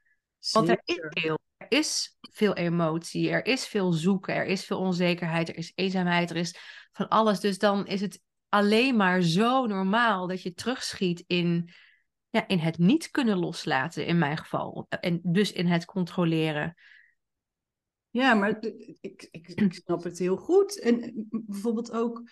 Want 0.52 0.70
er 0.70 0.82
is 0.84 1.08
veel 1.10 1.40
is 1.74 2.18
veel 2.20 2.54
emotie, 2.54 3.30
er 3.30 3.46
is 3.46 3.66
veel 3.66 3.92
zoeken, 3.92 4.36
er 4.36 4.46
is 4.46 4.66
veel 4.66 4.78
onzekerheid, 4.78 5.50
er 5.50 5.58
is 5.58 5.72
eenzaamheid, 5.76 6.30
er 6.30 6.36
is 6.36 6.56
van 6.92 7.08
alles. 7.08 7.40
Dus 7.40 7.58
dan 7.58 7.88
is 7.88 8.02
het 8.02 8.22
alleen 8.50 8.96
maar 8.96 9.22
zo 9.22 9.66
normaal 9.66 10.28
dat 10.28 10.42
je 10.42 10.54
terugschiet 10.54 11.24
in, 11.28 11.70
ja, 12.30 12.48
in 12.48 12.60
het 12.60 12.78
niet 12.78 13.12
kunnen 13.12 13.38
loslaten, 13.38 14.06
in 14.06 14.18
mijn 14.18 14.38
geval. 14.38 14.86
En 14.90 15.20
dus 15.24 15.52
in 15.52 15.68
het 15.68 15.86
controleren. 15.86 16.76
Ja, 18.10 18.34
maar 18.34 18.64
ik, 19.02 19.30
ik, 19.32 19.48
ik 19.52 19.74
snap 19.74 20.04
het 20.04 20.20
heel 20.20 20.38
goed. 20.38 20.80
En 20.80 21.28
bijvoorbeeld 21.30 21.92
ook 21.92 22.30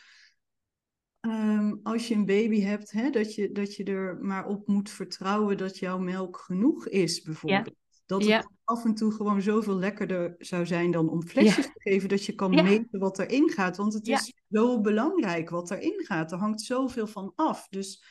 ehm, 1.19 1.75
als 1.83 2.07
je 2.07 2.15
een 2.15 2.25
baby 2.25 2.61
hebt, 2.61 2.91
hè, 2.91 3.09
dat, 3.09 3.35
je, 3.35 3.51
dat 3.51 3.75
je 3.75 3.83
er 3.83 4.17
maar 4.19 4.45
op 4.45 4.67
moet 4.67 4.89
vertrouwen 4.89 5.57
dat 5.57 5.77
jouw 5.77 5.99
melk 5.99 6.37
genoeg 6.37 6.87
is, 6.87 7.21
bijvoorbeeld. 7.21 7.75
Dat 8.05 8.25
het 8.25 8.47
af 8.71 8.85
en 8.85 8.95
toe 8.95 9.11
gewoon 9.11 9.41
zoveel 9.41 9.75
lekkerder 9.75 10.35
zou 10.37 10.65
zijn 10.65 10.91
dan 10.91 11.09
om 11.09 11.23
flesjes 11.23 11.65
te 11.65 11.79
geven, 11.79 12.09
dat 12.09 12.25
je 12.25 12.35
kan 12.35 12.49
meten 12.49 12.99
wat 12.99 13.19
erin 13.19 13.49
gaat. 13.49 13.77
Want 13.77 13.93
het 13.93 14.07
is 14.07 14.33
zo 14.49 14.81
belangrijk 14.81 15.49
wat 15.49 15.71
erin 15.71 16.05
gaat. 16.05 16.31
Er 16.31 16.37
hangt 16.37 16.61
zoveel 16.61 17.07
van 17.07 17.31
af. 17.35 17.67
Dus 17.69 18.03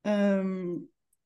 ehm, 0.00 0.76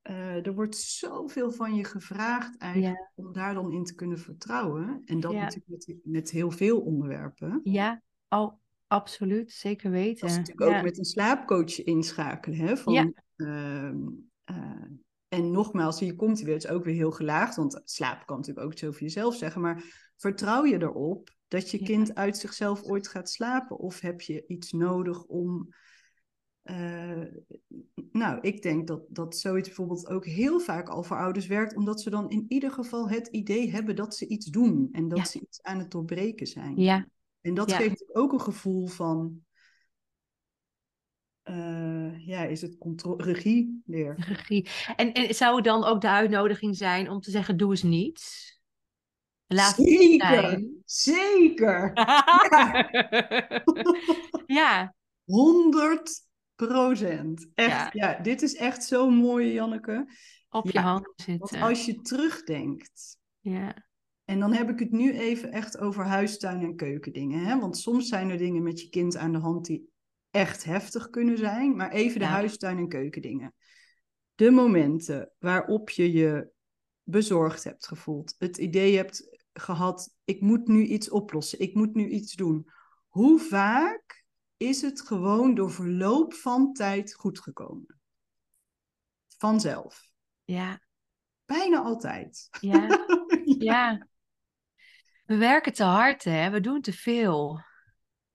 eh, 0.02 0.46
er 0.46 0.54
wordt 0.54 0.76
zoveel 0.76 1.50
van 1.50 1.74
je 1.74 1.84
gevraagd 1.84 2.56
eigenlijk 2.58 3.10
om 3.14 3.32
daar 3.32 3.54
dan 3.54 3.72
in 3.72 3.84
te 3.84 3.94
kunnen 3.94 4.18
vertrouwen. 4.18 5.02
En 5.04 5.20
dat 5.20 5.32
natuurlijk 5.32 5.68
met, 5.68 5.96
met, 6.02 6.30
heel 6.30 6.50
veel 6.50 6.80
onderwerpen. 6.80 7.60
Ja, 7.62 8.02
oh, 8.28 8.52
absoluut. 8.86 9.52
Zeker 9.52 9.90
weten. 9.90 10.20
Dat 10.20 10.30
is 10.30 10.36
natuurlijk 10.36 10.76
ook 10.76 10.82
met 10.82 10.98
een 10.98 11.04
slaapcoach 11.04 11.82
inschakelen. 11.82 12.58
Hè, 12.58 12.76
van, 12.76 13.14
ehm, 13.36 13.96
eh, 14.44 14.82
en 15.28 15.50
nogmaals, 15.50 16.00
hier 16.00 16.16
komt 16.16 16.36
hij 16.36 16.44
weer, 16.44 16.54
het 16.54 16.64
is 16.64 16.70
ook 16.70 16.84
weer 16.84 16.94
heel 16.94 17.10
gelaagd, 17.10 17.56
want 17.56 17.80
slaap 17.84 18.26
kan 18.26 18.36
natuurlijk 18.36 18.66
ook 18.66 18.78
zo 18.78 18.90
voor 18.90 19.00
jezelf 19.00 19.36
zeggen, 19.36 19.60
maar 19.60 19.84
vertrouw 20.16 20.64
je 20.64 20.82
erop 20.82 21.36
dat 21.48 21.70
je 21.70 21.82
kind 21.82 22.14
uit 22.14 22.36
zichzelf 22.36 22.82
ooit 22.82 23.08
gaat 23.08 23.30
slapen? 23.30 23.78
Of 23.78 24.00
heb 24.00 24.20
je 24.20 24.44
iets 24.46 24.72
nodig 24.72 25.24
om. 25.24 25.68
Uh, 26.64 27.24
nou, 28.12 28.38
ik 28.40 28.62
denk 28.62 28.86
dat, 28.86 29.02
dat 29.08 29.36
zoiets 29.36 29.68
bijvoorbeeld 29.68 30.08
ook 30.08 30.24
heel 30.24 30.60
vaak 30.60 30.88
al 30.88 31.02
voor 31.02 31.16
ouders 31.16 31.46
werkt, 31.46 31.76
omdat 31.76 32.00
ze 32.00 32.10
dan 32.10 32.30
in 32.30 32.44
ieder 32.48 32.70
geval 32.70 33.08
het 33.08 33.26
idee 33.26 33.70
hebben 33.70 33.96
dat 33.96 34.14
ze 34.14 34.26
iets 34.26 34.46
doen 34.46 34.88
en 34.92 35.08
dat 35.08 35.28
ze 35.28 35.40
iets 35.40 35.62
aan 35.62 35.78
het 35.78 35.90
doorbreken 35.90 36.46
zijn. 36.46 36.76
Ja. 36.76 37.08
En 37.40 37.54
dat 37.54 37.72
geeft 37.72 38.14
ook 38.14 38.32
een 38.32 38.40
gevoel 38.40 38.86
van 38.86 39.46
uh, 41.50 42.26
ja, 42.26 42.44
is 42.44 42.62
het 42.62 42.76
regie 43.16 43.82
weer. 43.84 44.14
Regie. 44.28 44.68
En, 44.96 45.12
en 45.12 45.34
zou 45.34 45.56
het 45.56 45.64
dan 45.64 45.84
ook 45.84 46.00
de 46.00 46.08
uitnodiging 46.08 46.76
zijn 46.76 47.10
om 47.10 47.20
te 47.20 47.30
zeggen, 47.30 47.56
doe 47.56 47.70
eens 47.70 47.82
niets? 47.82 48.56
Laat 49.46 49.74
zeker, 49.74 50.40
zijn. 50.40 50.82
zeker. 50.84 51.92
ja. 54.60 54.94
100 55.24 56.26
procent. 56.54 57.48
Echt, 57.54 57.92
ja. 57.92 58.18
dit 58.22 58.42
is 58.42 58.54
echt 58.54 58.84
zo 58.84 59.10
mooi, 59.10 59.52
Janneke. 59.52 60.06
Op 60.50 60.70
je 60.70 60.80
hand 60.80 61.12
zitten. 61.16 61.50
Want 61.50 61.70
als 61.70 61.84
je 61.84 62.00
terugdenkt. 62.00 63.18
Ja. 63.40 63.86
En 64.24 64.40
dan 64.40 64.52
heb 64.52 64.70
ik 64.70 64.78
het 64.78 64.90
nu 64.90 65.12
even 65.12 65.52
echt 65.52 65.78
over 65.78 66.04
huistuin- 66.04 66.62
en 66.62 66.76
keukendingen. 66.76 67.44
Hè? 67.44 67.58
Want 67.58 67.76
soms 67.76 68.08
zijn 68.08 68.30
er 68.30 68.38
dingen 68.38 68.62
met 68.62 68.80
je 68.80 68.88
kind 68.88 69.16
aan 69.16 69.32
de 69.32 69.38
hand 69.38 69.66
die 69.66 69.88
echt 70.30 70.64
heftig 70.64 71.10
kunnen 71.10 71.38
zijn, 71.38 71.76
maar 71.76 71.90
even 71.90 72.20
de 72.20 72.26
huistuin- 72.26 72.78
en 72.78 72.88
keukendingen. 72.88 73.54
De 74.34 74.50
momenten 74.50 75.32
waarop 75.38 75.90
je 75.90 76.12
je 76.12 76.50
bezorgd 77.02 77.64
hebt 77.64 77.86
gevoeld, 77.86 78.34
het 78.38 78.56
idee 78.56 78.96
hebt 78.96 79.38
gehad, 79.52 80.14
ik 80.24 80.40
moet 80.40 80.68
nu 80.68 80.84
iets 80.84 81.10
oplossen, 81.10 81.60
ik 81.60 81.74
moet 81.74 81.94
nu 81.94 82.08
iets 82.08 82.34
doen. 82.34 82.70
Hoe 83.08 83.38
vaak 83.38 84.24
is 84.56 84.82
het 84.82 85.00
gewoon 85.00 85.54
door 85.54 85.70
verloop 85.70 86.34
van 86.34 86.72
tijd 86.72 87.14
goed 87.14 87.40
gekomen? 87.40 88.00
Vanzelf. 89.38 90.10
Ja. 90.44 90.80
Bijna 91.44 91.78
altijd. 91.78 92.48
Ja. 92.60 93.06
ja. 93.44 94.08
We 95.24 95.36
werken 95.36 95.72
te 95.72 95.84
hard, 95.84 96.24
hè? 96.24 96.50
We 96.50 96.60
doen 96.60 96.80
te 96.80 96.92
veel. 96.92 97.60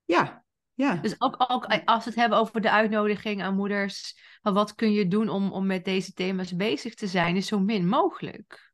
Ja, 0.05 0.42
ja. 0.73 0.95
Dus 0.95 1.21
ook, 1.21 1.35
ook 1.47 1.65
als 1.85 2.03
we 2.03 2.09
het 2.09 2.19
hebben 2.19 2.37
over 2.37 2.61
de 2.61 2.71
uitnodiging 2.71 3.43
aan 3.43 3.55
moeders, 3.55 4.17
van 4.41 4.53
wat 4.53 4.75
kun 4.75 4.91
je 4.91 5.07
doen 5.07 5.29
om, 5.29 5.51
om 5.51 5.65
met 5.65 5.85
deze 5.85 6.13
thema's 6.13 6.55
bezig 6.55 6.95
te 6.95 7.07
zijn, 7.07 7.35
is 7.35 7.47
zo 7.47 7.59
min 7.59 7.87
mogelijk. 7.87 8.71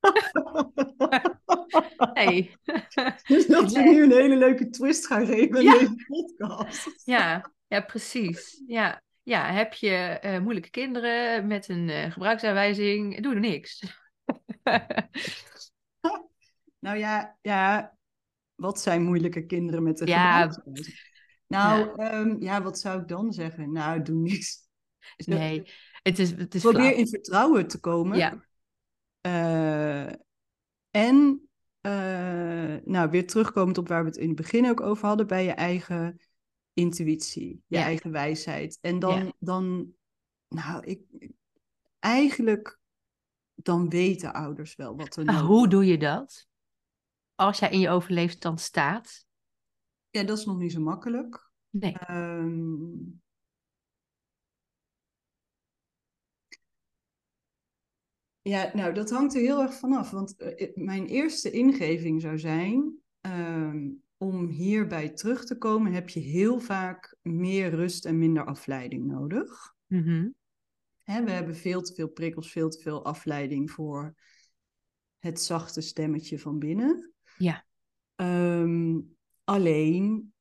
hey. 1.96 2.56
Dus 3.26 3.46
dat 3.46 3.72
we 3.72 3.80
nu 3.90 4.02
een 4.02 4.12
hele 4.12 4.36
leuke 4.36 4.68
twist 4.68 5.06
gaan 5.06 5.26
geven 5.26 5.60
in 5.60 5.70
deze 5.70 6.04
podcast. 6.06 7.02
Ja, 7.04 7.52
ja 7.66 7.80
precies. 7.80 8.62
Ja. 8.66 9.02
ja, 9.22 9.52
heb 9.52 9.72
je 9.72 10.20
uh, 10.24 10.38
moeilijke 10.38 10.70
kinderen 10.70 11.46
met 11.46 11.68
een 11.68 11.88
uh, 11.88 12.10
gebruiksaanwijzing, 12.10 13.22
doe 13.22 13.34
er 13.34 13.40
niks. 13.40 13.98
nou 16.78 16.98
ja, 16.98 17.36
ja, 17.40 17.96
wat 18.54 18.80
zijn 18.80 19.02
moeilijke 19.02 19.46
kinderen 19.46 19.82
met 19.82 20.00
een 20.00 20.06
ja. 20.06 20.50
Nou, 21.50 22.02
ja. 22.02 22.18
Um, 22.18 22.42
ja, 22.42 22.62
wat 22.62 22.78
zou 22.78 23.00
ik 23.00 23.08
dan 23.08 23.32
zeggen? 23.32 23.72
Nou, 23.72 24.02
doe 24.02 24.16
niks. 24.16 24.58
Nee, 25.26 25.70
het 26.02 26.18
is, 26.18 26.30
het 26.30 26.54
is 26.54 26.62
Probeer 26.62 26.94
in 26.94 27.08
vertrouwen 27.08 27.66
te 27.66 27.80
komen. 27.80 28.18
Ja. 28.18 28.44
Uh, 29.26 30.12
en 30.90 31.48
uh, 31.86 32.76
nou, 32.84 33.10
weer 33.10 33.26
terugkomend 33.26 33.78
op 33.78 33.88
waar 33.88 34.02
we 34.02 34.08
het 34.08 34.18
in 34.18 34.26
het 34.26 34.36
begin 34.36 34.68
ook 34.68 34.80
over 34.80 35.06
hadden, 35.06 35.26
bij 35.26 35.44
je 35.44 35.52
eigen 35.52 36.20
intuïtie, 36.72 37.62
je 37.66 37.76
Ja. 37.76 37.82
eigen 37.82 38.10
wijsheid. 38.10 38.78
En 38.80 38.98
dan, 38.98 39.24
Ja. 39.24 39.32
dan 39.38 39.92
nou, 40.48 40.84
ik, 40.84 41.00
eigenlijk, 41.98 42.78
dan 43.54 43.88
weten 43.88 44.32
ouders 44.32 44.76
wel 44.76 44.96
wat 44.96 45.16
er 45.16 45.24
nodig 45.24 45.40
hoe 45.40 45.68
doe 45.68 45.86
je 45.86 45.98
dat? 45.98 46.46
Als 47.34 47.58
jij 47.58 47.70
in 47.70 47.80
je 47.80 47.90
overleefstand 47.90 48.60
staat? 48.60 49.28
Ja, 50.10 50.22
dat 50.22 50.38
is 50.38 50.44
nog 50.44 50.58
niet 50.58 50.72
zo 50.72 50.80
makkelijk. 50.80 51.50
Nee. 51.70 51.92
Ehm, 51.92 52.92
ja, 58.42 58.70
nou, 58.74 58.94
dat 58.94 59.10
hangt 59.10 59.34
er 59.34 59.40
heel 59.40 59.62
erg 59.62 59.74
vanaf. 59.74 60.10
Want 60.10 60.36
eh, 60.36 60.74
mijn 60.74 61.06
eerste 61.06 61.50
ingeving 61.50 62.20
zou 62.20 62.38
zijn, 62.38 62.98
ehm, 63.20 63.88
om 64.16 64.48
hierbij 64.48 65.10
terug 65.10 65.44
te 65.44 65.58
komen, 65.58 65.92
heb 65.92 66.08
je 66.08 66.20
heel 66.20 66.60
vaak 66.60 67.16
meer 67.22 67.70
rust 67.70 68.04
en 68.04 68.18
minder 68.18 68.44
afleiding 68.44 69.04
nodig. 69.06 69.74
Hè, 71.04 71.24
we 71.24 71.30
hebben 71.30 71.56
veel 71.56 71.82
te 71.82 71.94
veel 71.94 72.08
prikkels, 72.08 72.52
veel 72.52 72.68
te 72.68 72.78
veel 72.78 73.04
afleiding 73.04 73.70
voor 73.70 74.14
het 75.18 75.40
zachte 75.40 75.80
stemmetje 75.80 76.38
van 76.38 76.58
binnen. 76.58 77.12
Ja. 77.38 77.66
Ehm, 78.14 78.98
alleen, 79.50 80.32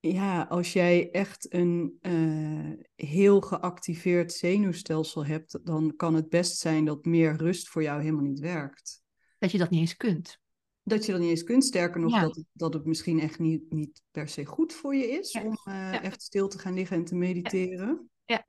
ja, 0.00 0.42
als 0.42 0.72
jij 0.72 1.10
echt 1.10 1.52
een 1.52 1.96
eh, 2.00 2.72
heel 2.94 3.40
geactiveerd 3.40 4.32
zenuwstelsel 4.32 5.26
hebt, 5.26 5.58
dan 5.66 5.96
kan 5.96 6.14
het 6.14 6.28
best 6.28 6.56
zijn 6.58 6.84
dat 6.84 7.04
meer 7.04 7.36
rust 7.36 7.68
voor 7.68 7.82
jou 7.82 8.00
helemaal 8.00 8.24
niet 8.24 8.38
werkt. 8.40 9.02
Dat 9.38 9.50
je 9.52 9.58
dat 9.58 9.70
niet 9.70 9.80
eens 9.80 9.96
kunt. 9.96 10.40
Dat 10.82 11.06
je 11.06 11.12
dat 11.12 11.20
niet 11.20 11.30
eens 11.30 11.42
kunt, 11.42 11.64
sterker 11.64 12.00
nog, 12.00 12.10
Ja. 12.10 12.20
dat, 12.20 12.36
het, 12.36 12.44
dat 12.52 12.74
het 12.74 12.84
misschien 12.84 13.20
echt 13.20 13.38
niet, 13.38 13.72
niet 13.72 14.02
per 14.10 14.28
se 14.28 14.44
goed 14.44 14.72
voor 14.72 14.94
je 14.94 15.06
is 15.06 15.32
Ja. 15.32 15.42
om 15.42 15.58
eh, 15.64 15.74
Ja. 15.74 16.02
echt 16.02 16.22
stil 16.22 16.48
te 16.48 16.58
gaan 16.58 16.74
liggen 16.74 16.96
en 16.96 17.04
te 17.04 17.14
mediteren. 17.14 18.10
Ja. 18.24 18.46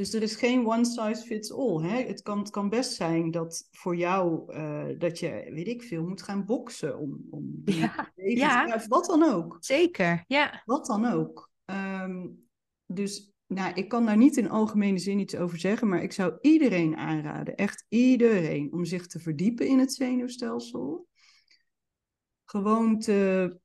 Dus 0.00 0.12
er 0.12 0.22
is 0.22 0.36
geen 0.36 0.66
one 0.66 0.84
size 0.84 1.22
fits 1.26 1.52
all. 1.52 1.82
Hè? 1.82 2.02
Het, 2.02 2.22
kan, 2.22 2.38
het 2.38 2.50
kan 2.50 2.68
best 2.68 2.92
zijn 2.92 3.30
dat 3.30 3.68
voor 3.70 3.96
jou, 3.96 4.52
eh, 4.52 4.84
dat 4.98 5.18
je, 5.18 5.50
weet 5.54 5.66
ik 5.66 5.82
veel, 5.82 6.06
moet 6.06 6.22
gaan 6.22 6.44
boksen 6.44 6.98
om, 6.98 7.26
om 7.30 7.62
Ja. 7.64 7.88
te 7.94 8.10
leven. 8.14 8.38
Ja. 8.38 8.66
Ja, 8.66 8.84
wat 8.88 9.04
dan 9.06 9.22
ook. 9.22 9.56
Zeker, 9.60 10.24
ja. 10.26 10.62
Wat 10.64 10.86
dan 10.86 11.04
ook. 11.04 11.50
Ehm, 11.64 12.26
dus 12.86 13.32
nou, 13.46 13.74
ik 13.74 13.88
kan 13.88 14.06
daar 14.06 14.16
niet 14.16 14.36
in 14.36 14.50
algemene 14.50 14.98
zin 14.98 15.18
iets 15.18 15.36
over 15.36 15.58
zeggen, 15.58 15.88
maar 15.88 16.02
ik 16.02 16.12
zou 16.12 16.38
iedereen 16.40 16.96
aanraden, 16.96 17.54
echt 17.54 17.84
iedereen, 17.88 18.72
om 18.72 18.84
zich 18.84 19.06
te 19.06 19.18
verdiepen 19.18 19.66
in 19.66 19.78
het 19.78 19.92
zenuwstelsel. 19.94 21.06
Gewoon 22.44 22.98
te 22.98 23.58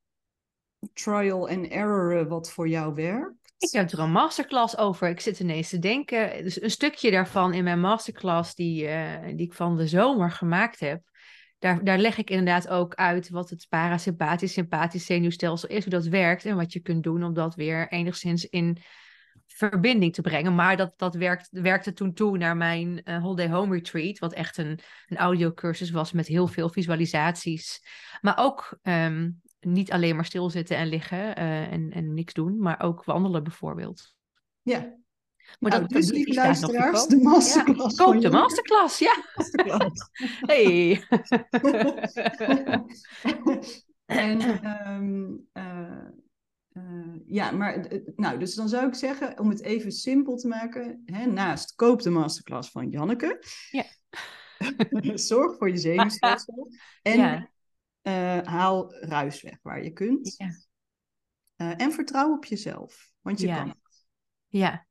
trial 0.94 1.50
and 1.50 1.68
error 1.68 2.28
wat 2.28 2.52
voor 2.52 2.68
jou 2.68 2.94
werkt. 2.94 3.45
Ik 3.58 3.72
heb 3.72 3.92
er 3.92 4.00
een 4.00 4.12
masterclass 4.12 4.78
over. 4.78 5.10
Ik 5.10 5.20
zit 5.20 5.40
ineens 5.40 5.70
te 5.70 5.80
denken. 5.80 6.44
Dus 6.44 6.62
een 6.62 6.72
stukje 6.72 7.12
daarvan 7.12 7.54
in 7.54 7.64
mijn 7.64 7.80
masterclass 7.80 8.56
die, 8.56 8.88
eh, 8.88 9.36
die 9.36 9.46
ik 9.46 9.54
van 9.54 9.78
de 9.78 9.88
zomer 9.88 10.32
gemaakt 10.32 10.80
heb. 10.80 11.02
Daar, 11.60 11.84
daar 11.84 11.98
leg 11.98 12.18
ik 12.18 12.30
inderdaad 12.30 12.68
ook 12.68 12.96
uit 12.96 13.30
wat 13.30 13.50
het 13.50 13.66
parasympathisch, 13.70 14.54
sympathisch 14.54 15.06
zenuwstelsel 15.06 15.70
is, 15.70 15.84
hoe 15.84 15.94
dat 15.94 16.06
werkt 16.06 16.46
en 16.46 16.56
wat 16.56 16.74
je 16.74 16.80
kunt 16.80 17.04
doen 17.04 17.24
om 17.24 17.34
dat 17.34 17.56
weer 17.56 17.92
enigszins 17.92 18.46
in 18.46 18.78
verbinding 19.48 20.14
te 20.14 20.22
brengen. 20.22 20.56
Maar 20.56 20.78
dat, 20.78 20.94
dat 20.98 21.16
werkt, 21.16 21.48
werkte 21.52 21.94
toen 21.94 22.14
toe 22.14 22.38
naar 22.38 22.58
mijn 22.58 23.04
eh, 23.04 23.22
Holiday 23.22 23.50
Home 23.50 23.74
Retreat, 23.74 24.20
wat 24.20 24.34
echt 24.34 24.58
een, 24.58 24.80
een 25.08 25.18
audiocursus 25.18 25.92
was 25.92 26.12
met 26.12 26.28
heel 26.28 26.48
veel 26.48 26.70
visualisaties. 26.70 27.82
Maar 28.22 28.38
ook 28.38 28.78
ehm, 28.82 29.30
niet 29.66 29.92
alleen 29.92 30.16
maar 30.16 30.26
stilzitten 30.26 30.78
en 30.78 30.88
liggen 30.88 31.36
eh, 31.36 31.72
en, 31.72 31.92
en 31.92 32.14
niks 32.14 32.34
doen, 32.34 32.60
maar 32.60 32.82
ook 32.82 33.04
wandelen 33.04 33.44
bijvoorbeeld. 33.44 34.16
Ja. 34.62 34.98
Maar 35.60 35.72
Nou, 35.72 35.82
dat, 35.82 35.92
dus 35.92 36.10
lieve 36.10 36.34
luisteraars, 36.34 37.08
de 37.08 37.18
masterclass 37.22 37.98
Ja, 37.98 38.06
koop 38.06 38.22
de 38.22 38.30
masterclass, 38.30 39.00
ja. 39.00 39.24
Masterclass. 39.36 40.10
Hey. 40.40 41.04
en 44.06 44.42
ehm, 44.62 45.34
eh, 45.52 46.08
eh, 46.72 47.16
ja, 47.26 47.52
maar 47.52 47.88
nou, 48.16 48.40
dus 48.40 48.56
dan 48.56 48.70
zou 48.70 48.88
ik 48.88 48.96
zeggen, 48.96 49.40
om 49.40 49.50
het 49.50 49.62
even 49.62 49.92
simpel 49.92 50.36
te 50.36 50.48
maken, 50.48 51.04
hè, 51.06 51.26
naast 51.26 51.76
koop 51.76 52.02
de 52.02 52.10
masterclass 52.10 52.72
van 52.72 52.90
Janneke. 52.90 53.44
Ja. 53.72 53.86
Zorg 55.18 55.58
voor 55.58 55.70
je 55.70 55.78
zenuwstelsel 55.78 56.70
en 57.02 57.18
Ja. 57.18 57.50
Eh, 58.06 58.40
haal 58.44 58.94
ruis 58.94 59.42
weg 59.42 59.58
waar 59.62 59.84
je 59.84 59.92
kunt. 59.92 60.36
Ja. 60.38 60.50
Eh, 61.56 61.82
en 61.82 61.92
vertrouw 61.92 62.34
op 62.36 62.46
jezelf, 62.46 63.12
want 63.22 63.40
je 63.40 63.48
Ja. 63.48 63.58
kan. 63.58 63.68
het. 63.68 64.06
Ja. 64.48 64.88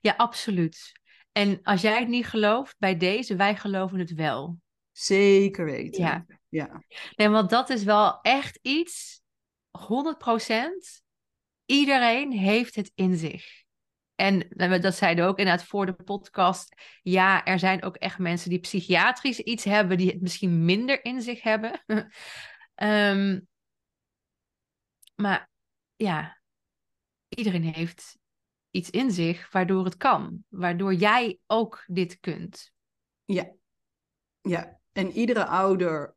ja, 0.00 0.14
absoluut. 0.16 1.00
En 1.32 1.62
als 1.62 1.80
jij 1.80 1.98
het 1.98 2.08
niet 2.08 2.26
gelooft, 2.26 2.76
bij 2.78 2.96
deze, 2.96 3.36
wij 3.36 3.56
geloven 3.56 3.98
het 3.98 4.14
wel. 4.14 4.58
Zeker 4.92 5.64
weten. 5.64 6.02
Ja. 6.02 6.26
ja. 6.48 6.82
Nee, 7.16 7.28
want 7.28 7.50
dat 7.50 7.70
is 7.70 7.84
wel 7.84 8.20
echt 8.20 8.58
iets, 8.62 9.22
100%. 9.70 11.02
Iedereen 11.66 12.32
heeft 12.32 12.74
het 12.74 12.92
in 12.94 13.16
zich. 13.16 13.62
En 14.14 14.48
dat 14.80 14.94
zeiden 14.94 15.24
we 15.24 15.30
ook 15.30 15.38
inderdaad 15.38 15.66
voor 15.66 15.86
de 15.86 15.92
podcast. 15.92 16.74
Ja, 17.02 17.44
er 17.44 17.58
zijn 17.58 17.82
ook 17.82 17.96
echt 17.96 18.18
mensen 18.18 18.50
die 18.50 18.60
psychiatrisch 18.60 19.40
iets 19.40 19.64
hebben, 19.64 19.96
die 19.96 20.10
het 20.10 20.20
misschien 20.20 20.64
minder 20.64 21.04
in 21.04 21.22
zich 21.22 21.42
hebben. 21.42 21.82
Ehm, 22.78 23.40
maar 25.14 25.50
ja, 25.96 26.40
iedereen 27.28 27.62
heeft 27.62 28.18
iets 28.70 28.90
in 28.90 29.10
zich 29.10 29.52
waardoor 29.52 29.84
het 29.84 29.96
kan. 29.96 30.44
Waardoor 30.48 30.94
jij 30.94 31.38
ook 31.46 31.84
dit 31.86 32.20
kunt. 32.20 32.72
Ja. 33.24 33.52
ja. 34.40 34.80
En 34.92 35.10
iedere 35.10 35.46
ouder 35.46 36.14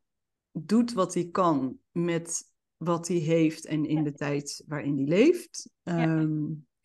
doet 0.52 0.92
wat 0.92 1.14
hij 1.14 1.28
kan 1.30 1.78
met 1.90 2.50
wat 2.76 3.08
hij 3.08 3.16
heeft 3.16 3.66
en 3.66 3.86
in 3.86 4.04
de 4.04 4.12
tijd 4.12 4.62
waarin 4.66 4.96
hij 4.96 5.06
leeft. 5.06 5.70
Ehm, 5.82 6.42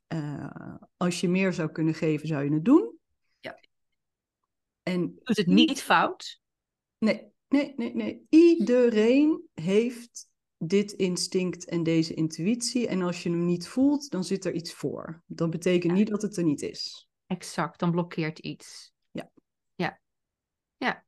eh, 0.08 0.76
als 0.98 1.22
je 1.22 1.30
meer 1.30 1.54
zou 1.54 1.72
kunnen 1.72 1.94
geven, 1.94 2.28
zou 2.28 2.44
je 2.44 2.54
het 2.54 2.66
doen. 2.66 2.98
Ja. 3.40 3.60
En 4.84 5.20
Doet 5.24 5.38
het 5.38 5.48
niet 5.48 5.82
fout. 5.82 6.42
nee, 6.98 7.32
nee, 7.48 7.74
nee, 7.76 7.96
nee. 7.96 8.26
Iedereen 8.58 9.50
heeft 9.54 10.30
dit 10.58 10.92
instinct 10.92 11.66
en 11.66 11.84
deze 11.84 12.14
intuïtie. 12.14 12.88
En 12.88 13.02
als 13.02 13.24
je 13.24 13.30
hem 13.30 13.46
niet 13.46 13.68
voelt, 13.68 14.10
dan 14.10 14.24
zit 14.24 14.46
er 14.46 14.54
iets 14.54 14.74
voor. 14.74 15.24
Dat 15.26 15.50
betekent 15.50 15.94
niet 15.94 16.10
dat 16.10 16.22
het 16.22 16.38
er 16.38 16.44
niet 16.44 16.62
is. 16.62 17.10
Exact, 17.28 17.80
dan 17.80 17.92
blokkeert 17.92 18.40
iets. 18.40 18.92
Ja. 19.12 19.30
Ja. 19.76 20.00
Ja. 20.78 21.06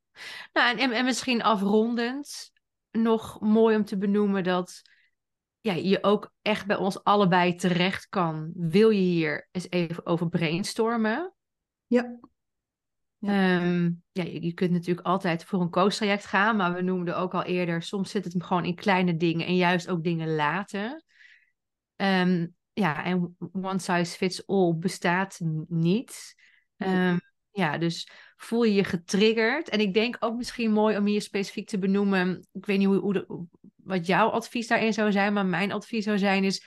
Nou, 0.54 0.72
en, 0.72 0.78
en, 0.78 0.92
en 0.92 1.06
misschien 1.06 1.42
afrondend 1.42 2.52
nog 2.92 3.40
mooi 3.40 3.76
om 3.76 3.86
te 3.86 3.98
benoemen 3.98 4.44
dat 4.44 4.82
ja, 5.62 5.74
je 5.74 6.04
ook 6.04 6.34
echt 6.42 6.66
bij 6.66 6.78
ons 6.78 7.04
allebei 7.04 7.56
terecht 7.56 8.08
kan. 8.10 8.52
Wil 8.56 8.90
je 8.90 9.02
hier 9.02 9.48
eens 9.52 9.70
even 9.70 10.06
over 10.06 10.30
brainstormen? 10.30 11.34
Ja. 11.88 12.20
Ja. 13.20 13.58
Ehm, 13.60 13.92
ja, 14.12 14.24
je, 14.24 14.44
je 14.46 14.54
kunt 14.54 14.72
natuurlijk 14.72 15.08
altijd 15.08 15.44
voor 15.46 15.62
een 15.62 15.70
coach-traject 15.70 16.26
gaan, 16.26 16.56
maar 16.56 16.74
we 16.74 16.82
noemden 16.82 17.18
ook 17.18 17.34
al 17.34 17.44
eerder, 17.44 17.82
soms 17.84 18.12
zit 18.12 18.24
het 18.24 18.34
hem 18.34 18.42
gewoon 18.44 18.66
in 18.66 18.76
kleine 18.76 19.18
dingen 19.18 19.46
en 19.48 19.56
juist 19.56 19.90
ook 19.90 20.04
dingen 20.04 20.36
laten. 20.36 21.04
Ehm, 21.96 22.48
ja, 22.74 23.04
en 23.04 23.38
one 23.52 23.80
size 23.80 24.18
fits 24.18 24.48
all 24.48 24.76
bestaat 24.76 25.40
niet. 25.68 26.36
Ehm, 26.78 27.18
ja, 27.52 27.78
dus 27.78 28.10
voel 28.36 28.64
je 28.64 28.74
je 28.74 28.84
getriggerd. 28.84 29.70
En 29.70 29.80
ik 29.80 29.94
denk 29.94 30.18
ook 30.20 30.36
misschien 30.36 30.72
mooi 30.72 30.98
om 30.98 31.06
hier 31.06 31.22
specifiek 31.22 31.68
te 31.68 31.80
benoemen. 31.80 32.48
Ik 32.52 32.66
weet 32.66 32.78
niet 32.78 32.88
hoe, 32.88 32.98
hoe 32.98 33.14
de- 33.14 33.46
wat 33.76 34.06
jouw 34.06 34.30
advies 34.30 34.68
daarin 34.68 34.94
zou 34.94 35.12
zijn, 35.12 35.34
maar 35.34 35.46
mijn 35.46 35.72
advies 35.72 36.04
zou 36.04 36.18
zijn 36.18 36.44
is. 36.44 36.66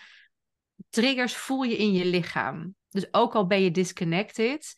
triggers 0.91 1.37
voel 1.37 1.62
je 1.62 1.77
in 1.77 1.93
je 1.93 2.05
lichaam. 2.05 2.74
Dus 2.89 3.15
ook 3.15 3.35
al 3.35 3.47
ben 3.47 3.62
je 3.62 3.70
disconnected, 3.70 4.74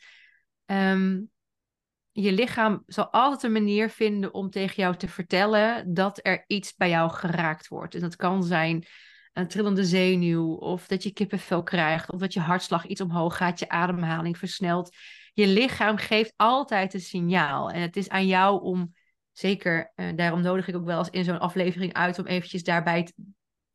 je 2.16 2.32
lichaam 2.32 2.82
zal 2.86 3.10
altijd 3.10 3.42
een 3.42 3.52
manier 3.52 3.90
vinden 3.90 4.34
om 4.34 4.50
tegen 4.50 4.74
jou 4.82 4.96
te 4.96 5.08
vertellen 5.08 5.94
dat 5.94 6.20
er 6.22 6.44
iets 6.46 6.74
bij 6.74 6.88
jou 6.88 7.10
geraakt 7.10 7.68
wordt. 7.68 7.94
En 7.94 8.00
dat 8.00 8.16
kan 8.16 8.44
zijn 8.44 8.86
een 9.32 9.48
trillende 9.48 9.84
zenuw, 9.84 10.54
of 10.54 10.86
dat 10.86 11.02
je 11.02 11.12
kippenvel 11.12 11.62
krijgt, 11.62 12.10
of 12.12 12.20
dat 12.20 12.32
je 12.32 12.40
hartslag 12.40 12.86
iets 12.86 13.00
omhoog 13.00 13.36
gaat, 13.36 13.58
je 13.58 13.68
ademhaling 13.68 14.38
versnelt. 14.38 14.96
Je 15.32 15.46
lichaam 15.46 15.96
geeft 15.96 16.32
altijd 16.36 16.94
een 16.94 17.00
signaal. 17.00 17.70
En 17.70 17.80
het 17.80 17.96
is 17.96 18.08
aan 18.08 18.26
jou 18.26 18.62
om, 18.62 18.94
zeker, 19.32 19.92
uh, 19.96 20.06
daarom 20.16 20.40
nodig 20.40 20.68
ik 20.68 20.76
ook 20.76 20.84
wel 20.84 20.98
eens 20.98 21.10
in 21.10 21.24
zo'n 21.24 21.38
aflevering 21.38 21.92
uit, 21.92 22.18
om 22.18 22.26
eventjes 22.26 22.62
daarbij 22.62 23.12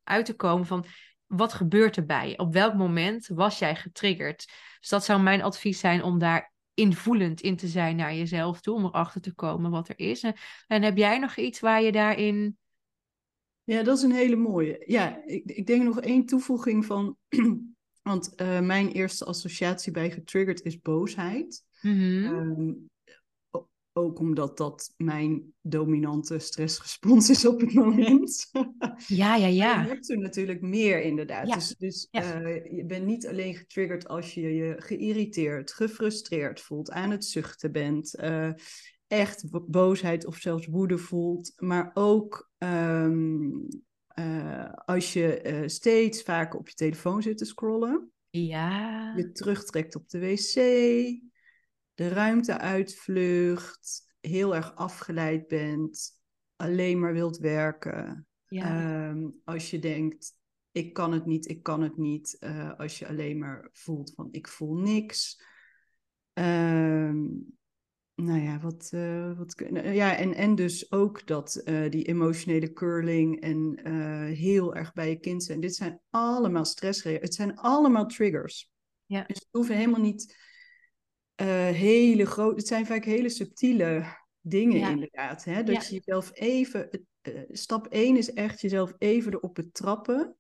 uit 0.04 0.26
te 0.26 0.36
komen 0.36 0.66
van 0.66 0.86
wat 1.26 1.54
gebeurt 1.54 1.98
erbij? 1.98 2.38
Op 2.38 2.54
welk 2.54 2.74
moment 2.74 3.28
was 3.28 3.60
jij 3.60 3.76
getriggerd? 3.76 4.52
Dus 4.80 4.90
dat 4.90 5.06
zou 5.06 5.22
mijn 5.22 5.42
advies 5.42 5.80
zijn 5.80 6.04
om 6.04 6.20
daar 6.20 6.54
invoelend 6.80 7.42
in 7.42 7.56
te 7.56 7.68
zijn 7.68 7.96
naar 7.96 8.16
jezelf 8.16 8.62
toe, 8.62 8.76
om 8.76 8.86
erachter 8.86 9.22
te 9.22 9.34
komen 9.34 9.72
wat 9.72 9.90
er 9.90 10.00
is. 10.00 10.24
En 10.68 10.84
heb 10.84 10.98
jij 10.98 11.20
nog 11.20 11.36
iets 11.36 11.60
waar 11.60 11.82
je 11.82 11.92
daarin. 11.92 12.58
Ja, 13.64 13.84
dat 13.84 13.98
is 13.98 14.04
een 14.04 14.12
hele 14.12 14.36
mooie. 14.36 14.84
Ja, 14.86 15.26
ik, 15.26 15.46
ik 15.46 15.68
denk 15.68 15.84
nog 15.84 16.00
één 16.00 16.26
toevoeging 16.26 16.86
van. 16.86 17.18
Want 18.02 18.42
uh, 18.42 18.60
mijn 18.60 18.92
eerste 18.92 19.26
associatie 19.26 19.92
bij 19.92 20.12
getriggerd 20.12 20.62
is 20.62 20.82
boosheid. 20.82 21.64
Mm 21.82 22.00
-hmm 22.00 22.90
ook 24.00 24.20
omdat 24.20 24.58
dat 24.58 24.94
mijn 24.98 25.54
dominante 25.62 26.40
stressrespons 26.40 27.30
is 27.30 27.46
op 27.46 27.60
het 27.60 27.74
moment. 27.74 28.50
Ja, 29.08 29.36
ja, 29.36 29.48
ja. 29.48 29.82
je 29.82 29.88
hebt 29.88 30.10
er 30.10 30.18
natuurlijk 30.18 30.62
meer 30.62 31.02
inderdaad. 31.02 31.54
Dus, 31.54 31.76
dus 31.78 32.08
uh, 32.12 32.66
je 32.66 32.84
bent 32.88 33.06
niet 33.06 33.28
alleen 33.28 33.56
getriggerd 33.56 34.08
als 34.08 34.34
je 34.34 34.56
je 34.56 34.76
geïrriteerd, 34.78 35.72
gefrustreerd 35.72 36.62
voelt, 36.62 36.92
aan 36.92 37.12
het 37.12 37.26
zuchten 37.26 37.72
bent, 37.72 38.20
uh, 38.24 38.52
echt 39.08 39.46
boosheid 39.68 40.26
of 40.26 40.38
zelfs 40.38 40.68
woede 40.68 40.98
voelt, 40.98 41.54
maar 41.56 41.92
ook 41.94 42.52
um, 42.58 43.68
uh, 44.20 44.74
als 44.86 45.14
je 45.14 45.64
steeds 45.66 46.22
vaker 46.22 46.60
op 46.60 46.70
je 46.70 46.76
telefoon 46.76 47.22
zit 47.22 47.38
te 47.38 47.46
scrollen. 47.46 48.12
Ja. 48.30 49.14
Je 49.16 49.32
terugtrekt 49.32 49.96
op 49.96 50.10
de 50.10 50.20
wc, 50.20 50.56
de 52.00 52.08
ruimte 52.08 52.58
uitvlucht, 52.58 54.14
heel 54.20 54.56
erg 54.56 54.76
afgeleid 54.76 55.48
bent, 55.48 56.22
alleen 56.56 57.00
maar 57.00 57.14
wilt 57.14 57.38
werken. 57.38 58.28
Ja. 58.48 59.10
Um, 59.10 59.42
als 59.44 59.70
je 59.70 59.80
denkt, 59.80 60.34
ik 60.72 60.94
kan 60.94 61.12
het 61.12 61.26
niet, 61.26 61.50
ik 61.50 61.64
kan 61.64 61.82
het 61.82 61.98
niet. 61.98 62.38
Uh, 62.40 62.74
als 62.78 63.00
je 63.00 63.08
alleen 63.08 63.38
maar 63.38 63.70
voelt 63.72 64.14
van, 64.16 64.28
ik 64.32 64.48
voel 64.48 64.76
niks. 64.76 65.44
Um, 66.34 67.58
nou 68.16 68.40
ja, 68.42 68.60
wat, 68.60 68.90
uh, 68.94 69.38
wat 69.38 69.64
ja, 69.84 70.16
en, 70.16 70.34
en 70.34 70.56
dus 70.56 70.92
ook 70.92 71.28
dat 71.28 71.62
uh, 71.66 71.90
die 71.90 72.04
emotionele 72.04 72.74
curling 72.74 73.42
en 73.42 73.88
heel 74.26 74.76
erg 74.76 74.94
bij 74.94 75.10
je 75.10 75.20
kind 75.20 75.44
zijn. 75.44 75.60
Dit 75.60 75.76
zijn 75.76 76.02
allemaal 76.10 76.66
stressreacties. 76.66 77.28
Het 77.28 77.36
zijn 77.36 77.58
allemaal 77.58 78.06
triggers. 78.06 78.72
Ja. 79.06 79.24
Dus 79.24 79.40
het 79.40 79.48
hoeven 79.52 79.76
helemaal 79.76 80.02
niet 80.02 80.48
hele 81.46 82.26
grote, 82.26 82.56
het 82.56 82.68
zijn 82.68 82.86
vaak 82.86 83.06
hele 83.06 83.30
subtiele 83.30 84.18
dingen 84.42 84.80
ja. 84.80 84.90
inderdaad. 84.90 85.44
Hè? 85.44 85.64
Dat 85.64 85.76
ja. 85.76 85.82
je 85.90 85.96
jezelf 85.96 86.32
even, 86.34 87.08
uh, 87.22 87.42
stap 87.48 87.88
1 87.88 88.18
is 88.18 88.34
echt 88.34 88.62
jezelf 88.62 88.94
even 88.98 89.34
erop 89.34 89.54
betrappen. 89.54 90.36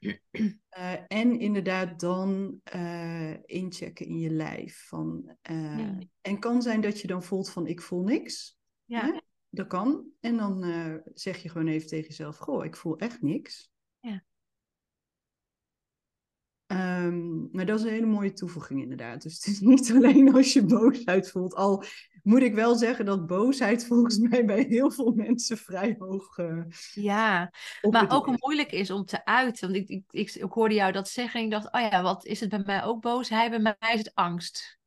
Uh, 0.00 0.12
en 1.08 1.38
inderdaad 1.38 2.00
dan 2.00 2.60
inchecken 3.44 4.06
in 4.06 4.18
je 4.18 4.30
lijf. 4.30 4.86
Van, 4.88 5.36
ja. 5.42 5.98
En 6.20 6.38
kan 6.38 6.62
zijn 6.62 6.80
dat 6.80 7.00
je 7.00 7.06
dan 7.06 7.22
voelt 7.22 7.50
van 7.50 7.66
ik 7.66 7.80
voel 7.80 8.02
niks. 8.02 8.58
Ja. 8.84 9.22
Dat 9.48 9.66
kan. 9.66 10.06
En 10.20 10.36
dan 10.36 10.64
zeg 11.14 11.42
je 11.42 11.48
gewoon 11.48 11.68
even 11.68 11.88
tegen 11.88 12.08
jezelf, 12.08 12.36
goh, 12.36 12.64
ik 12.64 12.76
voel 12.76 12.98
echt 12.98 13.22
niks. 13.22 13.70
Ja. 14.00 14.24
Um, 17.06 17.48
maar 17.52 17.66
dat 17.66 17.78
is 17.78 17.84
een 17.84 17.92
hele 17.92 18.06
mooie 18.06 18.32
toevoeging 18.32 18.82
inderdaad. 18.82 19.22
Dus 19.22 19.34
het 19.34 19.46
is 19.46 19.60
niet 19.72 19.92
alleen 19.92 20.34
als 20.34 20.52
je 20.52 20.64
boosheid 20.64 21.30
voelt. 21.30 21.54
Al 21.54 21.84
moet 22.22 22.42
ik 22.42 22.54
wel 22.54 22.74
zeggen 22.74 23.04
dat 23.04 23.26
boosheid 23.26 23.86
volgens 23.86 24.18
mij 24.18 24.44
bij 24.44 24.62
heel 24.68 24.90
veel 24.90 25.12
mensen 25.12 25.58
vrij 25.58 25.96
hoog 25.98 26.38
uh, 26.38 26.64
Ja, 26.92 27.52
maar 27.90 28.10
ook 28.10 28.28
is. 28.28 28.40
moeilijk 28.40 28.72
is 28.72 28.90
om 28.90 29.04
te 29.04 29.24
uiten. 29.24 29.70
Want 29.70 29.82
ik, 29.82 29.88
ik, 29.88 30.04
ik, 30.10 30.34
ik, 30.34 30.52
hoorde 30.52 30.74
jou 30.74 30.92
dat 30.92 31.08
zeggen 31.08 31.40
en 31.40 31.46
ik 31.46 31.52
dacht, 31.52 31.72
oh 31.72 31.80
ja, 31.80 32.02
wat 32.02 32.24
is 32.24 32.40
het 32.40 32.48
bij 32.48 32.62
mij 32.66 32.84
ook 32.84 33.00
boosheid? 33.00 33.50
Bij 33.50 33.60
mij 33.60 33.92
is 33.92 33.98
het 33.98 34.14
angst. 34.14 34.80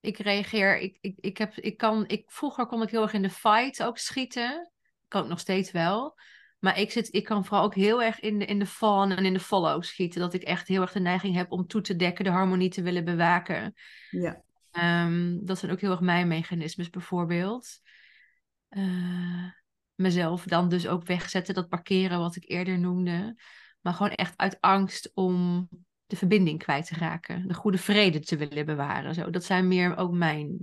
Ik 0.00 0.18
reageer, 0.18 0.78
ik, 0.78 0.98
ik, 1.00 1.18
ik, 1.20 1.38
heb, 1.38 1.54
ik 1.54 1.76
kan, 1.76 2.06
ik, 2.06 2.30
vroeger 2.30 2.66
kon 2.66 2.82
ik 2.82 2.90
heel 2.90 3.02
erg 3.02 3.12
in 3.12 3.22
de 3.22 3.30
fight 3.30 3.82
ook 3.82 3.98
schieten. 3.98 4.72
Kan 5.08 5.22
ik 5.22 5.28
nog 5.28 5.40
steeds 5.40 5.70
wel. 5.70 6.18
Maar 6.64 6.78
ik, 6.78 6.90
zit, 6.90 7.14
ik 7.14 7.24
kan 7.24 7.44
vooral 7.44 7.64
ook 7.64 7.74
heel 7.74 8.02
erg 8.02 8.20
in 8.20 8.38
de, 8.38 8.44
in 8.44 8.58
de 8.58 8.66
fun 8.66 9.12
en 9.12 9.24
in 9.24 9.32
de 9.32 9.40
follow 9.40 9.82
schieten. 9.82 10.20
Dat 10.20 10.34
ik 10.34 10.42
echt 10.42 10.68
heel 10.68 10.80
erg 10.80 10.92
de 10.92 11.00
neiging 11.00 11.34
heb 11.34 11.52
om 11.52 11.66
toe 11.66 11.80
te 11.80 11.96
dekken, 11.96 12.24
de 12.24 12.30
harmonie 12.30 12.70
te 12.70 12.82
willen 12.82 13.04
bewaken. 13.04 13.74
Ja. 14.10 14.42
Um, 15.04 15.46
dat 15.46 15.58
zijn 15.58 15.72
ook 15.72 15.80
heel 15.80 15.90
erg 15.90 16.00
mijn 16.00 16.28
mechanismes 16.28 16.90
bijvoorbeeld. 16.90 17.80
Uh, 18.70 19.50
mezelf 19.94 20.44
dan 20.44 20.68
dus 20.68 20.86
ook 20.86 21.06
wegzetten, 21.06 21.54
dat 21.54 21.68
parkeren 21.68 22.18
wat 22.18 22.36
ik 22.36 22.50
eerder 22.50 22.78
noemde. 22.78 23.40
Maar 23.80 23.92
gewoon 23.94 24.12
echt 24.12 24.36
uit 24.36 24.56
angst 24.60 25.10
om 25.14 25.68
de 26.06 26.16
verbinding 26.16 26.58
kwijt 26.58 26.86
te 26.86 26.94
raken. 26.94 27.48
De 27.48 27.54
goede 27.54 27.78
vrede 27.78 28.20
te 28.20 28.36
willen 28.36 28.66
bewaren. 28.66 29.14
Zo. 29.14 29.30
Dat 29.30 29.44
zijn 29.44 29.68
meer 29.68 29.96
ook 29.96 30.12
mijn 30.12 30.56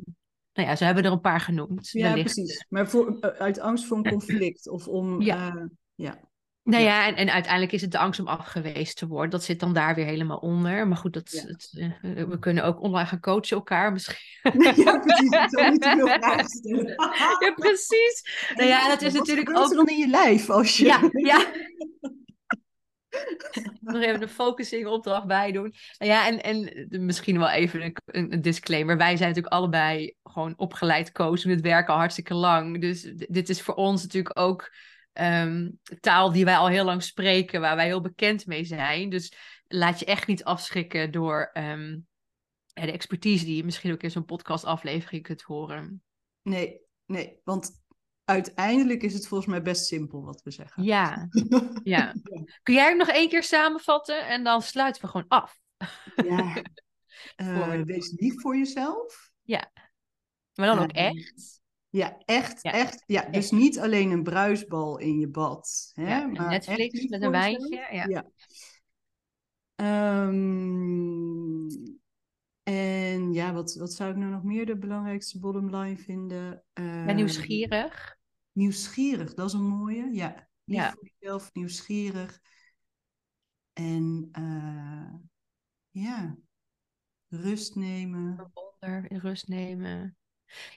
nou 0.53 0.67
ja, 0.67 0.75
ze 0.75 0.83
hebben 0.83 1.03
er 1.03 1.11
een 1.11 1.19
paar 1.19 1.39
genoemd. 1.39 1.89
Ja, 1.89 2.07
wellicht. 2.07 2.33
precies. 2.33 2.65
Maar 2.69 2.89
voor, 2.89 3.21
uit 3.21 3.59
angst 3.59 3.85
voor 3.85 3.97
een 3.97 4.11
conflict 4.17 4.69
of 4.69 4.87
om. 4.87 5.21
Ja. 5.21 5.55
Uh, 5.55 5.63
ja. 5.95 6.29
Nou 6.63 6.83
ja, 6.83 7.07
en, 7.07 7.15
en 7.15 7.29
uiteindelijk 7.29 7.71
is 7.71 7.81
het 7.81 7.91
de 7.91 7.97
angst 7.97 8.19
om 8.19 8.27
afgewezen 8.27 8.95
te 8.95 9.07
worden. 9.07 9.29
Dat 9.29 9.43
zit 9.43 9.59
dan 9.59 9.73
daar 9.73 9.95
weer 9.95 10.05
helemaal 10.05 10.37
onder. 10.37 10.87
Maar 10.87 10.97
goed, 10.97 11.13
dat, 11.13 11.31
Ja. 11.31 11.41
het, 11.41 11.69
eh, 12.01 12.23
we 12.23 12.39
kunnen 12.39 12.63
ook 12.63 12.81
online 12.81 13.07
gaan 13.07 13.19
coachen 13.19 13.57
elkaar 13.57 13.91
misschien. 13.91 14.39
ja, 14.83 14.99
precies. 14.99 15.31
Ik 15.31 15.49
zou 15.49 15.71
niet 15.71 15.81
te 15.81 15.93
veel 15.95 16.07
vragen 16.07 16.49
stellen. 16.49 16.95
ja, 17.39 17.53
precies. 17.55 18.23
Nou 18.55 18.67
ja, 18.69 18.87
dat 18.87 19.01
is 19.01 19.13
natuurlijk 19.13 19.57
ook... 19.57 19.73
dan 19.73 19.87
in 19.87 19.97
je 19.97 20.07
lijf 20.07 20.49
als 20.49 20.77
je... 20.77 20.85
Ja, 20.85 21.09
ja. 21.11 21.51
Nog 23.81 24.01
even 24.01 24.21
een 24.21 24.29
focusing 24.29 24.87
opdracht 24.87 25.27
bij 25.27 25.51
doen. 25.51 25.73
Nou 25.97 26.11
ja, 26.11 26.27
en, 26.27 26.41
en 26.43 27.05
misschien 27.05 27.37
wel 27.37 27.49
even 27.49 27.81
een, 27.81 27.95
een, 28.05 28.41
disclaimer. 28.41 28.97
Wij 28.97 29.17
zijn 29.17 29.29
natuurlijk 29.29 29.53
allebei 29.53 30.15
gewoon 30.23 30.53
opgeleid 30.57 31.11
coach. 31.11 31.43
We 31.43 31.59
werken 31.59 31.93
al 31.93 31.99
hartstikke 31.99 32.33
lang. 32.33 32.81
Dus 32.81 33.01
dit 33.15 33.49
is 33.49 33.61
voor 33.61 33.73
ons 33.73 34.01
natuurlijk 34.01 34.39
ook 34.39 34.71
ehm, 35.13 35.69
taal 35.99 36.31
die 36.31 36.45
wij 36.45 36.57
al 36.57 36.67
heel 36.67 36.85
lang 36.85 37.03
spreken. 37.03 37.61
Waar 37.61 37.75
wij 37.75 37.85
heel 37.85 38.01
bekend 38.01 38.45
mee 38.45 38.63
zijn. 38.63 39.09
Dus 39.09 39.33
laat 39.67 39.99
je 39.99 40.05
echt 40.05 40.27
niet 40.27 40.43
afschrikken 40.43 41.11
door 41.11 41.49
ehm, 41.53 41.99
de 42.73 42.91
expertise 42.91 43.45
die 43.45 43.55
je 43.55 43.63
misschien 43.63 43.91
ook 43.91 44.03
in 44.03 44.11
zo'n 44.11 44.25
podcastaflevering 44.25 45.23
kunt 45.23 45.41
horen. 45.41 46.03
Nee, 46.41 46.81
nee, 47.05 47.39
want 47.43 47.81
uiteindelijk 48.25 49.03
is 49.03 49.13
het 49.13 49.27
volgens 49.27 49.49
mij 49.49 49.61
best 49.61 49.85
simpel 49.85 50.23
wat 50.23 50.41
we 50.43 50.51
zeggen. 50.51 50.83
Ja, 50.83 51.27
ja. 51.83 52.13
Kun 52.63 52.73
jij 52.73 52.87
hem 52.87 52.97
nog 52.97 53.09
één 53.09 53.29
keer 53.29 53.43
samenvatten 53.43 54.27
en 54.27 54.43
dan 54.43 54.61
sluiten 54.61 55.01
we 55.01 55.07
gewoon 55.07 55.27
af? 55.27 55.59
Ja. 56.15 56.61
Uh, 57.35 57.81
wees 57.81 58.13
lief 58.17 58.41
voor 58.41 58.57
jezelf. 58.57 59.31
Ja, 59.41 59.71
maar 60.53 60.67
dan 60.67 60.79
ook 60.79 60.95
Uh, 60.95 61.05
echt. 61.05 61.60
Ja, 61.91 62.17
echt, 62.25 62.61
Ja, 62.63 62.71
echt. 62.71 63.03
Ja, 63.05 63.29
dus 63.29 63.51
niet 63.51 63.79
alleen 63.79 64.11
een 64.11 64.23
bruisbal 64.23 64.97
in 64.97 65.19
je 65.19 65.27
bad. 65.27 65.91
Hè, 65.93 66.09
Ja, 66.09 66.25
maar 66.27 66.49
Netflix 66.49 67.07
met 67.07 67.21
een 67.21 67.31
wijntje. 67.31 67.87
Ja. 67.91 68.05
Ja. 68.07 68.25
Ehm, 69.75 71.67
en 72.63 73.33
ja, 73.33 73.53
wat, 73.53 73.75
wat 73.75 73.93
zou 73.93 74.11
ik 74.11 74.17
nou 74.17 74.31
nog 74.31 74.43
meer 74.43 74.65
de 74.65 74.77
belangrijkste 74.77 75.39
bottom 75.39 75.75
line 75.75 75.97
vinden? 75.97 76.63
Ben 76.73 77.05
Ehm, 77.05 77.15
nieuwsgierig. 77.15 78.17
Nieuwsgierig, 78.51 79.33
dat 79.33 79.47
is 79.47 79.53
een 79.53 79.67
mooie. 79.67 80.09
Ja, 80.11 80.47
lief 80.63 80.77
Ja. 80.79 80.91
voor 80.91 81.09
jezelf, 81.19 81.53
nieuwsgierig. 81.53 82.39
En 83.73 84.29
eh, 84.31 85.13
ja, 85.89 86.37
rust 87.27 87.75
nemen. 87.75 88.51
Wonder, 88.53 89.17
rust 89.17 89.47
nemen. 89.47 90.15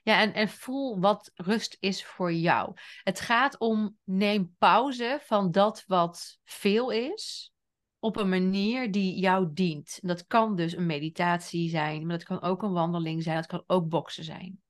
Ja, 0.03 0.21
en, 0.21 0.35
en 0.35 0.49
voel 0.49 1.01
wat 1.01 1.31
rust 1.35 1.77
is 1.81 2.05
voor 2.05 2.33
jou. 2.33 2.73
Het 3.03 3.21
gaat 3.21 3.59
om 3.59 3.97
neem 4.05 4.55
pauze 4.59 5.19
van 5.23 5.51
dat 5.51 5.85
wat 5.87 6.39
veel 6.45 6.91
is, 6.91 7.53
op 7.99 8.17
een 8.17 8.29
manier 8.29 8.91
die 8.91 9.19
jou 9.19 9.49
dient. 9.53 9.99
En 10.03 10.09
Dat 10.09 10.27
kan 10.27 10.57
dus 10.57 10.77
een 10.77 10.87
meditatie 10.87 11.69
zijn, 11.69 12.07
maar 12.07 12.19
dat 12.19 12.27
kan 12.27 12.43
ook 12.43 12.63
een 12.63 12.73
wandeling 12.73 13.23
zijn, 13.23 13.37
dat 13.37 13.47
kan 13.47 13.65
ook 13.67 13.89
boksen 13.89 14.25
zijn. 14.25 14.63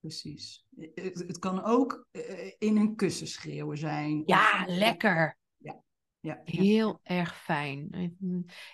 Precies. 0.00 0.64
Het, 0.94 1.24
het 1.26 1.38
kan 1.38 1.64
ook 1.64 2.06
eh, 2.10 2.52
in 2.58 2.76
een 2.76 2.96
kussen 2.96 3.26
schreeuwen 3.26 3.78
zijn. 3.78 4.22
Ja, 4.26 4.64
Of- 4.66 4.74
lekker. 4.74 5.38
Ja. 5.56 5.82
ja. 6.20 6.40
Heel 6.44 7.00
erg 7.02 7.42
fijn. 7.42 7.88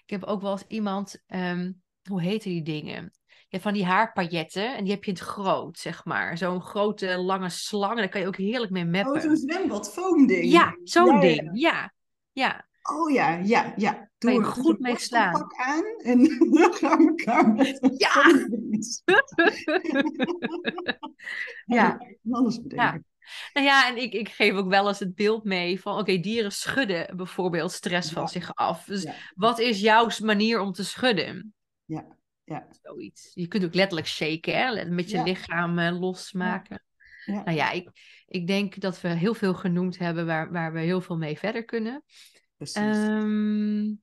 Ik 0.04 0.10
heb 0.10 0.22
ook 0.24 0.42
wel 0.42 0.52
eens 0.52 0.64
iemand, 0.68 1.22
ehm, 1.26 1.72
hoe 2.08 2.22
heten 2.22 2.50
die 2.50 2.62
dingen? 2.62 3.12
Van 3.50 3.72
die 3.72 3.84
haarpailletten 3.84 4.76
en 4.76 4.84
die 4.84 4.92
heb 4.92 5.04
je 5.04 5.10
in 5.10 5.16
het 5.16 5.26
groot, 5.26 5.78
zeg 5.78 6.04
maar. 6.04 6.38
Zo'n 6.38 6.62
grote 6.62 7.18
lange 7.18 7.48
slang 7.48 7.92
en 7.92 7.98
daar 7.98 8.08
kan 8.08 8.20
je 8.20 8.26
ook 8.26 8.36
heerlijk 8.36 8.70
mee 8.70 8.84
meppen. 8.84 9.14
Oh, 9.14 9.20
zo'n 9.20 9.36
zwembad 9.36 9.92
foamding. 9.92 10.52
Ja, 10.52 10.78
zo'n 10.84 11.20
ding. 11.20 11.50
Ja. 11.52 11.92
ja. 12.32 12.66
Oh 12.90 13.10
ja, 13.10 13.40
ja, 13.44 13.72
ja. 13.76 14.10
Doe 14.18 14.32
je 14.32 14.42
goed 14.42 14.78
mee 14.78 14.98
slaan. 14.98 15.32
pak 15.32 15.54
aan 15.56 15.84
en 16.02 16.18
dan 16.50 16.74
gaan 16.74 16.98
we 16.98 17.06
elkaar 17.06 17.52
met 17.52 17.94
Ja! 17.96 18.46
ja. 21.76 21.98
Alles 22.30 22.62
bedenken. 22.62 23.06
Nou 23.52 23.66
ja, 23.66 23.88
en 23.88 23.96
ik, 23.96 24.12
ik 24.12 24.28
geef 24.28 24.54
ook 24.54 24.68
wel 24.68 24.88
eens 24.88 24.98
het 24.98 25.14
beeld 25.14 25.44
mee 25.44 25.80
van, 25.80 25.98
oké, 25.98 26.18
dieren 26.18 26.52
schudden 26.52 27.16
bijvoorbeeld 27.16 27.72
stress 27.72 28.12
van 28.12 28.28
zich 28.28 28.54
af. 28.54 28.84
Dus 28.84 29.06
wat 29.34 29.58
is 29.58 29.80
jouw 29.80 30.08
manier 30.22 30.60
om 30.60 30.72
te 30.72 30.84
schudden? 30.84 31.54
Ja, 31.84 32.17
ja. 32.48 32.66
Zoiets. 32.82 33.30
Je 33.34 33.46
kunt 33.46 33.64
ook 33.64 33.74
letterlijk 33.74 34.08
shaken, 34.08 34.56
hè? 34.56 34.84
met 34.84 35.10
je 35.10 35.22
lichaam 35.22 35.78
uh, 35.78 36.00
losmaken. 36.00 36.82
Ja. 37.24 37.42
Nou 37.42 37.56
ja, 37.56 37.70
ik, 37.70 37.90
ik 38.26 38.46
denk 38.46 38.80
dat 38.80 39.00
we 39.00 39.08
heel 39.08 39.34
veel 39.34 39.54
genoemd 39.54 39.98
hebben 39.98 40.26
waar, 40.26 40.52
waar 40.52 40.72
we 40.72 40.80
heel 40.80 41.00
veel 41.00 41.16
mee 41.16 41.38
verder 41.38 41.64
kunnen. 41.64 42.04
Precies. 42.56 42.96
Um, 42.96 44.02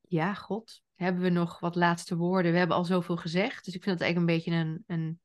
ja, 0.00 0.34
god. 0.34 0.82
Hebben 0.94 1.22
we 1.22 1.28
nog 1.28 1.60
wat 1.60 1.74
laatste 1.74 2.16
woorden? 2.16 2.52
We 2.52 2.58
hebben 2.58 2.76
al 2.76 2.84
zoveel 2.84 3.16
gezegd. 3.16 3.64
Dus 3.64 3.74
ik 3.74 3.82
vind 3.82 3.98
het 3.98 4.04
eigenlijk 4.04 4.30
een 4.30 4.36
beetje 4.38 4.60
een, 4.60 4.84
een, 4.86 5.20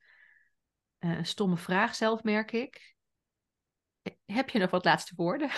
eh, 0.98 1.18
een 1.18 1.26
stomme 1.26 1.58
vraag 1.58 1.96
zelf, 1.96 2.24
merk 2.24 2.52
ik. 2.52 2.96
Heb 4.26 4.50
je 4.50 4.60
nog 4.60 4.70
wat 4.70 4.86
laatste 4.86 5.14
woorden? 5.16 5.50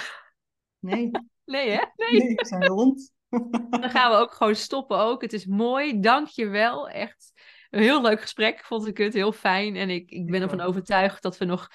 Nee. 0.79 1.11
Nee, 1.45 1.69
hè? 1.69 1.85
Nee, 1.95 2.23
nee 2.23 2.35
zijn 2.45 2.65
rond. 2.65 3.13
Dan 3.69 3.89
gaan 3.89 4.11
we 4.11 4.17
ook 4.17 4.33
gewoon 4.33 4.55
stoppen 4.55 4.97
ook. 4.97 5.21
Het 5.21 5.33
is 5.33 5.45
mooi. 5.45 5.99
Dank 5.99 6.27
je 6.27 6.47
wel. 6.47 6.89
Echt 6.89 7.31
een 7.69 7.81
heel 7.81 8.01
leuk 8.01 8.21
gesprek. 8.21 8.65
Vond 8.65 8.87
ik 8.87 8.97
het 8.97 9.13
heel 9.13 9.31
fijn. 9.31 9.75
En 9.75 9.89
ik, 9.89 10.11
ik 10.11 10.25
ben 10.25 10.41
ervan 10.41 10.61
overtuigd 10.61 11.21
dat 11.21 11.37
we 11.37 11.45
nog 11.45 11.69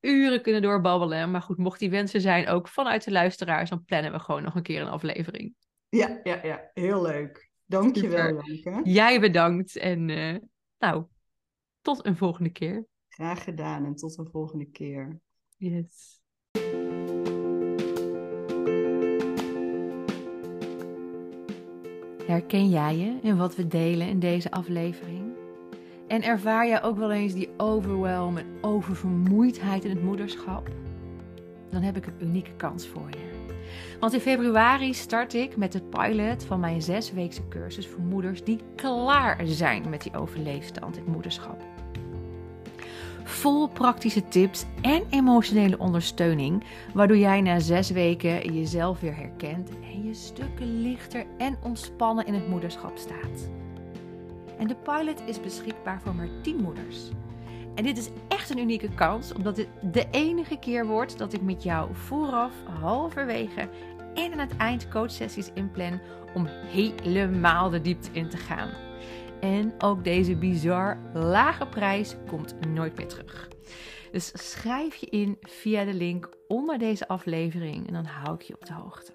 uren 0.00 0.42
kunnen 0.42 0.62
doorbabbelen. 0.62 1.30
Maar 1.30 1.42
goed, 1.42 1.56
mocht 1.56 1.78
die 1.78 1.90
wensen 1.90 2.20
zijn 2.20 2.48
ook 2.48 2.68
vanuit 2.68 3.04
de 3.04 3.10
luisteraars, 3.10 3.70
dan 3.70 3.84
plannen 3.84 4.12
we 4.12 4.18
gewoon 4.18 4.42
nog 4.42 4.54
een 4.54 4.62
keer 4.62 4.80
een 4.80 4.88
aflevering. 4.88 5.54
Ja, 5.88 6.20
ja, 6.22 6.40
ja. 6.42 6.70
Heel 6.74 7.02
leuk. 7.02 7.50
Dank 7.66 7.96
je 7.96 8.08
wel, 8.08 8.42
Jij 8.82 9.20
bedankt. 9.20 9.76
En 9.76 10.08
uh, 10.08 10.36
nou, 10.78 11.04
tot 11.80 12.06
een 12.06 12.16
volgende 12.16 12.50
keer. 12.50 12.86
Graag 13.08 13.44
gedaan 13.44 13.84
en 13.84 13.94
tot 13.94 14.18
een 14.18 14.28
volgende 14.30 14.70
keer. 14.70 15.20
Yes. 15.56 16.19
Herken 22.30 22.68
jij 22.68 22.96
je 22.96 23.18
in 23.22 23.36
wat 23.36 23.56
we 23.56 23.66
delen 23.66 24.08
in 24.08 24.18
deze 24.18 24.50
aflevering? 24.50 25.32
En 26.08 26.22
ervaar 26.22 26.66
jij 26.66 26.82
ook 26.82 26.96
wel 26.96 27.12
eens 27.12 27.32
die 27.32 27.48
overwhelm 27.56 28.36
en 28.36 28.46
oververmoeidheid 28.60 29.84
in 29.84 29.90
het 29.90 30.02
moederschap? 30.02 30.68
Dan 31.70 31.82
heb 31.82 31.96
ik 31.96 32.06
een 32.06 32.26
unieke 32.26 32.52
kans 32.56 32.86
voor 32.86 33.08
je. 33.10 33.48
Want 34.00 34.12
in 34.12 34.20
februari 34.20 34.94
start 34.94 35.34
ik 35.34 35.56
met 35.56 35.72
het 35.72 35.90
pilot 35.90 36.44
van 36.44 36.60
mijn 36.60 36.82
zesweekse 36.82 37.48
cursus 37.48 37.88
voor 37.88 38.02
moeders 38.02 38.44
die 38.44 38.60
klaar 38.74 39.40
zijn 39.44 39.88
met 39.88 40.02
die 40.02 40.16
overleefstand 40.16 40.96
in 40.96 41.02
het 41.02 41.12
moederschap 41.12 41.62
vol 43.30 43.68
praktische 43.68 44.28
tips 44.28 44.64
en 44.80 45.02
emotionele 45.10 45.78
ondersteuning, 45.78 46.64
waardoor 46.94 47.16
jij 47.16 47.40
na 47.40 47.58
zes 47.58 47.90
weken 47.90 48.52
jezelf 48.54 49.00
weer 49.00 49.16
herkent 49.16 49.68
en 49.68 50.04
je 50.04 50.14
stukken 50.14 50.82
lichter 50.82 51.26
en 51.38 51.56
ontspannen 51.62 52.26
in 52.26 52.34
het 52.34 52.48
moederschap 52.48 52.96
staat. 52.98 53.50
En 54.58 54.66
de 54.66 54.74
pilot 54.74 55.22
is 55.26 55.40
beschikbaar 55.40 56.00
voor 56.04 56.14
maar 56.14 56.28
10 56.42 56.56
moeders. 56.56 56.96
En 57.74 57.84
dit 57.84 57.98
is 57.98 58.08
echt 58.28 58.50
een 58.50 58.58
unieke 58.58 58.94
kans, 58.94 59.32
omdat 59.32 59.56
dit 59.56 59.68
de 59.92 60.06
enige 60.10 60.58
keer 60.58 60.86
wordt 60.86 61.18
dat 61.18 61.32
ik 61.32 61.42
met 61.42 61.62
jou 61.62 61.88
vooraf, 61.92 62.52
halverwege 62.80 63.68
en 64.14 64.32
aan 64.32 64.38
het 64.38 64.56
eind 64.56 64.88
coachsessies 64.88 65.50
inplan 65.54 66.00
om 66.34 66.46
helemaal 66.46 67.70
de 67.70 67.80
diepte 67.80 68.08
in 68.12 68.28
te 68.28 68.36
gaan. 68.36 68.89
En 69.40 69.74
ook 69.78 70.04
deze 70.04 70.36
bizar 70.36 70.98
lage 71.14 71.66
prijs 71.66 72.16
komt 72.26 72.54
nooit 72.68 72.96
meer 72.96 73.06
terug. 73.06 73.48
Dus 74.12 74.32
schrijf 74.34 74.94
je 74.94 75.06
in 75.06 75.38
via 75.40 75.84
de 75.84 75.94
link 75.94 76.28
onder 76.48 76.78
deze 76.78 77.08
aflevering 77.08 77.86
en 77.86 77.92
dan 77.92 78.04
hou 78.04 78.34
ik 78.34 78.42
je 78.42 78.54
op 78.54 78.66
de 78.66 78.72
hoogte. 78.72 79.12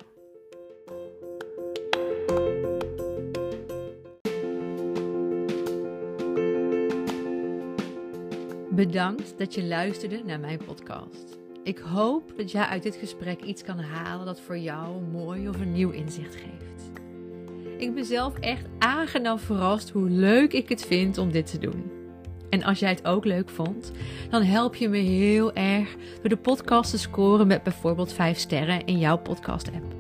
Bedankt 8.70 9.38
dat 9.38 9.54
je 9.54 9.64
luisterde 9.64 10.22
naar 10.26 10.40
mijn 10.40 10.60
podcast. 10.66 11.38
Ik 11.64 11.78
hoop 11.78 12.34
dat 12.38 12.52
jij 12.52 12.66
uit 12.66 12.84
dit 12.84 12.96
gesprek 12.96 13.42
iets 13.42 13.64
kan 13.64 13.80
halen 13.80 14.26
dat 14.26 14.40
voor 14.40 14.58
jou 14.58 15.02
mooi 15.02 15.50
of 15.50 15.60
een 15.60 15.72
nieuw 15.72 15.90
inzicht 15.90 16.36
geeft. 16.36 16.95
Ik 17.78 17.94
ben 17.94 18.06
zelf 18.06 18.40
echt 18.40 18.66
aangenaam 18.80 19.40
verrast 19.40 19.90
hoe 19.90 20.10
leuk 20.10 20.54
ik 20.54 20.70
het 20.70 20.86
vind 20.86 21.18
om 21.18 21.32
dit 21.32 21.52
te 21.52 21.58
doen. 21.58 21.92
En 22.50 22.64
als 22.64 22.80
jij 22.80 22.90
het 22.90 23.06
ook 23.06 23.26
leuk 23.26 23.50
vond, 23.50 23.92
dan 24.30 24.44
help 24.44 24.76
je 24.76 24.90
me 24.90 24.98
heel 24.98 25.54
erg 25.54 25.96
door 26.22 26.30
de 26.30 26.38
podcast 26.38 26.90
te 26.92 26.98
scoren 26.98 27.48
met 27.48 27.64
bijvoorbeeld 27.64 28.14
5 28.14 28.38
sterren 28.38 28.86
in 28.86 28.98
jouw 28.98 29.18
podcast-app. 29.18 29.94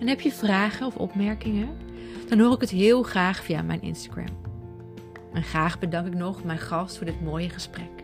En 0.00 0.08
heb 0.08 0.20
je 0.20 0.32
vragen 0.32 0.86
of 0.86 0.96
opmerkingen? 0.96 1.68
Dan 2.28 2.38
hoor 2.38 2.54
ik 2.54 2.60
het 2.60 2.70
heel 2.70 3.02
graag 3.02 3.44
via 3.44 3.62
mijn 3.62 3.82
Instagram. 3.82 4.40
En 5.32 5.42
graag 5.42 5.78
bedank 5.78 6.06
ik 6.06 6.14
nog 6.14 6.44
mijn 6.44 6.58
gast 6.58 6.96
voor 6.96 7.06
dit 7.06 7.22
mooie 7.22 7.48
gesprek. 7.48 8.01